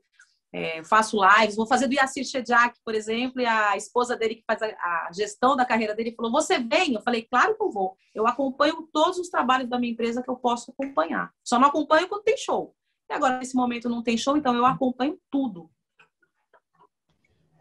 é, 0.55 0.81
faço 0.85 1.19
lives, 1.21 1.57
vou 1.57 1.67
fazer 1.67 1.85
do 1.85 1.95
Yassir 1.95 2.23
Shediak, 2.23 2.79
por 2.81 2.95
exemplo, 2.95 3.41
e 3.41 3.45
a 3.45 3.75
esposa 3.75 4.15
dele 4.15 4.35
que 4.35 4.43
faz 4.47 4.61
a, 4.61 4.67
a, 4.67 5.09
gestão 5.13 5.53
da 5.53 5.65
carreira 5.65 5.93
dele 5.93 6.15
falou: 6.15 6.31
Você 6.31 6.59
vem? 6.59 6.93
Eu 6.93 7.01
falei: 7.01 7.23
Claro 7.23 7.57
que 7.57 7.61
eu 7.61 7.69
vou. 7.69 7.97
Eu 8.13 8.25
acompanho 8.25 8.87
todos 8.93 9.19
os 9.19 9.27
trabalhos 9.27 9.69
da 9.69 9.77
minha 9.77 9.91
empresa 9.91 10.23
que 10.23 10.29
eu 10.29 10.37
posso 10.37 10.71
acompanhar. 10.71 11.29
Só 11.43 11.59
não 11.59 11.67
acompanho 11.67 12.07
quando 12.07 12.23
tem 12.23 12.37
show. 12.37 12.73
E 13.09 13.13
agora, 13.13 13.37
nesse 13.37 13.53
momento, 13.53 13.89
não 13.89 14.01
tem 14.01 14.17
show, 14.17 14.37
então 14.37 14.55
eu 14.55 14.65
acompanho 14.65 15.19
tudo. 15.29 15.69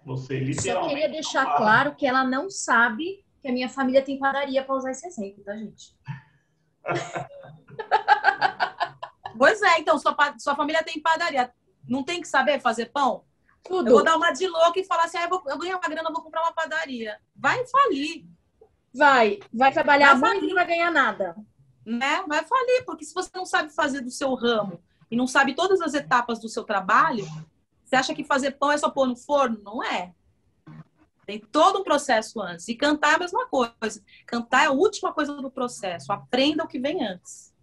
Você 0.07 0.39
literalmente. 0.39 0.85
Só 0.85 0.89
queria 0.89 1.09
deixar 1.09 1.57
claro 1.57 1.97
que 1.97 2.07
ela 2.07 2.23
não 2.23 2.49
sabe 2.49 3.25
que 3.43 3.49
a 3.49 3.53
minha 3.53 3.69
família 3.69 4.03
tem 4.03 4.21
padaria 4.21 4.63
para 4.63 4.77
usar 4.77 4.93
esse 4.93 5.09
exemplo, 5.09 5.43
tá, 5.43 5.57
gente? 5.57 5.97
pois 9.37 9.61
é, 9.63 9.81
então, 9.81 9.99
sua, 9.99 10.15
sua 10.39 10.55
família 10.55 10.85
tem 10.85 11.03
padaria 11.03 11.53
não 11.89 12.03
tem 12.03 12.21
que 12.21 12.29
saber 12.29 12.61
fazer 12.61 12.87
pão? 12.87 13.25
Tudo. 13.63 13.89
Eu 13.89 13.95
vou 13.95 14.05
dar 14.05 14.17
uma 14.17 14.31
de 14.31 14.47
louca 14.47 14.79
e 14.79 14.85
falar 14.85 15.05
assim: 15.05 15.17
ah, 15.17 15.25
eu, 15.25 15.29
vou, 15.29 15.43
eu 15.47 15.59
ganhei 15.59 15.75
uma 15.75 15.89
grana, 15.89 16.13
vou 16.13 16.23
comprar 16.23 16.43
uma 16.43 16.53
padaria. 16.53 17.19
Vai 17.35 17.65
falir. 17.67 18.27
Vai, 18.93 19.41
vai 19.53 19.73
trabalhar 19.73 20.15
vai 20.15 20.31
muito 20.31 20.45
e 20.45 20.49
não 20.49 20.55
vai 20.55 20.67
ganhar 20.67 20.91
nada. 20.91 21.37
Né? 21.85 22.23
Vai 22.27 22.45
falir, 22.45 22.85
porque 22.85 23.05
se 23.05 23.15
você 23.15 23.31
não 23.35 23.45
sabe 23.45 23.71
fazer 23.71 24.01
do 24.01 24.11
seu 24.11 24.35
ramo 24.35 24.81
e 25.11 25.17
não 25.17 25.27
sabe 25.27 25.55
todas 25.55 25.81
as 25.81 25.95
etapas 25.95 26.39
do 26.39 26.49
seu 26.49 26.65
trabalho, 26.65 27.27
você 27.85 27.97
acha 27.97 28.15
que 28.15 28.25
fazer 28.25 28.53
pão 28.53 28.71
é 28.71 28.79
só 28.79 28.91
pôr 28.91 29.07
no 29.07 29.17
forno? 29.17 29.61
Não 29.63 29.83
é. 29.83 30.13
Tem 31.27 31.41
todo 31.41 31.81
um 31.81 31.85
processo 31.85 32.41
antes. 32.41 32.69
E 32.69 32.75
cantar 32.75 33.13
é 33.13 33.17
a 33.17 33.19
mesma 33.19 33.47
coisa. 33.47 34.03
Cantar 34.27 34.65
é 34.65 34.67
a 34.67 34.73
última 34.73 35.13
coisa 35.13 35.35
do 35.35 35.51
processo. 35.51 36.13
Aprenda 36.13 36.65
o 36.65 36.69
que 36.69 36.79
vem 36.79 37.07
antes 37.07 37.54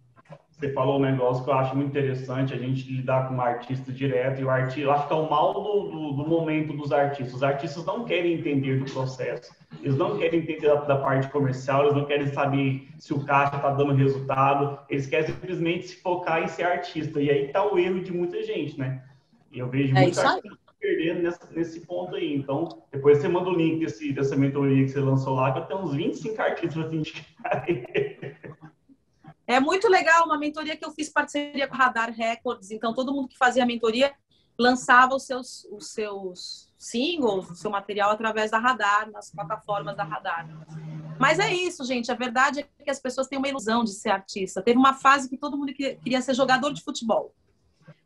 você 0.62 0.72
falou 0.72 0.98
um 0.98 1.02
negócio 1.02 1.42
que 1.42 1.50
eu 1.50 1.54
acho 1.54 1.74
muito 1.74 1.90
interessante, 1.90 2.54
a 2.54 2.56
gente 2.56 2.88
lidar 2.88 3.28
com 3.28 3.34
o 3.34 3.40
artista 3.40 3.90
direto, 3.90 4.40
e 4.40 4.44
o 4.44 4.50
artista, 4.50 4.80
eu 4.80 4.92
acho 4.92 5.08
que 5.08 5.12
é 5.12 5.16
o 5.16 5.28
mal 5.28 5.52
do, 5.52 5.90
do, 5.90 6.12
do, 6.12 6.28
momento 6.28 6.72
dos 6.72 6.92
artistas. 6.92 7.34
Os 7.34 7.42
artistas 7.42 7.84
não 7.84 8.04
querem 8.04 8.34
entender 8.34 8.78
do 8.78 8.84
processo, 8.92 9.52
eles 9.82 9.96
não 9.96 10.16
querem 10.16 10.38
entender 10.38 10.68
da, 10.68 10.76
da 10.76 10.96
parte 10.98 11.28
comercial, 11.30 11.82
eles 11.82 11.96
não 11.96 12.04
querem 12.04 12.28
saber 12.28 12.88
se 12.96 13.12
o 13.12 13.24
caixa 13.24 13.56
está 13.56 13.70
dando 13.70 13.92
resultado, 13.92 14.78
eles 14.88 15.06
querem 15.06 15.26
simplesmente 15.26 15.88
se 15.88 15.96
focar 15.96 16.44
em 16.44 16.46
ser 16.46 16.62
artista, 16.62 17.20
e 17.20 17.28
aí 17.28 17.46
está 17.46 17.66
o 17.66 17.76
erro 17.76 18.00
de 18.00 18.12
muita 18.12 18.40
gente, 18.44 18.78
né? 18.78 19.02
E 19.50 19.58
eu 19.58 19.68
vejo 19.68 19.96
é 19.96 20.00
muitos 20.00 20.18
artistas 20.20 20.58
perdendo 20.80 21.22
nessa, 21.22 21.48
nesse 21.50 21.80
ponto 21.80 22.14
aí. 22.14 22.34
Então, 22.34 22.68
depois 22.92 23.18
você 23.18 23.28
manda 23.28 23.50
o 23.50 23.54
link 23.54 23.80
desse, 23.80 24.12
dessa 24.12 24.36
mentoria 24.36 24.84
que 24.84 24.90
você 24.90 25.00
lançou 25.00 25.34
lá, 25.34 25.52
que 25.52 25.58
eu 25.58 25.64
tenho 25.64 25.80
uns 25.80 25.94
25 25.94 26.40
artistas 26.40 26.74
para 26.74 26.88
te 26.88 26.96
indicar. 26.96 27.66
É 29.52 29.60
muito 29.60 29.86
legal 29.88 30.24
uma 30.24 30.38
mentoria 30.38 30.76
que 30.76 30.84
eu 30.84 30.92
fiz 30.92 31.10
parceria 31.10 31.68
com 31.68 31.74
a 31.74 31.78
Radar 31.78 32.10
Records. 32.10 32.70
Então, 32.70 32.94
todo 32.94 33.12
mundo 33.12 33.28
que 33.28 33.36
fazia 33.36 33.62
a 33.62 33.66
mentoria 33.66 34.14
lançava 34.58 35.14
os 35.14 35.24
seus, 35.24 35.66
os 35.70 35.92
seus 35.92 36.72
singles, 36.78 37.50
o 37.50 37.54
seu 37.54 37.70
material 37.70 38.10
através 38.10 38.50
da 38.50 38.58
Radar, 38.58 39.10
nas 39.10 39.30
plataformas 39.30 39.96
da 39.96 40.04
Radar. 40.04 40.48
Mas 41.18 41.38
é 41.38 41.52
isso, 41.52 41.84
gente. 41.84 42.10
A 42.10 42.14
verdade 42.14 42.60
é 42.60 42.84
que 42.84 42.90
as 42.90 42.98
pessoas 42.98 43.28
têm 43.28 43.38
uma 43.38 43.48
ilusão 43.48 43.84
de 43.84 43.92
ser 43.92 44.10
artista. 44.10 44.62
Teve 44.62 44.78
uma 44.78 44.94
fase 44.94 45.28
que 45.28 45.36
todo 45.36 45.56
mundo 45.56 45.74
queria 45.74 46.22
ser 46.22 46.34
jogador 46.34 46.72
de 46.72 46.82
futebol. 46.82 47.34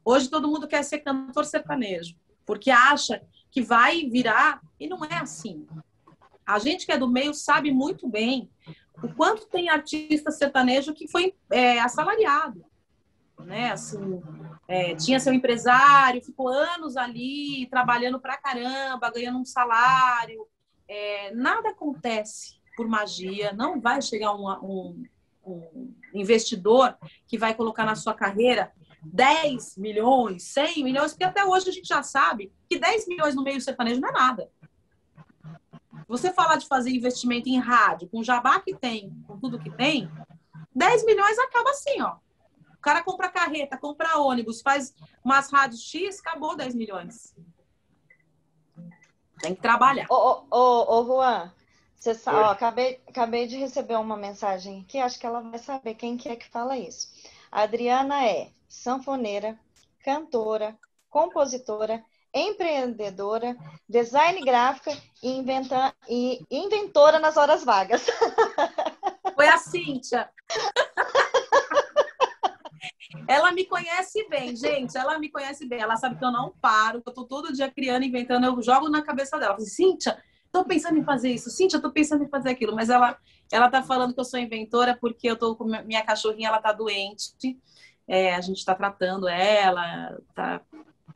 Hoje 0.04 0.28
todo 0.28 0.48
mundo 0.48 0.66
quer 0.66 0.82
ser 0.82 0.98
cantor 0.98 1.44
sertanejo, 1.44 2.16
porque 2.44 2.70
acha 2.70 3.22
que 3.50 3.62
vai 3.62 4.04
virar 4.04 4.60
e 4.78 4.88
não 4.88 5.04
é 5.04 5.14
assim. 5.14 5.66
A 6.44 6.58
gente 6.58 6.86
que 6.86 6.92
é 6.92 6.98
do 6.98 7.08
meio 7.08 7.34
sabe 7.34 7.72
muito 7.72 8.08
bem 8.08 8.48
o 9.02 9.08
quanto 9.14 9.46
tem 9.46 9.68
artista 9.68 10.30
sertanejo 10.30 10.94
que 10.94 11.08
foi 11.08 11.34
é, 11.50 11.80
assalariado, 11.80 12.64
né? 13.40 13.72
Assim, 13.72 14.22
é, 14.68 14.94
tinha 14.94 15.20
seu 15.20 15.32
empresário, 15.32 16.24
ficou 16.24 16.48
anos 16.48 16.96
ali 16.96 17.66
trabalhando 17.70 18.20
pra 18.20 18.36
caramba, 18.36 19.10
ganhando 19.10 19.38
um 19.38 19.44
salário. 19.44 20.46
É, 20.88 21.34
nada 21.34 21.70
acontece 21.70 22.56
por 22.76 22.88
magia, 22.88 23.52
não 23.52 23.80
vai 23.80 24.02
chegar 24.02 24.34
um, 24.34 24.48
um, 24.62 25.04
um, 25.44 25.94
investidor 26.14 26.96
que 27.26 27.38
vai 27.38 27.54
colocar 27.54 27.84
na 27.84 27.94
sua 27.94 28.14
carreira 28.14 28.72
10 29.02 29.76
milhões, 29.78 30.42
100 30.44 30.84
milhões, 30.84 31.12
porque 31.12 31.24
até 31.24 31.44
hoje 31.44 31.68
a 31.68 31.72
gente 31.72 31.86
já 31.86 32.02
sabe 32.02 32.52
que 32.68 32.78
10 32.78 33.08
milhões 33.08 33.34
no 33.34 33.42
meio 33.42 33.60
sertanejo 33.60 34.00
não 34.00 34.08
é 34.08 34.12
nada. 34.12 34.50
Você 36.08 36.32
falar 36.32 36.56
de 36.56 36.66
fazer 36.66 36.90
investimento 36.90 37.48
em 37.48 37.58
rádio, 37.58 38.08
com 38.08 38.20
o 38.20 38.24
jabá 38.24 38.60
que 38.60 38.74
tem, 38.74 39.10
com 39.26 39.38
tudo 39.38 39.58
que 39.58 39.70
tem, 39.70 40.08
10 40.74 41.04
milhões 41.04 41.38
acaba 41.38 41.70
assim, 41.70 42.00
ó. 42.00 42.16
O 42.74 42.80
cara 42.80 43.02
compra 43.02 43.28
carreta, 43.28 43.76
compra 43.76 44.18
ônibus, 44.18 44.62
faz 44.62 44.94
umas 45.24 45.50
rádios 45.50 45.82
X, 45.82 46.20
acabou 46.20 46.56
10 46.56 46.74
milhões. 46.74 47.34
Tem 49.40 49.54
que 49.54 49.60
trabalhar. 49.60 50.06
Ô, 50.08 50.44
ô, 50.50 51.00
ô, 51.00 51.04
Juan, 51.04 51.52
você 51.96 52.14
sabe, 52.14 52.38
ó, 52.38 52.50
acabei, 52.50 53.00
acabei 53.08 53.46
de 53.46 53.56
receber 53.56 53.96
uma 53.96 54.16
mensagem 54.16 54.82
aqui, 54.82 54.98
acho 54.98 55.18
que 55.18 55.26
ela 55.26 55.40
vai 55.40 55.58
saber 55.58 55.94
quem 55.94 56.16
que 56.16 56.28
é 56.28 56.36
que 56.36 56.48
fala 56.48 56.78
isso. 56.78 57.08
A 57.50 57.62
Adriana 57.62 58.24
é 58.24 58.52
sanfoneira, 58.68 59.58
cantora, 60.00 60.78
compositora 61.10 62.04
empreendedora, 62.36 63.56
design 63.88 64.42
gráfica 64.42 64.92
e, 65.22 65.30
inventa, 65.30 65.94
e 66.08 66.44
inventora 66.50 67.18
nas 67.18 67.36
horas 67.36 67.64
vagas. 67.64 68.06
Foi 69.34 69.48
a 69.48 69.56
Cíntia. 69.56 70.28
Ela 73.26 73.52
me 73.52 73.64
conhece 73.64 74.28
bem, 74.28 74.54
gente. 74.54 74.96
Ela 74.96 75.18
me 75.18 75.30
conhece 75.30 75.66
bem. 75.66 75.80
Ela 75.80 75.96
sabe 75.96 76.16
que 76.16 76.24
eu 76.24 76.30
não 76.30 76.52
paro, 76.60 77.02
que 77.02 77.08
eu 77.08 77.14
tô 77.14 77.24
todo 77.24 77.52
dia 77.52 77.70
criando, 77.70 78.04
inventando. 78.04 78.44
Eu 78.44 78.62
jogo 78.62 78.88
na 78.88 79.02
cabeça 79.02 79.38
dela. 79.38 79.56
Eu 79.58 79.64
Cíntia, 79.64 80.22
tô 80.52 80.64
pensando 80.64 80.98
em 80.98 81.04
fazer 81.04 81.30
isso. 81.30 81.50
Cíntia, 81.50 81.80
tô 81.80 81.90
pensando 81.90 82.24
em 82.24 82.28
fazer 82.28 82.50
aquilo. 82.50 82.74
Mas 82.74 82.90
ela, 82.90 83.16
ela 83.50 83.70
tá 83.70 83.82
falando 83.82 84.14
que 84.14 84.20
eu 84.20 84.24
sou 84.24 84.38
inventora 84.38 84.96
porque 85.00 85.28
eu 85.28 85.36
tô 85.36 85.56
com 85.56 85.64
minha 85.64 86.04
cachorrinha, 86.04 86.48
ela 86.48 86.60
tá 86.60 86.72
doente. 86.72 87.58
É, 88.06 88.34
a 88.34 88.40
gente 88.40 88.64
tá 88.64 88.74
tratando 88.74 89.26
ela, 89.28 90.16
tá, 90.34 90.60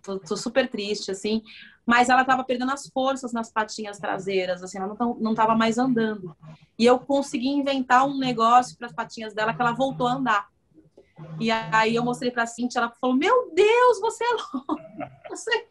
tô, 0.02 0.18
tô 0.18 0.36
super 0.36 0.68
triste, 0.68 1.10
assim 1.10 1.42
mas 1.90 2.08
ela 2.08 2.20
estava 2.20 2.44
perdendo 2.44 2.70
as 2.70 2.86
forças 2.86 3.32
nas 3.32 3.50
patinhas 3.50 3.98
traseiras, 3.98 4.62
assim, 4.62 4.78
ela 4.78 4.94
não 5.18 5.32
estava 5.32 5.56
mais 5.56 5.76
andando. 5.76 6.36
E 6.78 6.86
eu 6.86 7.00
consegui 7.00 7.48
inventar 7.48 8.06
um 8.06 8.16
negócio 8.16 8.76
para 8.78 8.86
as 8.86 8.92
patinhas 8.92 9.34
dela 9.34 9.52
que 9.52 9.60
ela 9.60 9.72
voltou 9.72 10.06
a 10.06 10.12
andar. 10.12 10.48
E 11.40 11.50
aí 11.50 11.96
eu 11.96 12.04
mostrei 12.04 12.30
para 12.30 12.44
a 12.44 12.46
Cintia, 12.46 12.80
ela 12.80 12.94
falou: 13.00 13.16
Meu 13.16 13.52
Deus, 13.52 14.00
você 14.00 14.22
é 14.22 14.28
louca! 14.28 15.20
Você, 15.28 15.68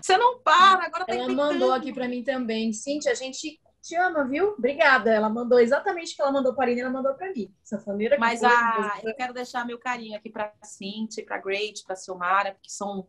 você 0.00 0.16
não 0.16 0.40
para, 0.40 0.86
agora 0.86 1.04
tá 1.04 1.14
Ela 1.14 1.28
mandou 1.28 1.72
aqui 1.72 1.92
para 1.92 2.08
mim 2.08 2.22
também. 2.24 2.72
Cintia, 2.72 3.12
a 3.12 3.14
gente 3.14 3.60
te 3.82 3.94
ama, 3.96 4.24
viu? 4.24 4.54
Obrigada. 4.58 5.12
Ela 5.12 5.28
mandou 5.28 5.60
exatamente 5.60 6.14
o 6.14 6.16
que 6.16 6.22
ela 6.22 6.32
mandou 6.32 6.54
para 6.54 6.70
a 6.70 6.78
ela 6.78 6.90
mandou 6.90 7.12
para 7.14 7.30
mim. 7.32 7.52
Safaneira 7.62 8.16
Mas 8.18 8.42
a, 8.42 8.98
eu 9.04 9.14
quero 9.14 9.34
deixar 9.34 9.66
meu 9.66 9.78
carinho 9.78 10.16
aqui 10.16 10.30
para 10.30 10.52
a 10.60 10.66
Cintia, 10.66 11.24
para 11.24 11.36
a 11.36 11.40
Great, 11.40 11.84
para 11.84 11.92
a 11.92 11.96
Silmara, 11.96 12.56
que 12.62 12.72
são 12.72 13.06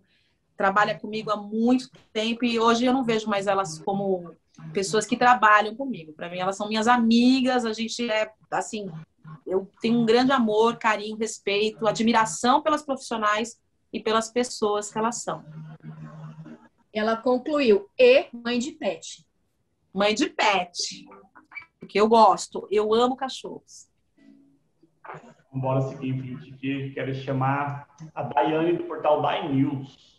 trabalha 0.57 0.97
comigo 0.97 1.31
há 1.31 1.37
muito 1.37 1.89
tempo 2.11 2.45
e 2.45 2.59
hoje 2.59 2.85
eu 2.85 2.93
não 2.93 3.03
vejo 3.03 3.29
mais 3.29 3.47
elas 3.47 3.79
como 3.79 4.35
pessoas 4.73 5.05
que 5.05 5.17
trabalham 5.17 5.75
comigo. 5.75 6.13
Para 6.13 6.29
mim, 6.29 6.39
elas 6.39 6.55
são 6.55 6.67
minhas 6.67 6.87
amigas. 6.87 7.65
A 7.65 7.73
gente 7.73 8.09
é 8.09 8.31
assim, 8.51 8.89
eu 9.45 9.69
tenho 9.81 9.99
um 9.99 10.05
grande 10.05 10.31
amor, 10.31 10.77
carinho, 10.77 11.17
respeito, 11.17 11.87
admiração 11.87 12.61
pelas 12.61 12.83
profissionais 12.83 13.59
e 13.91 13.99
pelas 13.99 14.29
pessoas 14.29 14.91
que 14.91 14.97
elas 14.97 15.21
são. 15.21 15.43
Ela 16.93 17.17
concluiu 17.17 17.89
e 17.99 18.27
mãe 18.31 18.57
de 18.57 18.71
pet. 18.71 19.25
Mãe 19.93 20.13
de 20.15 20.29
pet. 20.29 21.05
Porque 21.79 21.99
eu 21.99 22.07
gosto, 22.07 22.67
eu 22.71 22.93
amo 22.93 23.15
cachorros. 23.15 23.87
Vamos 25.53 25.85
seguir 25.85 26.09
em 26.09 26.19
frente 26.19 26.53
aqui. 26.53 26.91
Quero 26.93 27.15
chamar 27.15 27.87
a 28.13 28.23
Daiane 28.23 28.77
do 28.77 28.83
portal 28.85 29.21
Dai 29.21 29.53
News. 29.53 30.14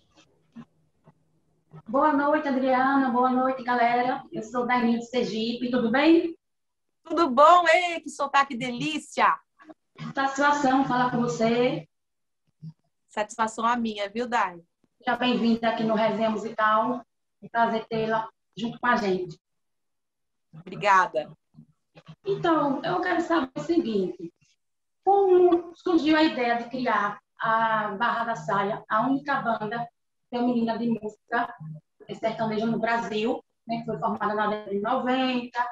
Boa 1.85 2.13
noite, 2.13 2.49
Adriana. 2.49 3.11
Boa 3.11 3.31
noite, 3.31 3.63
galera. 3.63 4.23
Eu 4.33 4.43
sou 4.43 4.67
Daiminha 4.67 4.99
de 4.99 5.07
Sergipe. 5.07 5.71
Tudo 5.71 5.91
bem? 5.91 6.37
Tudo 7.05 7.29
bom? 7.29 7.69
Ei, 7.69 8.01
que 8.01 8.09
sotaque 8.09 8.57
delícia! 8.57 9.39
Satisfação 10.15 10.85
falar 10.85 11.11
com 11.11 11.21
você. 11.21 11.89
Satisfação 13.09 13.67
a 13.67 13.77
minha, 13.77 14.09
viu, 14.09 14.29
Dai? 14.29 14.61
Seja 14.99 15.17
bem-vinda 15.17 15.69
aqui 15.69 15.85
no 15.85 15.95
Resenha 15.95 16.31
Musical. 16.31 17.05
É 17.43 17.47
um 17.47 17.49
prazer 17.49 17.85
tê-la 17.87 18.29
junto 18.57 18.81
com 18.81 18.87
a 18.87 18.97
gente. 18.97 19.39
Obrigada. 20.53 21.31
Então, 22.25 22.83
eu 22.83 23.01
quero 23.01 23.21
saber 23.21 23.51
o 23.55 23.61
seguinte. 23.61 24.33
Como 25.05 25.75
surgiu 25.77 26.17
a 26.17 26.23
ideia 26.23 26.57
de 26.57 26.71
criar 26.71 27.21
a 27.39 27.89
Barra 27.93 28.25
da 28.25 28.37
Saia, 28.37 28.83
a 28.89 29.03
única 29.03 29.41
banda 29.41 29.87
feminina 30.31 30.79
de 30.79 30.89
música 30.89 31.55
sertaneja 32.15 32.67
no 32.67 32.79
Brasil, 32.79 33.43
né, 33.67 33.79
que 33.79 33.87
foi 33.87 33.99
formada 33.99 34.35
na 34.35 34.47
década 34.49 34.71
de 34.71 34.81
90. 34.81 35.69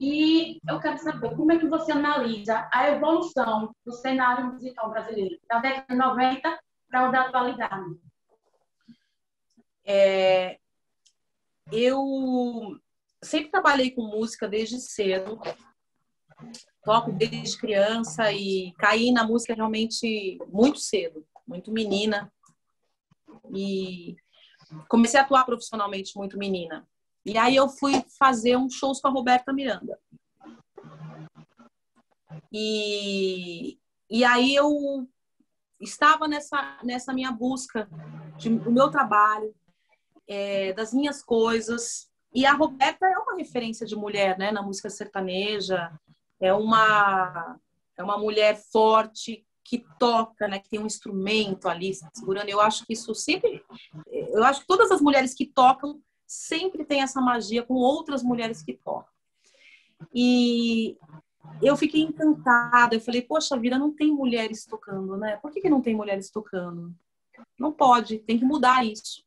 E 0.00 0.60
eu 0.68 0.80
quero 0.80 0.98
saber 0.98 1.36
como 1.36 1.52
é 1.52 1.58
que 1.58 1.68
você 1.68 1.92
analisa 1.92 2.68
a 2.72 2.90
evolução 2.90 3.74
do 3.84 3.92
cenário 3.92 4.52
musical 4.52 4.90
brasileiro, 4.90 5.38
da 5.48 5.58
década 5.58 5.86
de 5.88 5.96
90 5.96 6.60
para 6.88 7.08
o 7.08 7.12
da 7.12 7.22
atualidade. 7.22 8.00
É, 9.86 10.58
eu 11.70 12.78
sempre 13.22 13.50
trabalhei 13.50 13.90
com 13.90 14.02
música 14.02 14.48
desde 14.48 14.80
cedo, 14.80 15.38
toco 16.82 17.12
desde 17.12 17.58
criança 17.58 18.32
e 18.32 18.72
caí 18.78 19.12
na 19.12 19.24
música 19.24 19.54
realmente 19.54 20.38
muito 20.48 20.78
cedo, 20.78 21.24
muito 21.46 21.70
menina 21.70 22.30
e 23.52 24.16
comecei 24.88 25.18
a 25.18 25.22
atuar 25.22 25.44
profissionalmente 25.44 26.16
muito 26.16 26.38
menina. 26.38 26.86
E 27.24 27.38
aí 27.38 27.56
eu 27.56 27.68
fui 27.68 28.04
fazer 28.18 28.56
um 28.56 28.68
shows 28.68 29.00
com 29.00 29.08
a 29.08 29.10
Roberta 29.10 29.52
Miranda. 29.52 29.98
E, 32.52 33.78
e 34.10 34.24
aí 34.24 34.54
eu 34.54 35.08
estava 35.80 36.28
nessa, 36.28 36.78
nessa 36.82 37.12
minha 37.12 37.32
busca 37.32 37.88
de, 38.36 38.50
do 38.50 38.70
meu 38.70 38.90
trabalho, 38.90 39.54
é, 40.28 40.72
das 40.72 40.92
minhas 40.92 41.22
coisas. 41.22 42.10
E 42.32 42.44
a 42.44 42.52
Roberta 42.52 43.06
é 43.06 43.18
uma 43.18 43.36
referência 43.36 43.86
de 43.86 43.96
mulher, 43.96 44.38
né, 44.38 44.52
na 44.52 44.62
música 44.62 44.90
sertaneja. 44.90 45.92
É 46.40 46.52
uma 46.52 47.58
é 47.96 48.02
uma 48.02 48.18
mulher 48.18 48.60
forte 48.72 49.46
que 49.64 49.84
toca, 49.98 50.46
né, 50.46 50.58
que 50.58 50.68
tem 50.68 50.78
um 50.78 50.86
instrumento 50.86 51.68
ali 51.68 51.92
segurando. 52.12 52.48
Eu 52.48 52.60
acho 52.60 52.84
que 52.86 52.92
isso 52.92 53.14
sempre, 53.14 53.64
eu 54.06 54.44
acho 54.44 54.60
que 54.60 54.66
todas 54.66 54.90
as 54.90 55.00
mulheres 55.00 55.34
que 55.34 55.46
tocam 55.46 56.00
sempre 56.26 56.84
tem 56.84 57.02
essa 57.02 57.20
magia 57.20 57.62
com 57.62 57.74
outras 57.74 58.22
mulheres 58.22 58.62
que 58.62 58.74
tocam. 58.74 59.12
E 60.12 60.96
eu 61.62 61.76
fiquei 61.76 62.02
encantada. 62.02 62.94
Eu 62.94 63.00
falei, 63.00 63.22
poxa 63.22 63.58
vida, 63.58 63.78
não 63.78 63.92
tem 63.92 64.12
mulheres 64.12 64.64
tocando, 64.64 65.16
né? 65.16 65.36
Por 65.36 65.50
que, 65.50 65.60
que 65.60 65.70
não 65.70 65.80
tem 65.80 65.94
mulheres 65.94 66.30
tocando? 66.30 66.94
Não 67.58 67.72
pode, 67.72 68.18
tem 68.18 68.38
que 68.38 68.44
mudar 68.44 68.84
isso. 68.84 69.24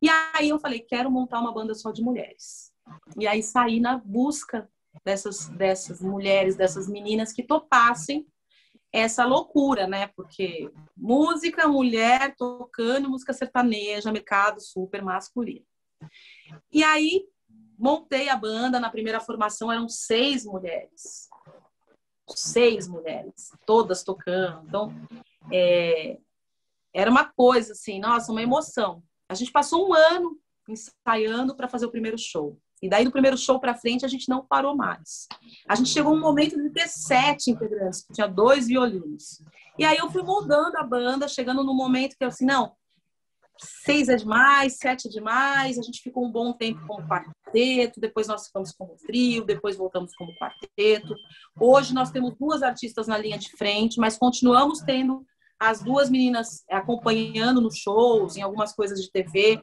E 0.00 0.08
aí 0.08 0.48
eu 0.48 0.58
falei, 0.58 0.80
quero 0.80 1.10
montar 1.10 1.40
uma 1.40 1.52
banda 1.52 1.74
só 1.74 1.90
de 1.90 2.02
mulheres. 2.02 2.72
E 3.18 3.26
aí 3.26 3.42
saí 3.42 3.80
na 3.80 3.98
busca 3.98 4.68
dessas, 5.04 5.48
dessas 5.48 6.00
mulheres, 6.00 6.56
dessas 6.56 6.88
meninas 6.88 7.32
que 7.32 7.42
topassem 7.42 8.26
essa 8.92 9.24
loucura, 9.24 9.86
né? 9.86 10.08
Porque 10.08 10.70
música, 10.96 11.68
mulher 11.68 12.34
tocando 12.36 13.10
música 13.10 13.32
sertaneja, 13.32 14.12
mercado 14.12 14.60
super 14.60 15.02
masculino. 15.02 15.66
E 16.72 16.82
aí 16.82 17.26
montei 17.78 18.28
a 18.28 18.36
banda, 18.36 18.80
na 18.80 18.90
primeira 18.90 19.20
formação 19.20 19.70
eram 19.70 19.88
seis 19.88 20.44
mulheres. 20.44 21.28
Seis 22.34 22.86
mulheres, 22.88 23.50
todas 23.64 24.02
tocando. 24.02 24.66
Então, 24.66 24.92
é, 25.52 26.18
era 26.92 27.10
uma 27.10 27.24
coisa 27.24 27.72
assim, 27.72 28.00
nossa, 28.00 28.32
uma 28.32 28.42
emoção. 28.42 29.02
A 29.28 29.34
gente 29.34 29.52
passou 29.52 29.88
um 29.88 29.94
ano 29.94 30.38
ensaiando 30.68 31.54
para 31.54 31.68
fazer 31.68 31.86
o 31.86 31.90
primeiro 31.90 32.18
show. 32.18 32.58
E 32.82 32.88
daí 32.88 33.04
do 33.04 33.10
primeiro 33.10 33.36
show 33.36 33.58
para 33.58 33.74
frente 33.74 34.04
a 34.04 34.08
gente 34.08 34.28
não 34.28 34.44
parou 34.44 34.76
mais. 34.76 35.26
A 35.68 35.74
gente 35.74 35.90
chegou 35.90 36.14
um 36.14 36.20
momento 36.20 36.56
de 36.56 36.70
ter 36.70 36.88
sete 36.88 37.50
integrantes, 37.50 38.06
tinha 38.12 38.26
dois 38.26 38.66
violinos. 38.66 39.42
E 39.78 39.84
aí 39.84 39.96
eu 39.96 40.10
fui 40.10 40.22
moldando 40.22 40.76
a 40.78 40.82
banda, 40.82 41.28
chegando 41.28 41.64
no 41.64 41.74
momento 41.74 42.16
que 42.16 42.24
eu 42.24 42.28
assim, 42.28 42.44
não, 42.44 42.72
seis 43.58 44.08
é 44.08 44.16
demais, 44.16 44.76
sete 44.76 45.08
é 45.08 45.10
demais. 45.10 45.78
A 45.78 45.82
gente 45.82 46.00
ficou 46.00 46.24
um 46.24 46.30
bom 46.30 46.52
tempo 46.52 46.86
como 46.86 47.06
quarteto, 47.06 48.00
depois 48.00 48.28
nós 48.28 48.46
ficamos 48.46 48.72
como 48.72 48.96
trio, 49.06 49.44
depois 49.44 49.76
voltamos 49.76 50.14
como 50.14 50.34
quarteto. 50.36 51.14
Hoje 51.58 51.94
nós 51.94 52.10
temos 52.10 52.34
duas 52.38 52.62
artistas 52.62 53.06
na 53.06 53.18
linha 53.18 53.38
de 53.38 53.50
frente, 53.50 53.98
mas 53.98 54.16
continuamos 54.16 54.80
tendo 54.80 55.24
as 55.58 55.82
duas 55.82 56.08
meninas 56.08 56.64
acompanhando 56.70 57.60
nos 57.60 57.76
shows, 57.76 58.36
em 58.36 58.42
algumas 58.42 58.72
coisas 58.72 59.00
de 59.00 59.10
TV. 59.10 59.60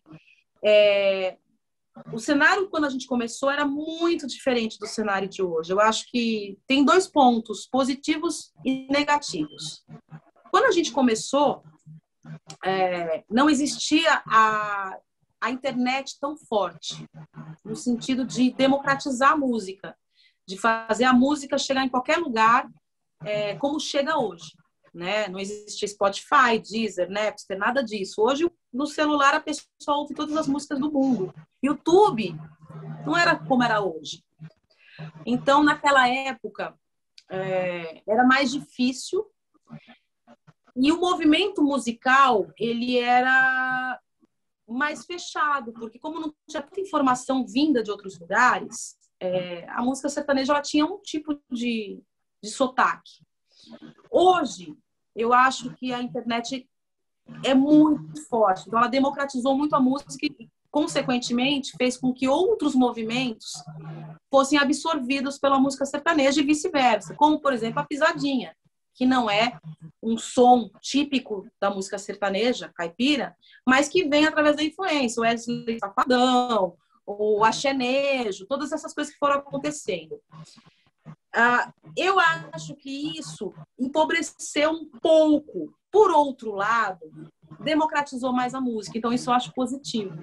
É, 0.63 1.37
o 2.11 2.19
cenário, 2.19 2.69
quando 2.69 2.85
a 2.85 2.89
gente 2.89 3.07
começou, 3.07 3.49
era 3.49 3.65
muito 3.65 4.27
diferente 4.27 4.77
do 4.77 4.87
cenário 4.87 5.29
de 5.29 5.41
hoje. 5.41 5.71
Eu 5.71 5.79
acho 5.79 6.05
que 6.11 6.57
tem 6.67 6.83
dois 6.83 7.07
pontos, 7.07 7.67
positivos 7.67 8.53
e 8.65 8.87
negativos. 8.91 9.85
Quando 10.51 10.65
a 10.65 10.71
gente 10.71 10.91
começou, 10.91 11.63
é, 12.63 13.23
não 13.29 13.49
existia 13.49 14.21
a, 14.27 14.97
a 15.41 15.51
internet 15.51 16.17
tão 16.19 16.35
forte, 16.35 17.07
no 17.63 17.75
sentido 17.75 18.25
de 18.25 18.51
democratizar 18.51 19.31
a 19.31 19.37
música, 19.37 19.95
de 20.45 20.57
fazer 20.57 21.05
a 21.05 21.13
música 21.13 21.57
chegar 21.57 21.85
em 21.85 21.89
qualquer 21.89 22.17
lugar, 22.17 22.69
é, 23.23 23.55
como 23.55 23.79
chega 23.79 24.17
hoje 24.17 24.51
né? 24.95 25.27
Não 25.27 25.39
existia 25.39 25.87
Spotify, 25.89 26.57
Deezer, 26.57 27.09
Napster, 27.09 27.57
nada 27.57 27.83
disso. 27.83 28.21
Hoje, 28.21 28.49
no 28.75 28.85
celular, 28.85 29.33
a 29.33 29.39
pessoa 29.39 29.97
ouve 29.97 30.13
todas 30.13 30.35
as 30.35 30.47
músicas 30.47 30.79
do 30.79 30.91
mundo. 30.91 31.33
YouTube 31.63 32.35
não 33.05 33.15
era 33.15 33.35
como 33.37 33.63
era 33.63 33.81
hoje. 33.81 34.23
Então, 35.25 35.63
naquela 35.63 36.07
época, 36.07 36.77
é, 37.29 38.03
era 38.07 38.25
mais 38.25 38.51
difícil. 38.51 39.25
E 40.75 40.91
o 40.91 40.99
movimento 40.99 41.63
musical, 41.63 42.51
ele 42.57 42.97
era 42.97 43.99
mais 44.67 45.05
fechado, 45.05 45.71
porque 45.71 45.97
como 45.97 46.19
não 46.19 46.35
tinha 46.49 46.61
tanta 46.61 46.81
informação 46.81 47.45
vinda 47.47 47.81
de 47.81 47.89
outros 47.91 48.19
lugares, 48.19 48.97
é, 49.21 49.65
a 49.69 49.81
música 49.81 50.09
sertaneja 50.09 50.51
ela 50.51 50.61
tinha 50.61 50.85
um 50.85 50.99
tipo 51.01 51.39
de, 51.49 52.01
de 52.43 52.49
sotaque. 52.49 53.23
Hoje, 54.11 54.75
eu 55.15 55.31
acho 55.31 55.73
que 55.75 55.93
a 55.93 56.01
internet 56.01 56.67
é 57.43 57.53
muito 57.53 58.21
forte. 58.27 58.63
Então, 58.67 58.79
ela 58.79 58.87
democratizou 58.87 59.57
muito 59.57 59.75
a 59.75 59.79
música 59.79 60.25
e, 60.25 60.49
consequentemente, 60.71 61.73
fez 61.77 61.97
com 61.97 62.13
que 62.13 62.27
outros 62.27 62.75
movimentos 62.75 63.53
fossem 64.29 64.59
absorvidos 64.59 65.37
pela 65.37 65.59
música 65.59 65.85
sertaneja 65.85 66.41
e 66.41 66.45
vice-versa, 66.45 67.15
como, 67.15 67.39
por 67.39 67.53
exemplo, 67.53 67.79
a 67.79 67.85
pisadinha, 67.85 68.55
que 68.93 69.05
não 69.05 69.29
é 69.29 69.59
um 70.01 70.17
som 70.17 70.69
típico 70.81 71.47
da 71.59 71.69
música 71.69 71.97
sertaneja, 71.97 72.71
caipira, 72.75 73.35
mas 73.65 73.87
que 73.87 74.07
vem 74.07 74.25
através 74.25 74.55
da 74.55 74.63
influência, 74.63 75.19
o 75.19 75.23
Wesley 75.23 75.79
Safadão, 75.79 76.75
o 77.05 77.43
axenejo, 77.43 78.47
todas 78.47 78.71
essas 78.71 78.93
coisas 78.93 79.13
que 79.13 79.19
foram 79.19 79.35
acontecendo. 79.35 80.19
Ah, 81.35 81.73
eu 81.97 82.17
acho 82.53 82.75
que 82.75 83.19
isso 83.19 83.53
empobreceu 83.77 84.71
um 84.71 84.89
pouco. 85.01 85.73
Por 85.91 86.09
outro 86.09 86.53
lado, 86.53 86.99
democratizou 87.59 88.31
mais 88.31 88.53
a 88.53 88.61
música. 88.61 88.97
Então, 88.97 89.11
isso 89.11 89.29
eu 89.29 89.33
acho 89.33 89.53
positivo. 89.53 90.15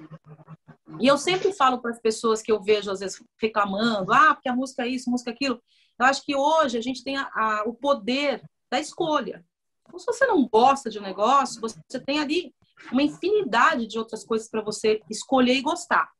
E 0.99 1.07
eu 1.07 1.17
sempre 1.17 1.53
falo 1.53 1.79
para 1.79 1.91
as 1.91 1.99
pessoas 1.99 2.41
que 2.41 2.51
eu 2.51 2.61
vejo, 2.61 2.91
às 2.91 2.99
vezes, 2.99 3.23
reclamando: 3.39 4.11
ah, 4.11 4.33
porque 4.33 4.49
a 4.49 4.55
música 4.55 4.83
é 4.83 4.87
isso, 4.87 5.09
música 5.09 5.31
é 5.31 5.33
aquilo. 5.33 5.61
Eu 5.99 6.05
acho 6.07 6.25
que 6.25 6.35
hoje 6.35 6.77
a 6.77 6.81
gente 6.81 7.03
tem 7.03 7.15
a, 7.15 7.29
a, 7.33 7.63
o 7.67 7.73
poder 7.73 8.41
da 8.71 8.79
escolha. 8.79 9.45
Então, 9.87 9.99
se 9.99 10.05
você 10.05 10.25
não 10.25 10.47
gosta 10.47 10.89
de 10.89 10.97
um 10.97 11.03
negócio, 11.03 11.61
você 11.61 11.99
tem 11.99 12.19
ali 12.19 12.53
uma 12.91 13.03
infinidade 13.03 13.85
de 13.85 13.99
outras 13.99 14.23
coisas 14.23 14.49
para 14.49 14.61
você 14.61 15.01
escolher 15.09 15.53
e 15.53 15.61
gostar. 15.61 16.11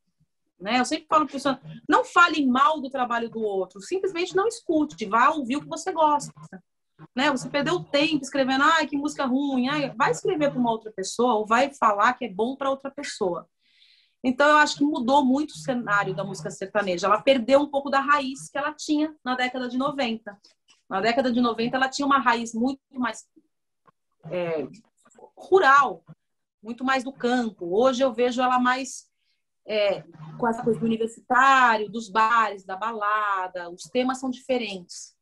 Né? 0.60 0.78
Eu 0.78 0.84
sempre 0.84 1.06
falo 1.06 1.24
para 1.26 1.32
pessoa, 1.32 1.60
não 1.88 2.04
fale 2.04 2.46
mal 2.46 2.80
do 2.80 2.88
trabalho 2.88 3.28
do 3.28 3.40
outro, 3.40 3.80
simplesmente 3.80 4.36
não 4.36 4.46
escute, 4.46 5.06
vá 5.06 5.30
ouvir 5.30 5.56
o 5.56 5.60
que 5.60 5.68
você 5.68 5.92
gosta. 5.92 6.32
Né? 7.14 7.30
Você 7.30 7.48
perdeu 7.48 7.82
tempo 7.82 8.22
escrevendo, 8.22 8.62
ai, 8.62 8.86
que 8.86 8.96
música 8.96 9.24
ruim, 9.26 9.68
ai, 9.68 9.92
vai 9.96 10.10
escrever 10.10 10.50
para 10.50 10.58
uma 10.58 10.70
outra 10.70 10.92
pessoa 10.92 11.34
ou 11.34 11.46
vai 11.46 11.72
falar 11.74 12.14
que 12.14 12.24
é 12.24 12.28
bom 12.28 12.56
para 12.56 12.70
outra 12.70 12.90
pessoa. 12.90 13.48
Então 14.22 14.48
eu 14.48 14.56
acho 14.56 14.76
que 14.76 14.84
mudou 14.84 15.22
muito 15.22 15.50
o 15.50 15.58
cenário 15.58 16.14
da 16.14 16.24
música 16.24 16.50
sertaneja. 16.50 17.06
Ela 17.06 17.20
perdeu 17.20 17.60
um 17.60 17.70
pouco 17.70 17.90
da 17.90 18.00
raiz 18.00 18.48
que 18.48 18.56
ela 18.56 18.72
tinha 18.72 19.14
na 19.22 19.34
década 19.34 19.68
de 19.68 19.76
90. 19.76 20.40
Na 20.88 21.00
década 21.00 21.30
de 21.30 21.40
90 21.42 21.76
ela 21.76 21.88
tinha 21.90 22.06
uma 22.06 22.18
raiz 22.18 22.54
muito 22.54 22.80
mais 22.92 23.26
é, 24.30 24.66
rural, 25.36 26.02
muito 26.62 26.82
mais 26.82 27.04
do 27.04 27.12
campo. 27.12 27.66
Hoje 27.76 28.02
eu 28.02 28.14
vejo 28.14 28.40
ela 28.40 28.58
mais 28.58 29.06
é, 29.66 30.02
com 30.38 30.46
essa 30.46 30.62
coisa 30.62 30.78
do 30.78 30.86
universitário, 30.86 31.90
dos 31.90 32.08
bares, 32.08 32.64
da 32.64 32.76
balada, 32.76 33.70
os 33.70 33.84
temas 33.84 34.18
são 34.18 34.30
diferentes. 34.30 35.14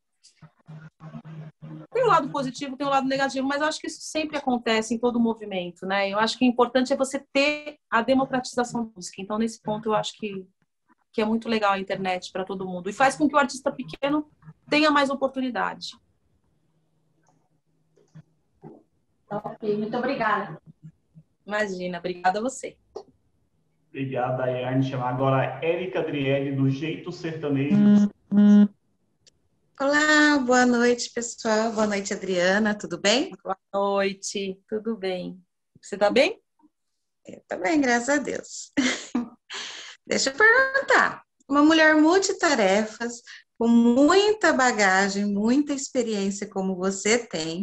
Tem 1.93 2.03
o 2.03 2.07
um 2.07 2.09
lado 2.09 2.31
positivo, 2.31 2.77
tem 2.77 2.87
o 2.87 2.91
um 2.91 2.93
lado 2.93 3.07
negativo, 3.07 3.47
mas 3.47 3.61
eu 3.61 3.69
acho 3.69 3.79
que 3.79 3.87
isso 3.87 4.01
sempre 4.01 4.37
acontece 4.37 4.95
em 4.95 4.99
todo 4.99 5.21
movimento, 5.21 5.87
né? 5.87 6.09
Eu 6.09 6.19
acho 6.19 6.39
que 6.39 6.45
o 6.45 6.49
importante 6.49 6.93
é 6.93 6.97
você 6.97 7.25
ter 7.33 7.77
a 7.91 8.03
democratização 8.03 8.87
da 8.87 8.91
música. 8.97 9.21
Então, 9.21 9.39
nesse 9.39 9.61
ponto, 9.61 9.89
eu 9.89 9.95
acho 9.95 10.15
que, 10.15 10.47
que 11.13 11.21
é 11.21 11.25
muito 11.25 11.49
legal 11.49 11.73
a 11.73 11.79
internet 11.79 12.33
para 12.33 12.45
todo 12.45 12.67
mundo. 12.67 12.89
E 12.89 12.93
faz 12.93 13.17
com 13.17 13.29
que 13.29 13.35
o 13.35 13.39
artista 13.39 13.71
pequeno 13.71 14.29
tenha 14.69 14.91
mais 14.91 15.11
oportunidade. 15.11 15.91
Ok, 19.31 19.77
muito 19.77 19.97
obrigada. 19.97 20.61
Imagina, 21.47 21.99
obrigada 21.99 22.39
a 22.39 22.43
você. 22.43 22.77
Obrigado, 23.93 24.39
Daiane. 24.39 24.89
Chamar 24.89 25.11
agora 25.11 25.37
a 25.37 25.63
Érica 25.63 26.01
Adriele, 26.01 26.57
do 26.57 26.71
Jeito 26.71 27.13
Sertanejo. 27.13 28.09
Olá, 29.79 30.39
boa 30.39 30.65
noite, 30.65 31.11
pessoal. 31.15 31.73
Boa 31.73 31.87
noite, 31.87 32.15
Adriana. 32.15 32.75
Tudo 32.75 32.99
bem? 32.99 33.37
Boa 33.45 33.59
noite, 33.71 34.59
tudo 34.67 34.97
bem. 34.97 35.39
Você 35.79 35.99
tá 35.99 36.09
bem? 36.09 36.41
Eu 37.27 37.43
tô 37.47 37.59
bem, 37.59 37.83
graças 37.83 38.09
a 38.09 38.17
Deus. 38.17 38.73
Deixa 40.07 40.31
eu 40.31 40.37
perguntar. 40.37 41.23
Uma 41.47 41.63
mulher 41.63 41.95
multitarefas, 41.95 43.21
com 43.59 43.69
muita 43.69 44.55
bagagem, 44.55 45.27
muita 45.27 45.75
experiência 45.75 46.49
como 46.49 46.77
você 46.77 47.19
tem, 47.27 47.63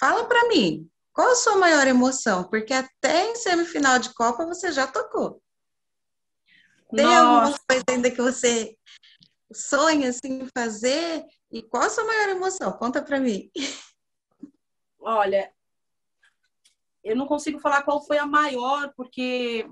fala 0.00 0.24
para 0.24 0.48
mim, 0.48 0.88
qual 1.12 1.30
a 1.30 1.34
sua 1.34 1.56
maior 1.56 1.86
emoção? 1.86 2.44
Porque 2.44 2.72
até 2.72 3.30
em 3.30 3.36
semifinal 3.36 3.98
de 3.98 4.14
Copa 4.14 4.46
você 4.46 4.72
já 4.72 4.86
tocou. 4.86 5.42
Tem 6.94 7.04
Nossa. 7.04 7.20
alguma 7.20 7.58
coisa 7.68 7.84
ainda 7.90 8.10
que 8.10 8.22
você 8.22 8.76
sonha 9.52 10.10
assim 10.10 10.46
fazer? 10.56 11.24
E 11.50 11.62
qual 11.62 11.84
a 11.84 11.90
sua 11.90 12.04
maior 12.04 12.30
emoção? 12.30 12.72
Conta 12.72 13.02
para 13.02 13.20
mim. 13.20 13.50
Olha, 15.00 15.52
eu 17.04 17.16
não 17.16 17.26
consigo 17.26 17.58
falar 17.58 17.82
qual 17.82 18.04
foi 18.04 18.18
a 18.18 18.26
maior, 18.26 18.92
porque 18.96 19.68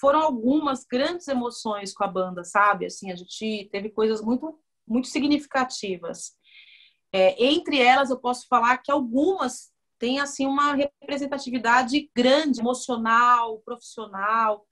foram 0.00 0.20
algumas 0.20 0.84
grandes 0.84 1.28
emoções 1.28 1.92
com 1.92 2.04
a 2.04 2.08
banda, 2.08 2.44
sabe? 2.44 2.86
Assim, 2.86 3.10
a 3.10 3.16
gente 3.16 3.68
teve 3.72 3.90
coisas 3.90 4.22
muito, 4.22 4.58
muito 4.86 5.08
significativas. 5.08 6.36
É, 7.12 7.42
entre 7.42 7.80
elas, 7.80 8.10
eu 8.10 8.18
posso 8.18 8.46
falar 8.48 8.78
que 8.78 8.92
algumas 8.92 9.72
têm 9.98 10.20
assim 10.20 10.46
uma 10.46 10.74
representatividade 10.74 12.10
grande, 12.14 12.60
emocional, 12.60 13.60
profissional 13.64 14.67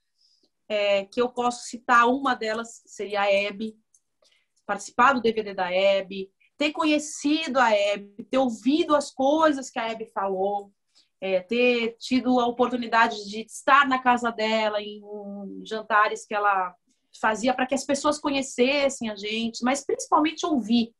é, 0.69 1.05
que 1.05 1.21
eu 1.21 1.29
posso 1.29 1.67
citar 1.67 2.09
uma 2.09 2.35
delas 2.35 2.83
seria 2.87 3.23
a 3.23 3.33
Hebe, 3.33 3.77
participar 4.67 5.13
do 5.13 5.21
DVD 5.21 5.55
da 5.55 5.73
Hebe, 5.73 6.31
ter 6.59 6.73
conhecido 6.73 7.59
a 7.59 7.71
Hebe, 7.71 8.25
ter 8.25 8.39
ouvido 8.39 8.97
as 8.97 9.11
coisas 9.11 9.71
que 9.71 9.79
a 9.79 9.89
Hebe 9.91 10.07
falou, 10.07 10.73
é, 11.21 11.41
ter 11.41 11.97
tido 11.99 12.41
a 12.41 12.47
oportunidade 12.47 13.29
de 13.29 13.43
estar 13.43 13.87
na 13.87 13.99
casa 14.03 14.31
dela 14.31 14.81
em 14.81 15.01
jantares 15.65 16.27
que 16.27 16.35
ela 16.35 16.75
fazia 17.21 17.55
para 17.55 17.67
que 17.67 17.75
as 17.75 17.85
pessoas 17.85 18.19
conhecessem 18.19 19.09
a 19.09 19.17
gente, 19.17 19.65
mas 19.65 19.85
principalmente 19.85 20.45
ouvir, 20.45 20.95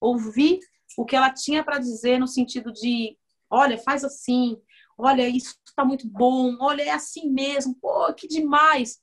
ouvir 0.00 0.58
o 0.98 1.04
que 1.04 1.14
ela 1.14 1.32
tinha 1.32 1.62
para 1.62 1.78
dizer 1.78 2.18
no 2.18 2.26
sentido 2.26 2.72
de, 2.72 3.16
olha, 3.48 3.78
faz 3.78 4.02
assim, 4.04 4.56
olha, 4.98 5.28
isso 5.28 5.54
está 5.64 5.84
muito 5.84 6.08
bom, 6.08 6.56
olha, 6.60 6.82
é 6.82 6.90
assim 6.90 7.30
mesmo, 7.30 7.76
pô, 7.80 8.12
que 8.12 8.26
demais. 8.26 8.98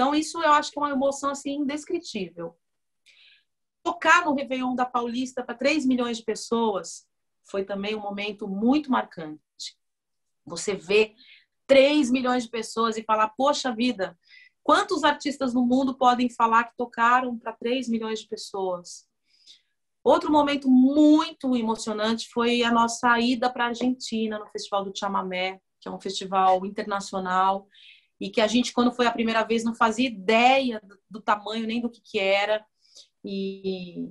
Então, 0.00 0.14
isso 0.14 0.42
eu 0.42 0.50
acho 0.54 0.72
que 0.72 0.78
é 0.78 0.82
uma 0.82 0.92
emoção 0.92 1.28
assim 1.28 1.56
indescritível. 1.56 2.56
Tocar 3.82 4.24
no 4.24 4.34
Réveillon 4.34 4.74
da 4.74 4.86
Paulista 4.86 5.44
para 5.44 5.54
3 5.54 5.84
milhões 5.84 6.16
de 6.16 6.24
pessoas 6.24 7.06
foi 7.44 7.66
também 7.66 7.94
um 7.94 8.00
momento 8.00 8.48
muito 8.48 8.90
marcante. 8.90 9.42
Você 10.46 10.74
vê 10.74 11.14
3 11.66 12.10
milhões 12.10 12.44
de 12.44 12.48
pessoas 12.48 12.96
e 12.96 13.04
falar, 13.04 13.28
poxa 13.36 13.74
vida, 13.74 14.18
quantos 14.62 15.04
artistas 15.04 15.52
no 15.52 15.66
mundo 15.66 15.94
podem 15.94 16.30
falar 16.30 16.64
que 16.64 16.78
tocaram 16.78 17.38
para 17.38 17.52
3 17.52 17.86
milhões 17.86 18.20
de 18.20 18.26
pessoas? 18.26 19.06
Outro 20.02 20.32
momento 20.32 20.70
muito 20.70 21.54
emocionante 21.54 22.26
foi 22.30 22.62
a 22.62 22.72
nossa 22.72 23.20
ida 23.20 23.52
para 23.52 23.64
a 23.64 23.68
Argentina 23.68 24.38
no 24.38 24.46
Festival 24.46 24.82
do 24.82 24.98
Chamamé, 24.98 25.60
que 25.78 25.90
é 25.90 25.90
um 25.90 26.00
festival 26.00 26.64
internacional 26.64 27.68
e 28.20 28.28
que 28.28 28.40
a 28.40 28.46
gente, 28.46 28.72
quando 28.72 28.92
foi 28.92 29.06
a 29.06 29.12
primeira 29.12 29.42
vez, 29.42 29.64
não 29.64 29.74
fazia 29.74 30.08
ideia 30.08 30.82
do, 31.08 31.20
tamanho 31.22 31.66
nem 31.66 31.80
do 31.80 31.88
que, 31.88 32.02
que 32.02 32.18
era. 32.18 32.62
E 33.24 34.08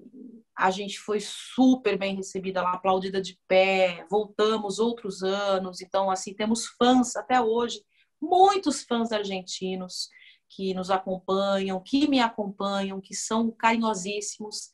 a 0.58 0.72
gente 0.72 1.00
foi 1.00 1.20
super 1.20 1.98
bem 1.98 2.16
recebida 2.16 2.62
lá, 2.62 2.74
aplaudida 2.74 3.22
de 3.22 3.40
pé. 3.48 4.06
Voltamos 4.10 4.80
outros 4.80 5.22
anos, 5.22 5.80
então, 5.80 6.10
assim, 6.10 6.34
temos 6.34 6.66
fãs 6.66 7.16
até 7.16 7.40
hoje, 7.40 7.82
muitos 8.20 8.84
fãs 8.84 9.12
argentinos 9.12 10.10
que 10.50 10.74
nos 10.74 10.90
acompanham, 10.90 11.82
que 11.82 12.08
me 12.08 12.20
acompanham, 12.20 13.00
que 13.00 13.14
são 13.14 13.52
carinhosíssimos. 13.52 14.72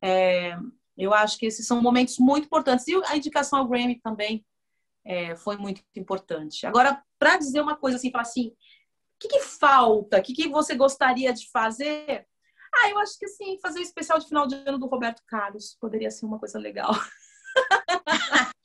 É, 0.00 0.56
eu 0.96 1.12
acho 1.12 1.36
que 1.38 1.46
esses 1.46 1.66
são 1.66 1.82
momentos 1.82 2.18
muito 2.18 2.44
importantes. 2.44 2.86
E 2.86 2.94
a 3.06 3.16
indicação 3.16 3.58
ao 3.58 3.68
Grammy 3.68 4.00
também 4.00 4.44
é, 5.04 5.36
foi 5.36 5.56
muito 5.56 5.82
importante. 5.96 6.66
Agora, 6.66 7.02
para 7.18 7.36
dizer 7.36 7.60
uma 7.60 7.76
coisa 7.76 7.96
assim, 7.96 8.10
falar 8.10 8.22
assim, 8.22 8.48
o 8.48 8.54
que, 9.20 9.28
que 9.28 9.40
falta? 9.40 10.18
O 10.18 10.22
que, 10.22 10.32
que 10.32 10.48
você 10.48 10.74
gostaria 10.74 11.32
de 11.32 11.50
fazer? 11.50 12.26
Ah, 12.74 12.90
eu 12.90 12.98
acho 12.98 13.18
que 13.18 13.24
assim, 13.24 13.58
fazer 13.60 13.80
o 13.80 13.82
especial 13.82 14.18
de 14.18 14.26
final 14.26 14.46
de 14.46 14.54
ano 14.54 14.78
do 14.78 14.86
Roberto 14.86 15.22
Carlos 15.26 15.76
poderia 15.80 16.10
ser 16.10 16.26
uma 16.26 16.38
coisa 16.38 16.58
legal. 16.58 16.92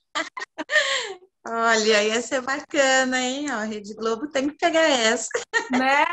Olha, 1.47 2.03
ia 2.03 2.21
ser 2.21 2.41
bacana, 2.41 3.19
hein? 3.19 3.51
Ó, 3.51 3.55
a 3.55 3.63
Rede 3.63 3.93
Globo 3.93 4.27
tem 4.27 4.49
que 4.49 4.57
pegar 4.57 4.81
essa. 4.81 5.29
Né? 5.71 6.05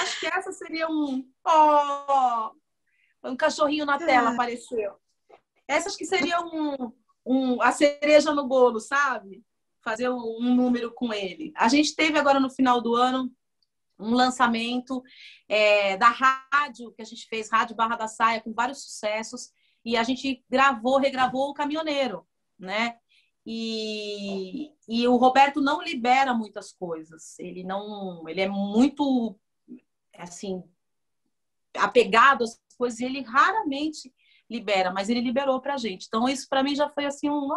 Acho 0.00 0.20
que 0.20 0.26
essa 0.26 0.52
seria 0.52 0.88
um. 0.88 1.28
Oh, 1.44 2.50
um 3.24 3.36
cachorrinho 3.36 3.84
na 3.84 3.98
tela 3.98 4.30
é. 4.30 4.34
apareceu. 4.34 4.96
Essa 5.66 5.88
acho 5.88 5.98
que 5.98 6.04
seria 6.04 6.40
um, 6.40 6.92
um, 7.26 7.60
a 7.62 7.72
cereja 7.72 8.32
no 8.32 8.46
bolo, 8.46 8.78
sabe? 8.78 9.42
Fazer 9.82 10.08
um 10.08 10.54
número 10.54 10.92
com 10.92 11.12
ele. 11.12 11.52
A 11.56 11.68
gente 11.68 11.94
teve 11.94 12.18
agora 12.18 12.40
no 12.40 12.50
final 12.50 12.80
do 12.80 12.94
ano 12.94 13.30
um 13.98 14.14
lançamento 14.14 15.02
é, 15.48 15.96
da 15.96 16.08
rádio 16.08 16.92
que 16.92 17.02
a 17.02 17.04
gente 17.04 17.26
fez, 17.28 17.50
Rádio 17.50 17.76
Barra 17.76 17.96
da 17.96 18.08
Saia, 18.08 18.40
com 18.40 18.52
vários 18.52 18.82
sucessos, 18.82 19.52
e 19.84 19.96
a 19.96 20.02
gente 20.02 20.44
gravou, 20.48 20.98
regravou 20.98 21.50
o 21.50 21.54
Caminhoneiro, 21.54 22.26
né? 22.58 22.96
E, 23.44 24.72
e 24.88 25.06
o 25.08 25.16
Roberto 25.16 25.60
não 25.60 25.82
libera 25.82 26.32
muitas 26.32 26.72
coisas. 26.72 27.38
Ele 27.38 27.64
não, 27.64 28.28
ele 28.28 28.40
é 28.40 28.48
muito 28.48 29.38
assim 30.16 30.62
apegado 31.74 32.44
às 32.44 32.60
coisas 32.76 33.00
e 33.00 33.04
ele 33.04 33.22
raramente 33.22 34.12
libera, 34.48 34.92
mas 34.92 35.08
ele 35.08 35.20
liberou 35.20 35.60
pra 35.60 35.76
gente. 35.76 36.06
Então 36.06 36.28
isso 36.28 36.48
para 36.48 36.62
mim 36.62 36.74
já 36.74 36.88
foi 36.88 37.06
assim 37.06 37.28
um, 37.28 37.48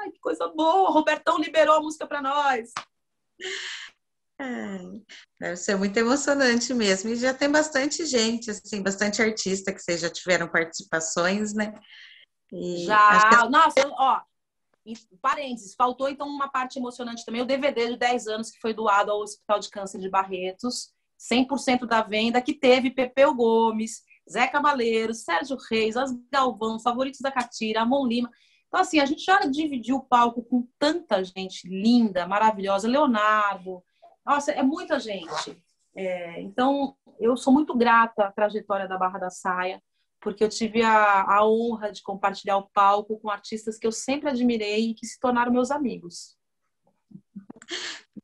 ai, 0.00 0.10
que 0.10 0.20
coisa 0.20 0.48
boa, 0.48 0.90
o 0.90 0.92
Robertão 0.92 1.38
liberou 1.38 1.76
a 1.76 1.80
música 1.80 2.06
para 2.06 2.22
nós. 2.22 2.70
É, 4.40 4.78
deve 5.38 5.56
ser 5.56 5.76
muito 5.76 5.96
emocionante 5.96 6.72
mesmo. 6.72 7.10
E 7.10 7.16
já 7.16 7.34
tem 7.34 7.50
bastante 7.50 8.06
gente, 8.06 8.50
assim, 8.50 8.82
bastante 8.82 9.20
artista 9.20 9.72
que 9.72 9.80
vocês 9.80 10.00
já 10.00 10.08
tiveram 10.08 10.48
participações, 10.48 11.52
né? 11.52 11.74
E 12.52 12.84
já, 12.84 13.42
que... 13.42 13.48
nossa, 13.48 13.88
ó, 13.98 14.20
parênteses, 15.20 15.74
faltou 15.74 16.08
então 16.08 16.26
uma 16.26 16.48
parte 16.48 16.78
emocionante 16.78 17.24
também, 17.24 17.42
o 17.42 17.46
DVD 17.46 17.88
de 17.88 17.96
10 17.96 18.26
anos 18.28 18.50
que 18.50 18.60
foi 18.60 18.72
doado 18.72 19.12
ao 19.12 19.20
Hospital 19.20 19.60
de 19.60 19.70
Câncer 19.70 20.00
de 20.00 20.08
Barretos, 20.08 20.90
100% 21.30 21.86
da 21.86 22.02
venda, 22.02 22.40
que 22.40 22.54
teve 22.54 22.90
Pepeu 22.90 23.34
Gomes, 23.34 24.02
Zé 24.30 24.46
Cabaleiro, 24.48 25.12
Sérgio 25.12 25.56
Reis, 25.70 25.96
As 25.96 26.10
Galvão, 26.32 26.80
Favoritos 26.80 27.20
da 27.20 27.30
Catira, 27.30 27.82
Amon 27.82 28.06
Lima. 28.06 28.30
Então, 28.70 28.80
assim, 28.80 29.00
a 29.00 29.04
gente 29.04 29.24
já 29.24 29.40
dividiu 29.40 29.96
o 29.96 30.04
palco 30.04 30.44
com 30.44 30.64
tanta 30.78 31.24
gente 31.24 31.68
linda, 31.68 32.24
maravilhosa, 32.24 32.86
Leonardo. 32.86 33.82
Nossa, 34.24 34.52
é 34.52 34.62
muita 34.62 35.00
gente. 35.00 35.60
É, 35.92 36.40
então, 36.40 36.96
eu 37.18 37.36
sou 37.36 37.52
muito 37.52 37.76
grata 37.76 38.26
à 38.26 38.32
trajetória 38.32 38.86
da 38.86 38.96
Barra 38.96 39.18
da 39.18 39.28
Saia 39.28 39.82
porque 40.20 40.44
eu 40.44 40.48
tive 40.48 40.82
a, 40.82 41.22
a 41.22 41.46
honra 41.48 41.90
de 41.90 42.02
compartilhar 42.02 42.58
o 42.58 42.68
palco 42.68 43.18
com 43.18 43.30
artistas 43.30 43.78
que 43.78 43.86
eu 43.86 43.92
sempre 43.92 44.28
admirei 44.28 44.90
e 44.90 44.94
que 44.94 45.06
se 45.06 45.18
tornaram 45.18 45.50
meus 45.50 45.70
amigos. 45.70 46.36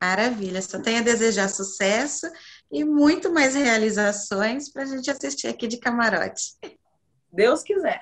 Maravilha, 0.01 0.61
só 0.61 0.81
tenho 0.81 0.99
a 1.01 1.05
desejar 1.05 1.49
sucesso 1.49 2.27
e 2.71 2.85
muito 2.85 3.33
mais 3.33 3.55
realizações 3.55 4.71
para 4.71 4.83
a 4.83 4.87
gente 4.87 5.11
assistir 5.11 5.49
aqui 5.49 5.67
de 5.67 5.79
camarote. 5.79 6.55
Deus 7.33 7.63
quiser. 7.63 8.01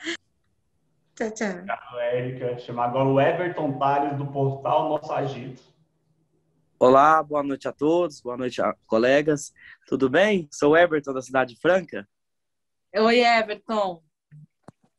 Tchau, 1.15 1.31
tchau. 1.31 1.49
Obrigado, 1.49 1.99
Érica. 2.01 2.59
Chama 2.59 2.85
agora 2.85 3.09
o 3.09 3.21
Everton 3.21 3.79
Tales, 3.79 4.19
do 4.19 4.27
portal 4.27 4.89
Nosso 4.89 5.13
Agito. 5.13 5.63
Olá, 6.77 7.23
boa 7.23 7.41
noite 7.41 7.69
a 7.69 7.73
todos, 7.73 8.21
boa 8.21 8.37
noite 8.37 8.61
a 8.61 8.75
colegas. 8.89 9.55
Tudo 9.87 10.11
bem? 10.11 10.49
Sou 10.51 10.73
o 10.73 10.77
Everton, 10.77 11.13
da 11.13 11.23
Cidade 11.23 11.57
Franca. 11.61 12.09
Oi, 12.93 13.21
Everton. 13.21 14.03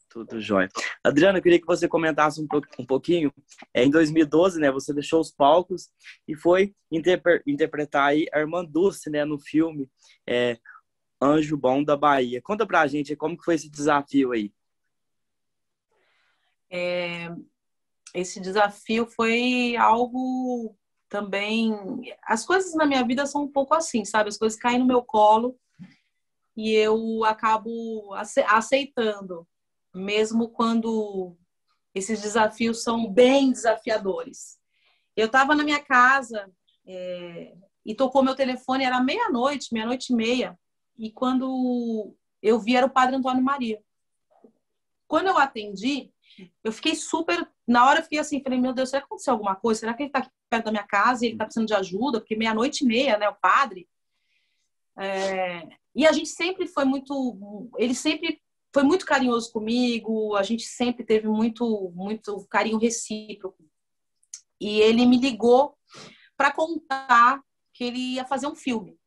Tudo 0.09 0.39
jóia. 0.39 0.69
Adriana, 1.03 1.39
eu 1.39 1.43
queria 1.43 1.59
que 1.59 1.67
você 1.67 1.85
comentasse 1.85 2.39
um, 2.39 2.47
um 2.79 2.85
pouquinho. 2.85 3.29
É, 3.73 3.83
em 3.83 3.89
2012, 3.89 4.57
né, 4.57 4.71
você 4.71 4.93
deixou 4.93 5.19
os 5.19 5.31
palcos 5.31 5.89
e 6.25 6.33
foi 6.33 6.73
interpre 6.89 7.43
interpretar 7.45 8.11
aí 8.11 8.25
a 8.31 8.39
irmã 8.39 8.63
Dulce, 8.63 9.09
né, 9.09 9.25
no 9.25 9.37
filme 9.37 9.89
é, 10.25 10.57
Anjo 11.21 11.57
Bom 11.57 11.83
da 11.83 11.97
Bahia. 11.97 12.41
Conta 12.41 12.65
pra 12.65 12.87
gente 12.87 13.17
como 13.17 13.37
que 13.37 13.43
foi 13.43 13.55
esse 13.55 13.69
desafio 13.69 14.31
aí. 14.31 14.53
É, 16.75 17.33
esse 18.13 18.41
desafio 18.41 19.05
foi 19.05 19.77
algo 19.77 20.75
também... 21.07 21.73
As 22.23 22.45
coisas 22.45 22.75
na 22.75 22.85
minha 22.85 23.05
vida 23.05 23.25
são 23.25 23.43
um 23.43 23.51
pouco 23.51 23.73
assim, 23.73 24.03
sabe? 24.03 24.27
As 24.27 24.37
coisas 24.37 24.59
caem 24.59 24.79
no 24.79 24.85
meu 24.85 25.01
colo 25.01 25.57
e 26.57 26.71
eu 26.71 27.23
acabo 27.23 28.13
aceitando, 28.47 29.47
mesmo 29.93 30.49
quando 30.49 31.35
esses 31.93 32.21
desafios 32.21 32.83
são 32.83 33.09
bem 33.09 33.51
desafiadores. 33.51 34.57
Eu 35.15 35.27
estava 35.27 35.55
na 35.55 35.63
minha 35.63 35.81
casa 35.81 36.51
é, 36.85 37.55
e 37.85 37.95
tocou 37.95 38.21
meu 38.23 38.35
telefone, 38.35 38.83
era 38.83 39.01
meia-noite, 39.01 39.73
meia-noite 39.73 40.11
e 40.11 40.15
meia, 40.15 40.59
e 40.97 41.11
quando 41.11 42.13
eu 42.41 42.59
vi 42.59 42.75
era 42.75 42.85
o 42.85 42.89
Padre 42.89 43.15
Antônio 43.15 43.43
Maria. 43.43 43.81
Quando 45.07 45.27
eu 45.27 45.37
atendi, 45.37 46.11
eu 46.63 46.71
fiquei 46.71 46.95
super. 46.95 47.47
Na 47.67 47.87
hora 47.87 47.99
eu 47.99 48.03
fiquei 48.03 48.19
assim, 48.19 48.41
falei, 48.41 48.59
meu 48.59 48.73
Deus, 48.73 48.89
será 48.89 49.01
que 49.01 49.05
aconteceu 49.05 49.33
alguma 49.33 49.55
coisa? 49.55 49.81
Será 49.81 49.93
que 49.93 50.03
ele 50.03 50.09
está 50.09 50.19
aqui 50.19 50.29
perto 50.49 50.65
da 50.65 50.71
minha 50.71 50.83
casa 50.83 51.23
e 51.23 51.27
ele 51.27 51.35
está 51.35 51.45
precisando 51.45 51.67
de 51.67 51.73
ajuda? 51.73 52.19
Porque 52.19 52.35
meia-noite 52.35 52.83
e 52.83 52.87
meia, 52.87 53.17
né, 53.17 53.27
o 53.29 53.35
padre. 53.35 53.87
É, 54.97 55.67
e 55.93 56.05
a 56.05 56.11
gente 56.11 56.29
sempre 56.29 56.67
foi 56.67 56.85
muito, 56.85 57.69
ele 57.77 57.95
sempre 57.95 58.41
foi 58.73 58.83
muito 58.83 59.05
carinhoso 59.05 59.51
comigo, 59.51 60.35
a 60.35 60.43
gente 60.43 60.63
sempre 60.63 61.05
teve 61.05 61.27
muito, 61.27 61.91
muito 61.95 62.45
carinho 62.49 62.77
recíproco. 62.77 63.63
E 64.59 64.79
ele 64.79 65.05
me 65.05 65.17
ligou 65.17 65.77
para 66.35 66.51
contar 66.51 67.41
que 67.73 67.83
ele 67.83 68.15
ia 68.15 68.25
fazer 68.25 68.47
um 68.47 68.55
filme. 68.55 68.97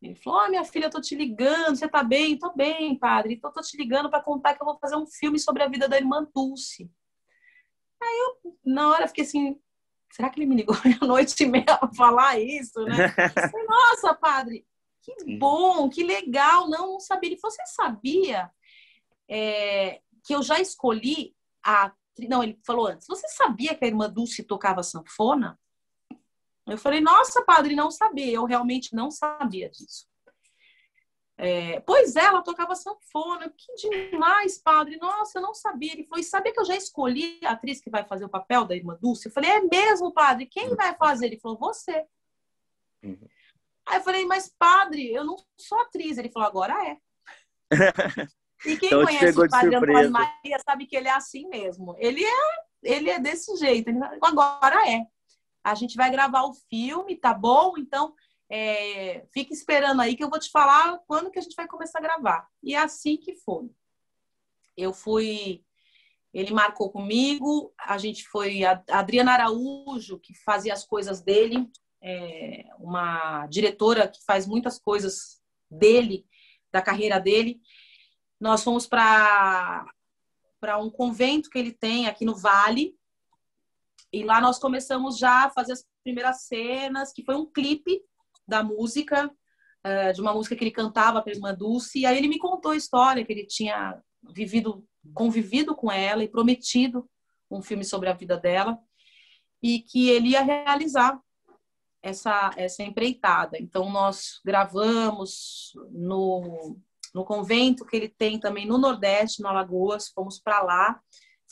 Ele 0.00 0.14
falou: 0.16 0.42
oh, 0.44 0.48
minha 0.48 0.64
filha, 0.64 0.86
eu 0.86 0.90
tô 0.90 1.00
te 1.00 1.14
ligando, 1.14 1.76
você 1.76 1.88
tá 1.88 2.02
bem? 2.02 2.38
Tô 2.38 2.52
bem, 2.52 2.98
padre. 2.98 3.34
Então, 3.34 3.52
tô 3.52 3.60
te 3.60 3.76
ligando 3.76 4.10
para 4.10 4.22
contar 4.22 4.54
que 4.54 4.62
eu 4.62 4.66
vou 4.66 4.78
fazer 4.78 4.96
um 4.96 5.06
filme 5.06 5.38
sobre 5.38 5.62
a 5.62 5.68
vida 5.68 5.88
da 5.88 5.96
irmã 5.96 6.26
Dulce. 6.34 6.90
Aí 8.02 8.18
eu, 8.44 8.56
na 8.64 8.90
hora, 8.90 9.08
fiquei 9.08 9.24
assim: 9.24 9.60
será 10.10 10.28
que 10.28 10.38
ele 10.38 10.46
me 10.46 10.56
ligou 10.56 10.76
à 11.00 11.06
noite 11.06 11.42
e 11.42 11.46
meia 11.46 11.64
para 11.64 11.92
falar 11.94 12.38
isso, 12.38 12.84
né? 12.84 13.08
Falei, 13.08 13.66
Nossa, 13.66 14.14
padre, 14.14 14.66
que 15.02 15.36
bom, 15.38 15.88
que 15.88 16.02
legal. 16.02 16.68
Não, 16.68 16.92
não 16.92 17.00
sabia. 17.00 17.30
Ele 17.30 17.38
falou, 17.38 17.54
você 17.54 17.66
sabia 17.66 18.50
é, 19.28 20.00
que 20.24 20.34
eu 20.34 20.42
já 20.42 20.60
escolhi 20.60 21.34
a... 21.64 21.92
Não, 22.28 22.42
ele 22.42 22.60
falou 22.66 22.86
antes. 22.86 23.06
Você 23.06 23.26
sabia 23.28 23.74
que 23.74 23.84
a 23.84 23.88
irmã 23.88 24.08
Dulce 24.08 24.42
tocava 24.42 24.82
sanfona? 24.82 25.58
Eu 26.66 26.78
falei, 26.78 27.00
nossa, 27.00 27.42
padre, 27.44 27.74
não 27.74 27.90
sabia. 27.90 28.34
Eu 28.34 28.44
realmente 28.44 28.94
não 28.94 29.10
sabia 29.10 29.68
disso. 29.68 30.06
É, 31.36 31.80
pois 31.80 32.14
é, 32.14 32.24
ela 32.24 32.42
tocava 32.42 32.74
sanfona. 32.74 33.52
Que 33.56 33.74
demais, 34.10 34.58
padre. 34.58 34.96
Nossa, 34.96 35.38
eu 35.38 35.42
não 35.42 35.54
sabia. 35.54 35.92
Ele 35.92 36.04
falou, 36.04 36.20
e 36.20 36.24
sabia 36.24 36.52
que 36.52 36.60
eu 36.60 36.64
já 36.64 36.76
escolhi 36.76 37.40
a 37.44 37.52
atriz 37.52 37.80
que 37.80 37.90
vai 37.90 38.04
fazer 38.04 38.24
o 38.24 38.30
papel 38.30 38.64
da 38.64 38.76
irmã 38.76 38.96
Dulce? 39.00 39.26
Eu 39.26 39.32
falei, 39.32 39.50
é 39.50 39.60
mesmo, 39.60 40.12
padre? 40.12 40.46
Quem 40.46 40.74
vai 40.76 40.94
fazer? 40.94 41.26
Ele 41.26 41.40
falou, 41.40 41.58
você. 41.58 42.04
Uhum. 43.02 43.28
Aí 43.86 43.98
eu 43.98 44.02
falei, 44.02 44.24
mas 44.24 44.48
padre, 44.56 45.12
eu 45.12 45.24
não 45.24 45.36
sou 45.58 45.80
atriz. 45.80 46.16
Ele 46.16 46.30
falou, 46.30 46.48
agora 46.48 46.74
é. 46.88 46.96
E 48.64 48.76
quem 48.76 48.88
então, 48.88 49.04
conhece 49.04 49.40
o 49.40 49.48
padre 49.48 49.74
Antônio 49.74 50.10
Maria 50.10 50.58
sabe 50.64 50.86
que 50.86 50.96
ele 50.96 51.08
é 51.08 51.12
assim 51.12 51.48
mesmo. 51.48 51.96
Ele 51.98 52.24
é, 52.24 52.64
ele 52.82 53.10
é 53.10 53.18
desse 53.18 53.56
jeito. 53.56 53.90
Agora 54.22 54.88
é. 54.88 55.04
A 55.62 55.74
gente 55.74 55.96
vai 55.96 56.10
gravar 56.10 56.42
o 56.42 56.54
filme, 56.54 57.16
tá 57.16 57.32
bom? 57.32 57.74
Então, 57.78 58.14
é, 58.50 59.26
fique 59.32 59.52
esperando 59.52 60.00
aí 60.00 60.16
que 60.16 60.22
eu 60.22 60.30
vou 60.30 60.38
te 60.38 60.50
falar 60.50 60.98
quando 61.06 61.30
que 61.30 61.38
a 61.38 61.42
gente 61.42 61.54
vai 61.54 61.66
começar 61.66 61.98
a 61.98 62.02
gravar. 62.02 62.48
E 62.62 62.74
é 62.74 62.78
assim 62.78 63.16
que 63.16 63.34
foi. 63.36 63.70
Eu 64.76 64.92
fui, 64.92 65.64
ele 66.32 66.52
marcou 66.52 66.90
comigo, 66.90 67.72
a 67.78 67.98
gente 67.98 68.26
foi, 68.28 68.64
a 68.64 68.82
Adriana 68.90 69.32
Araújo, 69.32 70.18
que 70.18 70.34
fazia 70.34 70.72
as 70.72 70.84
coisas 70.84 71.20
dele, 71.20 71.70
é, 72.02 72.64
uma 72.78 73.46
diretora 73.46 74.08
que 74.08 74.22
faz 74.24 74.46
muitas 74.46 74.78
coisas 74.78 75.40
dele, 75.70 76.26
da 76.70 76.82
carreira 76.82 77.20
dele. 77.20 77.60
Nós 78.40 78.62
fomos 78.62 78.86
para 78.86 79.86
para 80.62 80.78
um 80.78 80.88
convento 80.88 81.50
que 81.50 81.58
ele 81.58 81.72
tem 81.72 82.06
aqui 82.06 82.24
no 82.24 82.36
Vale. 82.36 82.96
E 84.12 84.22
lá 84.24 84.40
nós 84.40 84.58
começamos 84.58 85.18
já 85.18 85.46
a 85.46 85.50
fazer 85.50 85.72
as 85.72 85.84
primeiras 86.04 86.42
cenas, 86.42 87.12
que 87.12 87.24
foi 87.24 87.34
um 87.34 87.46
clipe 87.46 88.02
da 88.46 88.62
música, 88.62 89.30
é, 89.82 90.12
de 90.12 90.20
uma 90.20 90.34
música 90.34 90.54
que 90.54 90.62
ele 90.62 90.70
cantava 90.70 91.22
para 91.22 91.32
a 91.32 91.34
irmã 91.34 91.54
Dulce. 91.54 92.00
E 92.00 92.06
aí 92.06 92.18
ele 92.18 92.28
me 92.28 92.38
contou 92.38 92.72
a 92.72 92.76
história 92.76 93.24
que 93.24 93.32
ele 93.32 93.46
tinha 93.46 94.00
vivido, 94.34 94.84
convivido 95.14 95.74
com 95.74 95.90
ela 95.90 96.22
e 96.22 96.28
prometido 96.28 97.08
um 97.50 97.62
filme 97.62 97.84
sobre 97.84 98.08
a 98.08 98.14
vida 98.14 98.36
dela 98.36 98.78
e 99.62 99.80
que 99.80 100.08
ele 100.08 100.30
ia 100.30 100.42
realizar 100.42 101.18
essa, 102.02 102.50
essa 102.56 102.82
empreitada. 102.82 103.56
Então, 103.58 103.88
nós 103.90 104.40
gravamos 104.44 105.72
no, 105.90 106.76
no 107.14 107.24
convento 107.24 107.86
que 107.86 107.96
ele 107.96 108.08
tem 108.08 108.40
também 108.40 108.66
no 108.66 108.76
Nordeste, 108.76 109.40
no 109.40 109.48
Alagoas, 109.48 110.08
fomos 110.08 110.40
para 110.40 110.62
lá. 110.62 111.00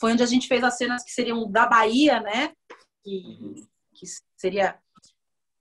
Foi 0.01 0.13
onde 0.13 0.23
a 0.23 0.25
gente 0.25 0.47
fez 0.47 0.63
as 0.63 0.77
cenas 0.77 1.03
que 1.03 1.11
seriam 1.11 1.49
da 1.49 1.67
Bahia, 1.67 2.19
né? 2.19 2.53
Que, 3.03 3.67
que 3.93 4.05
seria 4.35 4.79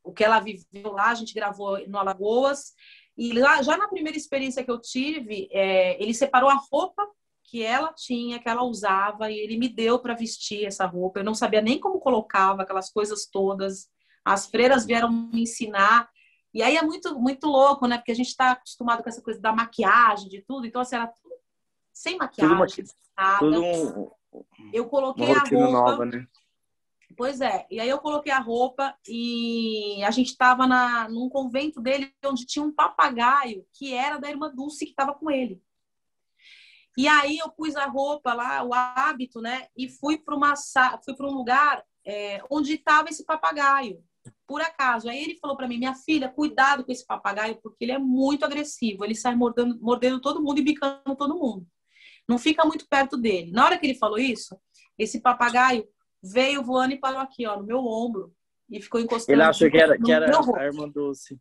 o 0.03 0.15
que 0.15 0.25
ela 0.25 0.41
viveu 0.41 0.93
lá, 0.93 1.11
a 1.11 1.15
gente 1.15 1.35
gravou 1.35 1.87
no 1.87 1.99
Alagoas. 1.99 2.73
E 3.19 3.35
lá, 3.35 3.61
já 3.61 3.77
na 3.77 3.87
primeira 3.87 4.17
experiência 4.17 4.65
que 4.65 4.71
eu 4.71 4.81
tive, 4.81 5.47
é, 5.53 6.03
ele 6.03 6.15
separou 6.15 6.49
a 6.49 6.59
roupa 6.73 7.07
que 7.45 7.63
ela 7.63 7.93
tinha, 7.93 8.39
que 8.39 8.49
ela 8.49 8.63
usava, 8.63 9.31
e 9.31 9.39
ele 9.39 9.59
me 9.59 9.69
deu 9.69 9.99
para 9.99 10.15
vestir 10.15 10.65
essa 10.65 10.87
roupa. 10.87 11.21
Eu 11.21 11.25
não 11.25 11.35
sabia 11.35 11.61
nem 11.61 11.79
como 11.79 12.01
colocava 12.01 12.63
aquelas 12.63 12.91
coisas 12.91 13.27
todas. 13.27 13.91
As 14.25 14.47
freiras 14.47 14.87
vieram 14.87 15.13
me 15.13 15.43
ensinar. 15.43 16.09
E 16.55 16.63
aí 16.63 16.79
é 16.79 16.83
muito, 16.83 17.15
muito 17.19 17.47
louco, 17.47 17.87
né? 17.87 17.99
Porque 17.99 18.13
a 18.13 18.17
gente 18.17 18.29
está 18.29 18.53
acostumado 18.53 19.03
com 19.03 19.09
essa 19.11 19.21
coisa 19.21 19.39
da 19.39 19.53
maquiagem, 19.53 20.31
de 20.31 20.41
tudo. 20.41 20.67
Então, 20.67 20.81
assim, 20.81 20.97
era 20.97 21.09
tudo 21.09 21.35
sem 21.93 22.17
maquiagem. 22.17 22.57
Tudo, 23.39 23.61
tudo 23.61 23.63
um, 23.63 24.11
eu 24.73 24.89
coloquei 24.89 25.31
a 25.31 25.39
roupa. 25.39 25.71
Nova, 25.71 26.07
né? 26.07 26.27
Pois 27.17 27.41
é, 27.41 27.67
e 27.71 27.81
aí 27.81 27.89
eu 27.89 27.99
coloquei 27.99 28.33
a 28.33 28.39
roupa 28.39 28.97
e 29.07 30.03
a 30.05 30.11
gente 30.11 30.29
estava 30.29 30.67
num 31.09 31.29
convento 31.29 31.81
dele 31.81 32.15
onde 32.25 32.47
tinha 32.47 32.65
um 32.65 32.73
papagaio 32.73 33.67
que 33.73 33.93
era 33.93 34.19
da 34.19 34.31
irmã 34.31 34.51
Dulce 34.55 34.85
que 34.85 34.93
estava 34.93 35.13
com 35.15 35.31
ele. 35.31 35.61
E 36.97 37.09
aí 37.09 37.39
eu 37.39 37.51
pus 37.51 37.77
a 37.77 37.87
roupa 37.87 38.33
lá, 38.33 38.63
o 38.63 38.73
hábito, 38.73 39.41
né? 39.41 39.67
E 39.77 39.89
fui 39.89 40.19
para 40.19 40.37
uma 40.37 40.55
fui 41.05 41.15
para 41.15 41.27
um 41.27 41.33
lugar 41.33 41.85
é, 42.05 42.43
onde 42.51 42.75
estava 42.75 43.09
esse 43.09 43.25
papagaio, 43.25 44.03
por 44.47 44.61
acaso. 44.61 45.09
Aí 45.09 45.23
ele 45.23 45.39
falou 45.39 45.57
para 45.57 45.69
mim, 45.69 45.79
minha 45.79 45.95
filha, 45.95 46.29
cuidado 46.29 46.85
com 46.85 46.93
esse 46.93 47.07
papagaio 47.07 47.61
porque 47.63 47.85
ele 47.85 47.93
é 47.93 47.99
muito 47.99 48.45
agressivo. 48.45 49.05
Ele 49.05 49.15
sai 49.15 49.35
mordendo, 49.35 49.79
mordendo 49.81 50.21
todo 50.21 50.43
mundo 50.43 50.59
e 50.59 50.65
bicando 50.65 51.17
todo 51.17 51.39
mundo. 51.39 51.67
Não 52.31 52.39
fica 52.39 52.65
muito 52.65 52.87
perto 52.89 53.17
dele. 53.17 53.51
Na 53.51 53.65
hora 53.65 53.77
que 53.77 53.85
ele 53.85 53.99
falou 53.99 54.17
isso, 54.17 54.57
esse 54.97 55.21
papagaio 55.21 55.85
veio 56.23 56.63
voando 56.63 56.95
e 56.95 57.01
parou 57.01 57.19
aqui, 57.19 57.45
ó, 57.45 57.57
no 57.57 57.67
meu 57.67 57.79
ombro 57.79 58.33
e 58.71 58.81
ficou 58.81 59.01
encostando. 59.01 59.35
Ele 59.35 59.43
achou 59.43 59.69
que 59.69 59.77
era, 59.77 59.99
que 59.99 60.13
era 60.13 60.27
a 60.27 60.65
irmã 60.65 60.89
Doce. 60.89 61.41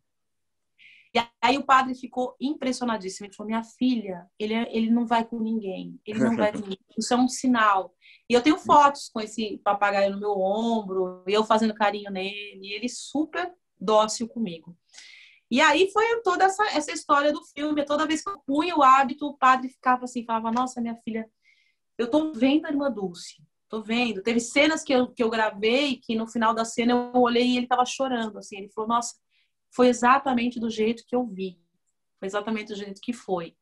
E 1.14 1.20
aí 1.40 1.56
o 1.56 1.64
padre 1.64 1.94
ficou 1.94 2.34
impressionadíssimo. 2.40 3.26
Ele 3.26 3.34
falou: 3.34 3.48
Minha 3.48 3.62
filha, 3.62 4.26
ele, 4.36 4.52
é, 4.52 4.76
ele 4.76 4.90
não 4.90 5.06
vai 5.06 5.24
com 5.24 5.38
ninguém. 5.38 6.00
Ele 6.04 6.18
não 6.18 6.36
vai 6.36 6.50
com 6.50 6.58
ninguém. 6.58 6.78
Isso 6.98 7.14
é 7.14 7.16
um 7.16 7.28
sinal. 7.28 7.94
E 8.28 8.34
eu 8.34 8.42
tenho 8.42 8.58
fotos 8.58 9.08
com 9.12 9.20
esse 9.20 9.60
papagaio 9.62 10.10
no 10.10 10.18
meu 10.18 10.32
ombro, 10.38 11.22
eu 11.24 11.44
fazendo 11.44 11.72
carinho 11.72 12.10
nele, 12.10 12.60
e 12.62 12.72
ele 12.72 12.88
super 12.88 13.52
dócil 13.80 14.26
comigo. 14.28 14.76
E 15.50 15.60
aí 15.60 15.90
foi 15.90 16.04
toda 16.22 16.44
essa, 16.44 16.64
essa 16.68 16.92
história 16.92 17.32
do 17.32 17.44
filme. 17.44 17.84
Toda 17.84 18.06
vez 18.06 18.22
que 18.22 18.30
eu 18.30 18.38
punha 18.46 18.76
o 18.76 18.82
hábito, 18.82 19.26
o 19.26 19.36
padre 19.36 19.68
ficava 19.68 20.04
assim, 20.04 20.24
falava, 20.24 20.52
nossa, 20.52 20.80
minha 20.80 20.96
filha, 20.96 21.28
eu 21.98 22.08
tô 22.08 22.32
vendo 22.32 22.66
a 22.66 22.70
irmã 22.70 22.90
Dulce, 22.90 23.42
tô 23.68 23.82
vendo. 23.82 24.22
Teve 24.22 24.38
cenas 24.38 24.84
que 24.84 24.92
eu, 24.92 25.08
que 25.08 25.22
eu 25.22 25.28
gravei, 25.28 25.96
que 25.96 26.14
no 26.14 26.28
final 26.28 26.54
da 26.54 26.64
cena 26.64 26.92
eu 26.92 27.20
olhei 27.20 27.46
e 27.46 27.56
ele 27.56 27.66
tava 27.66 27.84
chorando, 27.84 28.38
assim. 28.38 28.58
Ele 28.58 28.70
falou, 28.70 28.88
nossa, 28.88 29.16
foi 29.72 29.88
exatamente 29.88 30.60
do 30.60 30.70
jeito 30.70 31.04
que 31.06 31.16
eu 31.16 31.26
vi. 31.26 31.58
Foi 32.20 32.28
exatamente 32.28 32.68
do 32.68 32.76
jeito 32.76 33.00
que 33.00 33.12
foi. 33.12 33.56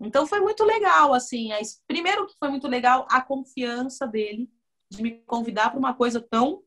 Então 0.00 0.26
foi 0.26 0.40
muito 0.40 0.64
legal, 0.64 1.14
assim. 1.14 1.50
Primeiro 1.86 2.26
que 2.26 2.34
foi 2.38 2.48
muito 2.48 2.66
legal 2.66 3.06
a 3.10 3.20
confiança 3.20 4.06
dele 4.06 4.50
de 4.90 5.02
me 5.02 5.22
convidar 5.22 5.70
para 5.70 5.78
uma 5.78 5.94
coisa 5.94 6.20
tão 6.20 6.62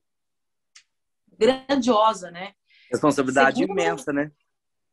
grandiosa, 1.38 2.30
né? 2.30 2.54
Responsabilidade 2.92 3.60
Segundo, 3.60 3.80
imensa, 3.80 4.14
né? 4.14 4.32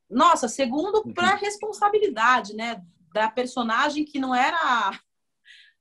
Nossa, 0.09 0.49
segundo 0.49 1.03
uhum. 1.05 1.13
para 1.13 1.31
a 1.31 1.37
responsabilidade, 1.37 2.55
né, 2.55 2.83
da 3.13 3.31
personagem 3.31 4.05
que 4.05 4.19
não 4.19 4.35
era 4.35 4.99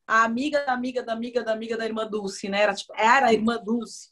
a 0.08 0.24
amiga 0.24 0.66
da 0.66 0.74
amiga 0.74 1.04
da 1.04 1.14
amiga 1.14 1.44
da 1.44 1.54
amiga 1.54 1.78
da 1.78 1.86
irmã 1.86 2.08
Dulce, 2.08 2.48
né? 2.48 2.62
Era 2.62 2.74
tipo, 2.74 2.94
era 2.96 3.28
a 3.28 3.34
irmã 3.34 3.58
Dulce. 3.58 4.12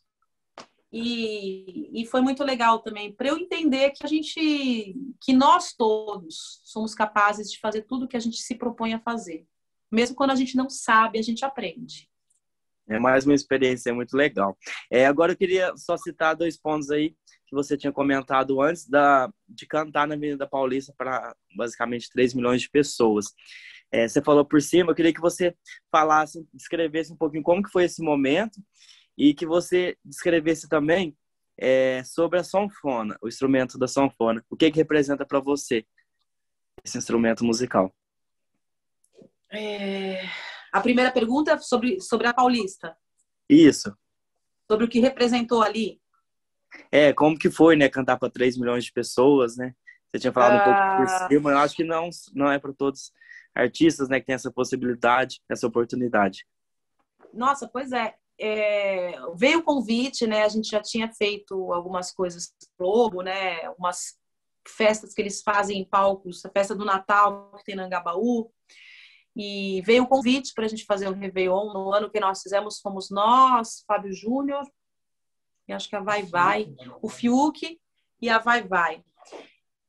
E, 0.91 2.01
e 2.01 2.05
foi 2.05 2.21
muito 2.21 2.43
legal 2.43 2.79
também 2.79 3.13
para 3.13 3.27
eu 3.27 3.37
entender 3.37 3.91
que 3.91 4.05
a 4.05 4.07
gente, 4.07 4.95
que 5.21 5.33
nós 5.33 5.73
todos 5.73 6.61
somos 6.63 6.95
capazes 6.95 7.51
de 7.51 7.59
fazer 7.59 7.81
tudo 7.81 8.07
que 8.07 8.15
a 8.15 8.19
gente 8.19 8.37
se 8.37 8.55
propõe 8.55 8.93
a 8.93 8.99
fazer. 8.99 9.45
Mesmo 9.91 10.15
quando 10.15 10.31
a 10.31 10.35
gente 10.35 10.55
não 10.55 10.69
sabe, 10.69 11.19
a 11.19 11.21
gente 11.21 11.43
aprende. 11.43 12.09
É 12.87 12.99
mais 12.99 13.25
uma 13.25 13.33
experiência 13.33 13.93
muito 13.93 14.15
legal. 14.15 14.57
É, 14.91 15.05
agora 15.05 15.31
eu 15.31 15.37
queria 15.37 15.73
só 15.75 15.97
citar 15.97 16.35
dois 16.35 16.57
pontos 16.57 16.91
aí 16.91 17.15
que 17.47 17.55
você 17.55 17.77
tinha 17.77 17.91
comentado 17.91 18.61
antes 18.61 18.87
da, 18.87 19.31
de 19.47 19.65
cantar 19.65 20.07
na 20.07 20.15
Avenida 20.15 20.47
Paulista 20.47 20.93
para 20.97 21.35
basicamente 21.55 22.09
3 22.11 22.33
milhões 22.33 22.61
de 22.61 22.69
pessoas. 22.69 23.25
É, 23.91 24.07
você 24.07 24.21
falou 24.21 24.45
por 24.45 24.61
cima, 24.61 24.91
eu 24.91 24.95
queria 24.95 25.13
que 25.13 25.21
você 25.21 25.55
falasse, 25.91 26.45
descrevesse 26.53 27.13
um 27.13 27.17
pouquinho 27.17 27.43
como 27.43 27.63
que 27.63 27.71
foi 27.71 27.85
esse 27.85 28.01
momento 28.01 28.59
e 29.17 29.33
que 29.33 29.45
você 29.45 29.97
descrevesse 30.03 30.67
também 30.67 31.15
é, 31.57 32.03
sobre 32.03 32.39
a 32.39 32.43
sanfona, 32.43 33.17
o 33.21 33.27
instrumento 33.27 33.77
da 33.77 33.87
sanfona. 33.87 34.43
O 34.49 34.57
que, 34.57 34.69
que 34.69 34.77
representa 34.77 35.25
para 35.25 35.39
você 35.39 35.85
esse 36.83 36.97
instrumento 36.97 37.45
musical? 37.45 37.93
É... 39.51 40.25
A 40.75 40.81
primeira 40.81 41.09
pergunta 41.09 41.53
é 41.53 41.57
sobre, 41.57 42.01
sobre 42.01 42.27
a 42.27 42.33
Paulista. 42.33 42.97
Isso. 43.47 43.95
Sobre 44.69 44.83
o 44.85 44.89
que 44.89 44.99
representou 44.99 45.63
ali. 45.63 46.01
É, 46.91 47.13
como 47.13 47.39
que 47.39 47.49
foi, 47.49 47.77
né, 47.77 47.87
cantar 47.87 48.17
para 48.17 48.29
3 48.29 48.57
milhões 48.57 48.83
de 48.83 48.91
pessoas, 48.91 49.55
né? 49.55 49.73
Você 50.11 50.19
tinha 50.19 50.33
falado 50.33 50.59
um 50.59 50.63
pouco 50.65 50.97
por 50.97 51.15
ah. 51.15 51.27
cima, 51.29 51.51
eu 51.51 51.57
acho 51.59 51.75
que 51.77 51.85
não, 51.85 52.09
não 52.33 52.51
é 52.51 52.59
para 52.59 52.73
todos 52.73 53.13
artistas, 53.55 54.09
né, 54.09 54.19
que 54.19 54.25
tem 54.25 54.35
essa 54.35 54.51
possibilidade, 54.51 55.39
essa 55.49 55.65
oportunidade. 55.65 56.45
Nossa, 57.33 57.69
pois 57.69 57.93
é. 57.93 58.13
é. 58.37 59.13
veio 59.33 59.59
o 59.59 59.63
convite, 59.63 60.27
né? 60.27 60.43
A 60.43 60.49
gente 60.49 60.71
já 60.71 60.81
tinha 60.81 61.09
feito 61.09 61.71
algumas 61.71 62.11
coisas 62.11 62.53
no 62.61 62.85
Globo, 62.85 63.21
né? 63.21 63.63
Algumas 63.63 64.19
festas 64.67 65.13
que 65.13 65.21
eles 65.21 65.41
fazem 65.41 65.79
em 65.79 65.85
palcos, 65.85 66.43
a 66.43 66.49
festa 66.49 66.75
do 66.75 66.83
Natal 66.83 67.53
que 67.59 67.63
tem 67.63 67.75
na 67.77 67.85
Angabaú. 67.85 68.51
E 69.35 69.81
veio 69.81 70.03
o 70.03 70.07
convite 70.07 70.53
para 70.53 70.65
a 70.65 70.67
gente 70.67 70.85
fazer 70.85 71.07
o 71.07 71.13
Réveillon. 71.13 71.73
No 71.73 71.93
ano 71.93 72.09
que 72.09 72.19
nós 72.19 72.41
fizemos, 72.41 72.79
fomos 72.79 73.09
nós, 73.09 73.83
Fábio 73.85 74.13
Júnior, 74.13 74.65
e 75.67 75.73
acho 75.73 75.89
que 75.89 75.95
a 75.95 76.01
Vai 76.01 76.23
Vai, 76.23 76.73
o 77.01 77.09
Fiuk 77.09 77.79
e 78.21 78.29
a 78.29 78.37
Vai 78.37 78.63
Vai. 78.63 79.03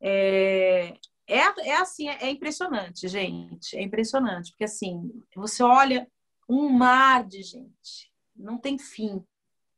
É, 0.01 0.95
é, 1.27 1.69
é 1.69 1.77
assim, 1.77 2.09
é, 2.09 2.25
é 2.25 2.31
impressionante, 2.31 3.09
gente. 3.09 3.77
É 3.77 3.83
impressionante, 3.83 4.51
porque 4.51 4.65
assim, 4.65 5.11
você 5.35 5.63
olha 5.63 6.09
um 6.49 6.69
mar 6.69 7.25
de 7.25 7.43
gente, 7.43 8.13
não 8.35 8.59
tem 8.59 8.79
fim, 8.79 9.25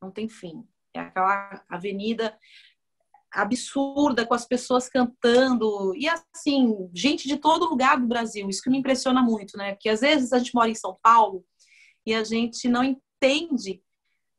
não 0.01 0.11
tem 0.11 0.29
fim. 0.29 0.67
É 0.95 1.01
aquela 1.01 1.65
avenida 1.69 2.39
absurda 3.33 4.27
com 4.27 4.35
as 4.35 4.47
pessoas 4.47 4.89
cantando. 4.89 5.95
E 5.97 6.09
assim 6.09 6.89
gente 6.93 7.29
de 7.29 7.37
todo 7.37 7.69
lugar 7.69 7.99
do 7.99 8.07
Brasil 8.07 8.49
isso 8.49 8.63
que 8.63 8.71
me 8.71 8.79
impressiona 8.79 9.23
muito 9.23 9.57
né? 9.57 9.73
Porque 9.73 9.89
às 9.89 10.01
vezes 10.01 10.33
a 10.33 10.39
gente 10.39 10.55
mora 10.55 10.71
em 10.71 10.75
São 10.75 10.99
Paulo 11.03 11.45
e 12.07 12.15
a 12.15 12.25
gente 12.25 12.69
não 12.69 12.83
entende 12.83 13.83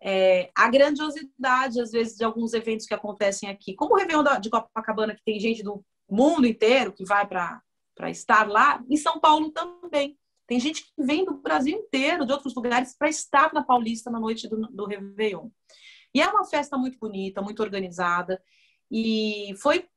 é, 0.01 0.49
a 0.55 0.69
grandiosidade 0.69 1.81
às 1.81 1.91
vezes 1.91 2.15
de 2.15 2.23
alguns 2.23 2.53
eventos 2.53 2.85
que 2.85 2.93
acontecem 2.93 3.49
aqui. 3.49 3.75
Como 3.75 3.93
o 3.93 3.97
Réveillon 3.97 4.23
de 4.39 4.49
Copacabana 4.49 5.15
que 5.15 5.23
tem 5.23 5.39
gente 5.39 5.63
do 5.63 5.83
mundo 6.09 6.47
inteiro 6.47 6.93
que 6.93 7.05
vai 7.05 7.27
para 7.27 7.61
para 7.95 8.09
estar 8.09 8.47
lá 8.47 8.81
em 8.89 8.95
São 8.95 9.19
Paulo 9.19 9.51
também. 9.51 10.17
Tem 10.47 10.57
gente 10.57 10.83
que 10.83 11.03
vem 11.03 11.25
do 11.25 11.33
Brasil 11.33 11.77
inteiro 11.77 12.25
de 12.25 12.31
outros 12.31 12.55
lugares 12.55 12.95
para 12.97 13.09
estar 13.09 13.53
na 13.53 13.61
Paulista 13.61 14.09
na 14.09 14.21
noite 14.21 14.47
do, 14.47 14.55
do 14.71 14.85
Réveillon. 14.85 15.49
E 16.15 16.21
é 16.21 16.27
uma 16.29 16.45
festa 16.45 16.77
muito 16.77 16.97
bonita 16.97 17.41
muito 17.41 17.61
organizada 17.61 18.41
e 18.91 19.53
foi, 19.57 19.87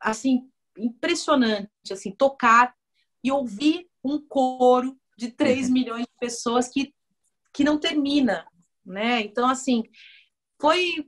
assim, 0.00 0.48
impressionante, 0.76 1.92
assim, 1.92 2.10
tocar 2.10 2.74
e 3.22 3.30
ouvir 3.30 3.88
um 4.02 4.20
coro 4.20 4.96
de 5.16 5.30
3 5.30 5.66
uhum. 5.66 5.72
milhões 5.72 6.02
de 6.02 6.12
pessoas 6.18 6.68
que, 6.68 6.94
que 7.52 7.64
não 7.64 7.78
termina, 7.78 8.46
né? 8.84 9.20
Então, 9.20 9.48
assim, 9.48 9.82
foi 10.60 11.04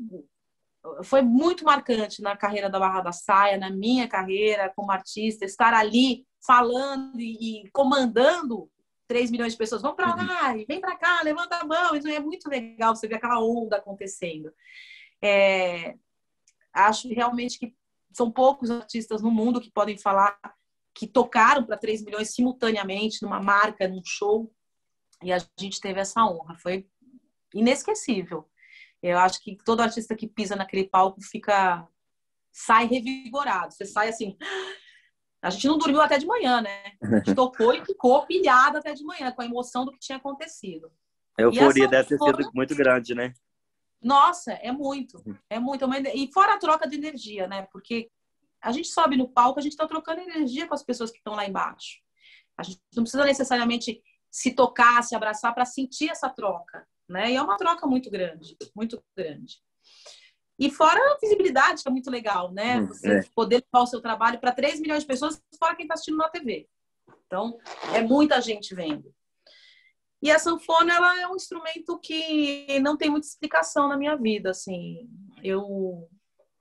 foi 1.04 1.20
muito 1.20 1.64
marcante 1.64 2.22
na 2.22 2.36
carreira 2.36 2.70
da 2.70 2.78
Barra 2.78 3.02
da 3.02 3.12
Saia, 3.12 3.58
na 3.58 3.70
minha 3.70 4.08
carreira 4.08 4.72
como 4.74 4.90
artista, 4.90 5.44
estar 5.44 5.74
ali 5.74 6.26
falando 6.44 7.20
e, 7.20 7.68
comandando 7.72 8.70
3 9.06 9.30
milhões 9.30 9.52
de 9.52 9.58
pessoas. 9.58 9.82
Vão 9.82 9.94
para 9.94 10.08
uhum. 10.08 10.26
lá, 10.26 10.54
vem 10.66 10.80
para 10.80 10.96
cá, 10.96 11.20
levanta 11.22 11.56
a 11.56 11.64
mão. 11.64 11.94
Isso 11.94 12.08
é 12.08 12.18
muito 12.18 12.48
legal, 12.48 12.96
você 12.96 13.06
ver 13.06 13.16
aquela 13.16 13.44
onda 13.44 13.76
acontecendo. 13.76 14.50
É, 15.22 15.96
acho 16.72 17.08
realmente 17.08 17.58
que 17.58 17.74
são 18.12 18.30
poucos 18.30 18.70
artistas 18.70 19.22
no 19.22 19.30
mundo 19.30 19.60
que 19.60 19.70
podem 19.70 19.96
falar 19.96 20.38
que 20.94 21.06
tocaram 21.06 21.64
para 21.64 21.76
3 21.76 22.04
milhões 22.04 22.34
simultaneamente 22.34 23.22
numa 23.22 23.40
marca, 23.40 23.88
num 23.88 24.02
show. 24.04 24.52
E 25.22 25.32
a 25.32 25.38
gente 25.58 25.80
teve 25.80 26.00
essa 26.00 26.24
honra. 26.24 26.56
Foi 26.58 26.86
inesquecível. 27.54 28.48
Eu 29.02 29.18
acho 29.18 29.42
que 29.42 29.56
todo 29.64 29.80
artista 29.80 30.14
que 30.14 30.28
pisa 30.28 30.56
naquele 30.56 30.88
palco 30.88 31.20
fica 31.22 31.86
sai 32.52 32.86
revigorado. 32.86 33.72
Você 33.72 33.84
sai 33.84 34.08
assim. 34.08 34.36
A 35.42 35.48
gente 35.48 35.68
não 35.68 35.78
dormiu 35.78 36.02
até 36.02 36.18
de 36.18 36.26
manhã, 36.26 36.60
né? 36.60 36.92
A 37.02 37.16
gente 37.16 37.32
tocou 37.34 37.72
e 37.72 37.82
ficou 37.82 38.26
pilhado 38.26 38.76
até 38.76 38.92
de 38.92 39.02
manhã 39.02 39.32
com 39.32 39.40
a 39.40 39.46
emoção 39.46 39.86
do 39.86 39.92
que 39.92 39.98
tinha 39.98 40.18
acontecido. 40.18 40.92
A 41.38 41.40
euforia 41.40 41.88
deve 41.88 42.10
ter 42.10 42.18
sido 42.18 42.50
muito 42.52 42.74
grande, 42.74 43.14
né? 43.14 43.32
Nossa, 44.02 44.52
é 44.52 44.72
muito, 44.72 45.22
uhum. 45.26 45.36
é 45.48 45.58
muito. 45.58 45.84
É 45.84 46.16
e 46.16 46.32
fora 46.32 46.54
a 46.54 46.58
troca 46.58 46.88
de 46.88 46.96
energia, 46.96 47.46
né? 47.46 47.68
Porque 47.70 48.10
a 48.60 48.72
gente 48.72 48.88
sobe 48.88 49.16
no 49.16 49.28
palco, 49.28 49.58
a 49.58 49.62
gente 49.62 49.72
está 49.72 49.86
trocando 49.86 50.20
energia 50.20 50.66
com 50.66 50.74
as 50.74 50.82
pessoas 50.82 51.10
que 51.10 51.18
estão 51.18 51.34
lá 51.34 51.46
embaixo. 51.46 52.00
A 52.56 52.62
gente 52.62 52.80
não 52.94 53.02
precisa 53.02 53.24
necessariamente 53.24 54.02
se 54.30 54.52
tocar, 54.52 55.02
se 55.02 55.14
abraçar 55.14 55.54
para 55.54 55.64
sentir 55.64 56.10
essa 56.10 56.28
troca, 56.28 56.86
né? 57.08 57.32
E 57.32 57.36
é 57.36 57.42
uma 57.42 57.56
troca 57.56 57.86
muito 57.86 58.10
grande, 58.10 58.56
muito 58.74 59.02
grande. 59.16 59.60
E 60.58 60.70
fora 60.70 61.00
a 61.00 61.18
visibilidade, 61.18 61.82
que 61.82 61.88
é 61.88 61.92
muito 61.92 62.10
legal, 62.10 62.52
né? 62.52 62.80
Hum, 62.80 62.86
Você 62.88 63.10
é. 63.10 63.22
poder 63.34 63.64
levar 63.72 63.84
o 63.84 63.86
seu 63.86 64.00
trabalho 64.00 64.38
para 64.38 64.52
3 64.52 64.78
milhões 64.80 65.02
de 65.02 65.06
pessoas, 65.06 65.42
fora 65.58 65.74
quem 65.74 65.84
está 65.84 65.94
assistindo 65.94 66.18
na 66.18 66.28
TV. 66.28 66.68
Então, 67.26 67.58
é 67.94 68.02
muita 68.02 68.40
gente 68.40 68.74
vendo. 68.74 69.14
E 70.22 70.30
a 70.30 70.38
sanfona 70.38 70.94
ela 70.94 71.20
é 71.20 71.26
um 71.26 71.36
instrumento 71.36 71.98
que 71.98 72.78
não 72.80 72.96
tem 72.96 73.08
muita 73.08 73.26
explicação 73.26 73.88
na 73.88 73.96
minha 73.96 74.16
vida, 74.16 74.50
assim. 74.50 75.08
Eu 75.42 76.08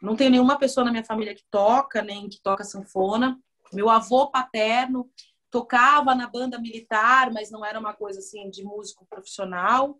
não 0.01 0.15
tenho 0.15 0.31
nenhuma 0.31 0.57
pessoa 0.57 0.85
na 0.85 0.91
minha 0.91 1.03
família 1.03 1.35
que 1.35 1.43
toca, 1.51 2.01
nem 2.01 2.29
que 2.29 2.41
toca 2.41 2.63
sanfona. 2.63 3.37
Meu 3.73 3.89
avô 3.89 4.31
paterno 4.31 5.09
tocava 5.51 6.15
na 6.15 6.27
banda 6.27 6.59
militar, 6.59 7.31
mas 7.31 7.51
não 7.51 7.65
era 7.65 7.79
uma 7.79 7.93
coisa 7.93 8.19
assim 8.19 8.49
de 8.49 8.63
músico 8.63 9.05
profissional. 9.09 9.99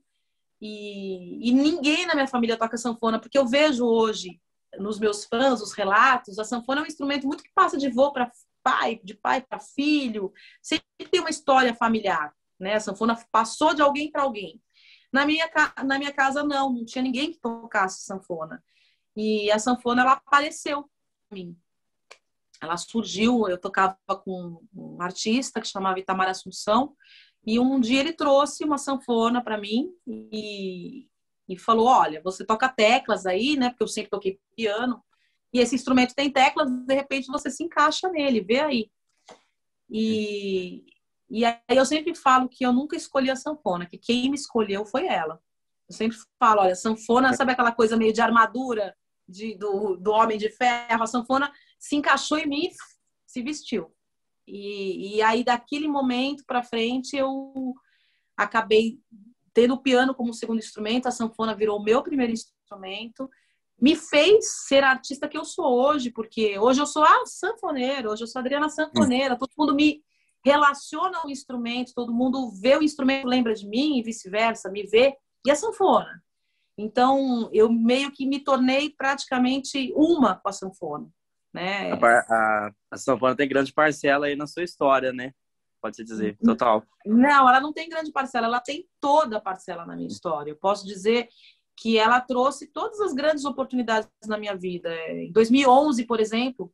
E, 0.62 1.50
e 1.50 1.52
ninguém 1.52 2.06
na 2.06 2.14
minha 2.14 2.28
família 2.28 2.58
toca 2.58 2.78
sanfona, 2.78 3.20
porque 3.20 3.38
eu 3.38 3.48
vejo 3.48 3.86
hoje 3.86 4.40
nos 4.78 5.00
meus 5.00 5.26
fãs 5.26 5.62
os 5.62 5.74
relatos, 5.74 6.38
a 6.38 6.44
sanfona 6.44 6.82
é 6.82 6.84
um 6.84 6.88
instrumento 6.88 7.26
muito 7.26 7.44
que 7.44 7.52
passa 7.56 7.78
de 7.78 7.90
vô 7.90 8.12
para 8.12 8.32
pai, 8.62 9.00
de 9.04 9.16
pai 9.16 9.42
para 9.42 9.60
filho, 9.60 10.32
sempre 10.62 10.86
tem 11.10 11.22
uma 11.22 11.30
história 11.30 11.74
familiar. 11.74 12.34
Né? 12.60 12.76
A 12.76 12.80
sanfona 12.80 13.16
passou 13.32 13.74
de 13.74 13.82
alguém 13.82 14.12
para 14.12 14.24
alguém. 14.24 14.62
Na 15.12 15.26
minha, 15.26 15.50
na 15.86 15.98
minha 15.98 16.12
casa, 16.12 16.44
não, 16.44 16.72
não 16.72 16.86
tinha 16.86 17.02
ninguém 17.02 17.32
que 17.32 17.40
tocasse 17.40 18.04
sanfona. 18.04 18.64
E 19.16 19.52
a 19.52 19.58
sanfona, 19.58 20.02
ela 20.02 20.14
apareceu 20.14 20.90
para 21.28 21.38
mim. 21.38 21.58
Ela 22.62 22.78
surgiu, 22.78 23.48
eu 23.48 23.58
tocava 23.58 23.98
com 24.24 24.62
um 24.74 25.02
artista 25.02 25.62
que 25.62 25.68
chamava 25.68 26.00
Itamar 26.00 26.28
Assunção, 26.28 26.96
e 27.46 27.58
um 27.58 27.80
dia 27.80 28.02
ele 28.02 28.14
trouxe 28.14 28.66
uma 28.66 28.78
sanfona 28.78 29.42
para 29.42 29.58
mim 29.58 29.90
e, 30.06 31.08
e 31.48 31.58
falou: 31.58 31.88
Olha, 31.88 32.22
você 32.22 32.46
toca 32.46 32.68
teclas 32.68 33.26
aí, 33.26 33.56
né? 33.56 33.70
Porque 33.70 33.84
eu 33.84 33.88
sempre 33.88 34.10
toquei 34.12 34.40
piano, 34.56 35.02
e 35.54 35.60
esse 35.60 35.74
instrumento 35.74 36.14
tem 36.14 36.32
teclas, 36.32 36.70
de 36.70 36.94
repente 36.94 37.28
você 37.28 37.50
se 37.50 37.64
encaixa 37.64 38.10
nele, 38.10 38.42
vê 38.42 38.60
aí. 38.60 38.92
E, 39.90 40.86
e 41.30 41.46
aí 41.46 41.58
eu 41.70 41.86
sempre 41.86 42.16
falo 42.16 42.50
que 42.50 42.66
eu 42.66 42.74
nunca 42.74 42.96
escolhi 42.96 43.30
a 43.30 43.36
sanfona, 43.36 43.86
que 43.86 43.98
quem 43.98 44.30
me 44.30 44.36
escolheu 44.36 44.84
foi 44.86 45.06
ela. 45.06 45.40
Eu 45.88 45.96
sempre 45.96 46.18
falo, 46.40 46.62
olha, 46.62 46.76
sanfona, 46.76 47.34
sabe 47.34 47.52
aquela 47.52 47.72
coisa 47.72 47.96
meio 47.96 48.12
de 48.12 48.22
armadura 48.22 48.96
de, 49.28 49.56
do, 49.56 49.96
do 49.96 50.12
homem 50.12 50.38
de 50.38 50.50
ferro? 50.50 51.04
A 51.04 51.08
sanfona 51.08 51.52
se 51.78 51.96
encaixou 51.96 52.38
em 52.38 52.48
mim, 52.48 52.70
se 53.28 53.44
vestiu. 53.44 53.92
E, 54.48 55.18
e 55.18 55.22
aí 55.22 55.44
daquele 55.44 55.88
momento 55.88 56.44
para 56.46 56.64
frente 56.64 57.16
eu 57.16 57.76
acabei 58.36 59.00
tendo 59.54 59.76
o 59.76 59.82
piano 59.82 60.16
como 60.16 60.34
segundo 60.34 60.60
instrumento, 60.60 61.08
a 61.08 61.12
sanfona 61.12 61.56
virou 61.56 61.80
o 61.80 61.84
meu 61.84 62.02
primeiro 62.02 62.34
instrumento, 62.34 63.30
me 63.80 63.96
fez 63.96 64.68
ser 64.68 64.84
a 64.84 64.90
artista 64.90 65.28
que 65.28 65.38
eu 65.38 65.46
sou 65.46 65.66
hoje, 65.66 66.12
porque 66.12 66.58
hoje 66.58 66.82
eu 66.82 66.86
sou 66.86 67.04
a 67.04 67.26
sanfoneira, 67.26 68.10
hoje 68.10 68.24
eu 68.24 68.28
sou 68.28 68.40
a 68.40 68.42
Adriana 68.42 68.70
Sanfoneira, 68.70 69.38
todo 69.38 69.52
mundo 69.58 69.76
me 69.76 70.04
relaciona 70.46 71.20
ao 71.20 71.30
instrumento, 71.30 71.94
todo 71.94 72.14
mundo 72.14 72.52
vê 72.52 72.78
o 72.78 72.84
instrumento, 72.84 73.28
lembra 73.28 73.54
de 73.54 73.68
mim 73.68 73.98
e 73.98 74.04
vice-versa, 74.04 74.70
me 74.70 74.84
vê, 74.84 75.16
e 75.46 75.52
a 75.52 75.56
sanfona. 75.56 76.24
Então, 76.78 77.50
eu 77.52 77.72
meio 77.72 78.12
que 78.12 78.26
me 78.26 78.40
tornei 78.40 78.90
praticamente 78.90 79.92
uma 79.96 80.36
com 80.36 80.48
a 80.48 80.54
sanfona. 80.54 81.10
Né? 81.54 81.92
A, 81.92 81.96
a, 81.96 82.72
a 82.92 82.98
sanfona 82.98 83.36
tem 83.36 83.50
grande 83.50 83.74
parcela 83.74 84.28
aí 84.28 84.36
na 84.36 84.48
sua 84.48 84.64
história, 84.64 85.12
né? 85.12 85.34
Pode-se 85.82 86.04
dizer, 86.04 86.38
total. 86.44 86.84
Não, 87.06 87.48
ela 87.50 87.60
não 87.60 87.72
tem 87.74 87.90
grande 87.90 88.12
parcela, 88.12 88.48
ela 88.48 88.60
tem 88.60 88.88
toda 89.00 89.38
a 89.38 89.42
parcela 89.42 89.86
na 89.86 89.96
minha 89.96 90.08
história. 90.08 90.52
Eu 90.52 90.58
posso 90.58 90.86
dizer 90.86 91.30
que 91.76 91.98
ela 91.98 92.20
trouxe 92.20 92.68
todas 92.68 93.00
as 93.00 93.14
grandes 93.14 93.46
oportunidades 93.46 94.10
na 94.28 94.38
minha 94.38 94.56
vida. 94.56 94.94
Em 95.10 95.32
2011, 95.32 96.06
por 96.06 96.20
exemplo, 96.20 96.72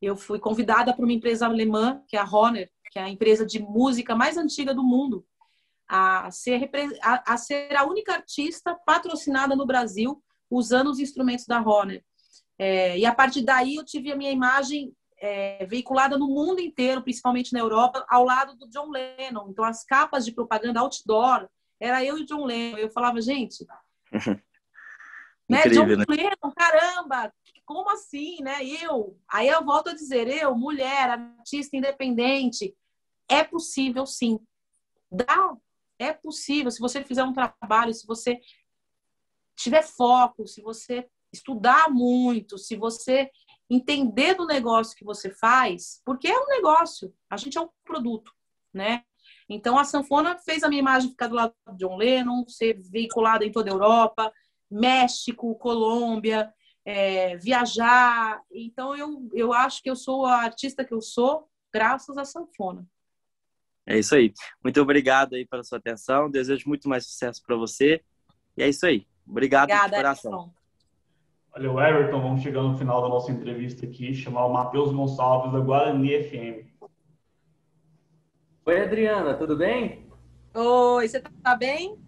eu 0.00 0.16
fui 0.16 0.38
convidada 0.38 0.94
para 0.94 1.04
uma 1.04 1.12
empresa 1.12 1.46
alemã, 1.46 2.02
que 2.06 2.16
é 2.16 2.20
a 2.20 2.28
Honor, 2.28 2.68
que 2.94 2.98
é 3.00 3.02
a 3.02 3.10
empresa 3.10 3.44
de 3.44 3.58
música 3.58 4.14
mais 4.14 4.36
antiga 4.36 4.72
do 4.72 4.84
mundo, 4.84 5.26
a 5.88 6.30
ser, 6.30 6.70
a, 7.02 7.34
a 7.34 7.36
ser 7.36 7.74
a 7.76 7.84
única 7.84 8.14
artista 8.14 8.72
patrocinada 8.86 9.56
no 9.56 9.66
Brasil 9.66 10.22
usando 10.48 10.90
os 10.90 11.00
instrumentos 11.00 11.44
da 11.44 11.60
Honor. 11.60 12.00
É, 12.56 12.96
e 12.96 13.04
a 13.04 13.12
partir 13.12 13.42
daí 13.42 13.74
eu 13.74 13.84
tive 13.84 14.12
a 14.12 14.16
minha 14.16 14.30
imagem 14.30 14.94
é, 15.18 15.66
veiculada 15.66 16.16
no 16.16 16.28
mundo 16.28 16.60
inteiro, 16.60 17.02
principalmente 17.02 17.52
na 17.52 17.58
Europa, 17.58 18.06
ao 18.08 18.24
lado 18.24 18.56
do 18.56 18.70
John 18.70 18.88
Lennon. 18.90 19.48
Então 19.50 19.64
as 19.64 19.84
capas 19.84 20.24
de 20.24 20.30
propaganda 20.30 20.78
outdoor 20.78 21.48
era 21.80 22.04
eu 22.04 22.16
e 22.16 22.22
o 22.22 22.26
John 22.26 22.44
Lennon. 22.44 22.78
Eu 22.78 22.90
falava, 22.90 23.20
gente, 23.20 23.66
né, 25.50 25.62
John 25.64 25.86
né? 25.86 26.04
Lennon, 26.08 26.54
caramba, 26.56 27.32
como 27.66 27.90
assim, 27.90 28.40
né? 28.40 28.64
Eu, 28.64 29.18
aí 29.28 29.48
eu 29.48 29.64
volto 29.64 29.90
a 29.90 29.94
dizer, 29.94 30.28
eu, 30.28 30.54
mulher, 30.54 31.10
artista 31.10 31.76
independente, 31.76 32.72
é 33.28 33.42
possível 33.44 34.06
sim. 34.06 34.38
Dá, 35.10 35.54
é 35.98 36.12
possível. 36.12 36.70
Se 36.70 36.80
você 36.80 37.02
fizer 37.04 37.24
um 37.24 37.32
trabalho, 37.32 37.94
se 37.94 38.06
você 38.06 38.40
tiver 39.56 39.82
foco, 39.82 40.46
se 40.46 40.60
você 40.62 41.08
estudar 41.32 41.90
muito, 41.90 42.58
se 42.58 42.76
você 42.76 43.30
entender 43.68 44.34
do 44.34 44.46
negócio 44.46 44.96
que 44.96 45.04
você 45.04 45.30
faz, 45.30 46.00
porque 46.04 46.28
é 46.28 46.38
um 46.38 46.46
negócio, 46.46 47.14
a 47.30 47.36
gente 47.36 47.56
é 47.56 47.60
um 47.60 47.68
produto, 47.84 48.32
né? 48.72 49.04
Então 49.48 49.78
a 49.78 49.84
sanfona 49.84 50.38
fez 50.38 50.62
a 50.62 50.68
minha 50.68 50.80
imagem 50.80 51.10
ficar 51.10 51.28
do 51.28 51.34
lado 51.34 51.54
de 51.72 51.78
John 51.78 51.96
Lennon, 51.96 52.46
ser 52.48 52.80
veiculada 52.80 53.44
em 53.44 53.52
toda 53.52 53.70
a 53.70 53.74
Europa, 53.74 54.32
México, 54.70 55.54
Colômbia, 55.56 56.52
é, 56.84 57.36
viajar. 57.36 58.40
Então 58.50 58.96
eu, 58.96 59.28
eu 59.32 59.52
acho 59.52 59.82
que 59.82 59.90
eu 59.90 59.96
sou 59.96 60.26
a 60.26 60.36
artista 60.36 60.84
que 60.84 60.94
eu 60.94 61.00
sou 61.00 61.48
graças 61.72 62.16
à 62.16 62.24
sanfona. 62.24 62.86
É 63.86 63.98
isso 63.98 64.14
aí. 64.14 64.32
Muito 64.62 64.80
obrigado 64.80 65.34
aí 65.34 65.46
pela 65.46 65.62
sua 65.62 65.78
atenção. 65.78 66.30
Desejo 66.30 66.68
muito 66.68 66.88
mais 66.88 67.06
sucesso 67.06 67.42
para 67.46 67.56
você. 67.56 68.00
E 68.56 68.62
é 68.62 68.68
isso 68.68 68.86
aí. 68.86 69.06
Obrigado 69.28 69.64
Obrigada, 69.64 69.90
de 69.90 69.96
coração. 69.96 70.32
Everton. 70.32 70.54
Olha, 71.56 71.72
o 71.72 71.80
Everton, 71.80 72.20
vamos 72.20 72.42
chegando 72.42 72.70
no 72.70 72.78
final 72.78 73.02
da 73.02 73.08
nossa 73.08 73.30
entrevista 73.30 73.86
aqui, 73.86 74.12
chamar 74.12 74.46
o 74.46 74.52
Matheus 74.52 74.92
Gonçalves 74.92 75.52
da 75.52 75.60
Guarani 75.60 76.22
FM. 76.24 76.66
Oi, 78.66 78.80
Adriana, 78.80 79.34
tudo 79.34 79.56
bem? 79.56 80.08
Oi, 80.54 81.06
você 81.06 81.20
tá 81.20 81.54
bem? 81.54 81.98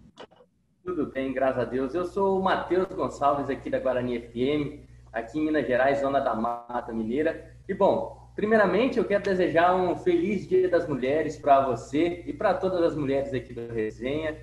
Tudo 0.83 1.05
bem, 1.05 1.31
graças 1.33 1.59
a 1.59 1.65
Deus. 1.65 1.93
Eu 1.93 2.05
sou 2.05 2.39
o 2.39 2.43
Matheus 2.43 2.87
Gonçalves 2.87 3.49
aqui 3.49 3.69
da 3.69 3.79
Guarani 3.79 4.19
FM, 4.19 4.83
aqui 5.13 5.39
em 5.39 5.45
Minas 5.45 5.67
Gerais, 5.67 5.99
zona 5.99 6.19
da 6.19 6.35
Mata 6.35 6.91
Mineira. 6.91 7.55
E 7.69 7.73
bom, 7.73 8.16
Primeiramente, 8.37 8.99
eu 8.99 9.03
quero 9.03 9.23
desejar 9.23 9.75
um 9.75 9.95
feliz 9.95 10.47
Dia 10.47 10.69
das 10.69 10.87
Mulheres 10.87 11.39
para 11.39 11.65
você 11.65 12.23
e 12.27 12.31
para 12.31 12.53
todas 12.53 12.83
as 12.83 12.95
mulheres 12.95 13.33
aqui 13.33 13.51
do 13.51 13.73
Resenha. 13.73 14.37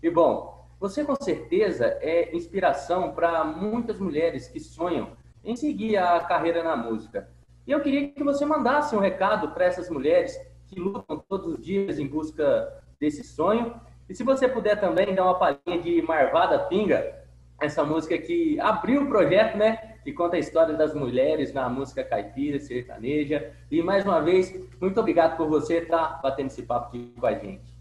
E 0.00 0.08
bom, 0.08 0.68
você 0.78 1.04
com 1.04 1.16
certeza 1.16 1.98
é 2.00 2.32
inspiração 2.32 3.10
para 3.10 3.42
muitas 3.42 3.98
mulheres 3.98 4.46
que 4.46 4.60
sonham 4.60 5.16
em 5.44 5.56
seguir 5.56 5.96
a 5.96 6.20
carreira 6.20 6.62
na 6.62 6.76
música. 6.76 7.28
E 7.66 7.72
eu 7.72 7.80
queria 7.80 8.12
que 8.12 8.22
você 8.22 8.46
mandasse 8.46 8.94
um 8.94 9.00
recado 9.00 9.48
para 9.48 9.64
essas 9.64 9.90
mulheres 9.90 10.40
que 10.68 10.78
lutam 10.78 11.18
todos 11.28 11.54
os 11.54 11.60
dias 11.60 11.98
em 11.98 12.06
busca 12.06 12.72
desse 13.00 13.24
sonho. 13.24 13.74
E 14.08 14.14
se 14.14 14.22
você 14.22 14.46
puder 14.46 14.78
também 14.78 15.12
dar 15.12 15.24
uma 15.24 15.36
palhinha 15.36 15.82
de 15.82 16.00
Marvada 16.02 16.56
Pinga, 16.66 17.18
essa 17.60 17.82
música 17.82 18.16
que 18.16 18.60
abriu 18.60 19.02
o 19.02 19.08
projeto, 19.08 19.56
né? 19.56 19.89
Que 20.10 20.16
conta 20.16 20.34
a 20.36 20.40
história 20.40 20.76
das 20.76 20.92
mulheres 20.92 21.52
na 21.52 21.68
música 21.68 22.02
caipira, 22.02 22.58
sertaneja. 22.58 23.56
E 23.70 23.80
mais 23.80 24.04
uma 24.04 24.20
vez, 24.20 24.52
muito 24.80 24.98
obrigado 24.98 25.36
por 25.36 25.48
você 25.48 25.78
estar 25.78 26.20
batendo 26.20 26.48
esse 26.48 26.64
papo 26.64 26.88
aqui 26.88 27.14
com 27.18 27.26
a 27.26 27.34
gente. 27.34 27.72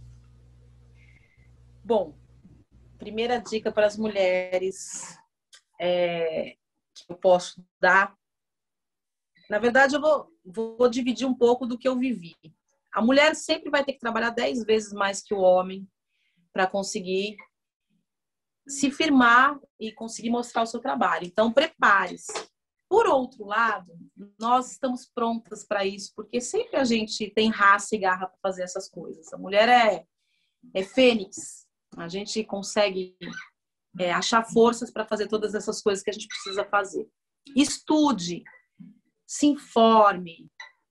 Bom, 1.84 2.14
primeira 3.00 3.40
dica 3.40 3.72
para 3.72 3.88
as 3.88 3.98
mulheres 3.98 5.18
é, 5.82 6.56
que 6.94 7.12
eu 7.12 7.16
posso 7.16 7.66
dar. 7.82 8.16
Na 9.50 9.58
verdade, 9.58 9.96
eu 9.96 10.02
vou, 10.02 10.28
vou 10.46 10.88
dividir 10.88 11.26
um 11.26 11.34
pouco 11.34 11.66
do 11.66 11.80
que 11.80 11.88
eu 11.88 11.98
vivi. 11.98 12.36
A 12.94 13.02
mulher 13.02 13.36
sempre 13.36 13.72
vai 13.72 13.84
ter 13.84 13.94
que 13.94 14.00
trabalhar 14.00 14.30
dez 14.30 14.64
vezes 14.64 14.94
mais 14.94 15.24
que 15.24 15.34
o 15.34 15.40
homem 15.40 15.88
para 16.54 16.68
conseguir 16.68 17.38
se 18.70 18.92
firmar 18.92 19.60
e 19.80 19.92
conseguir 19.92 20.30
mostrar 20.30 20.62
o 20.62 20.68
seu 20.68 20.80
trabalho. 20.80 21.26
Então, 21.26 21.52
prepare-se. 21.52 22.32
Por 22.88 23.08
outro 23.08 23.46
lado, 23.46 23.92
nós 24.40 24.72
estamos 24.72 25.10
prontas 25.14 25.64
para 25.66 25.86
isso, 25.86 26.12
porque 26.16 26.40
sempre 26.40 26.78
a 26.78 26.84
gente 26.84 27.30
tem 27.32 27.50
raça 27.50 27.96
e 27.96 28.00
garra 28.00 28.28
para 28.28 28.38
fazer 28.42 28.64
essas 28.64 28.90
coisas. 28.90 29.32
A 29.34 29.38
mulher 29.38 29.70
é, 29.70 30.06
é 30.74 30.84
fênix. 30.84 31.68
A 31.98 32.08
gente 32.08 32.44
consegue 32.44 33.16
é, 34.00 34.12
achar 34.12 34.44
forças 34.44 34.92
para 34.92 35.06
fazer 35.06 35.28
todas 35.28 35.54
essas 35.56 35.82
coisas 35.82 36.04
que 36.04 36.10
a 36.10 36.14
gente 36.14 36.28
precisa 36.28 36.66
fazer. 36.66 37.08
Estude, 37.56 38.44
se 39.26 39.48
informe, 39.48 40.50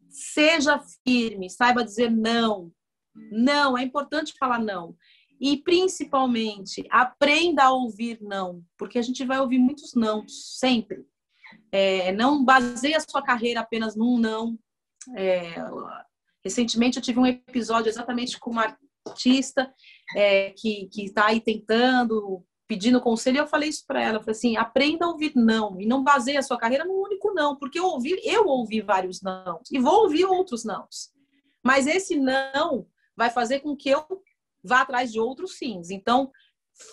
seja 0.08 0.80
firme, 1.06 1.50
saiba 1.50 1.84
dizer 1.84 2.10
não. 2.10 2.72
Não, 3.32 3.76
é 3.76 3.82
importante 3.82 4.34
falar 4.38 4.60
não. 4.60 4.96
E 5.40 5.56
principalmente, 5.58 6.86
aprenda 6.90 7.64
a 7.64 7.72
ouvir 7.72 8.18
não, 8.20 8.62
porque 8.76 8.98
a 8.98 9.02
gente 9.02 9.24
vai 9.24 9.38
ouvir 9.38 9.58
muitos 9.58 9.94
não, 9.94 10.26
sempre. 10.28 11.06
É, 11.70 12.12
não 12.12 12.44
baseie 12.44 12.94
a 12.94 13.00
sua 13.00 13.22
carreira 13.22 13.60
apenas 13.60 13.94
num 13.94 14.18
não. 14.18 14.58
É, 15.16 15.54
recentemente 16.42 16.96
eu 16.96 17.02
tive 17.02 17.18
um 17.18 17.26
episódio 17.26 17.88
exatamente 17.88 18.38
com 18.38 18.50
uma 18.50 18.76
artista 19.06 19.72
é, 20.16 20.50
que 20.50 20.88
está 20.96 21.26
aí 21.26 21.40
tentando, 21.40 22.44
pedindo 22.68 23.00
conselho, 23.00 23.38
eu 23.38 23.46
falei 23.46 23.70
isso 23.70 23.84
para 23.86 24.02
ela, 24.02 24.20
falei 24.20 24.32
assim, 24.32 24.56
aprenda 24.56 25.06
a 25.06 25.08
ouvir 25.08 25.32
não, 25.34 25.80
e 25.80 25.86
não 25.86 26.04
baseie 26.04 26.36
a 26.36 26.42
sua 26.42 26.58
carreira 26.58 26.84
num 26.84 27.02
único 27.02 27.32
não, 27.32 27.56
porque 27.56 27.78
eu 27.78 27.86
ouvi, 27.86 28.20
eu 28.22 28.46
ouvi 28.46 28.82
vários 28.82 29.22
não, 29.22 29.60
e 29.72 29.78
vou 29.78 30.02
ouvir 30.02 30.26
outros 30.26 30.64
não. 30.64 30.86
Mas 31.64 31.86
esse 31.86 32.14
não 32.14 32.86
vai 33.16 33.30
fazer 33.30 33.60
com 33.60 33.74
que 33.74 33.88
eu 33.88 34.04
vá 34.68 34.82
atrás 34.82 35.10
de 35.12 35.18
outros 35.18 35.56
sims. 35.56 35.90
Então, 35.90 36.30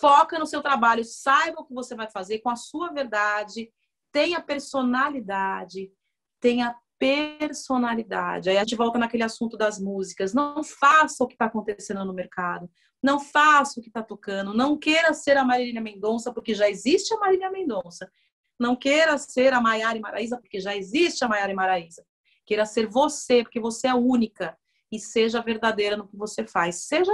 foca 0.00 0.38
no 0.38 0.46
seu 0.46 0.62
trabalho, 0.62 1.04
saiba 1.04 1.60
o 1.60 1.64
que 1.64 1.74
você 1.74 1.94
vai 1.94 2.10
fazer 2.10 2.40
com 2.40 2.50
a 2.50 2.56
sua 2.56 2.92
verdade, 2.92 3.70
tenha 4.10 4.40
personalidade, 4.40 5.92
tenha 6.40 6.76
personalidade. 6.98 8.48
Aí 8.48 8.56
a 8.56 8.60
gente 8.60 8.74
volta 8.74 8.98
naquele 8.98 9.22
assunto 9.22 9.56
das 9.56 9.78
músicas. 9.78 10.32
Não 10.32 10.64
faça 10.64 11.22
o 11.22 11.26
que 11.26 11.34
está 11.34 11.46
acontecendo 11.46 12.04
no 12.04 12.12
mercado. 12.12 12.70
Não 13.02 13.20
faça 13.20 13.78
o 13.78 13.82
que 13.82 13.88
está 13.88 14.02
tocando. 14.02 14.54
Não 14.54 14.78
queira 14.78 15.12
ser 15.12 15.36
a 15.36 15.44
Marília 15.44 15.80
Mendonça, 15.80 16.32
porque 16.32 16.54
já 16.54 16.68
existe 16.68 17.12
a 17.14 17.18
Marília 17.18 17.50
Mendonça. 17.50 18.10
Não 18.58 18.74
queira 18.74 19.18
ser 19.18 19.52
a 19.52 19.60
Maiara 19.60 19.98
e 19.98 20.00
Maraísa, 20.00 20.38
porque 20.38 20.60
já 20.60 20.74
existe 20.74 21.24
a 21.24 21.28
Maiara 21.28 21.52
e 21.52 21.54
Maraísa. 21.54 22.04
Queira 22.46 22.64
ser 22.64 22.86
você, 22.86 23.42
porque 23.42 23.60
você 23.60 23.88
é 23.88 23.94
única. 23.94 24.56
E 24.90 24.98
seja 24.98 25.42
verdadeira 25.42 25.96
no 25.96 26.08
que 26.08 26.16
você 26.16 26.46
faz. 26.46 26.86
Seja 26.86 27.12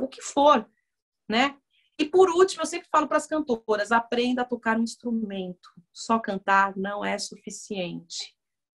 o 0.00 0.08
que 0.08 0.22
for, 0.22 0.68
né? 1.28 1.56
E 1.98 2.04
por 2.04 2.30
último, 2.30 2.62
eu 2.62 2.66
sempre 2.66 2.88
falo 2.90 3.08
para 3.08 3.16
as 3.16 3.26
cantoras: 3.26 3.90
aprenda 3.90 4.42
a 4.42 4.44
tocar 4.44 4.78
um 4.78 4.84
instrumento. 4.84 5.68
Só 5.92 6.18
cantar 6.18 6.76
não 6.76 7.04
é 7.04 7.18
suficiente. 7.18 8.34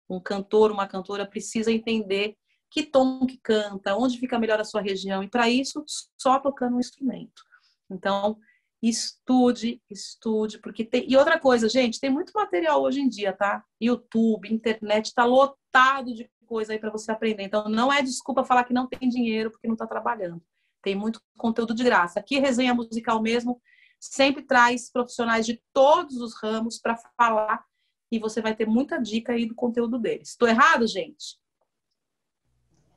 Um 0.09 0.19
cantor, 0.19 0.71
uma 0.71 0.87
cantora 0.87 1.25
precisa 1.25 1.71
entender 1.71 2.35
que 2.69 2.83
tom 2.83 3.25
que 3.25 3.37
canta, 3.37 3.95
onde 3.95 4.17
fica 4.17 4.39
melhor 4.39 4.59
a 4.59 4.65
sua 4.65 4.81
região, 4.81 5.23
e 5.23 5.29
para 5.29 5.47
isso, 5.47 5.83
só 6.19 6.39
tocando 6.39 6.75
um 6.75 6.79
instrumento. 6.79 7.43
Então, 7.89 8.37
estude, 8.81 9.81
estude, 9.89 10.59
porque 10.59 10.83
tem. 10.83 11.09
E 11.09 11.15
outra 11.15 11.39
coisa, 11.39 11.69
gente, 11.69 11.99
tem 11.99 12.09
muito 12.09 12.33
material 12.33 12.81
hoje 12.81 12.99
em 12.99 13.07
dia, 13.07 13.31
tá? 13.31 13.63
YouTube, 13.81 14.51
internet, 14.51 15.05
está 15.05 15.23
lotado 15.23 16.13
de 16.13 16.29
coisa 16.45 16.73
aí 16.73 16.79
para 16.79 16.91
você 16.91 17.11
aprender. 17.11 17.43
Então, 17.43 17.69
não 17.69 17.93
é 17.93 18.01
desculpa 18.01 18.43
falar 18.43 18.63
que 18.65 18.73
não 18.73 18.87
tem 18.87 19.07
dinheiro 19.07 19.51
porque 19.51 19.67
não 19.67 19.75
está 19.75 19.87
trabalhando. 19.87 20.41
Tem 20.83 20.95
muito 20.95 21.21
conteúdo 21.37 21.73
de 21.73 21.83
graça. 21.83 22.19
Aqui, 22.19 22.37
resenha 22.37 22.73
musical 22.73 23.21
mesmo, 23.21 23.59
sempre 23.99 24.43
traz 24.43 24.91
profissionais 24.91 25.45
de 25.45 25.63
todos 25.71 26.17
os 26.17 26.35
ramos 26.35 26.77
para 26.77 26.97
falar 27.17 27.63
e 28.11 28.19
você 28.19 28.41
vai 28.41 28.53
ter 28.53 28.67
muita 28.67 29.01
dica 29.01 29.31
aí 29.31 29.47
do 29.47 29.55
conteúdo 29.55 29.97
deles. 29.97 30.29
Estou 30.29 30.47
errado, 30.47 30.85
gente? 30.85 31.39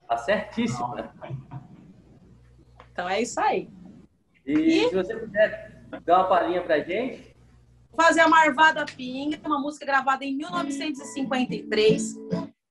Tá 0.06 0.16
certíssimo. 0.18 0.94
Né? 0.96 1.10
Então 2.92 3.08
é 3.08 3.22
isso 3.22 3.40
aí. 3.40 3.70
E, 4.44 4.52
e, 4.52 4.88
se 4.88 4.94
você 4.94 5.16
puder 5.16 5.86
dar 6.04 6.18
uma 6.18 6.28
palhinha 6.28 6.62
pra 6.62 6.80
gente. 6.80 7.34
Fazer 7.94 8.20
a 8.20 8.28
Marvada 8.28 8.84
Pinga, 8.84 9.40
uma 9.46 9.60
música 9.60 9.86
gravada 9.86 10.24
em 10.24 10.36
1953, 10.36 12.14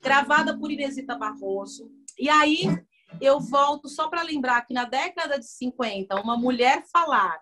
gravada 0.02 0.58
por 0.58 0.70
Inesita 0.70 1.18
Barroso. 1.18 1.90
E 2.20 2.30
aí 2.30 2.68
eu 3.22 3.40
volto 3.40 3.88
só 3.90 4.08
para 4.08 4.24
lembrar 4.24 4.66
que 4.66 4.74
na 4.74 4.86
década 4.86 5.40
de 5.40 5.48
50, 5.48 6.16
uma 6.22 6.38
mulher 6.38 6.84
falar 6.92 7.40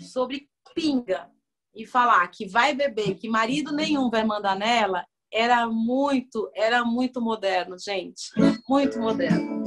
sobre 0.00 0.48
pinga 0.74 1.30
e 1.74 1.86
falar 1.86 2.26
que 2.28 2.46
vai 2.46 2.74
beber, 2.74 3.16
que 3.16 3.28
marido 3.28 3.72
nenhum 3.72 4.10
vai 4.10 4.24
mandar 4.24 4.56
nela, 4.56 5.04
era 5.32 5.66
muito, 5.66 6.50
era 6.54 6.84
muito 6.84 7.20
moderno, 7.20 7.76
gente. 7.78 8.30
Muito 8.68 9.00
moderno. 9.00 9.64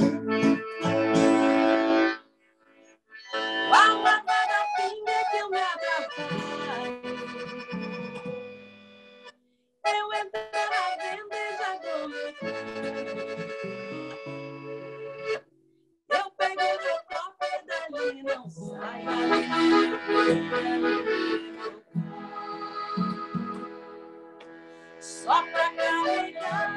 Eu 9.85 10.13
e 13.43 13.46
dali 17.89 18.23
não 18.23 18.49
sai. 18.49 19.05
Só 24.99 25.43
pra 25.43 25.73
carregar 25.75 26.73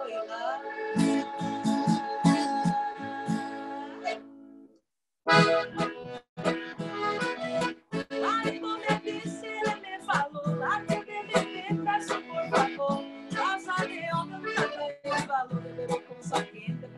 Oi, 0.00 0.12
lá. 0.26 0.62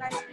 Bye. 0.01 0.30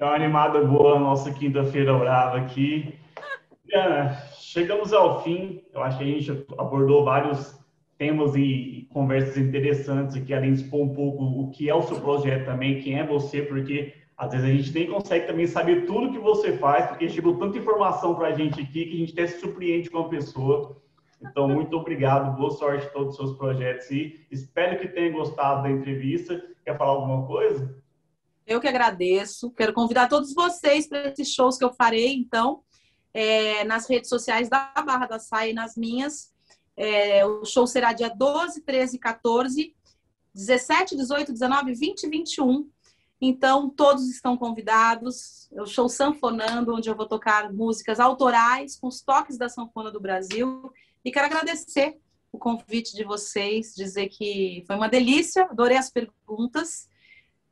É 0.00 0.04
uma 0.04 0.14
animada 0.14 0.64
boa 0.64 0.98
nossa 0.98 1.32
quinta-feira 1.32 1.92
brava 1.98 2.38
aqui. 2.38 2.94
Chegamos 4.38 4.92
ao 4.92 5.24
fim. 5.24 5.62
Eu 5.74 5.82
acho 5.82 5.98
que 5.98 6.04
a 6.04 6.06
gente 6.06 6.46
abordou 6.56 7.04
vários 7.04 7.58
temas 7.96 8.36
e 8.36 8.86
conversas 8.92 9.36
interessantes 9.36 10.14
aqui, 10.16 10.32
além 10.32 10.52
de 10.52 10.62
expor 10.62 10.82
um 10.82 10.94
pouco 10.94 11.24
o 11.24 11.50
que 11.50 11.68
é 11.68 11.74
o 11.74 11.82
seu 11.82 12.00
projeto 12.00 12.44
também, 12.44 12.80
quem 12.80 12.96
é 13.00 13.04
você, 13.04 13.42
porque 13.42 13.92
Às 14.18 14.32
vezes 14.32 14.46
a 14.46 14.50
gente 14.50 14.74
nem 14.74 14.90
consegue 14.90 15.28
também 15.28 15.46
saber 15.46 15.86
tudo 15.86 16.10
que 16.10 16.18
você 16.18 16.52
faz, 16.58 16.86
porque 16.86 17.08
chegou 17.08 17.38
tanta 17.38 17.56
informação 17.56 18.16
para 18.16 18.28
a 18.28 18.32
gente 18.32 18.60
aqui 18.60 18.84
que 18.84 18.96
a 18.96 18.98
gente 18.98 19.12
até 19.12 19.28
se 19.28 19.38
surpreende 19.38 19.88
com 19.88 19.98
a 19.98 20.08
pessoa. 20.08 20.76
Então, 21.22 21.48
muito 21.48 21.76
obrigado, 21.76 22.36
boa 22.36 22.50
sorte 22.50 22.84
em 22.84 22.90
todos 22.90 23.10
os 23.10 23.16
seus 23.16 23.38
projetos 23.38 23.88
e 23.92 24.26
espero 24.28 24.80
que 24.80 24.88
tenham 24.88 25.12
gostado 25.12 25.62
da 25.62 25.70
entrevista. 25.70 26.42
Quer 26.64 26.76
falar 26.76 26.90
alguma 26.90 27.28
coisa? 27.28 27.80
Eu 28.48 28.62
que 28.62 28.66
agradeço. 28.66 29.50
Quero 29.50 29.74
convidar 29.74 30.08
todos 30.08 30.32
vocês 30.32 30.88
para 30.88 31.10
esses 31.10 31.34
shows 31.34 31.58
que 31.58 31.64
eu 31.64 31.74
farei, 31.74 32.14
então, 32.14 32.62
é, 33.12 33.62
nas 33.64 33.86
redes 33.86 34.08
sociais 34.08 34.48
da 34.48 34.72
Barra 34.86 35.04
da 35.04 35.18
Saia 35.18 35.50
e 35.50 35.52
nas 35.52 35.76
minhas. 35.76 36.32
É, 36.74 37.26
o 37.26 37.44
show 37.44 37.66
será 37.66 37.92
dia 37.92 38.08
12, 38.08 38.62
13 38.62 38.96
e 38.96 38.98
14, 38.98 39.76
17, 40.34 40.96
18, 40.96 41.30
19, 41.30 41.74
20 41.74 42.04
e 42.04 42.08
21. 42.08 42.70
Então, 43.20 43.68
todos 43.68 44.08
estão 44.08 44.34
convidados. 44.34 45.52
É 45.52 45.60
o 45.60 45.66
show 45.66 45.86
Sanfonando, 45.86 46.74
onde 46.74 46.88
eu 46.88 46.96
vou 46.96 47.06
tocar 47.06 47.52
músicas 47.52 48.00
autorais 48.00 48.80
com 48.80 48.86
os 48.86 49.02
toques 49.02 49.36
da 49.36 49.50
sanfona 49.50 49.90
do 49.90 50.00
Brasil. 50.00 50.72
E 51.04 51.12
quero 51.12 51.26
agradecer 51.26 51.98
o 52.32 52.38
convite 52.38 52.96
de 52.96 53.04
vocês, 53.04 53.74
dizer 53.74 54.08
que 54.08 54.64
foi 54.66 54.76
uma 54.76 54.88
delícia, 54.88 55.42
adorei 55.42 55.76
as 55.76 55.90
perguntas. 55.90 56.88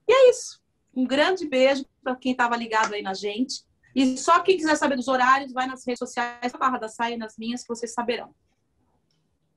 E 0.08 0.12
é 0.12 0.30
isso. 0.30 0.64
Um 0.96 1.04
grande 1.04 1.46
beijo 1.46 1.84
para 2.02 2.16
quem 2.16 2.32
estava 2.32 2.56
ligado 2.56 2.94
aí 2.94 3.02
na 3.02 3.12
gente. 3.12 3.64
E 3.94 4.16
só 4.16 4.40
quem 4.40 4.56
quiser 4.56 4.76
saber 4.76 4.96
dos 4.96 5.08
horários, 5.08 5.52
vai 5.52 5.66
nas 5.66 5.86
redes 5.86 5.98
sociais, 5.98 6.52
na 6.52 6.58
Barra 6.58 6.78
da 6.78 6.88
Saia, 6.88 7.16
nas 7.18 7.36
minhas, 7.38 7.62
que 7.62 7.68
vocês 7.68 7.92
saberão. 7.92 8.34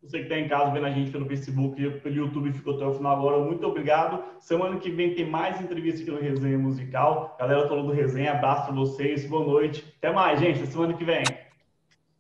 Você 0.02 0.20
que 0.20 0.24
está 0.24 0.38
em 0.38 0.48
casa 0.48 0.72
vendo 0.72 0.86
a 0.86 0.92
gente 0.92 1.12
pelo 1.12 1.28
Facebook 1.28 1.82
e 1.82 2.00
pelo 2.00 2.16
YouTube 2.16 2.54
ficou 2.54 2.76
até 2.76 2.86
o 2.86 2.94
final 2.94 3.18
agora, 3.18 3.44
muito 3.44 3.66
obrigado. 3.68 4.24
Semana 4.40 4.80
que 4.80 4.90
vem 4.90 5.14
tem 5.14 5.30
mais 5.30 5.60
entrevista 5.60 6.02
aqui 6.02 6.12
no 6.12 6.22
Resenha 6.22 6.58
Musical. 6.58 7.36
Galera 7.38 7.68
todo 7.68 7.88
do 7.88 7.92
Resenha, 7.92 8.32
abraço 8.32 8.68
para 8.68 8.76
vocês, 8.76 9.26
boa 9.26 9.46
noite. 9.46 9.94
Até 9.98 10.14
mais, 10.14 10.40
gente, 10.40 10.66
semana 10.68 10.94
que 10.94 11.04
vem. 11.04 11.24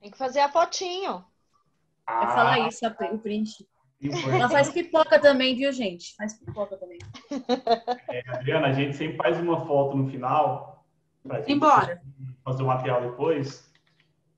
Tem 0.02 0.12
que 0.12 0.18
fazer 0.18 0.42
a 0.42 0.50
fotinho. 0.50 1.24
Ah, 2.06 2.26
Vai 2.26 2.36
falar 2.36 2.60
isso, 2.68 2.86
o 2.86 3.18
print. 3.18 3.66
Ela 4.02 4.50
faz 4.50 4.70
pipoca 4.70 5.20
também, 5.20 5.56
viu, 5.56 5.72
gente? 5.74 6.16
Faz 6.16 6.34
pipoca 6.34 6.78
também. 6.78 7.00
É, 8.08 8.24
Adriana, 8.30 8.68
a 8.68 8.72
gente 8.72 8.96
sempre 8.96 9.18
faz 9.18 9.38
uma 9.40 9.66
foto 9.66 9.98
no 9.98 10.10
final. 10.10 10.86
Embora. 11.46 12.02
Fazer 12.44 12.64
o 12.64 12.68
material 12.68 13.02
depois. 13.02 13.70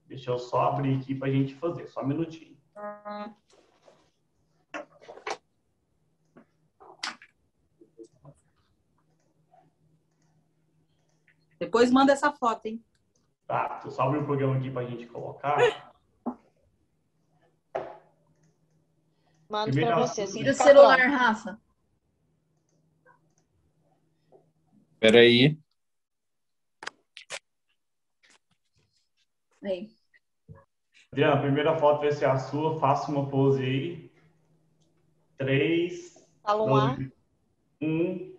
Deixa 0.08 0.32
eu 0.32 0.40
só 0.40 0.70
abrir 0.70 0.98
aqui 0.98 1.14
para 1.14 1.28
a 1.28 1.32
gente 1.32 1.54
fazer, 1.56 1.88
só 1.88 2.02
um 2.02 2.08
minutinho. 2.08 2.58
Depois 11.60 11.92
manda 11.92 12.12
essa 12.12 12.32
foto, 12.32 12.66
hein? 12.66 12.84
Tá, 13.48 13.80
eu 13.86 13.92
só 13.92 14.04
abrir 14.04 14.20
o 14.20 14.26
programa 14.26 14.58
aqui 14.58 14.72
para 14.72 14.82
a 14.82 14.86
gente 14.86 15.06
colocar. 15.06 15.58
Mando 19.52 19.78
para 19.78 20.00
você. 20.00 20.22
Assim, 20.22 20.40
Tira 20.40 20.52
o 20.52 20.56
celular, 20.56 20.98
Rafa. 21.10 21.60
Peraí. 24.98 25.60
Aí. 29.62 29.92
Adriana, 31.12 31.34
a 31.34 31.42
primeira 31.42 31.78
foto 31.78 32.00
vai 32.00 32.14
ser 32.14 32.26
a 32.26 32.38
sua. 32.38 32.80
Faça 32.80 33.12
uma 33.12 33.30
pose 33.30 33.62
aí. 33.62 34.12
Três. 35.38 36.26
Fala 36.42 36.64
um. 37.82 38.34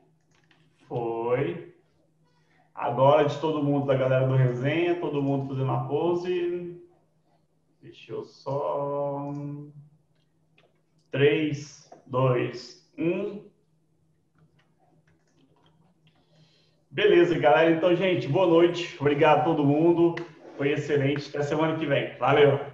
Foi. 0.89 1.76
Agora 2.74 3.28
de 3.28 3.39
todo 3.39 3.62
mundo 3.62 3.84
da 3.84 3.94
galera 3.94 4.26
do 4.26 4.34
resenha, 4.34 4.98
todo 4.98 5.22
mundo 5.22 5.48
fazendo 5.48 5.72
a 5.72 5.84
pose. 5.84 6.82
Deixa 7.82 8.12
eu 8.12 8.24
só. 8.24 9.30
Três, 11.12 11.90
dois, 12.06 12.90
um. 12.97 13.44
Beleza, 16.90 17.39
galera. 17.39 17.70
Então, 17.70 17.94
gente, 17.94 18.26
boa 18.26 18.47
noite. 18.47 18.97
Obrigado 18.98 19.40
a 19.40 19.44
todo 19.44 19.62
mundo. 19.62 20.14
Foi 20.56 20.72
excelente. 20.72 21.28
Até 21.28 21.43
semana 21.43 21.76
que 21.78 21.84
vem. 21.84 22.16
Valeu! 22.16 22.72